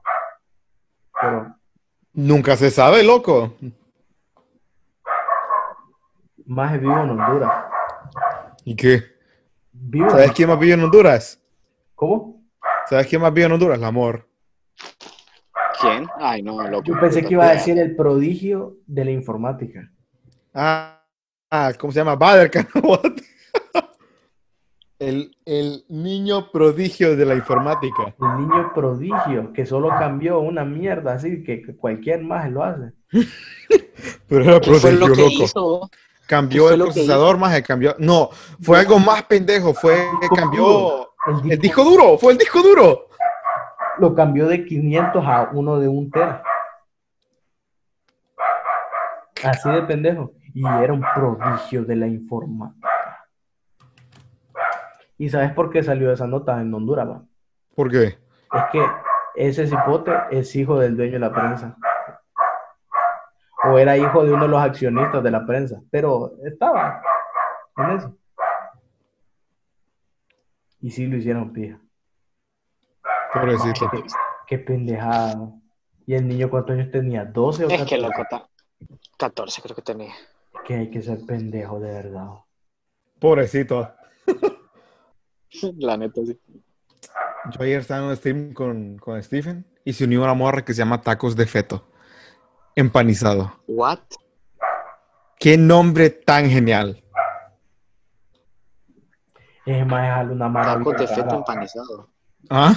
pero 1.20 1.54
Nunca 2.12 2.54
se 2.56 2.70
sabe, 2.70 3.02
loco. 3.02 3.54
maje 6.46 6.78
vivo 6.78 6.92
en 6.98 7.10
Honduras. 7.10 7.64
¿Y 8.64 8.76
qué? 8.76 9.02
Vivo 9.72 10.04
en- 10.06 10.10
¿Sabes 10.10 10.32
quién 10.32 10.48
más 10.48 10.58
vive 10.58 10.74
en 10.74 10.84
Honduras? 10.84 11.42
¿Cómo? 11.94 12.33
¿Sabes 12.88 13.06
quién 13.06 13.22
más 13.22 13.32
vive 13.32 13.46
en 13.46 13.52
Honduras? 13.52 13.78
El 13.78 13.84
amor. 13.84 14.28
¿Quién? 15.80 16.06
Ay, 16.18 16.42
no, 16.42 16.62
loco. 16.68 16.84
Yo 16.84 16.98
pensé 17.00 17.22
que 17.22 17.34
iba 17.34 17.46
a 17.46 17.52
decir 17.52 17.78
el 17.78 17.96
prodigio 17.96 18.76
de 18.86 19.04
la 19.04 19.10
informática. 19.10 19.90
Ah, 20.52 21.02
ah, 21.50 21.72
¿cómo 21.78 21.92
se 21.92 22.00
llama? 22.00 22.16
Bader 22.16 22.50
What? 22.82 23.00
El, 25.00 25.36
el 25.44 25.84
niño 25.88 26.50
prodigio 26.52 27.16
de 27.16 27.26
la 27.26 27.34
informática. 27.34 28.14
El 28.18 28.48
niño 28.48 28.72
prodigio, 28.72 29.52
que 29.52 29.66
solo 29.66 29.88
cambió 29.88 30.38
una 30.38 30.64
mierda 30.64 31.14
así, 31.14 31.42
que, 31.42 31.76
cualquier 31.76 32.22
maje 32.22 32.50
lo 32.50 32.62
hace. 32.62 32.92
Pero 34.28 34.44
era 34.44 34.60
¿Qué 34.60 34.70
fue 34.70 34.80
prodigio, 34.80 35.08
lo 35.08 35.14
loco. 35.14 35.30
hizo? 35.30 35.90
Cambió 36.26 36.62
¿Qué 36.62 36.68
fue 36.68 36.74
el 36.76 36.82
procesador, 36.84 37.36
más 37.36 37.60
cambió. 37.62 37.96
No, 37.98 38.30
fue 38.62 38.78
algo 38.78 38.98
más 38.98 39.24
pendejo. 39.24 39.74
Fue 39.74 40.06
que 40.22 40.28
cambió 40.28 41.13
El 41.26 41.52
el 41.52 41.58
disco 41.58 41.84
duro. 41.84 42.18
Fue 42.18 42.32
el 42.32 42.38
disco 42.38 42.62
duro. 42.62 43.08
lo 43.98 44.14
cambió 44.14 44.48
de 44.48 44.64
500 44.64 45.24
a 45.24 45.50
uno 45.52 45.78
de 45.78 45.88
un 45.88 46.10
tera. 46.10 46.42
Así 49.44 49.70
de 49.70 49.82
pendejo. 49.82 50.32
Y 50.52 50.66
era 50.66 50.92
un 50.92 51.04
prodigio 51.14 51.84
de 51.84 51.96
la 51.96 52.06
informática. 52.06 52.88
¿Y 55.18 55.28
sabes 55.28 55.52
por 55.52 55.70
qué 55.70 55.82
salió 55.82 56.12
esa 56.12 56.26
nota 56.26 56.60
en 56.60 56.72
Honduras? 56.74 57.08
¿Por 57.74 57.90
qué? 57.90 58.18
Es 58.52 58.64
que 58.72 58.84
ese 59.34 59.66
cipote 59.66 60.12
es 60.30 60.54
hijo 60.54 60.78
del 60.78 60.96
dueño 60.96 61.14
de 61.14 61.18
la 61.18 61.32
prensa. 61.32 61.76
O 63.64 63.78
era 63.78 63.96
hijo 63.96 64.24
de 64.24 64.32
uno 64.32 64.42
de 64.42 64.48
los 64.48 64.60
accionistas 64.62 65.22
de 65.22 65.30
la 65.30 65.46
prensa, 65.46 65.80
pero 65.90 66.32
estaba 66.44 67.00
en 67.76 67.90
eso. 67.90 68.16
Y 70.84 70.90
sí 70.90 71.06
lo 71.06 71.16
hicieron 71.16 71.50
pija. 71.54 71.80
Pobrecito. 73.32 73.90
Qué, 73.90 74.02
qué 74.46 74.58
pendejada. 74.58 75.50
¿Y 76.06 76.12
el 76.12 76.28
niño 76.28 76.50
cuántos 76.50 76.76
años 76.76 76.90
tenía? 76.90 77.24
¿12 77.32 77.36
o 77.64 77.68
Es 77.70 77.78
14? 77.80 77.86
que 77.86 77.98
loco, 78.02 78.22
ta- 78.28 78.48
14 79.16 79.62
creo 79.62 79.74
que 79.76 79.80
tenía. 79.80 80.12
Que 80.66 80.74
hay 80.74 80.90
que 80.90 81.00
ser 81.00 81.24
pendejo 81.26 81.80
de 81.80 81.90
verdad. 81.90 82.28
Pobrecito. 83.18 83.94
La 85.78 85.96
neta, 85.96 86.20
sí. 86.26 86.38
Yo 87.52 87.62
ayer 87.62 87.80
estaba 87.80 88.00
en 88.02 88.06
un 88.08 88.16
stream 88.16 88.52
con, 88.52 88.98
con 88.98 89.22
Stephen 89.22 89.64
y 89.86 89.92
se 89.94 90.04
unió 90.04 90.22
una 90.22 90.34
morra 90.34 90.64
que 90.66 90.74
se 90.74 90.78
llama 90.80 91.00
Tacos 91.00 91.34
de 91.34 91.46
Feto. 91.46 91.88
Empanizado. 92.76 93.60
What? 93.66 94.00
Qué 95.38 95.56
nombre 95.56 96.10
tan 96.10 96.50
genial. 96.50 97.03
Es 99.66 99.86
más, 99.86 100.08
jala 100.08 100.32
una 100.32 100.48
mara 100.48 100.74
Tacos 100.74 100.94
bien 100.96 101.08
rara. 101.16 101.34
empanizado. 101.36 102.08
¿Ah? 102.50 102.74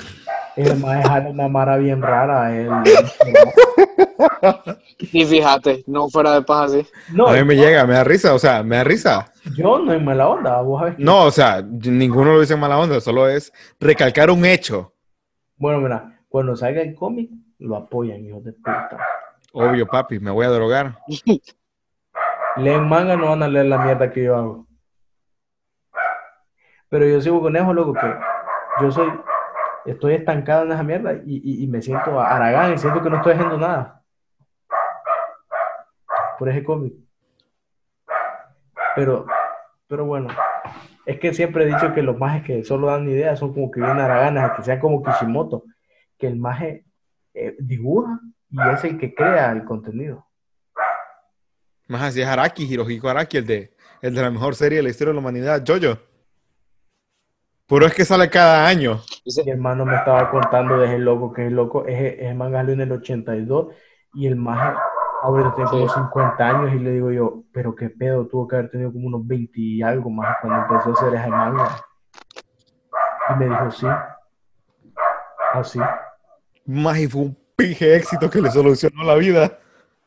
Es 0.56 0.80
más, 0.80 1.06
jala 1.06 1.30
una 1.30 1.48
mara 1.48 1.78
bien 1.78 2.02
rara. 2.02 2.56
él. 2.56 2.70
Y 5.00 5.26
fíjate, 5.26 5.84
no 5.86 6.10
fuera 6.10 6.34
de 6.34 6.42
paz 6.42 6.72
así. 6.74 6.88
No, 7.14 7.28
A 7.28 7.34
mí 7.34 7.44
me 7.44 7.56
llega, 7.56 7.86
me 7.86 7.94
da 7.94 8.04
risa, 8.04 8.34
o 8.34 8.40
sea, 8.40 8.64
me 8.64 8.78
da 8.78 8.84
risa. 8.84 9.32
yo 9.56 9.78
no 9.80 9.94
en 9.94 10.04
mala 10.04 10.28
onda. 10.28 10.60
Vos 10.62 10.82
sabés 10.82 10.96
No, 10.98 11.26
o 11.26 11.32
sea, 11.32 11.62
ninguno 11.62 12.34
lo 12.34 12.42
dice 12.42 12.56
en 12.56 12.60
mala 12.60 12.80
onda, 12.80 13.00
solo 13.00 13.28
es 13.30 13.54
recalcar 13.80 14.32
un 14.32 14.44
hecho. 14.46 14.94
Bueno, 15.58 15.80
mira, 15.82 16.20
cuando 16.30 16.56
salga 16.56 16.82
el 16.82 16.96
cómic, 16.96 17.30
lo 17.60 17.76
apoyan, 17.76 18.26
hijos 18.26 18.44
de 18.44 18.54
puta. 18.54 18.98
Obvio, 19.54 19.86
papi, 19.88 20.20
me 20.20 20.32
voy 20.32 20.46
a 20.46 20.50
drogar. 20.50 20.98
Leen 22.58 22.88
manga, 22.88 23.16
no 23.16 23.30
van 23.30 23.44
a 23.44 23.48
leer 23.48 23.68
la 23.68 23.78
mierda 23.78 24.12
que 24.12 24.24
yo 24.24 24.36
hago. 24.36 24.67
Pero 26.90 27.06
yo 27.06 27.20
sigo 27.22 27.42
con 27.42 27.56
eso, 27.56 27.74
loco, 27.74 27.94
que 27.94 28.14
yo 28.82 28.92
soy, 28.92 29.12
estoy 29.86 30.14
estancado 30.14 30.64
en 30.64 30.72
esa 30.72 30.84
mierda 30.84 31.14
y, 31.26 31.64
y- 31.64 31.68
me 31.68 31.82
siento 31.82 32.20
Aragán 32.20 32.74
y 32.74 32.78
siento 32.78 33.02
que 33.02 33.10
no 33.10 33.18
estoy 33.18 33.34
haciendo 33.34 33.58
nada. 33.58 34.02
Por 36.40 36.50
ese 36.50 36.64
cómic. 36.64 36.94
Pero, 38.96 39.26
pero 39.88 40.06
bueno, 40.06 40.30
es 41.06 41.20
que 41.20 41.34
siempre 41.34 41.64
he 41.64 41.68
dicho 41.68 41.94
que 41.94 42.02
los 42.02 42.18
majes 42.18 42.44
que 42.44 42.64
solo 42.64 42.88
dan 42.88 43.08
ideas 43.10 43.38
son 43.40 43.54
como 43.54 43.70
que 43.72 43.80
vienen 43.80 44.00
Araganas, 44.00 44.52
que 44.56 44.64
sean 44.64 44.80
como 44.80 45.04
Kishimoto, 45.04 45.64
que 46.18 46.28
el 46.28 46.38
maje 46.38 46.86
eh, 47.34 47.56
dibuja 47.60 48.20
y 48.50 48.58
es 48.74 48.84
el 48.86 48.98
que 48.98 49.14
crea 49.14 49.52
el 49.52 49.66
contenido. 49.66 50.26
Más 51.88 52.02
así 52.04 52.22
es 52.22 52.28
Araki, 52.28 52.66
Hirohiko 52.66 53.10
Araki, 53.10 53.38
el 53.38 53.46
de, 53.48 53.76
el 54.02 54.14
de 54.16 54.22
la 54.22 54.30
mejor 54.32 54.56
serie 54.56 54.78
de 54.78 54.84
la 54.84 54.90
historia 54.90 55.10
de 55.10 55.16
la 55.16 55.20
humanidad, 55.22 55.64
Jojo. 55.66 56.00
Puro 57.68 57.86
es 57.86 57.94
que 57.94 58.06
sale 58.06 58.30
cada 58.30 58.66
año. 58.66 59.02
Dice, 59.26 59.44
Mi 59.44 59.52
hermano 59.52 59.86
me 59.86 59.96
estaba 59.96 60.32
contando 60.32 60.78
de 60.78 60.88
ese 60.88 61.00
loco, 61.00 61.34
que 61.34 61.48
es 61.48 61.52
loco, 61.52 61.86
ese, 61.86 62.24
ese 62.24 62.34
manga 62.34 62.60
salió 62.60 62.74
en 62.74 62.82
el 62.82 62.92
82 62.94 63.68
y 64.14 64.28
el 64.28 64.38
maje 64.38 64.74
ahorita 65.22 65.54
tiene 65.56 65.70
como 65.70 65.90
Sí. 65.90 65.96
50 65.96 66.48
años 66.48 66.74
y 66.74 66.80
le 66.80 66.92
digo 66.92 67.12
yo, 67.12 67.44
pero 67.52 67.76
qué 67.76 67.90
pedo, 67.90 68.26
tuvo 68.28 68.48
que 68.48 68.56
haber 68.56 68.72
tenido 68.72 68.92
como 68.94 69.08
unos 69.08 69.28
20 69.28 69.60
y 69.60 69.82
algo 69.82 70.10
más 70.10 70.38
cuando 70.42 70.62
empezó 70.62 70.90
a 70.90 70.94
hacer 70.94 71.20
ese 71.20 71.30
manga. 71.30 71.82
Y 73.30 73.40
me 73.40 73.46
dijo, 73.50 73.72
sí, 73.72 73.88
así. 75.54 75.80
Más 76.66 76.98
y 77.00 77.08
fue 77.08 77.22
un 77.24 77.38
pinche 77.56 77.96
éxito 77.96 78.30
que 78.30 78.42
le 78.42 78.50
solucionó 78.52 79.04
la 79.04 79.16
vida. 79.16 79.60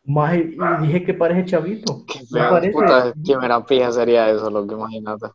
Maje, 0.04 0.38
y 0.56 0.86
dije 0.86 1.04
que 1.04 1.12
parece 1.12 1.44
chavito. 1.44 2.04
qué 2.06 2.20
feo, 2.24 2.48
parece. 2.50 2.72
puta, 2.72 3.12
qué 3.24 3.36
mera 3.36 3.64
pija 3.66 3.92
sería 3.92 4.30
eso, 4.30 4.48
lo 4.50 4.66
que 4.66 4.74
imagínate. 4.74 5.26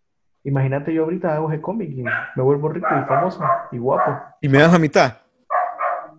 Imagínate 0.46 0.93
yo 0.93 1.04
ahorita 1.04 1.36
hago 1.36 1.52
ese 1.52 1.60
cómic 1.62 1.89
y 1.89 2.04
me 2.04 2.43
vuelvo 2.43 2.70
rico 2.70 2.88
y 2.91 3.04
famoso 3.08 3.43
y 3.72 3.78
guapo. 3.80 4.16
Y 4.41 4.48
me 4.48 4.60
das 4.60 4.72
la 4.72 4.80
mitad. 4.80 5.18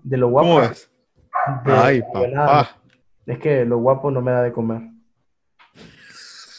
De 0.02 0.16
lo 0.16 0.28
guapo. 0.28 0.48
¿Cómo 0.48 0.60
ves? 0.60 0.90
de- 1.64 1.72
Ay, 1.72 2.00
de 2.00 2.28
nada. 2.28 2.46
papá. 2.46 2.70
Es 3.24 3.38
que 3.38 3.64
lo 3.64 3.78
guapo 3.78 4.10
no 4.10 4.20
me 4.20 4.32
da 4.32 4.42
de 4.42 4.52
comer. 4.52 4.82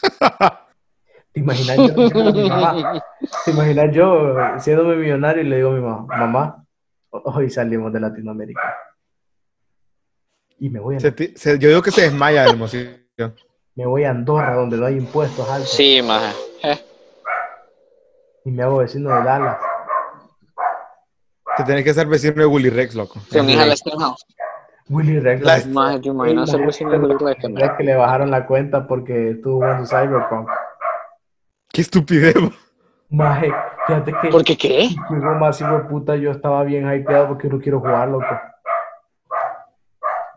¿Te 1.32 1.40
imaginas 1.40 1.76
yo, 1.76 2.08
¿te 3.44 3.50
imaginas 3.50 3.94
yo 3.94 4.34
siéndome 4.58 4.96
millonario 4.96 5.42
y 5.42 5.46
le 5.46 5.56
digo 5.56 5.68
a 5.70 5.72
mi 5.74 5.80
mamá, 5.80 6.06
mamá, 6.16 6.64
hoy 7.10 7.50
salimos 7.50 7.92
de 7.92 8.00
Latinoamérica? 8.00 8.76
Y 10.58 10.70
me 10.70 10.80
voy 10.80 10.96
a, 10.96 11.00
Se 11.00 11.58
yo 11.58 11.68
digo 11.68 11.82
que 11.82 11.90
se 11.90 12.00
desmaya 12.02 12.42
de 12.42 12.48
la 12.48 12.54
emoción. 12.54 12.96
me 13.76 13.86
voy 13.86 14.04
a 14.04 14.10
Andorra, 14.10 14.54
donde 14.54 14.76
no 14.78 14.86
hay 14.86 14.96
impuestos 14.96 15.48
altos, 15.48 15.70
Sí, 15.70 16.00
maje. 16.02 16.34
Y 18.48 18.50
me 18.50 18.62
hago 18.62 18.78
vecino 18.78 19.10
de 19.14 19.22
Dallas. 19.22 19.58
Te 21.58 21.64
tenés 21.64 21.84
que 21.84 21.92
ser 21.92 22.06
vecino 22.06 22.32
de 22.34 22.46
Willy 22.46 22.70
Rex, 22.70 22.94
loco. 22.94 23.20
Te 23.30 23.40
unís 23.42 23.58
a 23.58 23.66
la 23.66 23.76
Steamhouse. 23.76 24.24
Willy 24.88 25.20
Rex, 25.20 25.42
La- 25.42 25.60
Maje, 25.68 26.00
te 26.00 26.08
imaginas 26.08 26.50
ser 26.50 26.64
vecino 26.64 26.90
de 26.92 26.98
Willy 26.98 27.16
Rex, 27.20 27.76
que 27.76 27.84
le 27.84 27.94
bajaron 27.94 28.30
la 28.30 28.46
cuenta 28.46 28.86
porque 28.86 29.32
estuvo 29.32 29.56
jugando 29.56 29.84
Cyberpunk. 29.86 30.48
Qué 31.70 31.82
estupidez. 31.82 32.34
Maje, 33.10 33.52
fíjate 33.86 34.14
que 34.22 34.28
¿Por 34.28 34.44
qué 34.44 34.56
qué? 34.56 34.88
juego 35.08 35.34
más 35.34 35.60
hijo 35.60 35.72
de 35.72 35.80
puta, 35.80 36.16
yo 36.16 36.30
estaba 36.30 36.62
bien 36.64 36.90
hypeado 36.90 37.28
porque 37.28 37.48
no 37.48 37.58
quiero 37.58 37.80
jugar, 37.80 38.08
loco. 38.08 38.24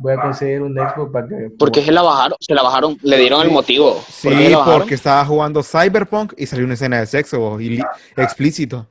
Voy 0.02 0.14
a 0.14 0.20
conseguir 0.22 0.64
un 0.64 0.74
Xbox 0.76 1.12
para 1.12 1.28
que... 1.28 1.50
¿Por 1.60 1.72
qué 1.72 1.82
se 1.84 1.92
la 1.92 2.02
bajaron? 2.02 2.36
Se 2.40 2.56
la 2.56 2.64
bajaron, 2.64 2.98
le 3.04 3.18
dieron 3.20 3.44
el 3.44 3.52
motivo. 3.52 3.94
¿Por 4.24 4.34
qué 4.34 4.48
Sí, 4.48 4.56
porque 4.66 4.96
estaba 4.96 5.24
jugando 5.26 5.62
Cyberpunk 5.62 6.34
y 6.38 6.48
salió 6.48 6.66
una 6.66 6.74
escena 6.74 7.00
de 7.00 7.06
sexo 7.06 7.60
y 7.62 7.80
explícito. 8.18 8.88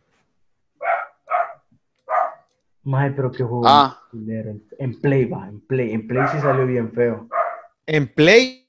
Maje, 2.82 3.10
pero 3.14 3.30
qué 3.30 3.42
juego 3.42 3.62
Ah. 3.66 3.98
En, 4.12 4.62
en 4.78 5.00
Play 5.00 5.24
va, 5.26 5.48
en 5.48 5.60
Play. 5.60 5.92
En 5.92 6.06
Play 6.06 6.22
sí 6.32 6.38
salió 6.40 6.64
bien 6.66 6.92
feo. 6.92 7.28
En 7.86 8.06
Play 8.06 8.68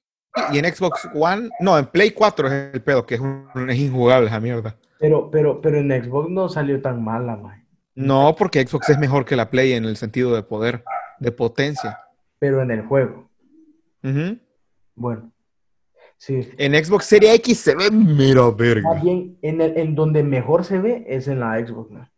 y 0.51 0.57
en 0.59 0.65
Xbox 0.73 1.07
One, 1.13 1.49
no, 1.59 1.77
en 1.77 1.85
Play 1.85 2.11
4 2.11 2.47
es 2.47 2.53
el 2.73 2.81
pedo, 2.81 3.05
que 3.05 3.15
es, 3.15 3.21
un- 3.21 3.69
es 3.69 3.77
injugable 3.77 4.27
esa 4.27 4.39
mierda. 4.39 4.75
Pero, 4.99 5.29
pero, 5.31 5.61
pero 5.61 5.77
en 5.77 5.89
Xbox 6.03 6.29
no 6.29 6.49
salió 6.49 6.81
tan 6.81 7.03
mala, 7.03 7.35
maje. 7.35 7.61
No, 7.95 8.35
porque 8.37 8.65
Xbox 8.65 8.89
es 8.89 8.97
mejor 8.97 9.25
que 9.25 9.35
la 9.35 9.49
Play 9.49 9.73
en 9.73 9.85
el 9.85 9.95
sentido 9.97 10.33
de 10.35 10.43
poder, 10.43 10.83
de 11.19 11.31
potencia. 11.31 11.99
Pero 12.41 12.63
en 12.63 12.71
el 12.71 12.81
juego. 12.87 13.29
Bueno. 14.95 15.31
Sí. 16.17 16.49
En 16.57 16.73
Xbox 16.83 17.05
Series 17.05 17.35
X 17.35 17.59
se 17.59 17.75
ve 17.75 17.91
mera 17.91 18.49
verga. 18.49 18.89
Más 18.93 19.03
bien, 19.03 19.37
en, 19.43 19.61
el- 19.61 19.77
en 19.77 19.93
donde 19.93 20.23
mejor 20.23 20.63
se 20.65 20.79
ve 20.79 21.03
es 21.07 21.27
en 21.27 21.39
la 21.39 21.63
Xbox, 21.63 21.91
¿no? 21.91 22.09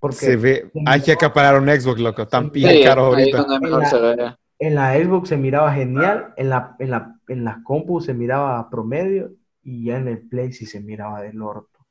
Porque 0.00 0.16
Se 0.16 0.36
ve, 0.36 0.70
hay 0.86 1.00
que 1.00 1.12
acaparar 1.12 1.58
un 1.58 1.68
Xbox, 1.68 1.98
loco. 1.98 2.28
Tan 2.28 2.44
Sí, 2.44 2.50
pija 2.50 2.70
caro 2.84 3.06
ahorita. 3.06 3.38
donde 3.38 3.60
mejor 3.60 3.86
se 3.86 3.98
ve. 3.98 4.34
en 4.58 4.74
la 4.74 4.94
Xbox 5.02 5.30
se 5.30 5.36
miraba 5.38 5.72
genial, 5.72 6.34
en 6.36 6.50
la, 6.50 6.76
en 6.78 6.90
la, 6.90 7.18
en 7.28 7.44
las 7.44 7.56
compu 7.64 8.02
se 8.02 8.12
miraba 8.12 8.68
promedio 8.68 9.32
y 9.62 9.86
ya 9.86 9.96
en 9.96 10.08
el 10.08 10.28
Play 10.28 10.52
sí 10.52 10.66
se 10.66 10.80
miraba 10.80 11.22
del 11.22 11.40
orto. 11.40 11.86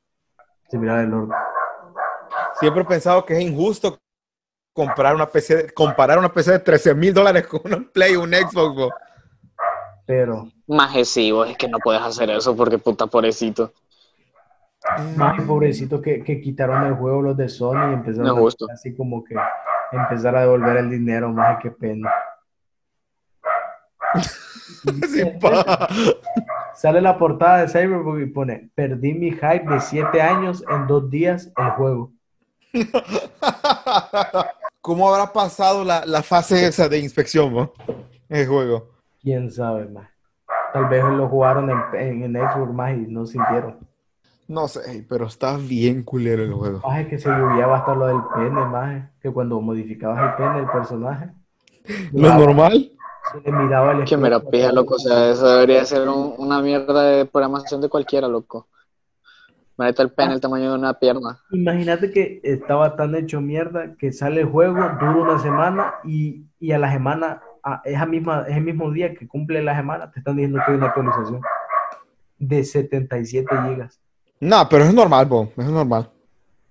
Se 0.68 0.78
miraba 0.78 1.00
del 1.00 1.12
orto. 1.12 1.34
Siempre 2.60 2.82
he 2.82 2.86
pensado 2.86 3.24
que 3.26 3.34
es 3.34 3.40
injusto 3.40 3.98
comprar 4.74 5.14
una 5.14 5.26
PC, 5.30 5.56
de- 5.56 5.70
comparar 5.72 6.18
una 6.18 6.30
PC 6.30 6.52
de 6.52 6.58
13 6.58 6.94
mil 6.94 7.14
dólares 7.14 7.46
con 7.46 7.72
un 7.72 7.84
Play 7.90 8.14
o 8.16 8.22
un 8.22 8.34
Xbox. 8.34 8.74
bo. 8.76 8.90
Pero, 10.06 10.48
Maje, 10.66 11.06
sí, 11.06 11.32
vos, 11.32 11.48
es 11.48 11.56
que 11.56 11.66
no 11.68 11.78
puedes 11.78 12.02
hacer 12.02 12.28
eso 12.28 12.54
porque 12.54 12.76
puta 12.76 13.06
pobrecito. 13.06 13.72
más 15.16 15.40
pobrecito 15.46 16.02
que, 16.02 16.22
que 16.22 16.42
quitaron 16.42 16.84
el 16.84 16.92
juego 16.94 17.22
los 17.22 17.36
de 17.38 17.48
Sony 17.48 17.90
y 17.90 17.94
empezaron 17.94 18.26
No 18.26 18.34
es 18.34 18.40
justo. 18.40 18.66
a 18.68 18.74
así 18.74 18.94
como 18.94 19.24
que 19.24 19.34
empezar 19.92 20.36
a 20.36 20.42
devolver 20.42 20.76
el 20.76 20.90
dinero, 20.90 21.30
más 21.30 21.58
qué 21.62 21.70
pena. 21.70 22.12
Sí, 25.08 25.22
pa. 25.40 25.88
Sale 26.74 27.00
la 27.00 27.16
portada 27.18 27.58
de 27.62 27.68
Cyberpunk 27.68 28.20
y 28.20 28.26
pone, 28.26 28.70
perdí 28.74 29.14
mi 29.14 29.30
hype 29.30 29.64
de 29.66 29.80
7 29.80 30.20
años 30.20 30.62
en 30.68 30.86
dos 30.86 31.08
días 31.10 31.50
el 31.56 31.70
juego. 31.70 32.12
¿Cómo 34.84 35.08
habrá 35.08 35.32
pasado 35.32 35.82
la, 35.82 36.04
la 36.04 36.22
fase 36.22 36.66
esa 36.66 36.90
de 36.90 36.98
inspección, 36.98 37.54
bo? 37.54 37.72
El 38.28 38.46
juego. 38.46 38.90
Quién 39.22 39.50
sabe 39.50 39.86
más. 39.88 40.10
Tal 40.74 40.90
vez 40.90 41.02
lo 41.04 41.26
jugaron 41.26 41.70
en, 41.70 41.78
en, 41.98 42.36
en 42.36 42.50
Xbox 42.50 42.70
más 42.74 42.92
y 42.92 43.06
no 43.08 43.24
sintieron. 43.24 43.78
No 44.46 44.68
sé, 44.68 45.06
pero 45.08 45.24
está 45.24 45.56
bien 45.56 46.02
culero 46.02 46.42
el 46.42 46.52
juego. 46.52 46.80
Más 46.86 47.00
es 47.00 47.08
que 47.08 47.18
se 47.18 47.30
lluviaba 47.30 47.78
hasta 47.78 47.94
lo 47.94 48.08
del 48.08 48.20
pene, 48.34 48.60
más 48.66 49.10
que 49.22 49.32
cuando 49.32 49.58
modificabas 49.58 50.20
el 50.22 50.34
pene 50.36 50.56
del 50.60 50.70
personaje, 50.70 51.30
¿Lo 52.12 52.34
normal? 52.34 52.92
se 53.32 53.40
le 53.40 53.52
miraba 53.56 53.92
el 53.92 54.04
Que 54.04 54.18
me 54.18 54.28
la 54.28 54.40
pija, 54.40 54.70
loco. 54.70 54.96
O 54.96 54.98
sea, 54.98 55.30
eso 55.30 55.48
debería 55.48 55.82
ser 55.86 56.06
un- 56.10 56.34
una 56.36 56.60
mierda 56.60 57.04
de 57.04 57.24
programación 57.24 57.80
de 57.80 57.88
cualquiera, 57.88 58.28
loco. 58.28 58.68
Imagínate 59.76 60.02
el 60.02 60.10
pene 60.12 60.34
el 60.34 60.40
tamaño 60.40 60.70
de 60.72 60.78
una 60.78 60.94
pierna. 60.94 61.40
Imagínate 61.50 62.10
que 62.12 62.40
estaba 62.44 62.94
tan 62.96 63.14
hecho 63.16 63.40
mierda 63.40 63.96
que 63.96 64.12
sale 64.12 64.42
el 64.42 64.46
juego, 64.46 64.76
dura 65.00 65.32
una 65.32 65.38
semana 65.40 65.94
y, 66.04 66.44
y 66.60 66.72
a 66.72 66.78
la 66.78 66.92
semana, 66.92 67.42
a 67.62 67.80
esa 67.84 68.06
misma, 68.06 68.44
ese 68.48 68.60
mismo 68.60 68.90
día 68.92 69.14
que 69.14 69.26
cumple 69.26 69.62
la 69.62 69.74
semana, 69.76 70.10
te 70.12 70.20
están 70.20 70.36
diciendo 70.36 70.60
que 70.64 70.70
hay 70.72 70.76
una 70.78 70.86
actualización 70.86 71.40
de 72.38 72.62
77 72.64 73.48
gigas. 73.68 74.00
No, 74.40 74.68
pero 74.68 74.84
es 74.84 74.94
normal, 74.94 75.26
bo. 75.26 75.52
Es 75.56 75.66
normal. 75.66 76.10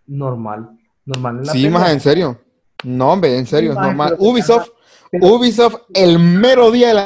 Normal. 0.07 0.69
Normal 1.05 1.39
en 1.39 1.45
la 1.45 1.51
Sí, 1.53 1.69
más 1.69 1.91
en 1.91 1.99
serio. 1.99 2.39
No, 2.85 3.11
hombre, 3.11 3.37
en 3.37 3.45
serio, 3.45 3.73
Sí, 3.73 3.77
es 3.79 3.83
normal. 3.85 4.17
te 4.17 4.23
Ubisoft, 4.23 4.69
pero- 5.11 5.27
Ubisoft, 5.27 5.75
el 5.93 6.19
mero 6.19 6.71
día 6.71 6.89
del 6.89 6.99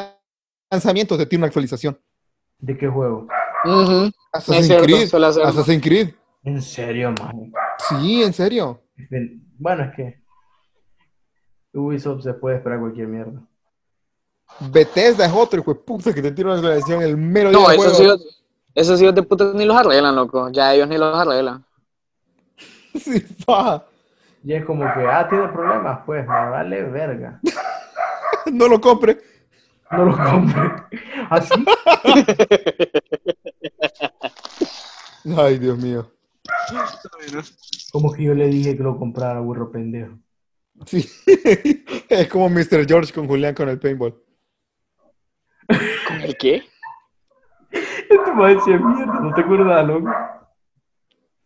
lanzamiento 0.70 1.16
te 1.16 1.26
tiene 1.26 1.40
una 1.42 1.46
actualización. 1.48 1.98
¿De 2.60 2.76
qué 2.76 2.88
juego? 2.88 3.26
Ujú. 3.64 4.10
Assassin's 4.32 4.66
cierto, 4.66 4.84
Creed. 4.84 5.14
Assassin's 5.14 5.82
Creed. 5.82 6.14
En 6.44 6.62
serio, 6.62 7.12
man. 7.20 7.52
Sí, 7.88 8.22
en 8.22 8.32
serio. 8.32 8.80
Bueno, 9.58 9.84
es 9.84 9.94
que 9.96 10.22
Ubisoft 11.74 12.22
se 12.22 12.34
puede 12.34 12.56
esperar 12.56 12.80
cualquier 12.80 13.08
mierda. 13.08 13.40
Bethesda 14.60 15.26
es 15.26 15.32
otro 15.32 15.60
hijo 15.60 15.74
de 15.74 15.80
puta 15.80 16.12
que 16.14 16.22
te 16.22 16.32
tira 16.32 16.48
una 16.48 16.56
actualización 16.58 17.02
el 17.02 17.16
mero 17.16 17.50
día 17.50 17.58
No, 17.58 17.68
del 17.68 17.78
esos 17.80 17.96
juego. 17.96 18.14
hijos, 18.14 18.44
esos 18.74 19.02
hijos 19.02 19.14
de 19.14 19.22
puta 19.22 19.52
ni 19.54 19.64
los 19.64 19.76
arreglan, 19.76 20.16
loco. 20.16 20.48
Ya 20.50 20.74
ellos 20.74 20.88
ni 20.88 20.96
los 20.98 21.14
arreglan. 21.16 21.64
Sí, 22.98 23.20
pa. 23.46 23.84
Y 24.42 24.54
es 24.54 24.64
como 24.64 24.82
que, 24.94 25.06
ah, 25.06 25.26
tiene 25.28 25.48
problemas, 25.48 26.00
pues 26.06 26.22
me 26.26 26.34
vale 26.50 26.82
verga. 26.84 27.40
No 28.52 28.66
lo 28.66 28.80
compre. 28.80 29.18
No 29.90 30.04
lo 30.06 30.16
compre. 30.16 30.62
Así. 31.30 31.52
Ay, 35.36 35.58
Dios 35.58 35.78
mío. 35.78 36.10
Como 37.92 38.12
que 38.12 38.24
yo 38.24 38.34
le 38.34 38.48
dije 38.48 38.76
que 38.76 38.82
lo 38.82 38.96
comprara, 38.98 39.40
burro 39.40 39.70
pendejo. 39.70 40.18
Sí. 40.86 41.08
es 42.08 42.28
como 42.28 42.48
Mr. 42.48 42.86
George 42.86 43.12
con 43.12 43.26
Julián 43.26 43.54
con 43.54 43.68
el 43.68 43.78
paintball. 43.78 44.22
¿Con 45.66 46.20
el 46.20 46.36
qué? 46.36 46.62
Este 47.70 48.34
me 48.34 48.54
decía 48.54 48.78
mierda, 48.78 49.20
¿no 49.20 49.34
te 49.34 49.40
acuerdas, 49.42 49.86
loco? 49.86 50.10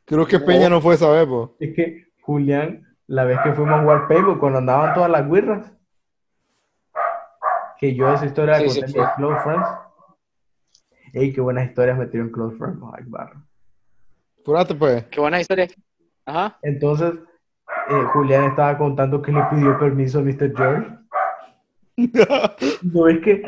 Creo 0.05 0.27
que 0.27 0.39
Peña 0.39 0.69
no 0.69 0.81
fue 0.81 0.95
esa 0.95 1.11
vez, 1.11 1.27
po. 1.27 1.57
Es 1.59 1.75
que 1.75 2.13
Julián, 2.21 2.87
la 3.07 3.25
vez 3.25 3.39
que 3.43 3.53
fuimos 3.53 3.75
a 3.75 3.83
jugar 3.83 4.07
Paintball, 4.09 4.39
cuando 4.39 4.59
andaban 4.59 4.95
todas 4.95 5.11
las 5.11 5.29
guirras, 5.29 5.73
que 7.79 7.95
yo 7.95 8.13
esa 8.13 8.27
historia 8.27 8.61
la 8.61 8.61
Sí, 8.61 8.67
conté 8.81 8.93
sí, 8.93 8.99
en 8.99 9.05
sí. 9.05 9.11
Close 9.17 9.41
Friends. 9.43 9.69
Ey, 11.15 11.33
qué 11.33 11.41
buenas 11.41 11.69
historias 11.69 11.99
me 11.99 12.07
tiró 12.07 12.25
en 12.25 12.31
Close 12.31 12.57
Friends, 12.57 12.81
ay, 12.95 13.05
barro. 13.07 13.43
Apúrate, 14.43 14.75
pues. 14.75 15.05
Qué 15.05 15.21
buena 15.21 15.41
historia. 15.41 15.69
Ajá. 16.27 16.59
Entonces, 16.63 17.13
eh, 17.89 18.03
Julián 18.13 18.45
estaba 18.45 18.77
contando 18.77 19.23
que 19.23 19.31
le 19.33 19.41
pidió 19.51 19.79
permiso 19.79 20.19
a 20.19 20.23
Mr. 20.23 20.53
George. 20.57 20.89
No 22.83 23.07
es 23.07 23.21
que, 23.21 23.43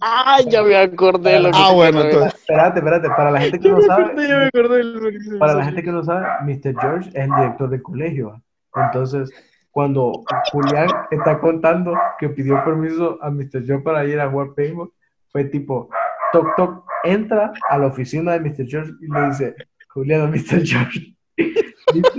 Ah, 0.00 0.38
ya 0.48 0.62
me 0.62 0.76
acordé 0.76 1.32
de 1.32 1.40
lo 1.40 1.50
que 1.50 1.58
Ah, 1.60 1.72
bueno, 1.74 2.00
entonces. 2.02 2.34
espérate, 2.34 2.78
espérate, 2.78 3.08
para 3.10 3.30
la 3.32 3.40
gente 3.40 3.58
que 3.58 3.68
no 3.68 3.82
sabe, 3.82 4.14
Ya 4.28 4.38
me 4.38 4.44
acordé 4.46 4.76
del 4.78 5.00
buenísimo. 5.00 5.38
Para 5.38 5.54
la 5.54 5.64
gente 5.64 5.82
que 5.82 5.90
no 5.92 6.04
sabe, 6.04 6.26
Mr. 6.44 6.74
George 6.80 7.08
es 7.10 7.14
el 7.16 7.30
director 7.34 7.68
del 7.68 7.82
colegio. 7.82 8.40
Entonces, 8.76 9.30
cuando 9.72 10.12
Julián 10.52 10.88
está 11.10 11.40
contando 11.40 11.92
que 12.18 12.28
pidió 12.30 12.64
permiso 12.64 13.18
a 13.20 13.30
Mr. 13.30 13.64
George 13.66 13.80
para 13.84 14.04
ir 14.04 14.20
a 14.20 14.30
jugar 14.30 14.54
paintball, 14.56 14.92
fue 15.30 15.44
tipo, 15.44 15.90
toc, 16.32 16.54
toc, 16.56 16.84
entra 17.04 17.52
a 17.68 17.78
la 17.78 17.86
oficina 17.88 18.32
de 18.32 18.40
Mr. 18.40 18.66
George 18.68 18.92
y 19.00 19.12
le 19.12 19.26
dice, 19.28 19.54
Julián 19.98 20.20
a 20.22 20.26
Mr. 20.28 20.64
George, 20.64 21.14
Mr. 21.36 22.14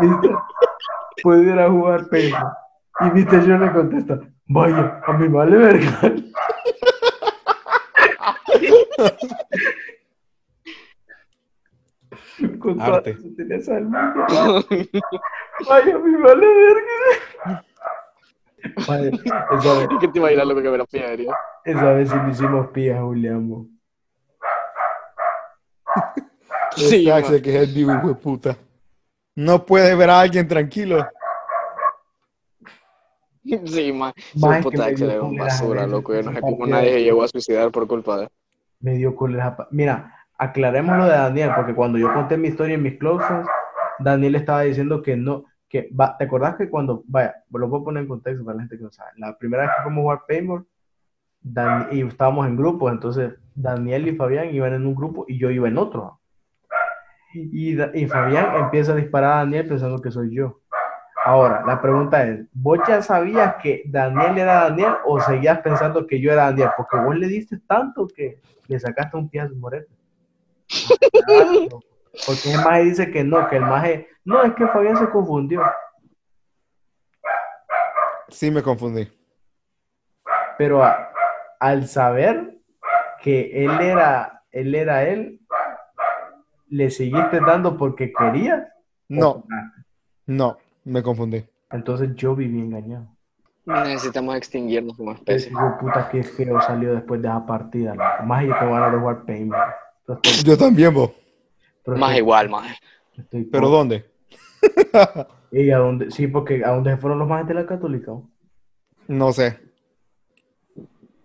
Mr. 0.02 0.38
¿puedo 1.22 1.42
ir 1.42 1.58
a 1.58 1.70
jugar 1.70 2.08
paintball? 2.10 2.52
Y 3.00 3.04
Mr. 3.04 3.42
George 3.44 3.64
le 3.66 3.72
contesta, 3.72 4.20
vaya, 4.46 5.00
a 5.06 5.12
mí 5.14 5.28
vale 5.28 5.56
verga. 5.56 6.00
Con 12.58 12.80
Arte. 12.80 13.14
del 13.14 13.84
mundo. 13.84 14.26
Vaya, 15.68 15.94
a 15.94 15.98
mí 15.98 16.22
vale 16.22 16.46
verga. 16.46 17.64
Esa 18.76 18.98
vez, 19.78 19.88
¿Qué 20.00 20.08
te 20.08 20.18
imaginas 20.18 20.46
lo 20.46 20.54
que 20.56 20.70
me 20.70 20.78
la 20.78 20.84
pillaría? 20.84 21.32
esa 21.64 21.92
vez 21.92 22.10
sí 22.10 22.16
le 22.24 22.30
hicimos 22.30 22.68
pía 22.68 23.00
Julián. 23.00 23.68
Sí, 26.76 27.10
Axel, 27.10 27.42
que 27.42 27.56
es 27.56 27.68
el 27.68 27.74
vivo, 27.74 27.92
hijo 27.94 28.08
de 28.08 28.14
puta. 28.14 28.56
No 29.36 29.64
puede 29.64 29.94
ver 29.94 30.10
a 30.10 30.20
alguien 30.20 30.46
tranquilo. 30.46 30.98
man. 30.98 31.08
Sí, 33.66 33.92
man. 33.92 34.12
Más 34.36 34.62
Su 34.62 34.70
que 34.70 34.76
puta 34.76 34.88
dio 34.90 35.10
era 35.10 35.22
un 35.22 35.36
basura, 35.36 35.86
loco. 35.86 36.14
Yo 36.14 36.22
no 36.22 36.32
sé 36.32 36.40
cómo 36.40 36.66
nadie 36.66 36.92
se 36.92 37.02
llegó 37.02 37.22
a 37.22 37.28
suicidar 37.28 37.70
por 37.70 37.86
culpa 37.86 38.16
de 38.16 38.22
él. 38.24 38.28
Me 38.80 38.94
dio 38.94 39.14
cólera. 39.14 39.56
pa- 39.56 39.68
Mira, 39.70 40.14
aclaremos 40.38 40.96
lo 40.96 41.04
de 41.04 41.10
Daniel, 41.12 41.50
porque 41.54 41.74
cuando 41.74 41.98
yo 41.98 42.12
conté 42.12 42.36
mi 42.36 42.48
historia 42.48 42.74
en 42.74 42.82
mis 42.82 42.98
close 42.98 43.24
friends, 43.26 43.48
Daniel 43.98 44.34
estaba 44.36 44.62
diciendo 44.62 45.02
que 45.02 45.16
no, 45.16 45.44
que 45.68 45.88
va, 45.98 46.16
¿te 46.16 46.24
acordás 46.24 46.56
que 46.56 46.68
cuando, 46.70 47.02
vaya, 47.06 47.34
lo 47.52 47.68
voy 47.68 47.80
a 47.80 47.84
poner 47.84 48.02
en 48.02 48.08
contexto 48.08 48.44
para 48.44 48.56
la 48.56 48.62
gente 48.62 48.76
que 48.78 48.84
no 48.84 48.90
sabe, 48.92 49.10
la 49.16 49.36
primera 49.36 49.64
vez 49.64 49.72
que 49.76 49.82
fuimos 49.84 50.00
a 50.00 50.02
jugar 50.02 50.22
paintball, 50.26 50.66
Dan- 51.40 51.88
y 51.92 52.00
estábamos 52.02 52.46
en 52.46 52.56
grupos, 52.56 52.90
entonces 52.92 53.34
Daniel 53.54 54.08
y 54.08 54.16
Fabián 54.16 54.54
iban 54.54 54.72
en 54.72 54.86
un 54.86 54.94
grupo 54.94 55.26
y 55.28 55.38
yo 55.38 55.50
iba 55.50 55.68
en 55.68 55.76
otro. 55.78 56.18
Y, 57.34 58.06
Fabián 58.06 58.54
empieza 58.56 58.92
a 58.92 58.96
disparar 58.96 59.32
a 59.32 59.36
Daniel 59.38 59.66
pensando 59.66 60.00
que 60.00 60.10
soy 60.10 60.32
yo. 60.34 60.60
Ahora, 61.24 61.64
la 61.66 61.80
pregunta 61.80 62.24
es, 62.24 62.46
¿vos 62.52 62.78
ya 62.86 63.02
sabías 63.02 63.56
que 63.62 63.82
Daniel 63.86 64.38
era 64.38 64.64
Daniel 64.64 64.94
o 65.04 65.20
seguías 65.20 65.58
pensando 65.60 66.06
que 66.06 66.20
yo 66.20 66.30
era 66.30 66.44
Daniel? 66.44 66.70
Porque 66.76 66.96
vos 66.98 67.16
le 67.16 67.26
diste 67.26 67.58
tanto 67.66 68.06
que 68.06 68.40
le 68.68 68.78
sacaste 68.78 69.16
un 69.16 69.28
pie 69.28 69.40
a 69.40 69.48
su 69.48 69.56
morete. 69.56 69.88
Porque 72.26 72.52
el 72.52 72.62
maje 72.64 72.84
dice 72.84 73.10
que 73.10 73.24
no, 73.24 73.48
que 73.48 73.56
el 73.56 73.62
maje... 73.62 74.08
No, 74.24 74.42
es 74.42 74.54
que 74.54 74.66
Fabián 74.68 74.96
se 74.96 75.08
confundió. 75.10 75.62
Sí, 78.28 78.50
me 78.50 78.62
confundí. 78.62 79.10
Pero 80.56 80.84
a- 80.84 81.10
al 81.58 81.88
saber 81.88 82.58
que 83.22 83.64
él 83.64 83.80
era, 83.80 84.42
él 84.50 84.74
era 84.74 85.04
él, 85.04 85.40
le 86.68 86.90
seguiste 86.90 87.40
dando 87.40 87.76
porque 87.76 88.12
querías. 88.12 88.68
No, 89.08 89.44
no, 90.26 90.56
me 90.84 91.02
confundí. 91.02 91.44
Entonces 91.70 92.14
yo 92.16 92.34
viví 92.34 92.60
engañado. 92.60 93.08
Necesitamos 93.66 94.36
extinguirnos 94.36 94.96
como 94.96 95.12
Ese 95.12 95.20
especie. 95.20 95.50
de 95.52 95.70
puta 95.80 96.08
que 96.10 96.22
feo 96.22 96.60
salió 96.60 96.94
después 96.94 97.22
de 97.22 97.28
esa 97.28 97.44
partida. 97.46 97.94
Más 98.24 98.44
yo 98.44 98.54
tengo 98.58 98.72
ganas 98.74 98.92
de 98.92 98.98
jugar 98.98 99.24
paintball. 99.24 99.60
Pero 100.06 100.20
estoy- 100.22 100.44
Yo 100.44 100.58
también, 100.58 100.92
vos. 100.92 101.10
pero 101.84 101.96
Más 101.96 102.10
estoy- 102.10 102.18
igual, 102.20 102.50
estoy 103.16 103.44
¿Pero 103.44 103.68
dónde? 103.70 104.04
¿Y 105.50 105.70
a 105.70 105.78
dónde? 105.78 106.10
Sí, 106.10 106.26
porque 106.26 106.62
¿a 106.64 106.70
dónde 106.70 106.90
se 106.90 106.96
fueron 106.98 107.18
los 107.18 107.28
más 107.28 107.46
de 107.48 107.54
la 107.54 107.64
católica? 107.66 108.12
No 109.08 109.32
sé. 109.32 109.58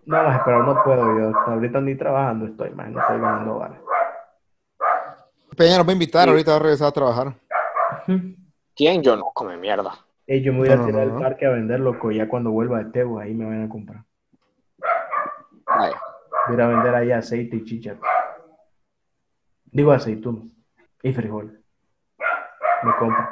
No, 0.06 0.22
más, 0.22 0.40
pero 0.44 0.64
no 0.64 0.82
puedo 0.82 1.18
yo. 1.18 1.38
Ahorita 1.46 1.80
ni 1.80 1.94
trabajando 1.94 2.46
estoy, 2.46 2.70
más 2.70 2.90
no 2.90 3.00
estoy 3.00 3.20
ganando 3.20 3.58
vale. 3.58 3.76
Peña 5.60 5.76
nos 5.76 5.86
va 5.86 5.90
a 5.90 5.92
invitar, 5.92 6.26
ahorita 6.26 6.52
va 6.52 6.56
a 6.56 6.60
regresar 6.60 6.88
a 6.88 6.92
trabajar. 6.92 7.34
¿Quién? 8.74 9.02
Yo 9.02 9.14
no, 9.14 9.30
come 9.34 9.58
mierda. 9.58 9.92
Ey, 10.26 10.40
yo 10.40 10.54
me 10.54 10.60
voy 10.60 10.68
a 10.70 10.76
No, 10.76 10.86
tirar 10.86 11.06
no, 11.06 11.12
al 11.12 11.14
no. 11.16 11.20
parque 11.20 11.44
a 11.44 11.50
vender, 11.50 11.80
loco. 11.80 12.10
Ya 12.10 12.26
cuando 12.30 12.50
vuelva 12.50 12.78
de 12.82 12.90
Tebo, 12.90 13.18
ahí 13.18 13.34
me 13.34 13.44
van 13.44 13.64
a 13.64 13.68
comprar. 13.68 14.02
Ay, 15.66 15.92
Voy 16.46 16.52
a 16.52 16.54
ir 16.54 16.60
a 16.62 16.66
vender 16.66 16.94
ahí 16.94 17.12
aceite 17.12 17.56
y 17.56 17.64
chicha. 17.66 17.94
Digo 19.66 19.92
aceituno 19.92 20.48
y 21.02 21.12
frijol. 21.12 21.62
Me 22.82 22.92
compro. 22.98 23.28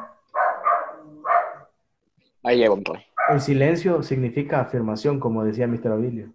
ahí 2.45 2.59
llevo 2.59 2.75
un 2.75 2.85
pues. 2.85 3.01
El 3.31 3.41
silencio 3.41 4.03
significa 4.03 4.61
afirmación, 4.61 5.19
como 5.19 5.45
decía 5.45 5.67
Mr. 5.67 5.93
Abilio. 5.93 6.29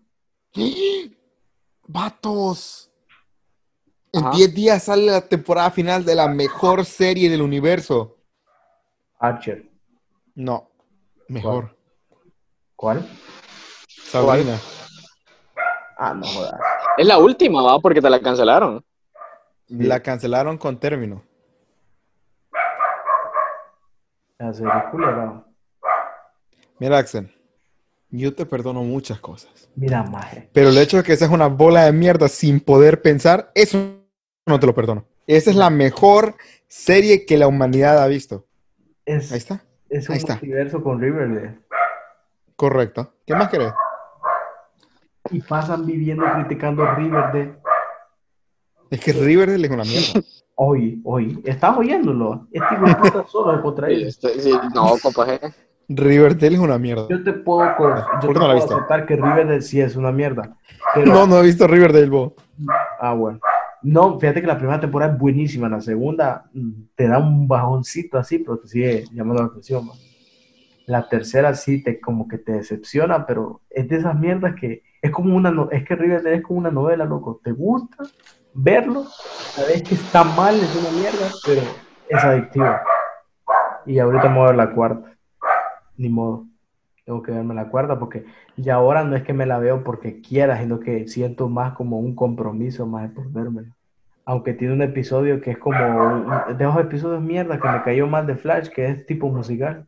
¡Vatos! 1.87 2.89
En 4.15 4.25
Ajá. 4.25 4.37
10 4.37 4.53
días 4.53 4.83
sale 4.83 5.07
la 5.07 5.21
temporada 5.21 5.71
final 5.71 6.05
de 6.05 6.13
la 6.13 6.27
mejor 6.27 6.85
serie 6.85 7.31
del 7.31 7.41
universo. 7.41 8.17
Archer. 9.19 9.67
No, 10.35 10.69
mejor. 11.27 11.75
¿Cuál? 12.75 13.07
Sabrina. 13.87 14.59
Ah, 15.97 16.13
no 16.13 16.27
jodas. 16.27 16.53
Es 16.97 17.07
la 17.07 17.17
última, 17.17 17.63
va, 17.63 17.79
porque 17.79 18.01
te 18.01 18.09
la 18.09 18.21
cancelaron. 18.21 18.85
La 19.67 19.99
cancelaron 20.01 20.59
con 20.59 20.79
término. 20.79 21.23
La 24.37 24.53
serie 24.53 24.71
es 24.77 24.91
culera. 24.91 25.43
Mira, 26.77 26.97
Axel, 26.99 27.33
yo 28.09 28.35
te 28.35 28.45
perdono 28.45 28.83
muchas 28.83 29.19
cosas. 29.19 29.69
Mira, 29.75 30.03
maje. 30.03 30.49
Pero 30.53 30.69
el 30.69 30.77
hecho 30.77 30.97
de 30.97 31.03
que 31.03 31.17
seas 31.17 31.31
una 31.31 31.47
bola 31.47 31.85
de 31.85 31.93
mierda 31.93 32.27
sin 32.27 32.59
poder 32.59 33.01
pensar, 33.01 33.51
eso 33.55 34.02
no 34.45 34.59
te 34.59 34.65
lo 34.67 34.73
perdono. 34.73 35.05
Esa 35.27 35.49
es 35.51 35.55
la 35.55 35.69
mejor 35.69 36.35
serie 36.67 37.25
que 37.25 37.37
la 37.37 37.47
humanidad 37.47 38.01
ha 38.01 38.07
visto. 38.07 38.45
Es, 39.05 39.31
Ahí 39.31 39.37
está. 39.37 39.63
es 39.89 40.07
un 40.09 40.13
ahí 40.13 40.19
está. 40.19 40.33
multiverso 40.33 40.83
con 40.83 40.99
Riverdale. 40.99 41.59
Correcto. 42.55 43.13
¿Qué 43.25 43.35
más 43.35 43.49
querés? 43.49 43.73
Y 45.31 45.41
pasan 45.41 45.85
viviendo 45.85 46.25
criticando 46.35 46.85
Riverdale. 46.95 47.55
Es 48.89 48.99
que 48.99 49.13
Riverdale 49.13 49.65
es 49.65 49.73
una 49.73 49.83
mierda. 49.83 50.21
Hoy, 50.55 51.01
hoy. 51.03 51.41
¿Estás 51.45 51.75
oyéndolo? 51.75 52.47
Este 52.51 52.75
hijo 52.75 52.85
de 52.85 52.93
puta 52.95 53.25
solo 53.27 53.59
contra 53.63 53.87
él. 53.87 54.11
sí, 54.13 54.51
no, 54.75 54.93
compa. 55.01 55.25
Riverdale 55.89 56.53
es 56.53 56.59
una 56.61 56.77
mierda. 56.77 57.07
Yo 57.09 57.23
te 57.23 57.33
puedo, 57.33 57.75
co- 57.75 57.89
yo 57.89 58.19
te 58.21 58.27
¿Por 58.27 58.35
qué 58.35 58.39
no 58.39 58.47
la 58.47 58.59
puedo 58.59 58.75
aceptar 58.75 59.05
que 59.07 59.15
Riverdale 59.15 59.61
sí 59.63 59.81
es 59.81 59.95
una 59.95 60.11
mierda. 60.11 60.55
Pero, 60.93 61.11
No, 61.11 61.25
no 61.25 61.39
he 61.39 61.41
visto 61.41 61.65
Riverdale, 61.65 62.07
vos. 62.07 62.33
Ah, 62.99 63.13
bueno. 63.13 63.39
No, 63.83 64.19
fíjate 64.19 64.41
que 64.41 64.47
la 64.47 64.57
primera 64.57 64.79
temporada 64.79 65.13
es 65.13 65.19
buenísima. 65.19 65.69
La 65.69 65.81
segunda 65.81 66.49
mm, 66.53 66.71
te 66.95 67.07
da 67.07 67.19
un 67.19 67.47
bajoncito 67.47 68.17
así, 68.17 68.39
pero 68.39 68.57
te 68.57 68.67
sigue 68.67 69.05
llamando 69.11 69.43
la 69.43 69.49
atención. 69.49 69.85
man. 69.85 69.97
La 70.85 71.07
tercera 71.07 71.53
sí 71.53 71.83
te 71.83 71.99
como 71.99 72.27
que 72.27 72.37
te 72.37 72.53
decepciona, 72.53 73.25
pero 73.25 73.61
es 73.69 73.87
de 73.87 73.97
esas 73.97 74.17
mierdas 74.17 74.55
que 74.59 74.83
es 75.01 75.11
como 75.11 75.35
una 75.35 75.53
es 75.71 75.85
que 75.85 75.95
Riverdale 75.95 76.37
es 76.37 76.43
como 76.43 76.59
una 76.59 76.71
novela, 76.71 77.05
loco. 77.05 77.39
Te 77.43 77.51
gusta 77.51 78.03
verlo, 78.53 79.05
sabes 79.55 79.83
que 79.83 79.95
está 79.95 80.23
mal, 80.23 80.55
es 80.55 80.75
una 80.75 80.91
mierda, 80.91 81.29
pero 81.45 81.61
es 82.09 82.23
adictivo. 82.23 82.75
Y 83.85 83.99
ahorita 83.99 84.29
me 84.29 84.39
a 84.39 84.45
ver 84.45 84.55
la 84.55 84.73
cuarta. 84.73 85.13
Ni 85.97 86.09
modo. 86.09 86.45
Tengo 87.05 87.21
que 87.21 87.31
verme 87.31 87.53
la 87.53 87.69
cuarta 87.69 87.99
porque 87.99 88.25
ya 88.55 88.75
ahora 88.75 89.03
no 89.03 89.15
es 89.15 89.23
que 89.23 89.33
me 89.33 89.45
la 89.45 89.59
veo 89.59 89.83
porque 89.83 90.21
quiera, 90.21 90.57
sino 90.59 90.79
que 90.79 91.07
siento 91.07 91.49
más 91.49 91.73
como 91.73 91.99
un 91.99 92.15
compromiso 92.15 92.85
más 92.85 93.11
por 93.11 93.29
verme. 93.31 93.63
Aunque 94.25 94.53
tiene 94.53 94.73
un 94.73 94.81
episodio 94.81 95.41
que 95.41 95.51
es 95.51 95.57
como 95.57 95.75
de 95.77 96.63
esos 96.63 96.79
episodios 96.79 97.21
mierda 97.21 97.59
que 97.59 97.67
me 97.67 97.81
cayó 97.83 98.07
mal 98.07 98.25
de 98.25 98.35
Flash, 98.37 98.69
que 98.69 98.85
es 98.87 99.05
tipo 99.05 99.27
musical. 99.29 99.85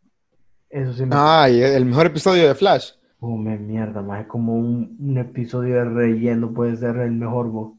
Eso 0.69 0.91
sí 0.93 1.05
me 1.05 1.15
Ay, 1.17 1.61
el 1.61 1.85
mejor 1.85 2.07
episodio 2.07 2.45
de 2.47 2.55
Flash. 2.55 2.91
come 3.19 3.57
mierda, 3.57 4.01
más 4.01 4.21
es 4.21 4.27
como 4.27 4.55
un, 4.55 4.97
un 4.99 5.17
episodio 5.17 5.75
de 5.75 5.85
relleno, 5.85 6.51
puede 6.53 6.75
ser 6.75 6.97
el 6.97 7.11
mejor 7.13 7.47
voz. 7.49 7.73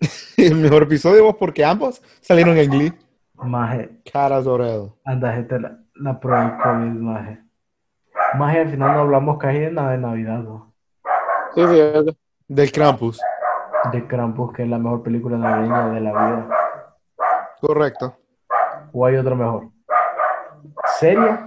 El 0.36 0.54
mejor 0.56 0.82
episodio, 0.84 1.24
vos, 1.24 1.36
porque 1.36 1.64
ambos 1.64 2.02
salieron 2.20 2.56
en 2.58 2.70
Glee. 2.70 2.92
Maje, 3.34 3.90
Caras 4.12 4.44
de 4.44 4.50
Oredo. 4.50 4.98
anda 5.04 5.32
gente 5.34 5.58
la, 5.60 5.78
la 5.94 6.20
pro 6.20 6.38
del 6.38 6.56
COVID, 6.58 7.00
maje. 7.00 7.45
Maje, 8.34 8.60
al 8.60 8.70
final 8.70 8.94
no 8.94 9.00
hablamos 9.00 9.38
casi 9.38 9.58
de 9.58 9.70
nada 9.70 9.92
de 9.92 9.98
Navidad, 9.98 10.38
¿no? 10.38 10.72
Sí, 11.54 11.62
sí, 11.66 12.16
Del 12.48 12.72
Krampus. 12.72 13.20
De 13.92 14.06
Krampus, 14.06 14.52
que 14.52 14.64
es 14.64 14.68
la 14.68 14.78
mejor 14.78 15.02
película 15.02 15.38
navideña 15.38 15.88
de 15.90 16.00
la 16.00 16.10
vida. 16.10 16.48
Correcto. 17.60 18.16
¿O 18.92 19.06
hay 19.06 19.16
otro 19.16 19.36
mejor? 19.36 19.68
¿Serie? 20.98 21.38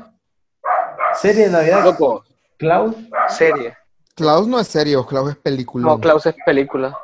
¿Serie 1.13 1.45
de 1.45 1.51
Navidad? 1.51 1.83
Loco, 1.83 2.23
¿Klaus? 2.57 2.95
serie. 3.27 3.75
Klaus 4.15 4.47
no 4.47 4.59
es 4.59 4.67
serio, 4.67 5.05
Klaus 5.05 5.31
es 5.31 5.37
película. 5.37 5.85
No, 5.85 5.99
Klaus 5.99 6.25
es 6.25 6.35
película. 6.45 6.97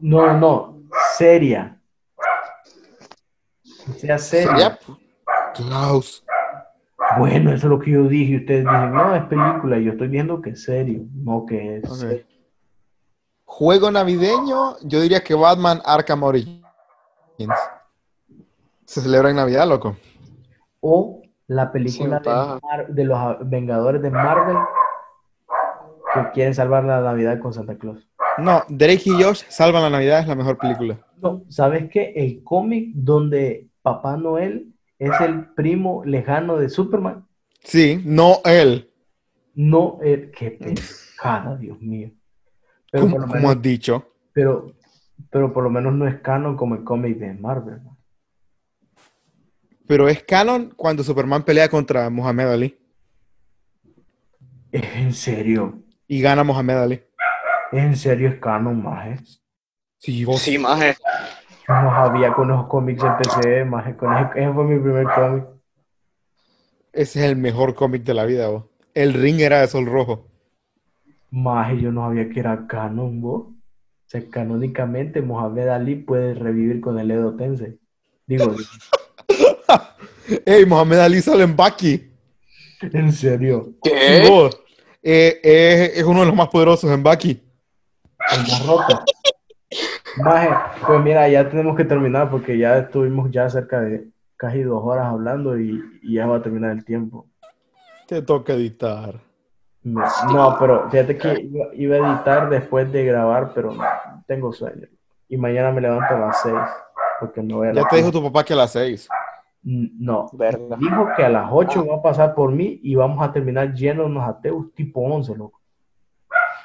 No, 0.00 0.32
no, 0.34 0.78
seria. 1.16 1.78
Que 3.86 3.92
sea 3.92 4.18
seria. 4.18 4.48
¿Sería? 4.48 4.78
Klaus. 5.54 6.24
Bueno, 7.18 7.50
eso 7.52 7.66
es 7.66 7.70
lo 7.70 7.78
que 7.78 7.90
yo 7.90 8.04
dije. 8.04 8.32
Y 8.32 8.36
ustedes 8.38 8.64
dicen, 8.64 8.92
no, 8.92 9.14
es 9.14 9.24
película. 9.24 9.78
Y 9.78 9.84
yo 9.84 9.92
estoy 9.92 10.08
viendo 10.08 10.40
que 10.40 10.50
es 10.50 10.62
serio, 10.62 11.02
no 11.14 11.44
que 11.46 11.76
es. 11.78 11.98
Serio. 11.98 12.24
Juego 13.44 13.90
navideño, 13.90 14.76
yo 14.84 15.00
diría 15.00 15.22
que 15.22 15.34
Batman 15.34 15.80
Arkham 15.84 16.22
Origins. 16.22 16.62
Se 18.84 19.00
celebra 19.00 19.30
en 19.30 19.36
Navidad, 19.36 19.68
loco. 19.68 19.96
O 20.80 21.22
la 21.46 21.72
película 21.72 22.20
de. 22.20 22.30
Mar- 22.30 22.88
de 22.88 23.04
los 23.04 23.18
Vengadores 23.48 24.02
de 24.02 24.10
Marvel 24.10 24.56
que 26.14 26.30
quieren 26.32 26.54
salvar 26.54 26.84
la 26.84 27.00
Navidad 27.00 27.38
con 27.40 27.52
Santa 27.52 27.76
Claus. 27.76 28.06
No, 28.38 28.62
Drake 28.68 29.02
y 29.06 29.22
Josh 29.22 29.42
salvan 29.48 29.82
la 29.82 29.90
Navidad, 29.90 30.20
es 30.20 30.28
la 30.28 30.34
mejor 30.34 30.56
película. 30.58 30.98
No, 31.16 31.42
¿sabes 31.48 31.90
qué? 31.90 32.12
El 32.16 32.42
cómic 32.42 32.90
donde 32.94 33.68
Papá 33.82 34.16
Noel 34.16 34.72
es 35.00 35.20
el 35.22 35.46
primo 35.54 36.04
lejano 36.04 36.56
de 36.58 36.68
Superman. 36.68 37.26
Sí, 37.64 38.00
no 38.04 38.40
él. 38.44 38.88
No, 39.54 39.98
eh, 40.02 40.30
qué 40.36 40.52
pescada, 40.52 41.56
Dios 41.56 41.80
mío. 41.80 42.10
Pero 42.92 43.04
¿Cómo, 43.04 43.12
por, 43.16 43.20
lo 43.22 43.26
cómo 43.26 43.36
menos, 43.40 43.56
has 43.56 43.62
dicho? 43.62 44.06
pero, 44.32 44.72
pero 45.30 45.52
por 45.52 45.64
lo 45.64 45.70
menos 45.70 45.92
no 45.94 46.06
es 46.06 46.20
canon 46.20 46.56
como 46.56 46.74
el 46.76 46.84
cómic 46.84 47.18
de 47.18 47.34
Marvel. 47.34 47.82
¿no? 47.82 47.98
Pero 49.86 50.08
es 50.08 50.22
canon 50.22 50.72
cuando 50.76 51.02
Superman 51.02 51.42
pelea 51.42 51.68
contra 51.68 52.08
Muhammad 52.10 52.52
Ali 52.52 52.78
En 54.72 55.12
serio, 55.12 55.82
y 56.06 56.20
gana 56.20 56.44
Muhammad 56.44 56.82
Ali. 56.84 57.02
en 57.72 57.96
serio 57.96 58.28
es 58.28 58.38
canon, 58.38 58.82
maje. 58.82 59.16
Sí, 59.98 60.24
vos. 60.24 60.40
Sí, 60.40 60.58
maje. 60.58 60.96
No 61.70 61.90
sabía 61.90 62.32
con 62.32 62.50
esos 62.50 62.66
cómics 62.66 63.02
empecé, 63.04 63.64
maje. 63.64 63.96
Con 63.96 64.12
ese, 64.12 64.28
ese 64.40 64.52
fue 64.52 64.64
mi 64.64 64.78
primer 64.80 65.06
cómic. 65.14 65.44
Ese 66.92 67.20
es 67.24 67.30
el 67.30 67.36
mejor 67.36 67.74
cómic 67.74 68.02
de 68.02 68.14
la 68.14 68.24
vida, 68.24 68.48
vos. 68.48 68.64
El 68.94 69.14
ring 69.14 69.40
era 69.40 69.60
de 69.60 69.68
sol 69.68 69.86
rojo. 69.86 70.26
Maje, 71.30 71.80
yo 71.80 71.92
no 71.92 72.06
sabía 72.08 72.28
que 72.28 72.40
era 72.40 72.66
canon, 72.66 73.20
vos. 73.20 73.42
O 73.42 73.54
sea, 74.06 74.20
canónicamente 74.28 75.22
Mohamed 75.22 75.68
Ali 75.68 75.94
puede 75.94 76.34
revivir 76.34 76.80
con 76.80 76.98
el 76.98 77.10
Edo 77.12 77.36
Tensei. 77.36 77.78
Digo, 78.26 78.52
Ey, 80.46 80.64
Muhammad 80.66 81.00
Ali 81.00 81.20
sale 81.22 81.44
en 81.44 81.56
Baki. 81.56 82.10
en 82.82 83.12
serio, 83.12 83.74
¿Qué? 83.82 84.26
vos. 84.28 84.60
Eh, 85.02 85.40
eh, 85.42 85.92
es 85.94 86.04
uno 86.04 86.20
de 86.20 86.26
los 86.26 86.34
más 86.34 86.48
poderosos 86.48 86.90
en 86.90 87.02
Baki. 87.02 87.30
en 88.36 88.48
la 88.48 88.58
ropa. 88.66 89.04
Maje, 90.24 90.48
pues 90.86 91.00
mira, 91.02 91.28
ya 91.28 91.48
tenemos 91.48 91.76
que 91.76 91.84
terminar 91.84 92.30
porque 92.30 92.58
ya 92.58 92.78
estuvimos 92.78 93.30
ya 93.30 93.48
cerca 93.48 93.80
de 93.80 94.08
casi 94.36 94.62
dos 94.62 94.82
horas 94.84 95.06
hablando 95.06 95.58
y, 95.58 95.80
y 96.02 96.14
ya 96.14 96.26
va 96.26 96.36
a 96.36 96.42
terminar 96.42 96.72
el 96.72 96.84
tiempo. 96.84 97.26
Te 98.06 98.20
toca 98.22 98.54
editar. 98.54 99.14
No, 99.82 100.56
pero 100.58 100.90
fíjate 100.90 101.16
que 101.16 101.40
iba, 101.40 101.66
iba 101.74 101.96
a 101.96 102.14
editar 102.16 102.50
después 102.50 102.90
de 102.92 103.04
grabar, 103.04 103.52
pero 103.54 103.72
no, 103.72 103.82
tengo 104.26 104.52
sueño. 104.52 104.88
Y 105.28 105.36
mañana 105.36 105.70
me 105.70 105.80
levanto 105.80 106.14
a 106.14 106.18
las 106.18 106.42
seis 106.42 106.56
porque 107.20 107.40
me 107.40 107.54
voy 107.54 107.68
a 107.68 107.72
Ya 107.72 107.84
te 107.88 107.96
dijo 107.96 108.10
tu 108.10 108.22
papá 108.22 108.44
que 108.44 108.52
a 108.52 108.56
las 108.56 108.72
seis. 108.72 109.08
No, 109.62 110.28
Verga. 110.32 110.76
dijo 110.78 111.08
que 111.14 111.22
a 111.22 111.28
las 111.28 111.48
8 111.52 111.84
va 111.86 111.96
a 111.96 112.02
pasar 112.02 112.34
por 112.34 112.50
mí 112.50 112.80
y 112.82 112.94
vamos 112.94 113.22
a 113.22 113.30
terminar 113.30 113.74
llenos 113.74 114.10
ateos 114.26 114.72
tipo 114.74 115.02
11, 115.02 115.36
loco. 115.36 115.60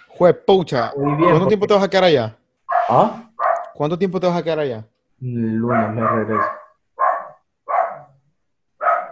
Jue 0.07 0.33
pucha. 0.33 0.91
¿Cuánto 0.95 1.17
porque- 1.33 1.47
tiempo 1.47 1.67
te 1.67 1.73
vas 1.73 1.83
a 1.83 1.89
quedar 1.89 2.05
allá? 2.05 2.37
¿Ah? 2.89 3.29
¿Cuánto 3.73 3.97
tiempo 3.97 4.19
te 4.19 4.27
vas 4.27 4.37
a 4.37 4.43
quedar 4.43 4.59
allá? 4.59 4.85
Lunes 5.19 5.89
me 5.91 6.07
regreso. 6.07 6.49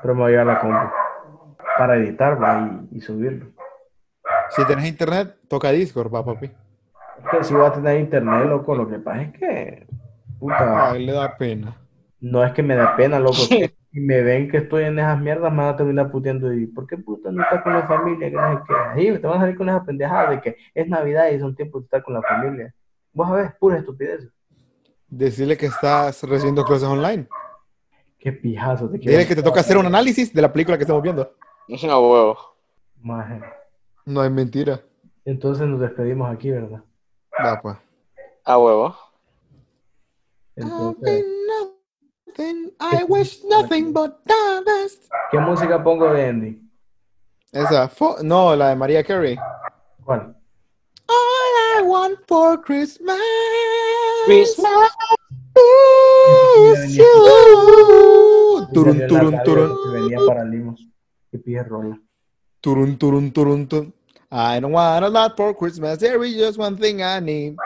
Pero 0.01 0.15
me 0.15 0.21
voy 0.21 0.33
a 0.33 0.37
llevar 0.39 0.47
la 0.47 0.59
compu 0.59 0.93
para 1.77 1.95
editar 1.95 2.41
va, 2.41 2.69
y, 2.91 2.97
y 2.97 3.01
subirlo. 3.01 3.47
Si 4.49 4.65
tenés 4.65 4.85
internet, 4.85 5.37
toca 5.47 5.71
Discord, 5.71 6.13
va, 6.13 6.23
papi. 6.23 6.45
Es 6.45 7.29
que 7.31 7.43
si 7.43 7.53
voy 7.53 7.65
a 7.65 7.71
tener 7.71 7.99
internet, 7.99 8.45
loco, 8.45 8.75
lo 8.75 8.87
que 8.87 8.99
pasa 8.99 9.21
es 9.23 9.33
que, 9.33 9.87
puta, 10.39 10.91
Ay, 10.91 11.05
le 11.05 11.13
da 11.13 11.35
pena. 11.37 11.75
no 12.19 12.43
es 12.43 12.51
que 12.53 12.61
me 12.61 12.75
da 12.75 12.95
pena, 12.95 13.19
loco. 13.19 13.37
que 13.49 13.73
Si 13.91 13.99
me 13.99 14.21
ven 14.21 14.49
que 14.49 14.57
estoy 14.57 14.83
en 14.83 14.99
esas 14.99 15.19
mierdas, 15.19 15.51
me 15.51 15.59
van 15.63 15.73
a 15.73 15.77
terminar 15.77 16.11
puteando 16.11 16.53
y 16.53 16.67
¿por 16.67 16.85
qué 16.85 16.97
puta 16.97 17.31
no 17.31 17.41
estás 17.43 17.61
con 17.63 17.73
la 17.73 17.83
familia? 17.87 18.29
Que 18.29 18.35
no 18.35 18.57
sé 18.57 18.63
qué. 18.67 18.73
Ahí 19.01 19.19
te 19.19 19.27
van 19.27 19.37
a 19.37 19.41
salir 19.41 19.57
con 19.57 19.69
esas 19.69 19.83
pendejadas 19.85 20.29
de 20.31 20.41
que 20.41 20.57
es 20.73 20.87
Navidad 20.87 21.29
y 21.29 21.39
son 21.39 21.55
tiempos 21.55 21.81
de 21.81 21.85
estar 21.85 22.03
con 22.03 22.13
la 22.13 22.21
familia. 22.21 22.73
Vos 23.13 23.29
a 23.29 23.33
ver, 23.33 23.57
pura 23.59 23.77
estupidez. 23.77 24.27
Decirle 25.07 25.55
que 25.55 25.67
estás 25.67 26.23
recibiendo 26.23 26.65
clases 26.65 26.87
online. 26.87 27.27
Qué 28.17 28.31
pijazo 28.31 28.89
te 28.89 28.97
quiero. 28.97 29.11
Dile 29.11 29.27
que 29.27 29.35
te 29.35 29.43
toca 29.43 29.59
hacer 29.59 29.77
un 29.77 29.85
análisis 29.85 30.33
de 30.33 30.41
la 30.41 30.51
película 30.51 30.77
que 30.77 30.83
estamos 30.83 31.03
viendo. 31.03 31.35
No, 31.67 31.99
huevo. 31.99 32.37
Maje. 33.01 33.41
No 34.05 34.21
hay 34.21 34.29
mentira. 34.29 34.81
Entonces 35.25 35.67
nos 35.67 35.79
despedimos 35.79 36.33
aquí, 36.33 36.49
¿verdad? 36.49 36.83
Va, 37.43 37.61
pues. 37.61 37.77
A 38.43 38.57
huevo. 38.57 38.95
Entonces, 40.55 41.25
I 42.79 43.03
wish 43.07 43.43
nothing 43.45 43.93
but 43.93 44.23
the 44.25 44.63
best. 44.65 45.11
¿qué 45.31 45.39
música 45.39 45.83
pongo 45.83 46.13
de 46.13 46.27
Andy? 46.27 46.61
Esa. 47.51 47.89
no, 48.23 48.55
la 48.55 48.69
de 48.69 48.75
María 48.75 49.03
Carey. 49.03 49.37
¿Cuál? 50.03 50.35
I 51.73 51.81
want 51.81 52.19
for 52.27 52.57
Christmas, 52.61 53.17
Christmas. 54.25 54.89
is 56.77 56.97
you. 56.97 57.09
Turun, 58.73 59.07
turun, 59.09 59.35
turun. 59.43 59.69
venía 59.93 60.19
para 60.27 60.45
Limos. 60.45 60.85
Que 61.31 61.39
pide 61.39 61.63
rola. 61.63 61.97
Turun, 62.61 62.97
turun, 62.97 63.31
turun, 63.31 63.67
turun. 63.67 63.93
I 64.31 64.59
don't 64.59 64.71
want 64.71 65.05
a 65.05 65.09
lot 65.09 65.35
for 65.35 65.53
Christmas. 65.53 65.99
There 65.99 66.23
is 66.23 66.35
just 66.35 66.57
one 66.57 66.77
thing 66.77 67.01
I 67.01 67.19
need. 67.19 67.57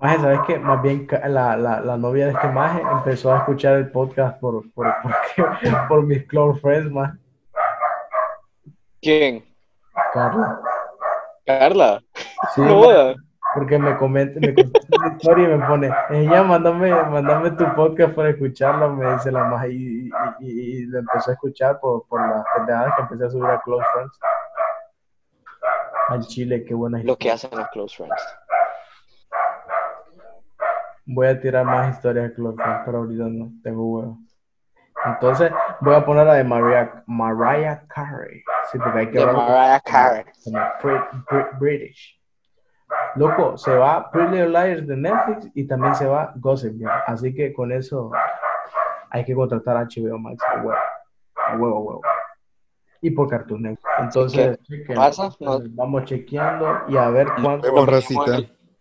Maje, 0.00 0.18
¿sabes 0.18 0.40
qué? 0.46 0.58
Más 0.58 0.80
bien 0.82 1.06
la, 1.28 1.56
la, 1.56 1.80
la 1.80 1.96
novia 1.96 2.26
de 2.26 2.32
este 2.32 2.48
maje 2.48 2.80
empezó 2.80 3.32
a 3.34 3.38
escuchar 3.38 3.76
el 3.76 3.90
podcast 3.90 4.40
por, 4.40 4.70
por, 4.72 4.86
por, 5.02 5.88
por 5.88 6.02
mis 6.06 6.26
close 6.26 6.58
friends, 6.60 6.90
más 6.90 7.12
¿Quién? 9.02 9.44
Carla. 10.12 10.60
Carla. 11.58 12.02
Sí, 12.54 12.60
No 12.62 12.82
porque 13.52 13.78
me 13.78 13.96
comenta, 13.96 14.38
me 14.38 14.54
contesta 14.54 14.96
una 14.96 15.12
historia 15.16 15.44
y 15.48 15.58
me 15.58 15.66
pone, 15.66 15.90
ella, 16.10 16.44
mándame, 16.44 16.90
mándame 16.90 17.50
tu 17.50 17.64
podcast 17.74 18.14
para 18.14 18.30
escucharlo, 18.30 18.94
me 18.94 19.12
dice 19.14 19.32
la 19.32 19.42
maje, 19.44 19.72
y, 19.72 20.06
y, 20.06 20.10
y, 20.38 20.50
y 20.50 20.86
lo 20.86 21.00
empezó 21.00 21.30
a 21.30 21.34
escuchar 21.34 21.80
por, 21.80 22.06
por 22.06 22.20
las 22.20 22.44
pendejadas 22.56 22.94
que 22.94 23.02
empecé 23.02 23.24
a 23.24 23.30
subir 23.30 23.50
a 23.50 23.60
close 23.60 23.84
friends. 23.92 24.18
Al 26.10 26.20
Chile, 26.26 26.64
qué 26.64 26.74
buena 26.74 26.98
Lo 26.98 27.00
historia. 27.02 27.18
que 27.18 27.30
hacen 27.32 27.58
los 27.58 27.68
close 27.70 27.96
friends. 27.96 28.22
Voy 31.06 31.26
a 31.26 31.40
tirar 31.40 31.64
más 31.64 31.96
historias 31.96 32.28
de 32.28 32.34
Close 32.34 32.56
Friends, 32.56 32.82
pero 32.84 32.98
ahorita 32.98 33.24
no, 33.24 33.50
tengo 33.64 33.84
huevo. 33.96 34.18
Entonces, 35.06 35.50
voy 35.80 35.94
a 35.94 36.04
poner 36.04 36.26
la 36.26 36.34
de 36.34 36.44
Mariah, 36.44 37.02
Mariah 37.06 37.82
Carey. 37.88 38.42
Sí, 38.70 38.78
porque 38.78 38.98
hay 38.98 39.10
que 39.10 39.18
De 39.18 39.26
Mariah 39.26 39.80
Carey. 39.80 40.24
como 40.44 40.58
Brit- 40.82 41.24
Brit- 41.30 41.58
British. 41.58 42.20
Loco, 43.16 43.56
se 43.56 43.74
va 43.74 44.10
Pretty 44.10 44.32
Little 44.32 44.48
Liars 44.48 44.86
de 44.86 44.96
Netflix 44.96 45.48
y 45.54 45.66
también 45.66 45.94
se 45.94 46.06
va 46.06 46.32
Gossip 46.36 46.76
Girl. 46.76 46.90
Así 47.06 47.34
que 47.34 47.52
con 47.52 47.72
eso 47.72 48.10
hay 49.10 49.24
que 49.24 49.34
contratar 49.34 49.76
a 49.76 49.80
HBO 49.84 50.18
Max 50.18 50.42
a 50.46 50.56
huevo. 50.58 50.78
A 51.36 51.56
huevo, 51.56 51.76
a 51.76 51.80
huevo. 51.80 52.02
Y 53.00 53.10
por 53.12 53.28
Cartoon 53.28 53.62
Network. 53.62 53.94
Entonces, 54.00 54.58
chequen. 54.62 54.96
pasa? 54.96 55.30
No. 55.40 55.60
vamos 55.70 56.04
chequeando 56.04 56.82
y 56.88 56.96
a 56.96 57.08
ver 57.08 57.28
cuánto. 57.42 57.68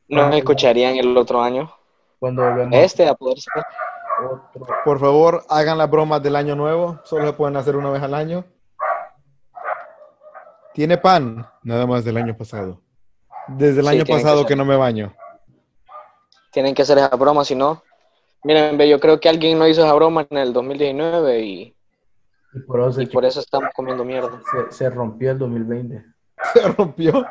Nos 0.10 0.36
escucharían 0.36 0.96
el 0.96 1.16
otro 1.16 1.42
año. 1.42 1.72
cuando 2.20 2.44
vemos 2.54 2.70
Este 2.76 3.08
a 3.08 3.14
poder 3.14 3.38
ser. 3.40 3.64
Otro. 4.26 4.68
Por 4.86 5.00
favor, 5.00 5.44
hagan 5.50 5.78
las 5.78 5.90
bromas 5.90 6.22
del 6.24 6.36
año 6.36 6.56
nuevo. 6.56 7.00
Solo 7.04 7.26
se 7.28 7.34
pueden 7.34 7.58
hacer 7.58 7.76
una 7.76 7.90
vez 7.90 8.02
al 8.04 8.14
año. 8.14 8.46
¿Tiene 10.74 10.98
pan? 10.98 11.46
Nada 11.64 11.86
más 11.86 12.06
del 12.06 12.18
año 12.18 12.36
pasado. 12.38 12.82
Desde 13.48 13.80
el 13.80 13.86
Sí, 13.88 13.92
año 13.96 14.06
que 14.06 14.14
pasado 14.14 14.46
que 14.46 14.56
no 14.56 14.66
me 14.66 14.78
baño. 14.78 15.14
Tienen 16.52 16.74
que 16.74 16.84
hacer 16.84 16.98
esa 16.98 17.10
broma, 17.16 17.44
si 17.44 17.56
no. 17.56 17.84
Miren, 18.44 18.78
ve, 18.78 18.88
yo 18.88 19.00
creo 19.00 19.20
que 19.20 19.28
alguien 19.30 19.58
no 19.60 19.68
hizo 19.68 19.82
esa 19.84 19.94
broma 19.94 20.26
en 20.30 20.38
el 20.38 20.54
2019 20.54 21.40
y, 21.42 21.76
Y 22.54 22.60
por 22.66 22.80
eso, 22.82 22.92
se, 22.94 23.04
y 23.04 23.06
por 23.08 23.26
eso 23.26 23.40
estamos 23.42 23.70
comiendo 23.76 24.06
mierda. 24.06 24.40
se- 24.52 24.72
se 24.72 24.90
rompió 24.90 25.32
el 25.32 25.38
2020. 25.40 26.06
Se 26.54 26.62
rompió 26.70 27.26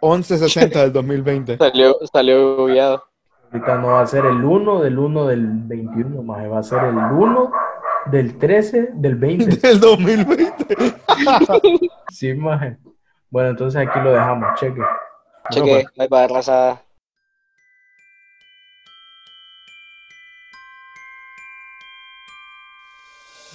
1160 0.00 0.78
del 0.82 0.92
2020. 0.92 1.56
Salió, 1.58 1.96
salió 2.12 2.56
bugueado. 2.58 3.02
Ahorita 3.54 3.76
no 3.78 3.86
va 3.86 4.00
a 4.00 4.06
ser 4.08 4.26
el 4.26 4.44
1 4.44 4.80
del 4.80 4.98
1 4.98 5.26
del 5.26 5.46
21, 5.46 6.22
más 6.24 6.50
va 6.50 6.58
a 6.58 6.62
ser 6.64 6.82
el 6.82 6.96
1 6.96 7.52
del 8.06 8.36
13 8.36 8.90
del 8.94 9.14
20. 9.14 9.56
Del 9.68 9.78
2020. 9.78 10.76
Sí, 12.10 12.34
maje. 12.34 12.76
Bueno, 13.30 13.50
entonces 13.50 13.80
aquí 13.80 14.00
lo 14.00 14.12
dejamos, 14.12 14.58
cheque. 14.58 14.80
Cheque, 15.50 15.84
bye 15.96 16.08
bye, 16.08 16.26
raza. 16.26 16.82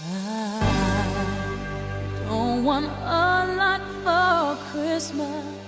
I 0.01 0.63
don't 2.25 2.63
want 2.63 2.87
a 3.03 3.45
lot 3.57 3.81
for 4.05 4.55
Christmas. 4.71 5.58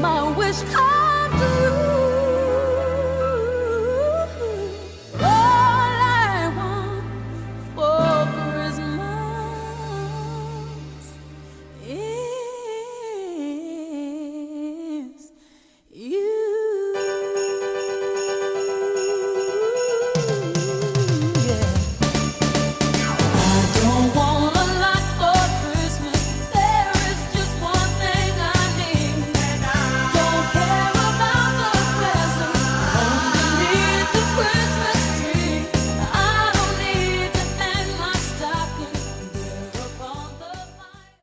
My 0.00 0.22
wish. 0.36 0.62
Come 0.72 1.05